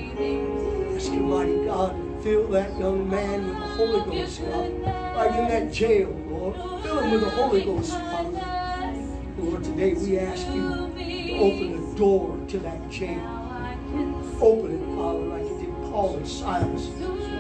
I 0.91 0.97
ask 0.97 1.13
you, 1.13 1.21
mighty 1.21 1.67
God, 1.67 1.95
to 1.97 2.23
fill 2.23 2.49
that 2.49 2.79
young 2.79 3.11
man 3.11 3.47
with 3.47 3.59
the 3.59 3.67
Holy 3.77 4.11
Ghost, 4.11 4.41
God. 4.41 4.85
Right 5.15 5.39
in 5.39 5.49
that 5.49 5.71
jail, 5.71 6.09
Lord. 6.29 6.57
Fill 6.83 7.01
him 7.01 7.11
with 7.11 7.21
the 7.21 7.31
Holy 7.31 7.63
Ghost, 7.63 7.93
Father. 7.93 8.50
Today 9.71 9.95
we 9.95 10.19
ask 10.19 10.49
you 10.49 10.69
to 10.69 11.39
open 11.39 11.93
the 11.93 11.97
door 11.97 12.37
to 12.49 12.59
that 12.59 12.91
jail. 12.91 13.23
Open 14.41 14.75
it, 14.75 14.97
Father, 14.97 15.21
like 15.21 15.45
you 15.45 15.59
did 15.61 15.73
Paul 15.93 16.17
and 16.17 16.27
Silas. 16.27 16.89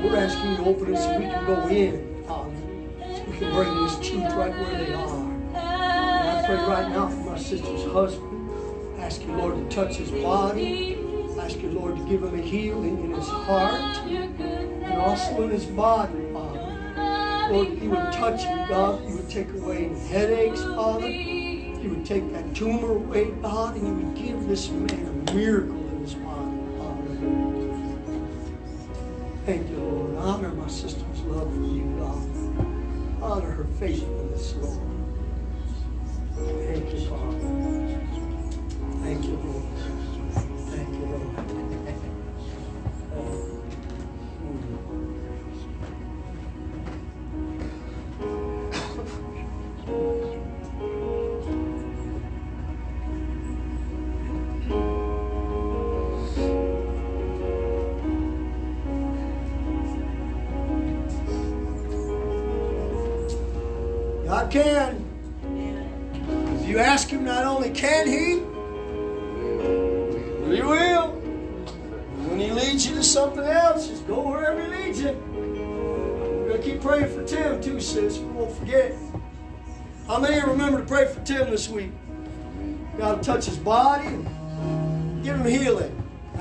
We're 0.00 0.16
asking 0.16 0.50
you 0.52 0.56
to 0.58 0.64
open 0.64 0.94
it 0.94 0.96
so 0.96 1.18
we 1.18 1.24
can 1.24 1.44
go 1.44 1.66
in, 1.66 2.24
Father. 2.26 2.54
So 3.00 3.24
we 3.24 3.36
can 3.36 3.52
bring 3.52 3.74
this 3.82 3.96
truth 3.96 4.32
right 4.32 4.52
where 4.52 4.78
they 4.78 4.92
are. 4.92 5.18
And 5.18 6.30
I 6.30 6.42
pray 6.46 6.54
right 6.54 6.88
now 6.88 7.08
for 7.08 7.30
my 7.30 7.36
sister's 7.36 7.92
husband. 7.92 8.50
I 8.96 9.06
ask 9.06 9.22
you, 9.22 9.32
Lord, 9.32 9.56
to 9.56 9.76
touch 9.76 9.96
his 9.96 10.12
body. 10.12 10.98
I 11.36 11.44
ask 11.44 11.60
you, 11.60 11.70
Lord, 11.72 11.96
to 11.96 12.04
give 12.04 12.22
him 12.22 12.38
a 12.38 12.42
healing 12.42 13.06
in 13.06 13.12
his 13.12 13.26
heart 13.26 13.96
and 14.06 14.92
also 14.94 15.42
in 15.42 15.50
his 15.50 15.66
body, 15.66 16.32
Father. 16.32 17.50
Lord, 17.50 17.82
you 17.82 17.90
would 17.90 18.12
touch 18.12 18.42
him, 18.44 18.68
God. 18.68 19.04
You 19.08 19.16
would 19.16 19.28
take 19.28 19.52
away 19.52 19.88
headaches, 20.08 20.62
Father. 20.62 21.39
You 21.82 21.90
would 21.90 22.04
take 22.04 22.30
that 22.32 22.54
tumor 22.54 22.92
away, 22.92 23.30
God, 23.42 23.76
and 23.76 23.86
you 23.86 24.06
would 24.06 24.16
give 24.16 24.46
this 24.46 24.68
man 24.68 24.90
a 25.28 25.34
miracle 25.34 25.76
in 25.76 26.00
his 26.00 26.14
body. 26.14 26.60
Thank 29.46 29.70
you, 29.70 29.76
Lord. 29.78 30.16
Honor 30.16 30.50
my 30.50 30.68
sister's 30.68 31.20
love 31.22 31.50
for 31.52 31.60
you, 31.60 31.84
God. 31.98 33.22
Honor 33.22 33.50
her 33.50 33.64
faithfulness, 33.78 34.54
Lord. 34.56 34.80
Thank 36.36 36.92
you, 36.92 37.00
Father. 37.08 38.00
Thank 39.02 39.24
you, 39.24 39.36
Lord. 39.36 39.64
Thank 40.68 40.88
you, 40.90 41.06
Lord. 41.06 41.69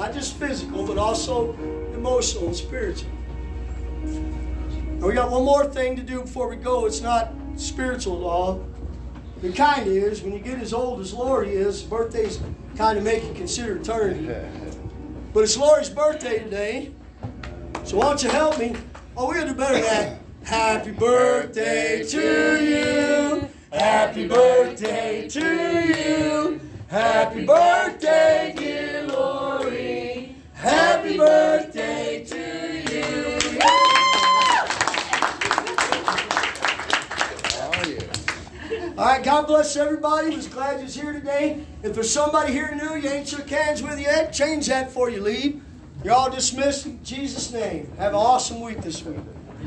Not 0.09 0.15
just 0.15 0.37
physical, 0.37 0.87
but 0.87 0.97
also 0.97 1.53
emotional 1.93 2.47
and 2.47 2.55
spiritual. 2.55 3.11
And 4.01 5.03
we 5.03 5.13
got 5.13 5.29
one 5.29 5.45
more 5.45 5.65
thing 5.65 5.95
to 5.97 6.01
do 6.01 6.21
before 6.21 6.49
we 6.49 6.55
go. 6.55 6.87
It's 6.87 7.01
not 7.01 7.31
spiritual 7.57 8.17
law. 8.17 8.59
It 9.43 9.55
kind 9.55 9.83
of 9.83 9.93
is. 9.93 10.23
When 10.23 10.33
you 10.33 10.39
get 10.39 10.57
as 10.57 10.73
old 10.73 10.99
as 11.01 11.13
Lori 11.13 11.51
is, 11.51 11.83
birthdays 11.83 12.39
kind 12.75 12.97
of 12.97 13.03
make 13.03 13.23
you 13.23 13.33
consider 13.35 13.77
eternity. 13.77 14.35
But 15.31 15.43
it's 15.43 15.55
Lori's 15.55 15.91
birthday 15.91 16.39
today. 16.39 16.91
So 17.83 17.97
why 17.97 18.05
don't 18.05 18.23
you 18.23 18.31
help 18.31 18.57
me? 18.57 18.75
Oh, 19.15 19.27
we're 19.27 19.41
to 19.41 19.49
do 19.49 19.53
better 19.53 19.75
than 19.75 19.83
that. 19.83 20.21
Happy 20.43 20.89
birthday 20.89 22.03
to 22.03 22.65
you. 22.65 23.47
Happy 23.71 24.27
birthday 24.27 25.27
to 25.29 25.39
you. 25.85 26.61
Happy 26.87 27.45
birthday, 27.45 28.55
dear 28.57 29.05
Lori. 29.05 29.48
Happy 30.59 31.15
birthday 31.15 32.25
to 32.25 32.35
you. 32.35 33.59
Oh, 37.61 37.83
yeah. 37.87 38.91
All 38.97 39.05
right, 39.05 39.23
God 39.23 39.47
bless 39.47 39.77
everybody. 39.77 40.35
Was 40.35 40.47
glad 40.47 40.79
you 40.79 40.83
was 40.83 40.95
here 40.95 41.13
today. 41.13 41.65
If 41.81 41.93
there's 41.93 42.11
somebody 42.11 42.51
here 42.51 42.75
new 42.75 42.97
you 42.97 43.07
ain't 43.07 43.29
shook 43.29 43.49
hands 43.49 43.81
with 43.81 44.01
yet, 44.01 44.33
change 44.33 44.67
that 44.67 44.87
before 44.87 45.09
you 45.09 45.21
leave. 45.21 45.61
You're 46.03 46.13
all 46.13 46.29
dismissed 46.29 46.87
in 46.87 47.01
Jesus' 47.05 47.53
name. 47.53 47.89
Have 47.97 48.11
an 48.11 48.19
awesome 48.19 48.59
week 48.59 48.81
this 48.81 49.01
week. 49.05 49.15